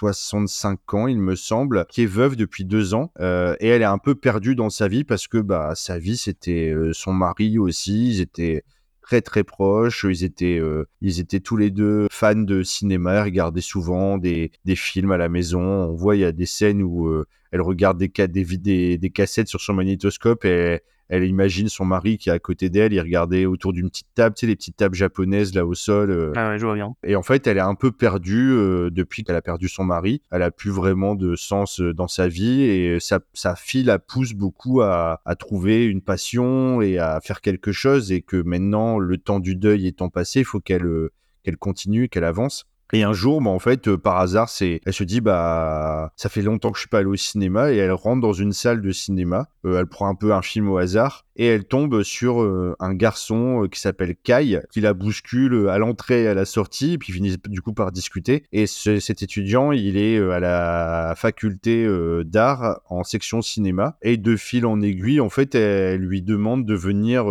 65 0.10 0.94
ans, 0.96 1.08
il 1.08 1.20
me 1.20 1.36
semble, 1.36 1.86
qui 1.88 2.04
est 2.04 2.08
veuve 2.08 2.36
depuis 2.36 2.66
deux 2.66 2.94
ans 2.94 3.12
euh, 3.20 3.56
et 3.60 3.68
elle 3.68 3.82
est 3.82 3.86
un 3.86 4.00
peu 4.00 4.16
perdue 4.16 4.56
dans 4.56 4.70
sa 4.70 4.88
vie 4.88 5.04
parce 5.04 5.28
que 5.28 5.38
bah 5.38 5.74
sa 5.76 6.00
vie 6.00 6.18
c'était 6.18 6.72
euh, 6.72 6.92
son 6.94 7.14
mari 7.14 7.60
aussi, 7.60 8.10
ils 8.10 8.22
étaient 8.22 8.64
très 9.12 9.22
très 9.22 9.44
proches, 9.44 10.06
ils 10.10 10.24
étaient 10.24 10.58
euh, 10.58 10.86
ils 11.02 11.20
étaient 11.20 11.42
tous 11.42 11.58
les 11.58 11.70
deux 11.70 12.08
fans 12.10 12.34
de 12.34 12.64
cinéma, 12.64 13.20
ils 13.20 13.24
regardaient 13.24 13.60
souvent 13.60 14.18
des, 14.18 14.52
des 14.64 14.78
films 14.78 15.12
à 15.12 15.18
la 15.18 15.28
maison. 15.28 15.62
On 15.62 15.94
voit 15.96 16.16
il 16.16 16.20
y 16.20 16.26
a 16.26 16.32
des 16.32 16.46
scènes 16.46 16.82
où 16.82 17.12
elle 17.52 17.62
regarde 17.62 17.98
des, 17.98 18.08
des, 18.08 18.98
des 18.98 19.10
cassettes 19.10 19.50
sur 19.50 19.60
son 19.60 19.74
magnétoscope 19.74 20.46
et 20.46 20.80
elle 21.12 21.26
imagine 21.26 21.68
son 21.68 21.84
mari 21.84 22.18
qui 22.18 22.30
est 22.30 22.32
à 22.32 22.40
côté 22.40 22.70
d'elle, 22.70 22.94
il 22.94 23.00
regardait 23.02 23.46
autour 23.46 23.74
d'une 23.74 23.90
petite 23.90 24.08
table, 24.16 24.34
tu 24.34 24.42
sais, 24.42 24.48
les 24.48 24.56
petites 24.56 24.78
tables 24.78 24.96
japonaises 24.96 25.54
là 25.54 25.66
au 25.66 25.74
sol. 25.74 26.10
Euh. 26.10 26.32
Ah 26.38 26.50
ouais, 26.50 26.58
je 26.58 26.66
vois 26.66 26.76
bien. 26.76 26.96
Et 27.04 27.18
en 27.18 27.22
fait, 27.22 27.46
elle 27.48 27.58
est 27.58 27.60
un 27.60 27.76
peu 27.76 27.92
perdue 27.92 28.52
euh, 28.54 28.90
depuis 28.90 29.26
qu'elle 29.26 29.36
a 29.36 29.42
perdu 29.42 29.68
son 29.68 29.84
mari. 29.84 30.22
Elle 30.32 30.42
a 30.42 30.52
plus 30.52 30.72
vraiment 30.72 31.16
de 31.16 31.36
sens 31.36 31.82
euh, 31.82 31.94
dans 31.94 32.08
sa 32.08 32.30
vie 32.30 32.62
et 32.62 33.02
sa, 33.02 33.20
sa 33.34 33.56
fille 33.56 33.84
la 33.84 34.00
pousse 34.00 34.32
beaucoup 34.32 34.82
à, 34.82 35.20
à 35.26 35.36
trouver 35.36 35.86
une 35.86 36.02
passion 36.02 36.82
et 36.82 36.98
à 36.98 37.20
faire 37.20 37.42
quelque 37.42 37.74
chose 37.74 38.14
et 38.14 38.22
que 38.22 38.42
maintenant, 38.42 38.98
le 38.98 39.18
temps 39.18 39.42
du 39.42 39.58
deuil 39.58 39.88
étant 39.88 40.08
passé, 40.08 40.40
il 40.40 40.46
faut 40.46 40.62
qu'elle 40.62 41.10
qu'elle 41.44 41.58
continue, 41.58 42.08
qu'elle 42.08 42.24
avance. 42.24 42.68
Et 42.94 43.04
un 43.04 43.14
jour, 43.14 43.42
bah, 43.42 43.50
en 43.50 43.60
fait, 43.60 43.88
euh, 43.88 43.98
par 43.98 44.18
hasard, 44.18 44.50
c'est, 44.50 44.82
elle 44.86 44.94
se 44.94 45.04
dit, 45.04 45.22
bah, 45.22 46.12
ça 46.18 46.28
fait 46.28 46.42
longtemps 46.42 46.72
que 46.72 46.78
je 46.78 46.82
suis 46.82 46.90
pas 46.90 47.00
allée 47.00 47.08
au 47.08 47.16
cinéma, 47.16 47.72
et 47.72 47.78
elle 47.78 47.92
rentre 47.94 48.22
dans 48.22 48.34
une 48.34 48.52
salle 48.52 48.82
de 48.82 48.92
cinéma. 48.92 49.48
Euh, 49.66 49.80
elle 49.80 49.88
prend 49.88 50.10
un 50.10 50.16
peu 50.16 50.34
un 50.34 50.42
film 50.42 50.70
au 50.70 50.78
hasard, 50.78 51.26
et 51.38 51.46
elle 51.46 51.64
tombe 51.64 52.04
sur 52.04 52.42
euh, 52.42 52.76
un 52.80 52.94
garçon 52.94 53.68
qui 53.72 53.80
s'appelle 53.80 54.16
Kai, 54.16 54.60
qui 54.72 54.82
la 54.82 54.94
bouscule 54.94 55.70
à 55.70 55.78
l'entrée 55.78 56.24
et 56.24 56.28
à 56.28 56.34
la 56.34 56.44
sortie, 56.46 56.94
et 56.94 56.98
puis 56.98 57.14
finit 57.14 57.38
du 57.48 57.62
coup 57.62 57.74
par 57.74 57.94
discuter. 57.94 58.44
Et 58.52 58.68
cet 58.68 59.24
étudiant, 59.24 59.72
il 59.72 59.96
est 59.96 60.20
à 60.20 60.40
la 60.40 61.14
faculté 61.16 61.88
d'art 62.26 62.82
en 62.90 63.04
section 63.04 63.42
cinéma, 63.42 63.98
et 64.02 64.18
de 64.18 64.36
fil 64.36 64.66
en 64.66 64.82
aiguille, 64.82 65.22
en 65.22 65.30
fait, 65.30 65.56
elle 65.56 66.02
lui 66.02 66.22
demande 66.22 66.66
de 66.66 66.76
venir 66.76 67.26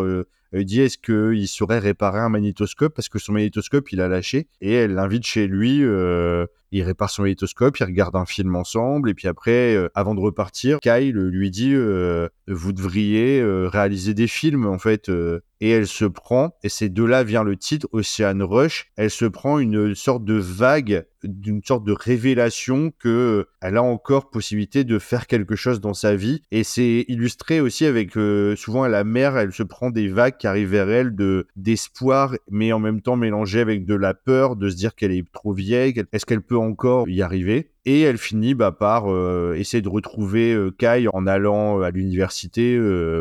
elle 0.53 0.65
dit 0.65 0.81
est-ce 0.81 0.99
qu'il 0.99 1.49
saurait 1.49 1.79
réparer 1.79 2.21
un 2.21 2.29
magnétoscope? 2.29 2.95
Parce 2.95 3.09
que 3.09 3.19
son 3.19 3.33
magnétoscope 3.33 3.93
il 3.93 4.01
a 4.01 4.09
lâché 4.09 4.49
et 4.61 4.73
elle 4.73 4.95
l'invite 4.95 5.25
chez 5.25 5.47
lui. 5.47 5.83
Euh, 5.83 6.47
il 6.73 6.83
répare 6.83 7.11
son 7.11 7.23
magnétoscope, 7.23 7.79
il 7.79 7.85
regarde 7.85 8.17
un 8.17 8.27
film 8.27 8.55
ensemble 8.57 9.11
et 9.11 9.15
puis 9.15 9.29
après, 9.29 9.75
euh, 9.75 9.89
avant 9.95 10.15
de 10.15 10.21
repartir, 10.21 10.79
Kyle 10.81 11.17
lui 11.17 11.51
dit 11.51 11.73
euh, 11.75 12.29
vous 12.47 12.73
devriez 12.73 13.43
réaliser 13.45 14.15
des 14.15 14.27
films 14.27 14.67
en 14.67 14.79
fait. 14.79 15.09
et 15.61 15.71
elle 15.71 15.87
se 15.87 16.05
prend 16.05 16.57
et 16.63 16.69
c'est 16.69 16.89
de 16.89 17.05
là 17.05 17.23
vient 17.23 17.45
le 17.45 17.57
titre 17.57 17.89
Ocean 17.93 18.39
Rush. 18.41 18.91
Elle 18.97 19.11
se 19.11 19.25
prend 19.25 19.59
une 19.59 19.95
sorte 19.95 20.25
de 20.25 20.35
vague 20.35 21.05
d'une 21.25 21.63
sorte 21.63 21.85
de 21.85 21.93
révélation 21.93 22.93
que 22.99 23.09
euh, 23.09 23.49
elle 23.61 23.77
a 23.77 23.83
encore 23.83 24.31
possibilité 24.31 24.85
de 24.85 24.99
faire 24.99 25.27
quelque 25.27 25.57
chose 25.57 25.81
dans 25.81 25.95
sa 25.95 26.17
vie 26.17 26.43
et 26.51 26.65
c'est 26.65 27.05
illustré 27.09 27.61
aussi 27.61 27.87
avec 27.87 28.17
euh, 28.17 28.57
souvent 28.57 28.87
la 28.87 29.05
mère 29.05 29.37
elle 29.37 29.53
se 29.53 29.63
prend 29.63 29.91
des 29.91 30.09
vagues 30.09 30.37
qui 30.39 30.47
arrivent 30.47 30.71
vers 30.71 30.89
elle 30.89 31.15
de 31.15 31.47
d'espoir 31.57 32.35
mais 32.51 32.73
en 32.73 32.79
même 32.79 33.03
temps 33.03 33.17
mélangé 33.17 33.61
avec 33.61 33.85
de 33.85 33.95
la 33.95 34.15
peur 34.15 34.57
de 34.57 34.69
se 34.69 34.77
dire 34.77 34.95
qu'elle 34.95 35.13
est 35.13 35.31
trop 35.33 35.53
vieille 35.53 35.95
est-ce 36.13 36.27
qu'elle 36.27 36.43
peut 36.43 36.57
encore 36.61 37.09
y 37.09 37.23
arriver 37.23 37.71
et 37.85 38.01
elle 38.03 38.19
finit 38.19 38.55
bah, 38.55 38.73
par 38.73 39.11
euh, 39.11 39.55
essayer 39.57 39.81
de 39.81 39.89
retrouver 39.89 40.57
Kai 40.79 41.07
en 41.13 41.27
allant 41.27 41.81
à 41.81 41.91
l'université, 41.91 42.79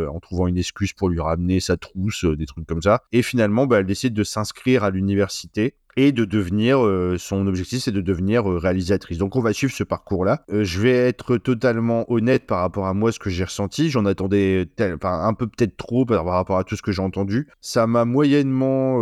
en 0.07 0.19
trouvant 0.19 0.47
une 0.47 0.57
excuse 0.57 0.93
pour 0.93 1.09
lui 1.09 1.19
ramener 1.19 1.59
sa 1.59 1.77
trousse, 1.77 2.25
des 2.25 2.45
trucs 2.45 2.67
comme 2.67 2.81
ça. 2.81 3.01
Et 3.11 3.21
finalement, 3.21 3.67
bah, 3.67 3.79
elle 3.79 3.85
décide 3.85 4.13
de 4.13 4.23
s'inscrire 4.23 4.83
à 4.83 4.89
l'université 4.91 5.75
et 5.95 6.11
de 6.11 6.25
devenir, 6.25 6.85
euh, 6.85 7.17
son 7.17 7.45
objectif 7.47 7.83
c'est 7.83 7.91
de 7.91 8.01
devenir 8.01 8.49
euh, 8.49 8.57
réalisatrice. 8.57 9.17
Donc 9.17 9.35
on 9.35 9.41
va 9.41 9.53
suivre 9.53 9.73
ce 9.73 9.83
parcours-là. 9.83 10.43
Euh, 10.51 10.63
je 10.63 10.79
vais 10.79 10.95
être 10.95 11.37
totalement 11.37 12.11
honnête 12.11 12.45
par 12.45 12.59
rapport 12.59 12.87
à 12.87 12.93
moi, 12.93 13.11
ce 13.11 13.19
que 13.19 13.29
j'ai 13.29 13.43
ressenti. 13.43 13.89
J'en 13.89 14.05
attendais 14.05 14.67
un 15.03 15.33
peu 15.33 15.47
peut-être 15.47 15.77
trop 15.77 16.05
par 16.05 16.25
rapport 16.25 16.57
à 16.57 16.63
tout 16.63 16.75
ce 16.75 16.81
que 16.81 16.91
j'ai 16.91 17.01
entendu. 17.01 17.47
Ça 17.61 17.87
m'a 17.87 18.05
moyennement 18.05 18.99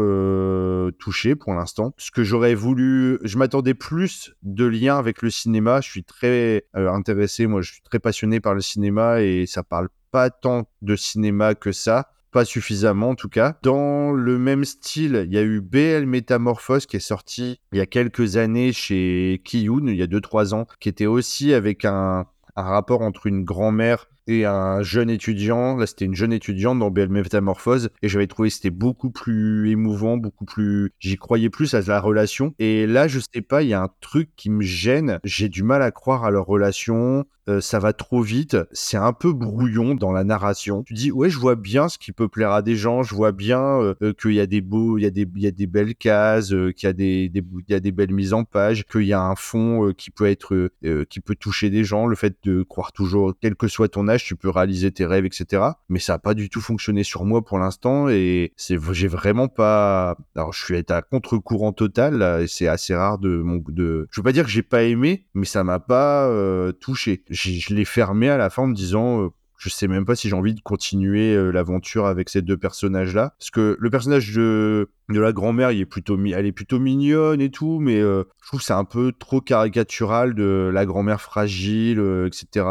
touché 1.00 1.36
pour 1.36 1.54
l'instant. 1.54 1.94
Ce 1.98 2.12
que 2.12 2.24
j'aurais 2.24 2.56
voulu, 2.56 3.20
je 3.24 3.38
m'attendais 3.38 3.74
plus 3.74 4.36
de 4.44 4.66
liens 4.66 4.98
avec 4.98 5.22
le 5.22 5.30
cinéma. 5.30 5.82
Je 5.82 5.90
suis 5.90 6.04
très 6.04 6.66
intéressé, 6.74 7.48
moi 7.48 7.62
je 7.62 7.74
suis 7.74 7.82
très 7.82 8.00
passionné 8.00 8.40
par 8.40 8.54
le 8.54 8.62
cinéma 8.62 9.22
et 9.22 9.46
ça 9.46 9.64
parle 9.64 9.90
pas 10.12 10.30
tant 10.30 10.68
de 10.82 10.96
cinéma 10.96 11.56
que 11.56 11.72
ça 11.72 12.10
suffisamment 12.46 13.10
en 13.10 13.16
tout 13.16 13.30
cas. 13.30 13.58
Dans 13.64 14.12
le 14.12 14.38
même 14.38 14.66
style, 14.66 15.26
il 15.28 15.34
y 15.34 15.38
a 15.38 15.44
eu 15.44 15.62
BL 15.62 16.06
Métamorphose 16.06 16.86
qui 16.86 16.98
est 16.98 17.00
sorti 17.00 17.60
il 17.72 17.78
y 17.78 17.82
a 17.82 17.86
quelques 17.86 18.38
années 18.38 18.74
chez 18.74 19.42
Kiyun, 19.44 19.88
il 19.88 19.96
y 19.96 20.04
a 20.04 20.08
2-3 20.08 20.54
ans, 20.54 20.68
qui 20.80 20.90
était 20.90 21.06
aussi 21.06 21.54
avec 21.54 21.86
un, 21.86 22.26
un 22.56 22.64
rapport 22.64 23.02
entre 23.02 23.28
une 23.28 23.44
grand-mère 23.44 24.08
et 24.28 24.46
un 24.46 24.82
jeune 24.84 25.10
étudiant. 25.10 25.78
Là, 25.78 25.88
c'était 25.88 26.06
une 26.06 26.16
jeune 26.16 26.34
étudiante 26.34 26.80
dans 26.80 26.92
BL 26.92 27.10
Métamorphose 27.10 27.90
et 28.02 28.08
j'avais 28.08 28.28
trouvé 28.28 28.50
que 28.50 28.56
c'était 28.56 28.70
beaucoup 28.70 29.10
plus 29.10 29.72
émouvant, 29.72 30.18
beaucoup 30.18 30.46
plus. 30.46 30.92
J'y 31.00 31.18
croyais 31.18 31.50
plus 31.50 31.74
à 31.74 31.82
la 31.82 32.00
relation. 32.00 32.54
Et 32.60 32.86
là, 32.86 33.08
je 33.08 33.20
sais 33.20 33.42
pas, 33.42 33.64
il 33.64 33.70
y 33.70 33.74
a 33.74 33.82
un 33.82 33.90
truc 34.02 34.30
qui 34.36 34.50
me 34.50 34.62
gêne. 34.62 35.20
J'ai 35.24 35.50
du 35.50 35.64
mal 35.64 35.82
à 35.82 35.92
croire 35.92 36.26
à 36.26 36.32
leur 36.32 36.46
relation. 36.46 37.26
Euh, 37.50 37.62
ça 37.62 37.80
va 37.80 37.94
trop 37.94 38.22
vite, 38.22 38.58
c'est 38.74 38.98
un 38.98 39.14
peu 39.14 39.32
brouillon 39.32 39.96
dans 39.96 40.12
la 40.12 40.26
narration. 40.26 40.84
Tu 40.84 40.94
dis 40.94 41.12
ouais, 41.12 41.30
je 41.30 41.40
vois 41.40 41.56
bien 41.56 41.88
ce 41.88 41.98
qui 41.98 42.12
peut 42.12 42.28
plaire 42.28 42.52
à 42.52 42.62
des 42.62 42.76
gens, 42.76 43.04
je 43.04 43.16
vois 43.16 43.32
bien 43.32 43.62
euh, 43.62 43.96
euh, 44.02 44.14
qu'il 44.14 44.34
y 44.34 44.42
a 44.42 44.46
des 44.46 44.60
beaux, 44.60 44.98
il 44.98 45.04
y 45.04 45.06
a 45.06 45.10
des, 45.10 45.26
il 45.34 45.42
y 45.42 45.48
a 45.48 45.52
des 45.52 45.68
belles 45.68 45.96
cases, 45.96 46.50
qu'il 46.50 46.84
y 46.84 46.88
a 46.88 46.94
des, 46.94 47.30
des, 47.30 47.42
il 47.68 47.72
y 47.72 47.74
a 47.74 47.80
des 47.80 47.94
belles 47.94 48.12
mises 48.12 48.34
en 48.34 48.44
page, 48.44 48.86
qu'il 48.86 49.04
y 49.04 49.14
a 49.14 49.22
un 49.22 49.36
fond 49.36 49.94
qui 49.98 50.12
peut 50.12 50.26
être, 50.26 50.70
qui 51.10 51.20
peut 51.22 51.36
toucher 51.36 51.70
des 51.70 51.84
gens. 51.84 52.06
Le 52.06 52.16
fait 52.16 52.36
de 52.44 52.64
croire 52.64 52.92
toujours, 52.92 53.34
quel 53.40 53.56
que 53.56 53.68
soit 53.68 53.88
ton 53.88 54.08
âge, 54.10 54.17
tu 54.24 54.36
peux 54.36 54.50
réaliser 54.50 54.92
tes 54.92 55.06
rêves, 55.06 55.26
etc. 55.26 55.64
Mais 55.90 56.00
ça 56.00 56.16
a 56.16 56.20
pas 56.20 56.34
du 56.34 56.50
tout 56.50 56.62
fonctionné 56.62 57.04
sur 57.04 57.26
moi 57.26 57.44
pour 57.44 57.60
l'instant 57.60 58.10
et 58.10 58.54
c'est, 58.56 58.78
j'ai 58.92 59.08
vraiment 59.08 59.48
pas. 59.48 60.18
Alors 60.36 60.54
je 60.54 60.64
suis 60.64 60.84
à 60.90 61.02
contre-courant 61.02 61.74
total 61.74 62.42
et 62.42 62.48
c'est 62.48 62.68
assez 62.68 62.96
rare 62.96 63.18
de 63.18 63.38
mon, 63.38 63.62
de. 63.68 64.08
Je 64.12 64.20
veux 64.20 64.24
pas 64.24 64.32
dire 64.32 64.44
que 64.44 64.52
j'ai 64.52 64.64
pas 64.64 64.84
aimé, 64.84 65.26
mais 65.34 65.46
ça 65.46 65.64
m'a 65.64 65.80
pas 65.80 66.32
touché 66.80 67.24
je 67.30 67.74
l'ai 67.74 67.86
fermé 67.86 68.30
à 68.30 68.38
la 68.38 68.50
fin 68.50 68.64
en 68.64 68.68
me 68.68 68.74
disant 68.74 69.22
euh, 69.22 69.30
je 69.58 69.70
sais 69.70 69.88
même 69.88 70.06
pas 70.06 70.16
si 70.16 70.30
j'ai 70.30 70.36
envie 70.36 70.54
de 70.54 70.62
continuer 70.62 71.34
euh, 71.34 71.52
l'aventure 71.52 72.06
avec 72.06 72.30
ces 72.30 72.42
deux 72.42 72.58
personnages 72.58 73.14
là 73.14 73.34
parce 73.40 73.50
que 73.50 73.78
le 73.80 73.90
personnage 73.90 74.34
de 74.34 74.90
de 75.10 75.22
la 75.22 75.32
grand-mère, 75.32 75.72
il 75.72 75.80
est 75.80 75.86
plutôt, 75.86 76.18
elle 76.18 76.46
est 76.46 76.52
plutôt 76.52 76.80
mignonne 76.80 77.40
et 77.40 77.50
tout, 77.50 77.80
mais 77.80 78.00
euh, 78.00 78.24
je 78.42 78.48
trouve 78.48 78.62
c'est 78.62 78.74
un 78.74 78.84
peu 78.84 79.14
trop 79.18 79.40
caricatural 79.40 80.34
de 80.36 80.70
la 80.74 80.86
grand-mère 80.86 81.22
fragile, 81.22 82.00
euh, 82.00 82.28
etc. 82.28 82.66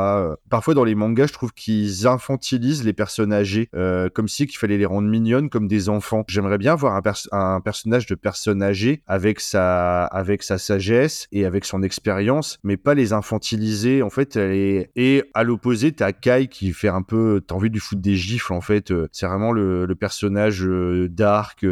Parfois 0.50 0.74
dans 0.74 0.84
les 0.84 0.94
mangas, 0.94 1.28
je 1.28 1.32
trouve 1.32 1.52
qu'ils 1.52 2.06
infantilisent 2.06 2.84
les 2.84 2.92
personnes 2.92 3.32
âgées, 3.32 3.70
euh, 3.74 4.10
comme 4.10 4.28
si 4.28 4.46
qu'il 4.46 4.58
fallait 4.58 4.76
les 4.76 4.84
rendre 4.84 5.08
mignonnes 5.08 5.48
comme 5.48 5.66
des 5.66 5.88
enfants. 5.88 6.24
J'aimerais 6.28 6.58
bien 6.58 6.74
voir 6.74 7.00
un, 7.32 7.60
personnage 7.60 8.06
de 8.06 8.14
personne 8.14 8.62
âgée 8.62 9.02
avec 9.06 9.40
sa, 9.40 10.04
avec 10.04 10.42
sa 10.42 10.58
sagesse 10.58 11.28
et 11.32 11.46
avec 11.46 11.64
son 11.64 11.82
expérience, 11.82 12.58
mais 12.62 12.76
pas 12.76 12.94
les 12.94 13.14
infantiliser. 13.14 14.02
En 14.02 14.10
fait, 14.10 14.36
elle 14.36 14.52
est... 14.52 14.90
et 14.94 15.24
à 15.32 15.42
l'opposé, 15.42 15.92
t'as 15.92 16.12
Kai 16.12 16.48
qui 16.48 16.72
fait 16.72 16.88
un 16.88 17.02
peu, 17.02 17.42
t'as 17.46 17.54
envie 17.54 17.70
de 17.70 17.74
lui 17.74 17.80
foutre 17.80 18.02
des 18.02 18.16
gifles. 18.16 18.52
En 18.52 18.60
fait, 18.60 18.92
c'est 19.12 19.26
vraiment 19.26 19.52
le, 19.52 19.86
le 19.86 19.94
personnage 19.94 20.66
dark 21.10 21.64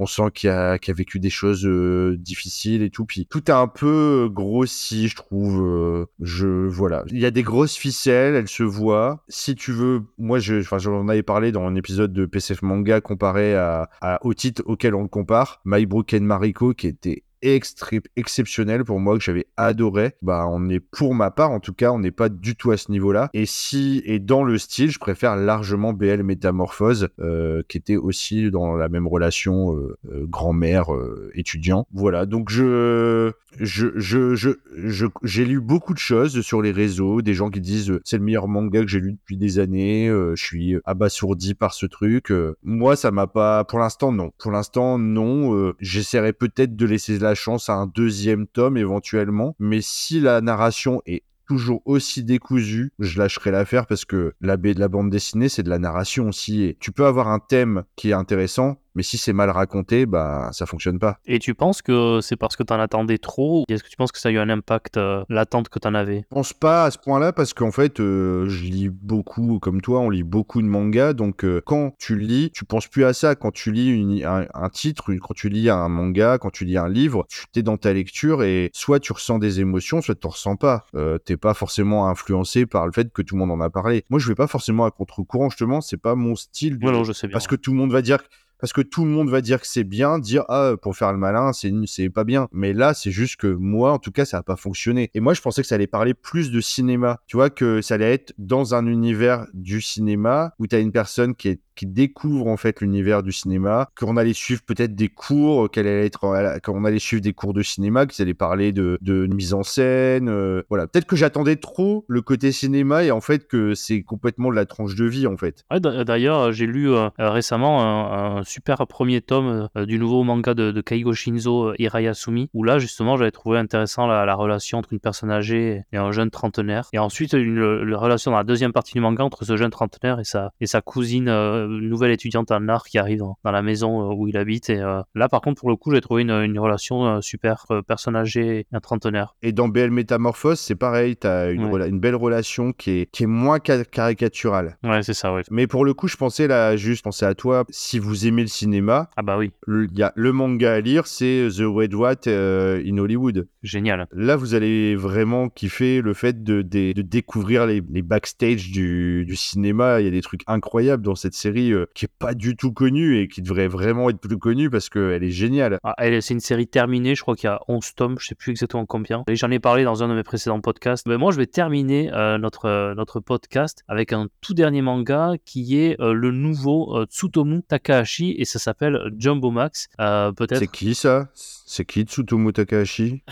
on 0.00 0.06
sent 0.06 0.30
qu'il 0.32 0.48
a, 0.48 0.72
a, 0.72 0.92
vécu 0.92 1.20
des 1.20 1.28
choses 1.28 1.66
euh, 1.66 2.16
difficiles 2.18 2.82
et 2.82 2.88
tout. 2.88 3.04
Puis 3.04 3.26
tout 3.26 3.50
est 3.50 3.54
un 3.54 3.68
peu 3.68 4.30
grossi, 4.32 5.08
je 5.08 5.16
trouve. 5.16 5.62
Euh, 5.62 6.06
je 6.20 6.46
voilà, 6.66 7.04
il 7.10 7.18
y 7.18 7.26
a 7.26 7.30
des 7.30 7.42
grosses 7.42 7.76
ficelles, 7.76 8.34
elles 8.34 8.48
se 8.48 8.62
voient. 8.62 9.22
Si 9.28 9.54
tu 9.54 9.72
veux, 9.72 10.02
moi, 10.16 10.38
je, 10.38 10.60
enfin, 10.60 10.78
j'en 10.78 11.06
avais 11.08 11.22
parlé 11.22 11.52
dans 11.52 11.64
un 11.64 11.74
épisode 11.74 12.14
de 12.14 12.24
PCF 12.24 12.62
Manga 12.62 13.02
comparé 13.02 13.54
à, 13.54 13.90
au 14.22 14.32
titre 14.32 14.62
auquel 14.64 14.94
on 14.94 15.02
le 15.02 15.08
compare, 15.08 15.60
My 15.66 15.84
Broken 15.84 16.24
Mariko, 16.24 16.72
qui 16.72 16.86
était 16.86 17.24
exceptionnel 17.42 18.84
pour 18.84 19.00
moi 19.00 19.16
que 19.18 19.24
j'avais 19.24 19.46
adoré. 19.56 20.12
Bah, 20.22 20.46
on 20.48 20.68
est 20.68 20.80
pour 20.80 21.14
ma 21.14 21.30
part, 21.30 21.50
en 21.50 21.60
tout 21.60 21.72
cas, 21.72 21.90
on 21.90 21.98
n'est 21.98 22.10
pas 22.10 22.28
du 22.28 22.56
tout 22.56 22.70
à 22.70 22.76
ce 22.76 22.90
niveau-là. 22.90 23.30
Et 23.32 23.46
si, 23.46 24.02
et 24.04 24.18
dans 24.18 24.44
le 24.44 24.58
style, 24.58 24.90
je 24.90 24.98
préfère 24.98 25.36
largement 25.36 25.92
BL 25.92 26.22
Métamorphose, 26.22 27.08
euh, 27.20 27.62
qui 27.68 27.78
était 27.78 27.96
aussi 27.96 28.50
dans 28.50 28.76
la 28.76 28.88
même 28.88 29.06
relation 29.06 29.76
euh, 29.76 29.96
euh, 30.10 30.26
grand-mère 30.26 30.88
étudiant. 31.34 31.86
Voilà, 31.92 32.26
donc 32.26 32.50
je, 32.50 33.32
je, 33.58 33.88
je, 33.96 34.34
je, 34.34 35.06
j'ai 35.22 35.44
lu 35.44 35.60
beaucoup 35.60 35.94
de 35.94 35.98
choses 35.98 36.40
sur 36.40 36.62
les 36.62 36.72
réseaux, 36.72 37.22
des 37.22 37.34
gens 37.34 37.50
qui 37.50 37.60
disent 37.60 37.98
c'est 38.04 38.18
le 38.18 38.24
meilleur 38.24 38.48
manga 38.48 38.80
que 38.82 38.88
j'ai 38.88 39.00
lu 39.00 39.12
depuis 39.12 39.36
des 39.36 39.58
années, 39.58 40.08
je 40.08 40.42
suis 40.42 40.76
abasourdi 40.84 41.54
par 41.54 41.74
ce 41.74 41.86
truc. 41.86 42.32
moi, 42.62 42.96
ça 42.96 43.10
m'a 43.10 43.26
pas, 43.26 43.64
pour 43.64 43.78
l'instant, 43.78 44.12
non. 44.12 44.30
Pour 44.38 44.52
l'instant, 44.52 44.98
non. 44.98 45.72
J'essaierai 45.80 46.32
peut-être 46.32 46.76
de 46.76 46.86
laisser 46.86 47.18
la 47.18 47.34
chance 47.34 47.68
à 47.68 47.74
un 47.74 47.86
deuxième 47.86 48.46
tome 48.46 48.76
éventuellement, 48.76 49.54
mais 49.58 49.80
si 49.80 50.20
la 50.20 50.40
narration 50.40 51.02
est 51.06 51.22
toujours 51.50 51.82
aussi 51.84 52.22
décousu, 52.22 52.92
je 53.00 53.18
lâcherai 53.18 53.50
l'affaire 53.50 53.88
parce 53.88 54.04
que 54.04 54.34
la 54.40 54.56
baie 54.56 54.72
de 54.72 54.78
la 54.78 54.86
bande 54.86 55.10
dessinée, 55.10 55.48
c'est 55.48 55.64
de 55.64 55.68
la 55.68 55.80
narration 55.80 56.28
aussi. 56.28 56.62
Et 56.62 56.76
tu 56.78 56.92
peux 56.92 57.06
avoir 57.06 57.26
un 57.26 57.40
thème 57.40 57.82
qui 57.96 58.10
est 58.10 58.12
intéressant, 58.12 58.80
mais 58.94 59.02
si 59.02 59.18
c'est 59.18 59.32
mal 59.32 59.50
raconté, 59.50 60.06
bah 60.06 60.50
ça 60.52 60.66
fonctionne 60.66 60.98
pas. 60.98 61.18
Et 61.26 61.38
tu 61.38 61.54
penses 61.54 61.82
que 61.82 62.20
c'est 62.22 62.36
parce 62.36 62.56
que 62.56 62.62
tu 62.62 62.72
en 62.72 62.80
attendais 62.80 63.18
trop 63.18 63.64
Est-ce 63.68 63.82
que 63.82 63.88
tu 63.88 63.96
penses 63.96 64.12
que 64.12 64.18
ça 64.18 64.28
a 64.28 64.32
eu 64.32 64.38
un 64.38 64.48
impact, 64.48 64.96
euh, 64.96 65.24
l'attente 65.28 65.68
que 65.68 65.78
tu 65.78 65.88
en 65.88 65.94
avais? 65.94 66.24
Je 66.30 66.34
pense 66.34 66.52
pas 66.52 66.84
à 66.84 66.90
ce 66.90 66.98
point-là 66.98 67.32
parce 67.32 67.54
qu'en 67.54 67.70
fait, 67.70 68.00
euh, 68.00 68.48
je 68.48 68.64
lis 68.64 68.88
beaucoup, 68.88 69.58
comme 69.58 69.80
toi, 69.80 70.00
on 70.00 70.10
lit 70.10 70.22
beaucoup 70.22 70.62
de 70.62 70.66
mangas. 70.66 71.12
Donc 71.12 71.44
euh, 71.44 71.62
quand 71.64 71.94
tu 71.98 72.18
lis, 72.18 72.50
tu 72.52 72.64
penses 72.64 72.88
plus 72.88 73.04
à 73.04 73.12
ça. 73.12 73.34
Quand 73.34 73.52
tu 73.52 73.72
lis 73.72 74.24
un, 74.24 74.68
titre, 74.70 75.12
quand 75.14 75.34
tu 75.34 75.48
lis 75.48 75.70
un 75.70 75.88
manga, 75.88 76.38
quand 76.38 76.50
tu 76.50 76.64
lis 76.64 76.76
un 76.76 76.88
livre, 76.88 77.26
tu 77.52 77.60
es 77.60 77.62
dans 77.62 77.76
ta 77.76 77.92
lecture 77.92 78.42
et 78.42 78.70
soit 78.72 79.00
tu 79.00 79.12
ressens 79.12 79.38
des 79.38 79.60
émotions, 79.60 80.00
soit 80.00 80.14
tu 80.14 80.26
ne 80.26 80.32
ressens 80.32 80.56
pas. 80.56 80.86
t'es 81.24 81.36
pas 81.36 81.54
forcément 81.54 82.08
influencé 82.08 82.66
par 82.66 82.86
le 82.86 82.92
fait 82.92 83.12
que 83.12 83.22
tout 83.22 83.34
le 83.36 83.40
monde 83.40 83.50
en 83.50 83.60
a 83.60 83.70
parlé. 83.70 84.04
Moi, 84.10 84.18
je 84.18 84.28
vais 84.28 84.34
pas 84.34 84.46
forcément 84.46 84.84
à 84.84 84.90
contre-courant, 84.90 85.50
justement, 85.50 85.80
c'est 85.80 85.96
pas 85.96 86.14
mon 86.14 86.34
style. 86.34 86.78
non, 86.80 87.04
je 87.04 87.12
sais 87.12 87.26
bien. 87.26 87.32
Parce 87.32 87.46
que 87.46 87.56
tout 87.56 87.72
le 87.72 87.78
monde 87.78 87.92
va 87.92 88.02
dire 88.02 88.18
parce 88.60 88.72
que 88.72 88.80
tout 88.80 89.04
le 89.04 89.10
monde 89.10 89.30
va 89.30 89.40
dire 89.40 89.60
que 89.60 89.66
c'est 89.66 89.84
bien, 89.84 90.18
dire 90.18 90.44
ah 90.48 90.74
pour 90.80 90.96
faire 90.96 91.12
le 91.12 91.18
malin 91.18 91.52
c'est 91.52 91.72
c'est 91.86 92.10
pas 92.10 92.24
bien. 92.24 92.48
Mais 92.52 92.72
là 92.72 92.94
c'est 92.94 93.10
juste 93.10 93.36
que 93.36 93.46
moi 93.46 93.92
en 93.92 93.98
tout 93.98 94.12
cas 94.12 94.24
ça 94.24 94.38
a 94.38 94.42
pas 94.42 94.56
fonctionné. 94.56 95.10
Et 95.14 95.20
moi 95.20 95.34
je 95.34 95.40
pensais 95.40 95.62
que 95.62 95.68
ça 95.68 95.74
allait 95.76 95.86
parler 95.86 96.14
plus 96.14 96.50
de 96.50 96.60
cinéma. 96.60 97.18
Tu 97.26 97.36
vois 97.36 97.50
que 97.50 97.80
ça 97.80 97.94
allait 97.94 98.12
être 98.12 98.34
dans 98.38 98.74
un 98.74 98.86
univers 98.86 99.46
du 99.54 99.80
cinéma 99.80 100.54
où 100.58 100.66
tu 100.66 100.76
as 100.76 100.80
une 100.80 100.92
personne 100.92 101.34
qui 101.34 101.48
est 101.48 101.60
qui 101.80 101.86
découvre 101.86 102.46
en 102.46 102.58
fait 102.58 102.82
l'univers 102.82 103.22
du 103.22 103.32
cinéma, 103.32 103.88
qu'on 103.98 104.18
allait 104.18 104.34
suivre 104.34 104.60
peut-être 104.60 104.94
des 104.94 105.08
cours, 105.08 105.70
qu'elle 105.70 105.86
allait 105.86 106.04
être, 106.04 106.20
qu'on 106.62 106.84
allait 106.84 106.98
suivre 106.98 107.22
des 107.22 107.32
cours 107.32 107.54
de 107.54 107.62
cinéma, 107.62 108.04
qu'ils 108.04 108.20
allaient 108.22 108.34
parler 108.34 108.70
de, 108.70 108.98
mise 109.32 109.54
en 109.54 109.62
scène, 109.62 110.28
euh, 110.28 110.62
voilà. 110.68 110.86
Peut-être 110.86 111.06
que 111.06 111.16
j'attendais 111.16 111.56
trop 111.56 112.04
le 112.06 112.20
côté 112.20 112.52
cinéma 112.52 113.04
et 113.04 113.10
en 113.10 113.22
fait 113.22 113.48
que 113.48 113.74
c'est 113.74 114.02
complètement 114.02 114.50
de 114.50 114.56
la 114.56 114.66
tranche 114.66 114.94
de 114.94 115.06
vie 115.06 115.26
en 115.26 115.38
fait. 115.38 115.64
D'ailleurs, 115.70 116.52
j'ai 116.52 116.66
lu 116.66 116.90
euh, 116.90 117.08
récemment 117.16 117.80
un, 117.80 118.44
super 118.44 118.86
premier 118.86 119.22
tome 119.22 119.70
euh, 119.74 119.86
du 119.86 119.98
nouveau 119.98 120.22
manga 120.22 120.52
de, 120.52 120.72
de 120.72 120.80
Kaigo 120.82 121.14
Shinzo 121.14 121.72
Hirayasumi, 121.78 122.50
où 122.52 122.62
là 122.62 122.78
justement 122.78 123.16
j'avais 123.16 123.30
trouvé 123.30 123.56
intéressant 123.56 124.06
la, 124.06 124.34
relation 124.34 124.76
entre 124.76 124.92
une 124.92 125.00
personne 125.00 125.30
âgée 125.30 125.84
et 125.92 125.96
un 125.96 126.12
jeune 126.12 126.30
trentenaire, 126.30 126.88
et 126.92 126.98
ensuite 126.98 127.32
une, 127.32 127.94
relation 127.94 128.32
dans 128.32 128.36
la 128.36 128.44
deuxième 128.44 128.74
partie 128.74 128.92
du 128.92 129.00
manga 129.00 129.24
entre 129.24 129.46
ce 129.46 129.56
jeune 129.56 129.70
trentenaire 129.70 130.20
et 130.20 130.24
sa, 130.24 130.52
et 130.60 130.66
sa 130.66 130.82
cousine 130.82 131.30
nouvelle 131.78 132.10
étudiante 132.10 132.50
en 132.50 132.68
art 132.68 132.84
qui 132.84 132.98
arrive 132.98 133.18
dans, 133.18 133.36
la 133.44 133.62
maison 133.62 134.10
euh, 134.10 134.14
où 134.14 134.28
il 134.28 134.36
habite. 134.36 134.70
Et 134.70 134.80
euh, 134.80 135.02
là, 135.14 135.28
par 135.28 135.40
contre, 135.40 135.60
pour 135.60 135.70
le 135.70 135.76
coup, 135.76 135.92
j'ai 135.92 136.00
trouvé 136.00 136.22
une, 136.22 136.58
relation 136.58 137.06
euh, 137.06 137.20
super 137.20 137.66
personne 137.86 138.16
âgée 138.16 138.60
et 138.60 138.66
un 138.72 138.80
trentenaire. 138.80 139.34
Et 139.42 139.52
dans 139.52 139.68
BL 139.68 139.90
Métamorphose, 139.90 140.58
c'est 140.58 140.74
pareil, 140.74 141.16
tu 141.16 141.26
as 141.26 141.50
une, 141.50 141.62
une, 141.62 142.00
belle 142.00 142.16
relation 142.16 142.72
qui 142.72 142.90
est, 142.90 143.10
qui 143.10 143.24
est 143.24 143.26
moins 143.26 143.58
caricaturale. 143.58 144.76
Ouais, 144.82 145.02
c'est 145.02 145.14
ça. 145.14 145.34
Mais 145.50 145.66
pour 145.66 145.84
le 145.84 145.94
coup, 145.94 146.08
je 146.08 146.16
pensais 146.16 146.46
là, 146.46 146.76
juste 146.76 147.04
penser 147.04 147.24
à 147.24 147.34
toi, 147.34 147.64
si 147.70 147.98
vous 147.98 148.26
aimez 148.26 148.42
le 148.42 148.48
cinéma. 148.48 149.10
Ah 149.16 149.22
bah 149.22 149.38
oui. 149.38 149.52
Il 149.68 149.98
y 149.98 150.02
a 150.02 150.12
le 150.16 150.32
manga 150.32 150.74
à 150.74 150.80
lire, 150.80 151.06
c'est 151.06 151.48
The 151.56 151.62
Red 151.62 151.94
What 151.94 152.26
in 152.26 152.98
Hollywood. 152.98 153.48
Génial. 153.62 154.06
Là, 154.12 154.36
vous 154.36 154.54
allez 154.54 154.96
vraiment 154.96 155.50
kiffer 155.50 156.00
le 156.00 156.14
fait 156.14 156.42
de, 156.42 156.62
de, 156.62 157.02
découvrir 157.02 157.66
les, 157.66 157.82
les 157.90 158.02
backstage 158.02 158.70
du, 158.70 159.24
du 159.26 159.36
cinéma. 159.36 160.00
Il 160.00 160.04
y 160.04 160.08
a 160.08 160.10
des 160.10 160.22
trucs 160.22 160.42
incroyables 160.46 161.02
dans 161.02 161.14
cette 161.14 161.34
série 161.34 161.72
euh, 161.72 161.86
qui 161.94 162.06
est 162.06 162.12
pas 162.18 162.34
du 162.34 162.56
tout 162.56 162.72
connue 162.72 163.18
et 163.20 163.28
qui 163.28 163.42
devrait 163.42 163.68
vraiment 163.68 164.08
être 164.08 164.18
plus 164.18 164.38
connue 164.38 164.70
parce 164.70 164.88
qu'elle 164.88 165.22
est 165.22 165.30
géniale. 165.30 165.78
Ah, 165.84 165.94
c'est 166.20 166.34
une 166.34 166.40
série 166.40 166.68
terminée, 166.68 167.14
je 167.14 167.20
crois 167.20 167.36
qu'il 167.36 167.48
y 167.48 167.52
a 167.52 167.60
11 167.68 167.94
tomes, 167.94 168.16
je 168.18 168.28
sais 168.28 168.34
plus 168.34 168.52
exactement 168.52 168.86
combien. 168.86 169.24
Et 169.28 169.36
j'en 169.36 169.50
ai 169.50 169.58
parlé 169.58 169.84
dans 169.84 170.02
un 170.02 170.08
de 170.08 170.14
mes 170.14 170.22
précédents 170.22 170.60
podcasts. 170.60 171.06
Mais 171.06 171.18
moi, 171.18 171.30
je 171.30 171.36
vais 171.36 171.46
terminer 171.46 172.10
euh, 172.14 172.38
notre, 172.38 172.64
euh, 172.64 172.94
notre 172.94 173.20
podcast 173.20 173.84
avec 173.88 174.14
un 174.14 174.28
tout 174.40 174.54
dernier 174.54 174.80
manga 174.80 175.34
qui 175.44 175.78
est 175.78 175.96
le 176.00 176.30
nouveau 176.30 177.04
Tsutomu 177.04 177.62
Takahashi 177.62 178.34
et 178.38 178.44
ça 178.44 178.58
s'appelle 178.58 179.12
Jumbo 179.18 179.50
Max. 179.50 179.88
peut-être. 179.98 180.58
C'est 180.58 180.70
qui 180.70 180.94
ça? 180.94 181.28
C'est 181.72 181.84
qui 181.84 182.02
Tsutomu 182.02 182.52
Takahashi 182.52 183.22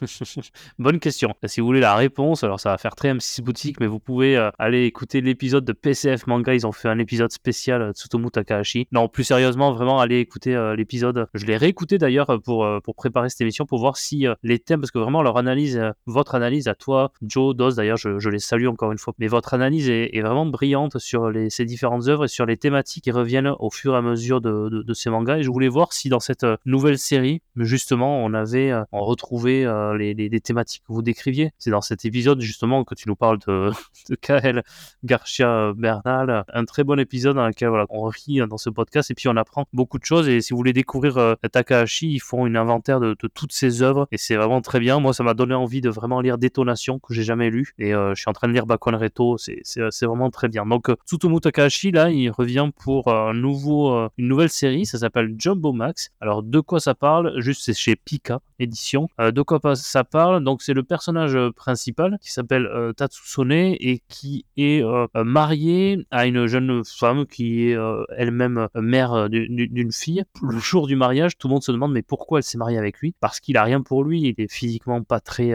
Bonne 0.78 1.00
question. 1.00 1.34
Si 1.44 1.60
vous 1.60 1.66
voulez 1.66 1.80
la 1.80 1.94
réponse, 1.94 2.44
alors 2.44 2.60
ça 2.60 2.70
va 2.70 2.78
faire 2.78 2.94
très 2.94 3.12
M6 3.12 3.42
boutique, 3.42 3.80
mais 3.80 3.86
vous 3.86 3.98
pouvez 3.98 4.36
euh, 4.36 4.50
aller 4.58 4.84
écouter 4.84 5.20
l'épisode 5.20 5.64
de 5.64 5.72
PCF 5.72 6.26
Manga. 6.26 6.54
Ils 6.54 6.66
ont 6.66 6.72
fait 6.72 6.88
un 6.88 6.98
épisode 6.98 7.32
spécial 7.32 7.82
euh, 7.82 7.92
Tsutomu 7.92 8.30
Takahashi. 8.30 8.88
Non, 8.92 9.08
plus 9.08 9.24
sérieusement, 9.24 9.72
vraiment, 9.72 10.00
allez 10.00 10.18
écouter 10.18 10.54
euh, 10.54 10.76
l'épisode. 10.76 11.26
Je 11.34 11.46
l'ai 11.46 11.56
réécouté 11.56 11.98
d'ailleurs 11.98 12.40
pour, 12.44 12.66
pour 12.82 12.94
préparer 12.94 13.28
cette 13.28 13.40
émission 13.40 13.66
pour 13.66 13.78
voir 13.78 13.96
si 13.96 14.26
les 14.42 14.58
thèmes, 14.58 14.80
parce 14.80 14.90
que 14.90 14.98
vraiment 14.98 15.22
leur 15.22 15.36
analyse, 15.36 15.80
votre 16.06 16.34
analyse 16.34 16.68
à 16.68 16.74
toi, 16.74 17.12
Joe, 17.22 17.54
Dos, 17.54 17.72
d'ailleurs, 17.72 17.96
je, 17.96 18.28
les 18.28 18.38
salue 18.38 18.66
encore 18.66 18.92
une 18.92 18.98
fois, 18.98 19.14
mais 19.18 19.28
votre 19.28 19.54
analyse 19.54 19.88
est, 19.88 20.20
vraiment 20.20 20.46
brillante 20.46 20.98
sur 20.98 21.30
les, 21.30 21.50
ces 21.50 21.64
différentes 21.64 22.08
œuvres 22.08 22.24
et 22.24 22.28
sur 22.28 22.46
les 22.46 22.56
thématiques 22.56 23.04
qui 23.04 23.10
reviennent 23.10 23.52
au 23.60 23.70
fur 23.70 23.94
et 23.94 23.96
à 23.96 24.02
mesure 24.02 24.40
de, 24.40 24.68
de, 24.68 24.94
ces 24.94 25.10
mangas. 25.10 25.38
Et 25.38 25.42
je 25.42 25.50
voulais 25.50 25.68
voir 25.68 25.92
si 25.92 26.08
dans 26.08 26.20
cette 26.20 26.46
nouvelle 26.64 26.98
série, 26.98 27.42
justement, 27.56 28.24
on 28.24 28.34
avait 28.34 28.72
on 28.92 29.04
retrouvait 29.04 29.64
les, 29.94 30.40
thématiques 30.40 30.82
que 30.86 30.92
vous 30.92 31.02
décriviez. 31.02 31.52
C'est 31.58 31.70
dans 31.70 31.80
cet 31.80 32.04
épisode 32.04 32.40
justement 32.40 32.84
que 32.84 32.94
tu 32.94 33.08
nous 33.08 33.16
parles 33.16 33.38
de, 33.46 33.70
de 34.10 34.14
Kael 34.14 34.62
Garcia 35.04 35.72
Bernal, 35.76 36.44
un 36.52 36.64
très 36.64 36.84
bon 36.84 36.98
épisode 36.98 37.36
dans 37.36 37.46
lequel 37.46 37.68
voilà, 37.68 37.86
on 37.90 38.04
rit 38.04 38.40
dans 38.48 38.58
ce 38.58 38.70
podcast 38.70 39.10
et 39.10 39.14
puis 39.14 39.28
on 39.28 39.36
apprend 39.36 39.66
beaucoup 39.72 39.98
de 39.98 40.04
choses. 40.04 40.28
Et 40.28 40.40
si 40.40 40.52
vous 40.52 40.56
voulez 40.56 40.72
découvrir 40.72 41.16
euh, 41.18 41.34
Takahashi, 41.50 42.12
ils 42.12 42.20
font 42.20 42.46
une 42.46 42.56
inventaire 42.56 43.00
de, 43.00 43.14
toutes 43.14 43.52
ses 43.52 43.82
œuvres 43.82 44.06
et 44.12 44.18
c'est 44.18 44.36
vraiment 44.36 44.60
très 44.60 44.80
bien. 44.80 45.00
Moi, 45.00 45.12
ça 45.12 45.22
m'a 45.22 45.34
donné 45.34 45.54
envie 45.54 45.80
de 45.80 45.90
vraiment 45.90 46.20
lire 46.20 46.38
Détonation 46.38 46.98
que 46.98 47.14
j'ai 47.14 47.22
jamais 47.22 47.50
lu 47.50 47.72
et 47.78 47.94
euh, 47.94 48.14
je 48.14 48.20
suis 48.20 48.28
en 48.28 48.32
train 48.32 48.48
de 48.48 48.52
lire 48.52 48.66
Bakon 48.66 48.96
Reto. 48.96 49.36
C'est 49.38 50.06
vraiment 50.06 50.30
très 50.30 50.48
bien. 50.48 50.66
Donc 50.66 50.88
euh, 50.88 50.96
Tsutomu 51.06 51.40
Takahashi 51.40 51.90
là, 51.90 52.10
il 52.10 52.30
revient 52.30 52.70
pour 52.82 53.12
nouveau, 53.34 54.08
une 54.18 54.28
nouvelle 54.28 54.50
série. 54.50 54.86
Ça 54.86 54.98
s'appelle 54.98 55.34
Jumbo 55.38 55.72
Max. 55.72 56.10
Alors 56.20 56.42
de 56.42 56.60
quoi 56.60 56.80
ça 56.80 56.94
parle? 56.94 57.40
Juste 57.40 57.62
c'est 57.64 57.74
chez 57.74 57.96
Pika 57.96 58.40
édition. 58.58 59.08
de 59.18 59.42
quoi 59.42 59.60
ça 59.76 60.04
parle. 60.04 60.42
Donc 60.42 60.62
c'est 60.62 60.74
le 60.74 60.82
personnage 60.82 61.34
euh, 61.36 61.50
principal 61.50 62.18
qui 62.20 62.32
s'appelle 62.32 62.66
euh, 62.66 62.92
Tatsusone 62.92 63.52
et 63.52 64.02
qui 64.08 64.44
est 64.56 64.82
euh, 64.82 65.06
marié 65.14 66.06
à 66.10 66.26
une 66.26 66.46
jeune 66.46 66.82
femme 66.84 67.26
qui 67.26 67.68
est 67.68 67.76
elle-même 68.16 68.68
mère 68.74 69.28
d'une 69.28 69.92
fille. 69.92 70.24
Le 70.42 70.58
jour 70.58 70.86
du 70.86 70.96
mariage, 70.96 71.38
tout 71.38 71.48
le 71.48 71.52
monde 71.52 71.62
se 71.62 71.72
demande 71.72 71.92
mais 71.92 72.02
pourquoi 72.02 72.38
elle 72.38 72.44
s'est 72.44 72.58
mariée 72.58 72.78
avec 72.78 72.98
lui? 72.98 73.14
Parce 73.20 73.40
qu'il 73.40 73.56
a 73.56 73.62
rien 73.62 73.80
pour 73.80 74.04
lui. 74.04 74.22
Il 74.22 74.42
est 74.42 74.52
physiquement 74.52 75.02
pas 75.02 75.20
très 75.20 75.52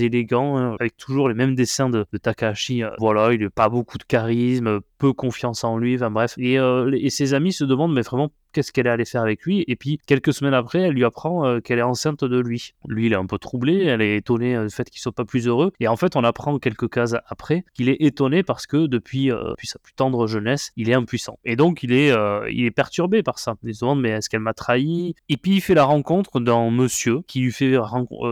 élégant, 0.00 0.58
hein, 0.58 0.76
avec 0.78 0.96
toujours 0.96 1.28
les 1.28 1.34
mêmes 1.34 1.54
dessins 1.54 1.90
de, 1.90 2.04
Takahashi. 2.22 2.82
voilà, 2.98 3.32
il 3.32 3.40
n'a 3.40 3.50
pas 3.50 3.68
beaucoup 3.68 3.98
de 3.98 4.04
charisme, 4.04 4.80
confiance 5.12 5.64
en 5.64 5.76
lui. 5.76 5.96
Enfin 5.96 6.10
bref. 6.10 6.34
Et, 6.38 6.54
et 6.54 7.10
ses 7.10 7.34
amis 7.34 7.52
se 7.52 7.64
demandent 7.64 7.92
mais 7.92 8.02
vraiment 8.02 8.30
qu'est-ce 8.54 8.72
qu'elle 8.72 8.86
est 8.86 8.90
allée 8.90 9.04
faire 9.04 9.20
avec 9.20 9.42
lui? 9.42 9.64
Et 9.66 9.76
puis, 9.76 9.98
quelques 10.06 10.32
semaines 10.32 10.54
après, 10.54 10.80
elle 10.80 10.94
lui 10.94 11.04
apprend 11.04 11.44
euh, 11.44 11.60
qu'elle 11.60 11.78
est 11.78 11.82
enceinte 11.82 12.24
de 12.24 12.38
lui. 12.38 12.72
Lui, 12.88 13.06
il 13.06 13.12
est 13.12 13.16
un 13.16 13.26
peu 13.26 13.36
troublé, 13.36 13.84
elle 13.84 14.00
est 14.00 14.16
étonnée 14.16 14.56
euh, 14.56 14.66
du 14.66 14.74
fait 14.74 14.88
qu'il 14.88 15.00
soit 15.00 15.12
pas 15.12 15.24
plus 15.24 15.46
heureux. 15.46 15.72
Et 15.80 15.88
en 15.88 15.96
fait, 15.96 16.16
on 16.16 16.24
apprend 16.24 16.58
quelques 16.58 16.88
cases 16.88 17.16
après 17.26 17.64
qu'il 17.74 17.88
est 17.88 17.96
étonné 18.00 18.42
parce 18.42 18.66
que 18.66 18.86
depuis, 18.86 19.30
euh, 19.30 19.52
sa 19.64 19.78
plus 19.78 19.94
tendre 19.94 20.26
jeunesse, 20.26 20.70
il 20.76 20.88
est 20.88 20.94
impuissant. 20.94 21.38
Et 21.44 21.56
donc, 21.56 21.82
il 21.82 21.92
est, 21.92 22.12
il 22.50 22.64
est 22.64 22.70
perturbé 22.70 23.22
par 23.22 23.38
ça. 23.38 23.56
Il 23.64 23.74
se 23.74 23.80
demande, 23.80 24.00
mais 24.00 24.10
est-ce 24.10 24.28
qu'elle 24.28 24.40
m'a 24.40 24.52
trahi? 24.52 25.14
Et 25.30 25.38
puis, 25.38 25.56
il 25.56 25.60
fait 25.62 25.74
la 25.74 25.84
rencontre 25.84 26.38
d'un 26.38 26.70
monsieur 26.70 27.22
qui 27.26 27.40
lui 27.40 27.50
fait 27.50 27.78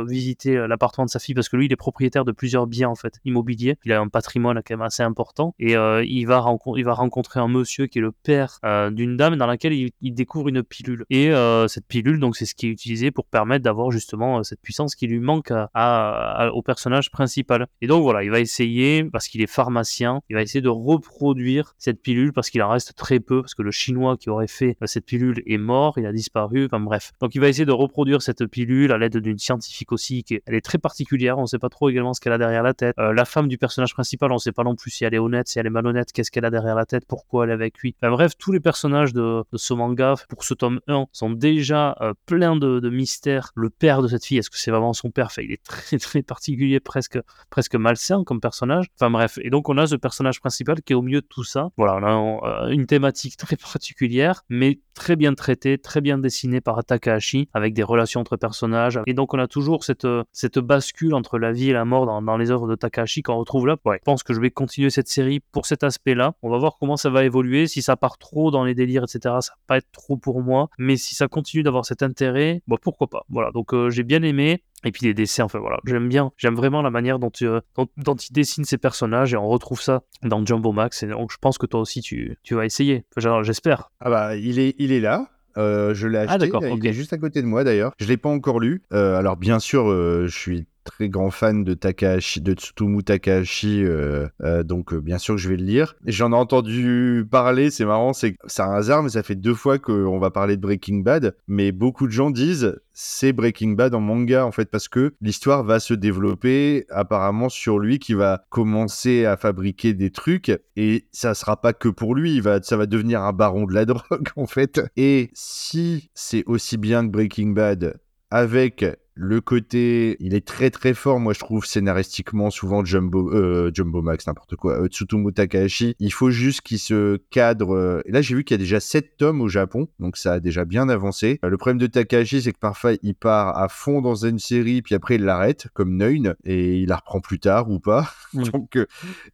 visiter 0.06 0.66
l'appartement 0.68 1.06
de 1.06 1.10
sa 1.10 1.18
fille 1.18 1.34
parce 1.34 1.48
que 1.48 1.56
lui, 1.56 1.66
il 1.66 1.72
est 1.72 1.76
propriétaire 1.76 2.26
de 2.26 2.32
plusieurs 2.32 2.66
biens, 2.66 2.90
en 2.90 2.94
fait, 2.94 3.14
immobiliers. 3.24 3.78
Il 3.86 3.92
a 3.92 4.00
un 4.00 4.08
patrimoine 4.08 4.60
quand 4.64 4.74
même 4.74 4.82
assez 4.82 5.02
important. 5.02 5.54
Et 5.58 5.72
il 5.72 6.24
va 6.26 6.40
il 6.76 6.84
va 6.84 6.94
rencontrer 6.94 7.40
un 7.40 7.48
monsieur 7.48 7.86
qui 7.86 7.98
est 7.98 8.02
le 8.02 8.12
père 8.12 8.58
d'une 8.92 9.16
dame 9.16 9.36
dans 9.36 9.46
laquelle 9.46 9.72
il, 9.72 10.14
découvre 10.14 10.48
une 10.48 10.62
pilule. 10.62 11.04
Et 11.10 11.32
cette 11.68 11.86
pilule, 11.86 12.18
donc 12.18 12.36
c'est 12.36 12.46
ce 12.46 12.54
qui 12.54 12.66
est 12.66 12.70
utilisé 12.70 13.10
pour 13.10 13.26
permettre 13.26 13.64
d'avoir 13.64 13.90
justement 13.90 14.42
cette 14.42 14.60
puissance 14.60 14.94
qui 14.94 15.06
lui 15.06 15.20
manque 15.20 15.52
au 15.52 16.62
personnage 16.62 17.10
principal. 17.10 17.66
Et 17.80 17.86
donc 17.86 18.02
voilà, 18.02 18.22
il 18.22 18.30
va 18.30 18.40
essayer, 18.40 19.04
parce 19.04 19.28
qu'il 19.28 19.42
est 19.42 19.46
pharmacien, 19.46 20.20
il 20.28 20.36
va 20.36 20.42
essayer 20.42 20.60
de 20.60 20.68
reproduire 20.68 21.74
cette 21.78 22.00
pilule 22.00 22.32
parce 22.32 22.50
qu'il 22.50 22.62
en 22.62 22.68
reste 22.68 22.94
très 22.96 23.20
peu, 23.20 23.42
parce 23.42 23.54
que 23.54 23.62
le 23.62 23.70
chinois 23.70 24.16
qui 24.16 24.30
aurait 24.30 24.46
fait 24.48 24.76
cette 24.86 25.06
pilule 25.06 25.42
est 25.46 25.58
mort, 25.58 25.98
il 25.98 26.06
a 26.06 26.12
disparu, 26.12 26.66
enfin 26.66 26.80
bref. 26.80 27.12
Donc 27.20 27.34
il 27.34 27.40
va 27.40 27.48
essayer 27.48 27.64
de 27.64 27.72
reproduire 27.72 28.22
cette 28.22 28.46
pilule 28.46 28.92
à 28.92 28.98
l'aide 28.98 29.16
d'une 29.16 29.38
scientifique 29.38 29.92
aussi, 29.92 30.24
qui 30.24 30.34
est, 30.34 30.42
elle 30.46 30.54
est 30.54 30.64
très 30.64 30.78
particulière, 30.78 31.38
on 31.38 31.42
ne 31.42 31.46
sait 31.46 31.58
pas 31.58 31.68
trop 31.68 31.88
également 31.88 32.14
ce 32.14 32.20
qu'elle 32.20 32.32
a 32.32 32.38
derrière 32.38 32.62
la 32.62 32.74
tête. 32.74 32.94
Euh, 32.98 33.12
la 33.12 33.24
femme 33.24 33.48
du 33.48 33.58
personnage 33.58 33.94
principal, 33.94 34.30
on 34.30 34.34
ne 34.34 34.40
sait 34.40 34.52
pas 34.52 34.64
non 34.64 34.74
plus 34.74 34.90
si 34.90 35.04
elle 35.04 35.14
est 35.14 35.18
honnête, 35.18 35.48
si 35.48 35.58
elle 35.58 35.66
est 35.66 35.70
malhonnête, 35.70 36.12
qu'est-ce 36.12 36.30
qu'elle 36.30 36.41
a 36.44 36.50
derrière 36.50 36.74
la 36.74 36.86
tête, 36.86 37.04
pourquoi 37.06 37.44
elle 37.44 37.50
est 37.50 37.54
avec 37.54 37.78
lui. 37.78 37.94
Enfin 38.00 38.10
bref, 38.10 38.32
tous 38.38 38.52
les 38.52 38.60
personnages 38.60 39.12
de, 39.12 39.44
ce 39.54 39.74
manga, 39.74 40.14
pour 40.28 40.44
ce 40.44 40.54
tome 40.54 40.80
1, 40.88 41.06
sont 41.12 41.30
déjà 41.30 41.96
euh, 42.00 42.12
pleins 42.26 42.56
de, 42.56 42.88
mystères. 42.90 43.52
Le 43.54 43.70
père 43.70 44.02
de 44.02 44.08
cette 44.08 44.24
fille, 44.24 44.38
est-ce 44.38 44.50
que 44.50 44.58
c'est 44.58 44.70
vraiment 44.70 44.92
son 44.92 45.10
père? 45.10 45.26
Enfin, 45.26 45.42
Il 45.42 45.52
est 45.52 45.62
très 45.62 45.98
très 45.98 46.22
particulier, 46.22 46.80
presque, 46.80 47.18
presque 47.50 47.74
malsain 47.74 48.24
comme 48.24 48.40
personnage. 48.40 48.86
Enfin 48.96 49.10
bref, 49.10 49.38
et 49.42 49.50
donc 49.50 49.68
on 49.68 49.78
a 49.78 49.86
ce 49.86 49.96
personnage 49.96 50.40
principal 50.40 50.82
qui 50.82 50.92
est 50.92 50.96
au 50.96 51.02
milieu 51.02 51.20
de 51.20 51.26
tout 51.26 51.44
ça. 51.44 51.70
Voilà, 51.76 51.96
on 51.96 52.04
a 52.04 52.66
euh, 52.66 52.68
une 52.68 52.86
thématique 52.86 53.36
très 53.38 53.56
particulière, 53.56 54.42
mais 54.48 54.80
très 54.94 55.16
bien 55.16 55.34
traitée, 55.34 55.78
très 55.78 56.00
bien 56.00 56.18
dessinée 56.18 56.60
par 56.60 56.82
Takahashi, 56.84 57.48
avec 57.54 57.74
des 57.74 57.82
relations 57.82 58.20
entre 58.20 58.36
personnages. 58.36 59.00
Et 59.06 59.14
donc 59.14 59.34
on 59.34 59.38
a 59.38 59.46
toujours 59.46 59.84
cette, 59.84 60.06
cette 60.32 60.58
bascule 60.58 61.14
entre 61.14 61.38
la 61.38 61.52
vie 61.52 61.70
et 61.70 61.72
la 61.72 61.84
mort 61.84 62.06
dans, 62.06 62.36
les 62.36 62.50
œuvres 62.50 62.68
de 62.68 62.74
Takahashi 62.74 63.22
qu'on 63.22 63.36
retrouve 63.36 63.66
là. 63.66 63.76
Ouais, 63.84 63.98
je 64.00 64.04
pense 64.04 64.22
que 64.22 64.34
je 64.34 64.40
vais 64.40 64.50
continuer 64.50 64.90
cette 64.90 65.08
série 65.08 65.40
pour 65.40 65.66
cet 65.66 65.84
aspect-là. 65.84 66.31
On 66.42 66.50
va 66.50 66.58
voir 66.58 66.76
comment 66.78 66.96
ça 66.96 67.10
va 67.10 67.24
évoluer. 67.24 67.66
Si 67.66 67.82
ça 67.82 67.96
part 67.96 68.18
trop 68.18 68.50
dans 68.50 68.64
les 68.64 68.74
délires, 68.74 69.04
etc., 69.04 69.34
ça 69.40 69.52
va 69.52 69.58
pas 69.66 69.76
être 69.78 69.90
trop 69.92 70.16
pour 70.16 70.42
moi. 70.42 70.68
Mais 70.78 70.96
si 70.96 71.14
ça 71.14 71.28
continue 71.28 71.62
d'avoir 71.62 71.84
cet 71.84 72.02
intérêt, 72.02 72.62
bon, 72.66 72.76
pourquoi 72.80 73.08
pas. 73.08 73.24
Voilà, 73.28 73.50
donc 73.52 73.74
euh, 73.74 73.90
j'ai 73.90 74.02
bien 74.02 74.22
aimé. 74.22 74.62
Et 74.84 74.90
puis 74.90 75.06
les 75.06 75.14
dessins, 75.14 75.44
enfin 75.44 75.60
voilà, 75.60 75.78
j'aime 75.86 76.08
bien, 76.08 76.32
j'aime 76.36 76.56
vraiment 76.56 76.82
la 76.82 76.90
manière 76.90 77.20
dont, 77.20 77.30
tu, 77.30 77.46
euh, 77.46 77.60
dont, 77.96 78.16
il 78.16 78.32
dessine 78.32 78.64
ses 78.64 78.78
personnages 78.78 79.32
et 79.32 79.36
on 79.36 79.46
retrouve 79.46 79.80
ça 79.80 80.02
dans 80.24 80.44
Jumbo 80.44 80.72
Max. 80.72 81.04
Et 81.04 81.06
donc 81.06 81.30
je 81.30 81.38
pense 81.40 81.56
que 81.56 81.66
toi 81.66 81.80
aussi 81.80 82.00
tu, 82.00 82.36
tu 82.42 82.56
vas 82.56 82.64
essayer. 82.64 83.04
j'espère. 83.16 83.90
Ah 84.00 84.10
bah 84.10 84.36
il 84.36 84.58
est, 84.58 84.74
il 84.78 84.90
est 84.90 84.98
là. 84.98 85.28
Euh, 85.56 85.94
je 85.94 86.08
l'ai 86.08 86.18
ah, 86.18 86.32
acheté. 86.32 86.50
Ah, 86.52 86.68
il 86.68 86.84
est 86.84 86.92
juste 86.92 87.12
à 87.12 87.18
côté 87.18 87.42
de 87.42 87.46
moi 87.46 87.62
d'ailleurs. 87.62 87.92
Je 88.00 88.06
l'ai 88.06 88.16
pas 88.16 88.28
encore 88.28 88.58
lu. 88.58 88.82
alors 88.90 89.36
bien 89.36 89.60
sûr, 89.60 89.86
je 89.86 90.36
suis 90.36 90.66
très 90.84 91.08
grand 91.08 91.30
fan 91.30 91.64
de 91.64 91.74
Takahashi, 91.74 92.40
de 92.40 92.54
Tsutomu 92.54 93.02
Takahashi, 93.02 93.84
euh, 93.84 94.28
euh, 94.42 94.62
donc 94.62 94.92
euh, 94.92 95.00
bien 95.00 95.18
sûr 95.18 95.34
que 95.34 95.40
je 95.40 95.48
vais 95.48 95.56
le 95.56 95.64
lire. 95.64 95.94
J'en 96.06 96.32
ai 96.32 96.36
entendu 96.36 97.26
parler, 97.30 97.70
c'est 97.70 97.84
marrant, 97.84 98.12
c'est 98.12 98.36
un 98.58 98.72
hasard, 98.72 99.02
mais 99.02 99.10
ça 99.10 99.22
fait 99.22 99.34
deux 99.34 99.54
fois 99.54 99.78
qu'on 99.78 100.18
va 100.18 100.30
parler 100.30 100.56
de 100.56 100.62
Breaking 100.62 100.98
Bad, 100.98 101.36
mais 101.46 101.72
beaucoup 101.72 102.06
de 102.06 102.12
gens 102.12 102.30
disent 102.30 102.76
c'est 102.94 103.32
Breaking 103.32 103.70
Bad 103.70 103.94
en 103.94 104.00
manga 104.00 104.44
en 104.44 104.52
fait 104.52 104.70
parce 104.70 104.88
que 104.88 105.14
l'histoire 105.20 105.64
va 105.64 105.80
se 105.80 105.94
développer 105.94 106.84
apparemment 106.90 107.48
sur 107.48 107.78
lui 107.78 107.98
qui 107.98 108.14
va 108.14 108.44
commencer 108.50 109.24
à 109.24 109.36
fabriquer 109.36 109.94
des 109.94 110.10
trucs 110.10 110.52
et 110.76 111.06
ça 111.10 111.34
sera 111.34 111.60
pas 111.60 111.72
que 111.72 111.88
pour 111.88 112.14
lui, 112.14 112.42
ça 112.62 112.76
va 112.76 112.86
devenir 112.86 113.22
un 113.22 113.32
baron 113.32 113.64
de 113.64 113.74
la 113.74 113.84
drogue 113.86 114.28
en 114.36 114.46
fait. 114.46 114.80
Et 114.96 115.30
si 115.32 116.10
c'est 116.14 116.44
aussi 116.46 116.76
bien 116.76 117.06
que 117.06 117.10
Breaking 117.12 117.50
Bad 117.50 117.94
avec 118.30 118.84
le 119.14 119.40
côté, 119.40 120.16
il 120.20 120.34
est 120.34 120.46
très 120.46 120.70
très 120.70 120.94
fort, 120.94 121.20
moi 121.20 121.34
je 121.34 121.38
trouve 121.38 121.66
scénaristiquement 121.66 122.50
souvent 122.50 122.82
Jumbo, 122.84 123.30
euh, 123.32 123.70
Jumbo 123.74 124.00
Max, 124.00 124.26
n'importe 124.26 124.56
quoi, 124.56 124.80
euh, 124.80 124.86
Tsutomu 124.86 125.32
Takahashi. 125.32 125.94
Il 125.98 126.12
faut 126.12 126.30
juste 126.30 126.62
qu'il 126.62 126.78
se 126.78 127.18
cadre. 127.30 127.74
Euh, 127.74 128.02
et 128.06 128.12
là 128.12 128.22
j'ai 128.22 128.34
vu 128.34 128.44
qu'il 128.44 128.54
y 128.54 128.60
a 128.60 128.62
déjà 128.62 128.80
7 128.80 129.18
tomes 129.18 129.42
au 129.42 129.48
Japon, 129.48 129.88
donc 129.98 130.16
ça 130.16 130.34
a 130.34 130.40
déjà 130.40 130.64
bien 130.64 130.88
avancé. 130.88 131.38
le 131.42 131.56
problème 131.58 131.78
de 131.78 131.86
Takahashi, 131.86 132.42
c'est 132.42 132.52
que 132.52 132.58
parfois 132.58 132.92
il 133.02 133.14
part 133.14 133.58
à 133.58 133.68
fond 133.68 134.00
dans 134.00 134.14
une 134.14 134.38
série, 134.38 134.80
puis 134.80 134.94
après 134.94 135.16
il 135.16 135.24
l'arrête, 135.24 135.68
comme 135.74 135.96
Neun, 135.96 136.34
et 136.44 136.78
il 136.78 136.88
la 136.88 136.96
reprend 136.96 137.20
plus 137.20 137.38
tard 137.38 137.70
ou 137.70 137.80
pas. 137.80 138.10
donc 138.34 138.78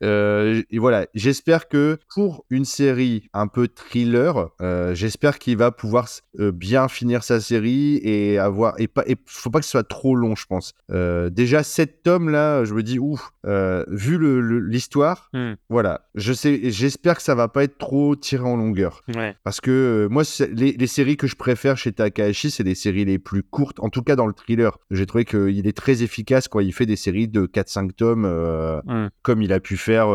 et 0.00 0.78
voilà, 0.78 1.06
j'espère 1.14 1.68
que 1.68 1.98
pour 2.12 2.44
une 2.50 2.64
série 2.64 3.28
un 3.32 3.46
peu 3.46 3.68
thriller, 3.68 4.50
j'espère 4.92 5.38
qu'il 5.38 5.56
va 5.56 5.70
pouvoir 5.70 6.08
bien 6.36 6.88
finir 6.88 7.22
sa 7.22 7.40
série 7.40 7.96
et 8.02 8.38
avoir 8.38 8.74
et 8.80 8.88
pas, 8.88 9.04
et 9.06 9.16
faut 9.26 9.50
pas 9.50 9.60
que 9.60 9.67
soit 9.68 9.84
trop 9.84 10.14
long, 10.14 10.34
je 10.34 10.46
pense. 10.46 10.74
Euh, 10.90 11.30
déjà, 11.30 11.62
sept 11.62 12.02
tomes, 12.02 12.30
là, 12.30 12.64
je 12.64 12.74
me 12.74 12.82
dis, 12.82 12.98
ouf, 12.98 13.32
euh, 13.46 13.84
vu 13.88 14.18
l'histoire, 14.66 15.30
hmm. 15.32 15.54
voilà, 15.68 16.08
je 16.14 16.32
sais, 16.32 16.70
j'espère 16.70 17.16
que 17.16 17.22
ça 17.22 17.34
va 17.34 17.48
pas 17.48 17.64
être 17.64 17.78
trop 17.78 18.16
tiré 18.16 18.44
en 18.44 18.56
longueur. 18.56 19.02
Parce 19.44 19.60
que 19.60 19.70
euh, 19.70 20.08
moi, 20.08 20.22
les, 20.52 20.86
séries 20.86 21.16
que 21.16 21.26
je 21.26 21.36
préfère 21.36 21.76
chez 21.76 21.92
Takahashi, 21.92 22.50
c'est 22.50 22.62
les 22.62 22.74
séries 22.74 23.04
les 23.04 23.18
plus 23.18 23.42
courtes, 23.42 23.78
en 23.80 23.90
tout 23.90 24.02
cas 24.02 24.16
dans 24.16 24.26
le 24.26 24.32
thriller. 24.32 24.78
J'ai 24.90 25.06
trouvé 25.06 25.24
qu'il 25.24 25.66
est 25.66 25.76
très 25.76 26.02
efficace 26.02 26.48
quand 26.48 26.60
il 26.60 26.72
fait 26.72 26.86
des 26.86 26.96
séries 26.96 27.28
de 27.28 27.46
4-5 27.46 27.92
tomes, 27.92 28.26
hmm. 28.86 29.08
comme 29.22 29.42
il 29.42 29.52
a 29.52 29.60
pu 29.60 29.76
faire 29.76 30.08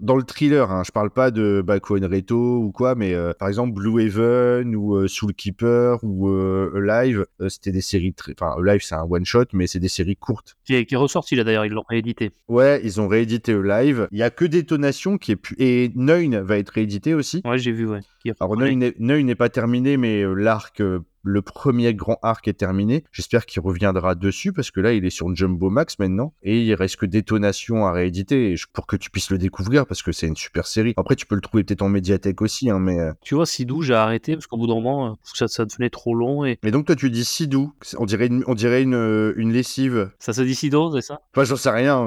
dans 0.00 0.16
le 0.16 0.24
thriller. 0.24 0.70
Hein. 0.70 0.82
Je 0.84 0.90
parle 0.90 1.10
pas 1.10 1.30
de 1.30 1.62
Bakuan 1.64 2.04
Reto 2.04 2.58
ou 2.58 2.72
quoi, 2.72 2.94
mais 2.94 3.14
par 3.38 3.48
exemple, 3.48 3.72
Blue 3.72 4.04
Haven 4.04 4.74
ou 4.74 5.06
Soul 5.06 5.32
Keeper 5.34 5.98
ou 6.02 6.28
Alive, 6.28 7.26
c'était 7.48 7.72
des 7.72 7.80
séries 7.80 8.12
très. 8.12 8.32
Enfin, 8.32 8.54
Alive, 8.58 8.82
c'est 8.82 8.95
un 9.00 9.06
one 9.08 9.24
shot, 9.24 9.46
mais 9.52 9.66
c'est 9.66 9.80
des 9.80 9.88
séries 9.88 10.16
courtes. 10.16 10.56
Qui 10.64 10.74
est, 10.74 10.86
qui 10.86 10.94
est 10.94 10.98
ressorti 10.98 11.36
là 11.36 11.44
d'ailleurs, 11.44 11.66
ils 11.66 11.72
l'ont 11.72 11.84
réédité. 11.88 12.32
Ouais, 12.48 12.80
ils 12.84 13.00
ont 13.00 13.08
réédité 13.08 13.54
live. 13.62 14.08
Il 14.12 14.18
y 14.18 14.22
a 14.22 14.30
que 14.30 14.44
Détonation 14.44 15.18
qui 15.18 15.32
est 15.32 15.36
plus. 15.36 15.56
Et 15.58 15.92
Neun 15.94 16.40
va 16.40 16.58
être 16.58 16.70
réédité 16.70 17.14
aussi. 17.14 17.42
Ouais, 17.44 17.58
j'ai 17.58 17.72
vu, 17.72 17.86
ouais. 17.86 18.00
Alors 18.40 18.56
Neun 18.56 19.26
n'est 19.26 19.34
pas 19.34 19.48
terminé, 19.48 19.96
mais 19.96 20.22
euh, 20.22 20.34
l'arc 20.34 20.80
euh, 20.80 21.00
le 21.26 21.42
premier 21.42 21.92
grand 21.94 22.18
arc 22.22 22.46
est 22.48 22.54
terminé. 22.54 23.04
J'espère 23.10 23.46
qu'il 23.46 23.60
reviendra 23.60 24.14
dessus 24.14 24.52
parce 24.52 24.70
que 24.70 24.80
là, 24.80 24.92
il 24.92 25.04
est 25.04 25.10
sur 25.10 25.34
Jumbo 25.34 25.70
Max 25.70 25.98
maintenant 25.98 26.32
et 26.42 26.62
il 26.62 26.74
reste 26.74 26.96
que 26.96 27.06
Détonation 27.06 27.84
à 27.84 27.92
rééditer 27.92 28.54
pour 28.72 28.86
que 28.86 28.96
tu 28.96 29.10
puisses 29.10 29.30
le 29.30 29.38
découvrir 29.38 29.86
parce 29.86 30.02
que 30.02 30.12
c'est 30.12 30.28
une 30.28 30.36
super 30.36 30.66
série. 30.66 30.94
Après, 30.96 31.16
tu 31.16 31.26
peux 31.26 31.34
le 31.34 31.40
trouver 31.40 31.64
peut-être 31.64 31.82
en 31.82 31.88
médiathèque 31.88 32.40
aussi, 32.42 32.70
hein, 32.70 32.78
mais. 32.78 33.00
Euh, 33.00 33.12
tu 33.22 33.34
vois, 33.34 33.44
Sidou, 33.44 33.82
j'ai 33.82 33.94
arrêté 33.94 34.34
parce 34.34 34.46
qu'au 34.46 34.56
bout 34.56 34.68
d'un 34.68 34.74
moment, 34.74 35.18
ça, 35.24 35.48
ça 35.48 35.64
devenait 35.64 35.90
trop 35.90 36.14
long. 36.14 36.44
Et... 36.44 36.58
Mais 36.62 36.70
donc, 36.70 36.86
toi, 36.86 36.94
tu 36.94 37.10
dis 37.10 37.24
Sidou. 37.24 37.72
On 37.98 38.06
dirait 38.06 38.28
une, 38.28 38.44
on 38.46 38.54
dirait 38.54 38.82
une, 38.82 39.34
une 39.36 39.52
lessive. 39.52 40.10
Ça 40.20 40.32
se 40.32 40.42
dit 40.42 40.54
Sidou, 40.54 40.92
c'est 40.94 41.02
ça? 41.02 41.20
Enfin, 41.34 41.44
j'en 41.44 41.56
sais 41.56 41.70
rien. 41.70 42.06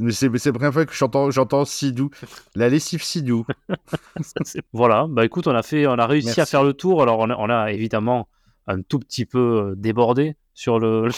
Mais 0.00 0.12
c'est 0.12 0.46
la 0.46 0.52
première 0.52 0.72
fois 0.72 0.86
que 0.86 0.94
j'entends, 0.94 1.30
j'entends 1.30 1.66
Sidou. 1.66 2.08
La 2.54 2.70
lessive 2.70 3.02
Sidou. 3.02 3.44
voilà. 4.72 5.06
Bah 5.08 5.24
écoute, 5.24 5.46
on 5.46 5.53
a 5.54 5.62
fait, 5.62 5.86
on 5.86 5.98
a 5.98 6.06
réussi 6.06 6.40
à 6.40 6.46
faire 6.46 6.62
le 6.62 6.72
tour. 6.72 7.02
Alors, 7.02 7.20
on 7.20 7.30
on 7.30 7.50
a 7.50 7.72
évidemment 7.72 8.28
un 8.66 8.82
tout 8.82 8.98
petit 8.98 9.26
peu 9.26 9.38
euh, 9.38 9.74
débordé 9.76 10.36
sur 10.54 10.78
le, 10.78 11.08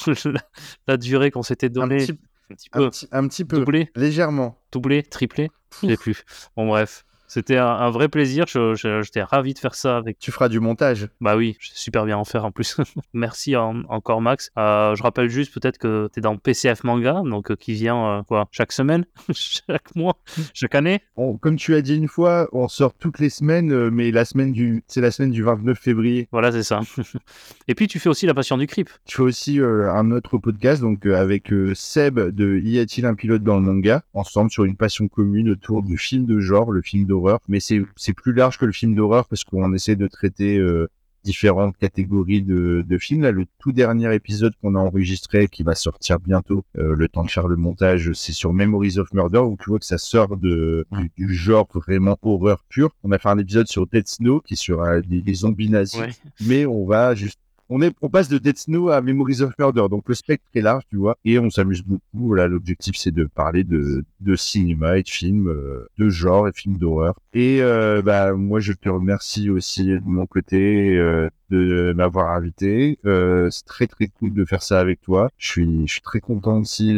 la 0.86 0.96
durée 0.96 1.30
qu'on 1.30 1.42
s'était 1.42 1.68
donnée. 1.68 2.02
Un 2.02 2.54
petit, 2.54 2.70
peu. 2.70 2.90
Un 3.12 3.28
petit, 3.28 3.44
peu. 3.44 3.58
Doublé. 3.58 3.90
Légèrement. 3.96 4.58
Doublé, 4.72 5.02
triplé. 5.02 5.50
Je 5.82 5.88
sais 5.88 5.96
plus. 5.96 6.24
Bon, 6.56 6.66
bref. 6.66 7.04
C'était 7.28 7.56
un, 7.56 7.90
vrai 7.90 8.08
plaisir. 8.08 8.46
J'étais 8.46 9.22
ravi 9.22 9.54
de 9.54 9.58
faire 9.58 9.74
ça 9.74 9.96
avec. 9.96 10.18
Tu 10.18 10.30
feras 10.30 10.48
du 10.48 10.60
montage. 10.60 11.08
Bah 11.20 11.36
oui, 11.36 11.56
je 11.60 11.68
sais 11.68 11.74
super 11.76 12.04
bien 12.04 12.16
en 12.16 12.24
faire 12.24 12.44
en 12.44 12.52
plus. 12.52 12.76
Merci 13.12 13.56
encore 13.56 14.20
Max. 14.20 14.50
Euh, 14.58 14.94
je 14.94 15.02
rappelle 15.02 15.28
juste 15.28 15.52
peut-être 15.52 15.78
que 15.78 16.08
tu 16.12 16.18
es 16.18 16.22
dans 16.22 16.36
PCF 16.36 16.84
Manga, 16.84 17.22
donc 17.24 17.50
euh, 17.50 17.56
qui 17.56 17.74
vient 17.74 18.06
euh, 18.06 18.22
quoi 18.22 18.48
chaque 18.50 18.72
semaine, 18.72 19.04
chaque 19.32 19.94
mois, 19.94 20.18
chaque 20.54 20.74
année? 20.74 21.00
comme 21.40 21.56
tu 21.56 21.74
as 21.74 21.82
dit 21.82 21.96
une 21.96 22.08
fois, 22.08 22.48
on 22.52 22.68
sort 22.68 22.94
toutes 22.94 23.18
les 23.18 23.30
semaines, 23.30 23.90
mais 23.90 24.10
la 24.10 24.24
semaine 24.24 24.52
du, 24.52 24.84
c'est 24.86 25.00
la 25.00 25.10
semaine 25.10 25.30
du 25.30 25.42
29 25.42 25.78
février. 25.78 26.28
Voilà, 26.30 26.52
c'est 26.52 26.62
ça. 26.62 26.80
Et 27.68 27.74
puis 27.74 27.88
tu 27.88 27.98
fais 27.98 28.08
aussi 28.08 28.26
la 28.26 28.34
passion 28.34 28.56
du 28.56 28.66
creep. 28.66 28.90
Tu 29.04 29.16
fais 29.16 29.22
aussi 29.22 29.60
un 29.60 30.10
autre 30.10 30.38
podcast, 30.38 30.82
donc 30.82 31.06
avec 31.06 31.52
Seb 31.74 32.20
de 32.20 32.58
Y 32.58 32.78
a-t-il 32.80 33.06
un 33.06 33.14
pilote 33.14 33.42
dans 33.42 33.56
le 33.56 33.62
manga, 33.62 34.02
ensemble 34.14 34.50
sur 34.50 34.64
une 34.64 34.76
passion 34.76 35.08
commune 35.08 35.50
autour 35.50 35.82
du 35.82 35.98
film 35.98 36.26
de 36.26 36.38
genre, 36.38 36.70
le 36.70 36.82
film 36.82 37.06
d'horreur 37.16 37.40
mais 37.48 37.60
c'est 37.60 38.12
plus 38.14 38.32
large 38.32 38.58
que 38.58 38.64
le 38.64 38.72
film 38.72 38.94
d'horreur 38.94 39.26
parce 39.28 39.44
qu'on 39.44 39.72
essaie 39.74 39.96
de 39.96 40.06
traiter 40.06 40.58
euh, 40.58 40.88
différentes 41.26 41.76
catégories 41.76 42.42
de, 42.42 42.84
de, 42.86 42.98
films. 42.98 43.22
Là, 43.22 43.32
le 43.32 43.46
tout 43.58 43.72
dernier 43.72 44.14
épisode 44.14 44.54
qu'on 44.62 44.76
a 44.76 44.78
enregistré, 44.78 45.48
qui 45.48 45.64
va 45.64 45.74
sortir 45.74 46.20
bientôt, 46.20 46.64
euh, 46.78 46.94
le 46.94 47.08
temps 47.08 47.24
de 47.24 47.30
faire 47.30 47.48
le 47.48 47.56
montage, 47.56 48.12
c'est 48.12 48.32
sur 48.32 48.52
Memories 48.52 48.98
of 48.98 49.12
Murder, 49.12 49.40
où 49.40 49.56
tu 49.60 49.70
vois 49.70 49.80
que 49.80 49.84
ça 49.84 49.98
sort 49.98 50.36
de, 50.36 50.86
du, 51.16 51.34
genre 51.34 51.66
vraiment 51.74 52.16
horreur 52.22 52.64
pure. 52.68 52.90
On 53.02 53.10
a 53.10 53.18
fait 53.18 53.28
un 53.28 53.38
épisode 53.38 53.66
sur 53.66 53.88
Dead 53.88 54.06
Snow, 54.06 54.40
qui 54.40 54.56
sera 54.56 55.00
des, 55.00 55.34
zombies 55.34 55.68
nazis, 55.68 56.20
mais 56.46 56.64
on 56.64 56.86
va 56.86 57.14
juste 57.14 57.40
on, 57.68 57.82
est, 57.82 57.94
on 58.02 58.08
passe 58.08 58.28
de 58.28 58.38
Dead 58.38 58.56
Snow 58.56 58.90
à 58.90 59.00
Memories 59.00 59.42
of 59.42 59.52
Murder, 59.58 59.86
donc 59.90 60.08
le 60.08 60.14
spectre 60.14 60.46
est 60.54 60.60
large, 60.60 60.84
tu 60.88 60.96
vois, 60.96 61.16
et 61.24 61.38
on 61.38 61.50
s'amuse 61.50 61.82
beaucoup. 61.82 62.02
Voilà, 62.14 62.46
l'objectif 62.46 62.96
c'est 62.96 63.12
de 63.12 63.24
parler 63.24 63.64
de, 63.64 64.04
de 64.20 64.36
cinéma 64.36 64.98
et 64.98 65.02
de 65.02 65.08
films 65.08 65.48
euh, 65.48 65.88
de 65.98 66.08
genre 66.08 66.48
et 66.48 66.52
films 66.52 66.78
d'horreur. 66.78 67.14
Et 67.32 67.58
euh, 67.60 68.02
bah 68.02 68.32
moi 68.34 68.60
je 68.60 68.72
te 68.72 68.88
remercie 68.88 69.50
aussi 69.50 69.86
de 69.86 70.00
mon 70.04 70.26
côté 70.26 70.96
euh, 70.96 71.28
de 71.50 71.92
m'avoir 71.94 72.32
invité. 72.32 72.98
Euh, 73.04 73.50
c'est 73.50 73.64
très 73.66 73.86
très 73.86 74.06
cool 74.08 74.32
de 74.32 74.44
faire 74.44 74.62
ça 74.62 74.80
avec 74.80 75.00
toi. 75.02 75.28
Je 75.38 75.48
suis 75.48 75.86
je 75.86 75.92
suis 75.92 76.02
très 76.02 76.20
content 76.20 76.58
aussi 76.60 76.94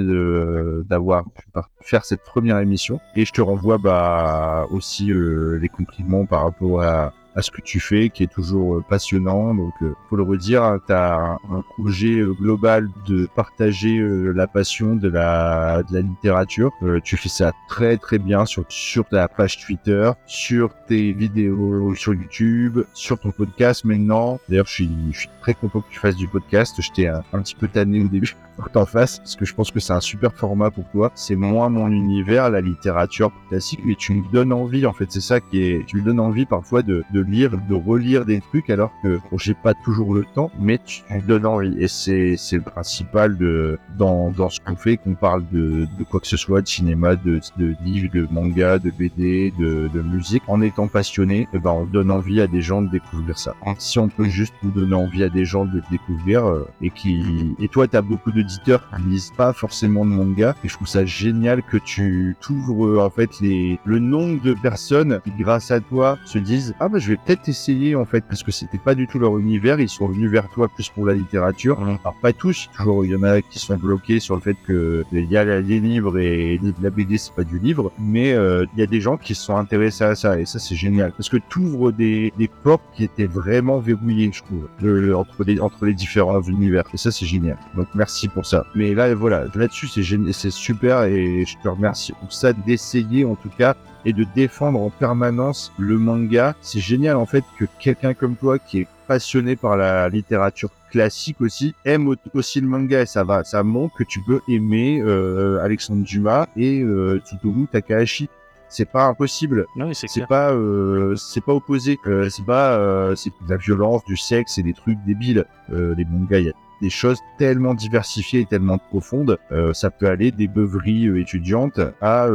d'avoir 0.89 1.25
pu 1.25 1.43
faire 1.83 2.05
cette 2.05 2.23
première 2.23 2.59
émission 2.59 3.01
et 3.16 3.25
je 3.25 3.33
te 3.33 3.41
renvoie 3.41 3.79
bah 3.79 4.66
aussi 4.71 5.11
les 5.12 5.69
compliments 5.69 6.27
par 6.27 6.45
rapport 6.45 6.83
à 6.83 7.12
à 7.39 7.43
ce 7.43 7.53
que 7.53 7.61
tu 7.61 7.78
fais, 7.78 8.11
qui 8.11 8.24
est 8.24 8.32
toujours 8.32 8.74
euh, 8.74 8.84
passionnant. 8.86 9.55
Donc, 9.55 9.72
euh, 9.82 9.95
faut 10.11 10.16
le 10.16 10.24
redire, 10.24 10.64
hein, 10.64 10.80
tu 10.84 10.93
as 10.93 11.39
un, 11.51 11.62
projet 11.77 12.19
euh, 12.19 12.32
global 12.32 12.89
de 13.06 13.28
partager 13.36 14.05
la 14.35 14.48
passion 14.48 14.97
de 14.97 15.09
la, 15.09 15.85
de 15.89 15.94
la 15.94 16.01
littérature. 16.01 16.73
tu 17.05 17.16
fais 17.16 17.28
ça 17.28 17.52
très 17.69 17.97
très 17.97 18.19
bien 18.19 18.44
sur, 18.44 18.65
sur 18.69 19.05
ta 19.05 19.28
page 19.28 19.59
Twitter, 19.59 20.10
sur 20.27 20.74
tes 20.89 21.12
vidéos 21.12 21.94
sur 21.94 22.15
YouTube, 22.15 22.81
sur 22.93 23.19
ton 23.20 23.31
podcast 23.31 23.85
maintenant. 23.85 24.40
D'ailleurs, 24.48 24.66
je 24.66 24.73
suis, 24.73 24.90
je 25.12 25.20
suis 25.20 25.31
très 25.40 25.55
content 25.55 25.81
que 25.81 25.90
tu 25.90 26.01
fasses 26.01 26.16
du 26.16 26.27
podcast. 26.27 26.74
Je 26.81 26.90
t'ai 26.90 27.06
un, 27.06 27.23
un, 27.32 27.43
petit 27.43 27.55
peu 27.55 27.69
tanné 27.69 28.02
au 28.02 28.09
début 28.09 28.35
pour 28.56 28.70
t'en 28.70 28.86
fasses, 28.86 29.19
parce 29.19 29.36
que 29.36 29.44
je 29.44 29.55
pense 29.55 29.70
que 29.70 29.78
c'est 29.78 29.93
un 29.93 30.01
super 30.01 30.32
format 30.35 30.70
pour 30.70 30.85
toi. 30.90 31.12
C'est 31.15 31.36
moins 31.36 31.69
mon 31.69 31.89
univers, 31.89 32.51
la 32.51 32.60
littérature 32.60 33.31
classique, 33.48 33.81
mais 33.85 33.94
tu 33.94 34.12
me 34.15 34.32
donnes 34.32 34.52
envie, 34.52 34.86
en 34.86 34.93
fait. 34.93 35.06
C'est 35.10 35.20
ça 35.20 35.40
qui 35.40 35.62
est, 35.62 35.86
tu 35.86 35.98
me 35.98 36.02
donnes 36.02 36.20
envie 36.20 36.47
parfois 36.47 36.82
de, 36.82 37.05
de 37.12 37.28
de 37.29 37.75
relire 37.75 38.25
des 38.25 38.41
trucs 38.41 38.71
alors 38.71 38.93
que 39.03 39.19
j'ai 39.39 39.55
pas 39.55 39.75
toujours 39.75 40.15
le 40.15 40.25
temps, 40.35 40.51
mais 40.59 40.79
tu 40.85 41.03
me 41.11 41.21
donnes 41.21 41.47
envie. 41.47 41.77
Et 41.79 41.89
c'est, 41.89 42.37
c'est 42.37 42.57
le 42.57 42.63
principal 42.63 43.37
de, 43.37 43.79
dans, 43.97 44.31
dans 44.31 44.49
ce 44.49 44.61
qu'on 44.61 44.77
fait, 44.77 44.97
qu'on 44.97 45.15
parle 45.15 45.45
de, 45.53 45.87
de 45.99 46.05
quoi 46.05 46.21
que 46.21 46.27
ce 46.27 46.37
soit, 46.37 46.63
de 46.63 46.69
cinéma, 46.69 47.17
de, 47.17 47.41
de 47.59 47.75
livres, 47.85 48.11
de 48.13 48.27
manga, 48.31 48.79
de 48.79 48.91
BD, 48.91 49.53
de, 49.59 49.89
de 49.93 50.03
musique. 50.03 50.43
En 50.49 50.61
étant 50.61 50.89
passionné, 50.89 51.49
eh 51.53 51.59
ben, 51.59 51.71
on 51.71 51.85
donne 51.85 52.11
envie 52.11 52.41
à 52.41 52.47
des 52.47 52.63
gens 52.63 52.83
de 52.83 52.89
découvrir 52.89 53.39
ça. 53.39 53.55
Si 53.79 53.99
on 53.99 54.09
peut 54.09 54.25
juste 54.25 54.55
vous 54.63 54.71
donner 54.71 54.95
envie 54.95 55.23
à 55.23 55.29
des 55.29 55.45
gens 55.45 55.65
de 55.65 55.83
découvrir, 55.91 56.47
euh, 56.47 56.69
et 56.83 56.91
qui, 56.91 57.55
et 57.61 57.69
toi, 57.69 57.87
t'as 57.87 58.03
beaucoup 58.03 58.33
d'éditeurs 58.33 58.89
qui 58.97 59.03
lisent 59.03 59.33
pas 59.37 59.53
forcément 59.53 60.05
de 60.05 60.11
manga, 60.11 60.55
et 60.65 60.69
je 60.69 60.75
trouve 60.75 60.89
ça 60.89 61.05
génial 61.05 61.63
que 61.63 61.77
tu 61.77 62.37
t'ouvres, 62.41 63.03
en 63.03 63.11
fait, 63.11 63.31
les, 63.41 63.79
le 63.85 63.99
nombre 63.99 64.43
de 64.43 64.55
personnes 64.55 65.21
qui, 65.25 65.33
grâce 65.39 65.71
à 65.71 65.81
toi, 65.81 66.19
se 66.25 66.39
disent, 66.39 66.75
ah, 66.81 66.89
bah, 66.89 66.99
je 66.99 67.07
vais 67.10 67.16
peut-être 67.16 67.48
essayer 67.48 67.94
en 67.94 68.05
fait 68.05 68.24
parce 68.28 68.43
que 68.43 68.51
c'était 68.51 68.78
pas 68.78 68.94
du 68.94 69.06
tout 69.06 69.18
leur 69.18 69.39
univers. 69.39 69.80
Ils 69.80 69.89
sont 69.89 70.09
venus 70.09 70.30
vers 70.30 70.48
toi 70.48 70.68
plus 70.68 70.89
pour 70.89 71.06
la 71.06 71.14
littérature. 71.14 71.80
Alors 71.80 72.14
pas 72.20 72.32
tous, 72.32 72.68
toujours 72.76 73.05
il 73.05 73.12
y 73.12 73.16
en 73.16 73.22
a 73.22 73.40
qui 73.43 73.59
sont 73.59 73.76
bloqués 73.76 74.20
sur 74.20 74.35
le 74.35 74.40
fait 74.40 74.56
que 74.66 75.05
il 75.12 75.30
y 75.30 75.36
a 75.36 75.44
les 75.44 75.80
livres 75.80 76.18
et 76.18 76.60
la 76.80 76.90
BD 76.90 77.18
c'est 77.18 77.35
pas 77.35 77.44
du 77.44 77.59
livre, 77.59 77.93
mais 77.98 78.32
euh, 78.32 78.64
il 78.74 78.80
y 78.80 78.82
a 78.82 78.86
des 78.86 79.01
gens 79.01 79.16
qui 79.16 79.35
se 79.35 79.43
sont 79.43 79.56
intéressés 79.56 80.05
à 80.05 80.14
ça 80.14 80.39
et 80.39 80.47
ça 80.47 80.59
c'est 80.59 80.76
génial 80.76 81.12
parce 81.12 81.28
que 81.28 81.36
tu 81.48 81.59
ouvres 81.60 81.93
des, 81.93 82.32
des 82.39 82.48
portes 82.48 82.82
qui 82.94 83.05
étaient 83.05 83.26
vraiment 83.26 83.78
verrouillées, 83.78 84.30
je 84.32 84.43
trouve, 84.43 84.68
entre 85.14 85.44
les 85.44 85.60
entre 85.60 85.85
les 85.85 85.94
différents 85.94 86.43
univers 86.43 86.85
et 86.93 86.97
ça 86.97 87.10
c'est 87.10 87.26
génial. 87.26 87.59
Donc 87.76 87.89
merci 87.94 88.28
pour 88.28 88.47
ça. 88.47 88.66
Mais 88.74 88.94
là 88.94 89.14
voilà, 89.14 89.47
là-dessus 89.55 89.89
c'est 89.89 90.02
c'est 90.32 90.51
super 90.51 91.05
et 91.05 91.44
je 91.47 91.56
te 91.62 91.68
remercie 91.68 92.12
pour 92.20 92.32
ça 92.32 92.52
d'essayer 92.52 93.24
en 93.24 93.35
tout 93.35 93.51
cas 93.56 93.74
et 94.05 94.12
de 94.12 94.25
défendre 94.35 94.81
en 94.81 94.91
permanence 94.91 95.73
le 95.79 95.99
manga. 95.99 96.55
C'est 96.61 96.81
génial 96.81 97.16
en 97.16 97.27
fait 97.27 97.45
que 97.59 97.65
quelqu'un 97.79 98.15
comme 98.15 98.37
toi 98.37 98.59
qui 98.59 98.81
est 98.81 98.89
passionné 99.07 99.57
par 99.57 99.77
la 99.77 100.09
littérature 100.09 100.70
classique 100.91 101.41
aussi 101.41 101.75
aime 101.85 102.15
aussi 102.35 102.61
le 102.61 102.69
manga. 102.69 103.03
Et 103.03 103.07
ça 103.07 103.25
va 103.25 103.45
ça 103.45 103.62
montre 103.62 103.97
que 103.97 104.05
tu 104.05 104.20
peux 104.23 104.41
aimer 104.49 105.01
euh, 105.01 105.62
Alexandre 105.62 106.05
Dumas 106.05 106.47
et 106.57 106.81
euh, 106.81 107.20
Tsutomu 107.25 107.66
Takahashi. 107.66 108.29
C'est 108.69 108.91
pas 108.91 109.07
impossible. 109.07 109.66
Non, 109.77 109.91
c'est 109.95 110.27
pas 110.27 110.53
euh, 110.53 111.16
c'est 111.16 111.41
pas 111.43 111.55
opposé. 111.55 111.99
Euh, 112.07 112.29
c'est 112.29 112.45
pas 112.45 112.73
euh, 112.73 113.15
c'est 113.16 113.31
de 113.31 113.51
la 113.51 113.57
violence 113.57 114.05
du 114.05 114.16
sexe 114.16 114.59
et 114.59 114.62
des 114.62 114.75
trucs 114.75 114.99
débiles. 115.07 115.47
Les 115.70 116.05
mangas 116.05 116.39
il 116.39 116.47
y 116.47 116.51
a 116.51 116.53
des 116.81 116.91
choses 116.91 117.19
tellement 117.39 117.75
diversifiées 117.75 118.41
et 118.41 118.47
tellement 118.47 118.79
profondes. 118.79 119.39
Ça 119.73 119.91
peut 119.91 120.07
aller 120.07 120.31
des 120.31 120.49
beuveries 120.49 121.19
étudiantes 121.19 121.81
à 122.01 122.29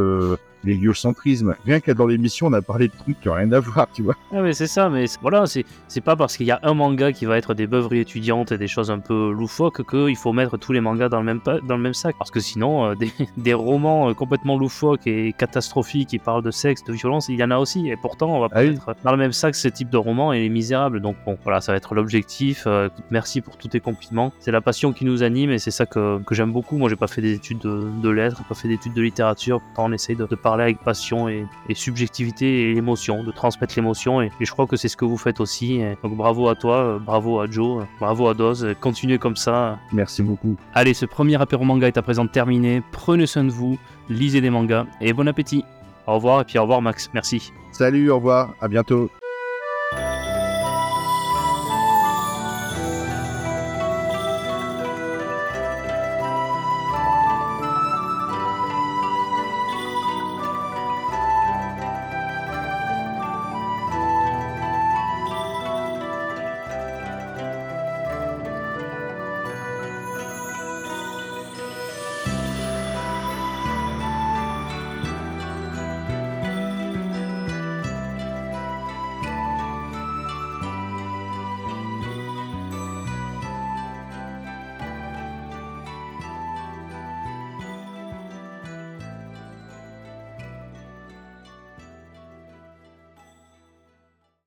l'héliocentrisme. 0.64 1.54
Rien 1.64 1.80
qu'à 1.80 1.94
dans 1.94 2.06
l'émission, 2.06 2.46
on 2.46 2.52
a 2.52 2.62
parlé 2.62 2.88
de 2.88 2.92
trucs 2.92 3.20
qui 3.20 3.28
n'ont 3.28 3.34
rien 3.34 3.50
à 3.52 3.60
voir, 3.60 3.88
tu 3.92 4.02
vois. 4.02 4.14
Ah, 4.32 4.42
mais 4.42 4.52
c'est 4.52 4.66
ça, 4.66 4.88
mais 4.88 5.04
voilà, 5.20 5.44
c'est 5.46 6.00
pas 6.00 6.16
parce 6.16 6.36
qu'il 6.36 6.46
y 6.46 6.50
a 6.50 6.60
un 6.62 6.74
manga 6.74 7.12
qui 7.12 7.24
va 7.24 7.36
être 7.38 7.54
des 7.54 7.66
beuveries 7.66 8.00
étudiantes 8.00 8.52
et 8.52 8.58
des 8.58 8.66
choses 8.66 8.90
un 8.90 8.98
peu 8.98 9.32
loufoques 9.32 9.88
qu'il 9.88 10.16
faut 10.16 10.32
mettre 10.32 10.56
tous 10.56 10.72
les 10.72 10.80
mangas 10.80 11.08
dans 11.08 11.20
le 11.20 11.24
même, 11.24 11.40
dans 11.44 11.76
le 11.76 11.82
même 11.82 11.94
sac. 11.94 12.16
Parce 12.18 12.30
que 12.30 12.40
sinon, 12.40 12.86
euh, 12.86 12.94
des, 12.94 13.12
des, 13.36 13.54
romans 13.54 14.10
euh, 14.10 14.14
complètement 14.14 14.56
loufoques 14.58 15.06
et 15.06 15.32
catastrophiques 15.32 16.08
qui 16.10 16.18
parlent 16.18 16.42
de 16.42 16.50
sexe, 16.50 16.84
de 16.84 16.92
violence, 16.92 17.28
il 17.28 17.36
y 17.38 17.44
en 17.44 17.50
a 17.50 17.58
aussi. 17.58 17.88
Et 17.88 17.96
pourtant, 17.96 18.36
on 18.36 18.40
va 18.40 18.48
pas 18.48 18.60
ah 18.60 18.64
mettre 18.64 18.94
dans 19.04 19.10
le 19.12 19.18
même 19.18 19.32
sac 19.32 19.54
ce 19.54 19.68
type 19.68 19.90
de 19.90 19.96
roman 19.96 20.32
et 20.32 20.40
les 20.40 20.48
misérables. 20.48 21.00
Donc 21.00 21.16
bon, 21.26 21.38
voilà, 21.42 21.60
ça 21.60 21.72
va 21.72 21.76
être 21.76 21.94
l'objectif. 21.94 22.64
Euh, 22.66 22.88
merci 23.10 23.40
pour 23.40 23.56
tous 23.56 23.68
tes 23.68 23.80
compliments. 23.80 24.32
C'est 24.40 24.52
la 24.52 24.60
passion 24.60 24.92
qui 24.92 25.04
nous 25.04 25.22
anime 25.22 25.50
et 25.50 25.58
c'est 25.58 25.70
ça 25.70 25.86
que, 25.86 26.22
que 26.22 26.34
j'aime 26.34 26.52
beaucoup. 26.52 26.76
Moi, 26.76 26.88
j'ai 26.88 26.96
pas 26.96 27.06
fait 27.06 27.22
des 27.22 27.34
études 27.34 27.58
de, 27.58 27.88
de 28.02 28.08
lettres, 28.08 28.42
pas 28.48 28.54
fait 28.54 28.68
d'études 28.68 28.94
de 28.94 29.02
littérature. 29.02 29.60
Pourtant, 29.60 29.86
on 29.86 29.92
essaye 29.92 30.16
de, 30.16 30.26
de 30.26 30.34
parler 30.34 30.53
avec 30.62 30.78
passion 30.78 31.28
et, 31.28 31.46
subjectivité 31.74 32.70
et 32.70 32.76
émotion, 32.76 33.24
de 33.24 33.32
transmettre 33.32 33.74
l'émotion. 33.76 34.22
Et, 34.22 34.30
je 34.40 34.50
crois 34.50 34.66
que 34.66 34.76
c'est 34.76 34.88
ce 34.88 34.96
que 34.96 35.04
vous 35.04 35.16
faites 35.16 35.40
aussi. 35.40 35.80
Donc 36.02 36.16
bravo 36.16 36.48
à 36.48 36.54
toi, 36.54 36.76
euh, 36.76 36.98
bravo 36.98 37.40
à 37.40 37.46
Joe, 37.50 37.82
euh, 37.82 37.86
bravo 37.98 38.28
à 38.28 38.34
Doz. 38.34 38.74
Continuez 38.80 39.18
comme 39.18 39.36
ça. 39.36 39.78
Merci 39.92 40.22
beaucoup. 40.22 40.56
Allez, 40.74 40.94
ce 40.94 41.06
premier 41.06 41.40
apéro 41.40 41.64
manga 41.64 41.86
est 41.86 41.98
à 41.98 42.02
présent 42.02 42.26
terminé. 42.26 42.82
Prenez 42.92 43.26
soin 43.26 43.44
de 43.44 43.50
vous, 43.50 43.78
lisez 44.08 44.40
des 44.40 44.50
mangas 44.50 44.86
et 45.00 45.12
bon 45.12 45.28
appétit. 45.28 45.64
Au 46.06 46.14
revoir 46.14 46.42
et 46.42 46.44
puis 46.44 46.58
au 46.58 46.62
revoir 46.62 46.82
Max. 46.82 47.10
Merci. 47.14 47.52
Salut, 47.72 48.10
au 48.10 48.16
revoir, 48.16 48.54
à 48.60 48.68
bientôt. 48.68 49.10